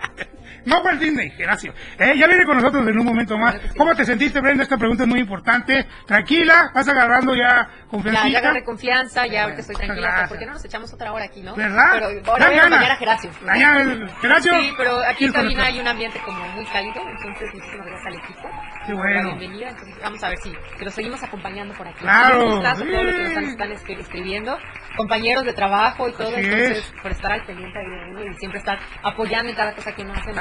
No 0.65 0.81
para 0.83 0.97
Disney, 0.97 1.29
Geracio. 1.31 1.73
Eh, 1.99 2.13
ya 2.17 2.27
viene 2.27 2.43
con 2.45 2.57
nosotros 2.57 2.87
en 2.87 2.97
un 2.99 3.05
momento 3.05 3.37
más. 3.37 3.55
¿Cómo 3.77 3.93
te 3.95 4.03
sentiste, 4.05 4.41
Brenda? 4.41 4.63
Esta 4.63 4.77
pregunta 4.77 5.03
es 5.03 5.09
muy 5.09 5.19
importante. 5.19 5.85
Tranquila, 6.07 6.71
vas 6.73 6.87
agarrando 6.87 7.35
ya 7.35 7.45
Ya, 7.45 7.87
confianza. 7.89 8.27
ya 8.29 8.39
agarré 8.39 8.63
confianza, 8.63 9.27
ya 9.27 9.43
ahorita 9.43 9.61
estoy 9.61 9.75
tranquila. 9.75 10.07
gracias. 10.07 10.29
¿Por 10.29 10.39
qué 10.39 10.45
no 10.45 10.53
nos 10.53 10.65
echamos 10.65 10.93
otra 10.93 11.11
hora 11.13 11.25
aquí, 11.25 11.41
no? 11.41 11.55
¿Verdad? 11.55 11.89
Pero 11.93 12.05
ahora 12.31 12.47
voy 12.49 12.57
a 12.57 12.61
acompañar 12.61 12.91
a 12.91 12.95
Geracio. 12.97 13.29
Mañana, 13.45 14.07
Geracio. 14.21 14.53
Sí, 14.59 14.73
pero 14.77 14.97
aquí 14.99 15.25
en 15.25 15.31
¿Quieres 15.31 15.33
cabina 15.35 15.63
hay 15.65 15.79
un 15.79 15.87
ambiente 15.87 16.19
como 16.25 16.47
muy 16.49 16.65
cálido, 16.65 17.01
entonces 17.09 17.49
muchísimas 17.53 17.85
gracias 17.87 18.05
al 18.07 18.13
equipo. 18.15 18.49
Qué 18.87 18.93
bueno. 18.93 19.15
La 19.31 19.35
bienvenida, 19.35 19.69
entonces 19.69 19.95
vamos 20.01 20.23
a 20.23 20.29
ver 20.29 20.37
si 20.39 20.51
que 20.77 20.85
los 20.85 20.93
seguimos 20.93 21.23
acompañando 21.23 21.73
por 21.75 21.87
aquí. 21.87 21.99
Claro, 21.99 22.45
Un 22.45 22.51
gustazo 22.55 22.83
a 22.83 22.87
todos 22.87 23.03
los 23.03 23.15
que 23.15 23.21
nos 23.21 23.27
sí. 23.29 23.33
están, 23.33 23.43
están 23.45 23.69
escri- 23.71 23.99
escribiendo, 23.99 24.57
compañeros 24.97 25.43
de 25.45 25.53
trabajo 25.53 26.09
y 26.09 26.13
todo, 26.13 26.27
Así 26.35 26.45
entonces 26.45 26.77
es. 26.79 26.93
por 27.01 27.11
estar 27.11 27.31
al 27.31 27.45
pendiente 27.45 27.79
de 27.79 28.11
uno 28.11 28.23
y 28.25 28.33
siempre 28.35 28.59
estar 28.59 28.77
apoyando 29.03 29.49
en 29.49 29.55
cada 29.55 29.73
cosa 29.73 29.91
que 29.93 30.01
uno 30.03 30.13
hace. 30.13 30.31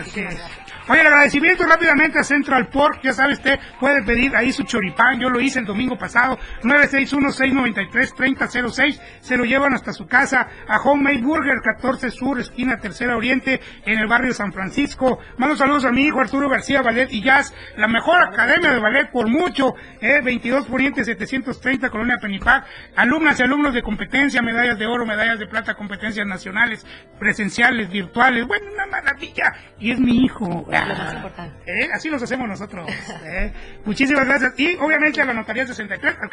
Oye, 0.86 1.00
el 1.00 1.06
agradecimiento 1.06 1.64
rápidamente 1.64 2.18
a 2.18 2.22
Central 2.22 2.68
Pork, 2.68 3.00
ya 3.02 3.14
sabe 3.14 3.32
usted, 3.32 3.58
puede 3.80 4.02
pedir 4.02 4.36
ahí 4.36 4.52
su 4.52 4.64
choripán, 4.64 5.18
yo 5.18 5.30
lo 5.30 5.40
hice 5.40 5.60
el 5.60 5.64
domingo 5.64 5.96
pasado, 5.96 6.38
961-693-3006, 6.62 9.00
se 9.20 9.38
lo 9.38 9.46
llevan 9.46 9.72
hasta 9.72 9.94
su 9.94 10.06
casa, 10.06 10.46
a 10.68 10.78
Homemade 10.82 11.22
Burger, 11.22 11.62
14 11.62 12.10
Sur, 12.10 12.38
esquina 12.38 12.80
Tercera 12.80 13.16
Oriente, 13.16 13.62
en 13.86 13.98
el 13.98 14.06
barrio 14.06 14.34
San 14.34 14.52
Francisco. 14.52 15.20
Mando 15.38 15.56
saludos 15.56 15.86
a 15.86 15.90
mi 15.90 16.02
hijo 16.02 16.20
Arturo 16.20 16.50
García 16.50 16.82
Ballet 16.82 17.10
y 17.10 17.22
Jazz, 17.22 17.54
la 17.78 17.88
mejor 17.88 18.22
academia 18.22 18.70
de 18.70 18.78
ballet 18.78 19.10
por 19.10 19.26
mucho, 19.26 19.72
eh, 20.02 20.20
22 20.22 20.66
Poniente 20.66 21.02
730, 21.02 21.88
Colonia 21.88 22.18
Penipac, 22.20 22.66
alumnas 22.94 23.40
y 23.40 23.42
alumnos 23.42 23.72
de 23.72 23.82
competencia, 23.82 24.42
medallas 24.42 24.78
de 24.78 24.86
oro, 24.86 25.06
medallas 25.06 25.38
de 25.38 25.46
plata, 25.46 25.76
competencias 25.76 26.26
nacionales, 26.26 26.84
presenciales, 27.18 27.88
virtuales, 27.88 28.46
bueno, 28.46 28.66
una 28.70 28.84
maravilla, 28.84 29.54
y 29.80 29.92
es 29.92 30.03
mi 30.04 30.24
hijo. 30.24 30.46
Importante. 30.46 31.54
¿Eh? 31.66 31.88
Así 31.92 32.08
los 32.08 32.22
hacemos 32.22 32.48
nosotros. 32.48 32.88
¿eh? 33.24 33.52
Muchísimas 33.84 34.26
gracias. 34.26 34.58
Y 34.58 34.76
obviamente 34.76 35.20
a 35.20 35.24
la 35.24 35.34
Notaría 35.34 35.66
63, 35.66 36.16
al 36.20 36.30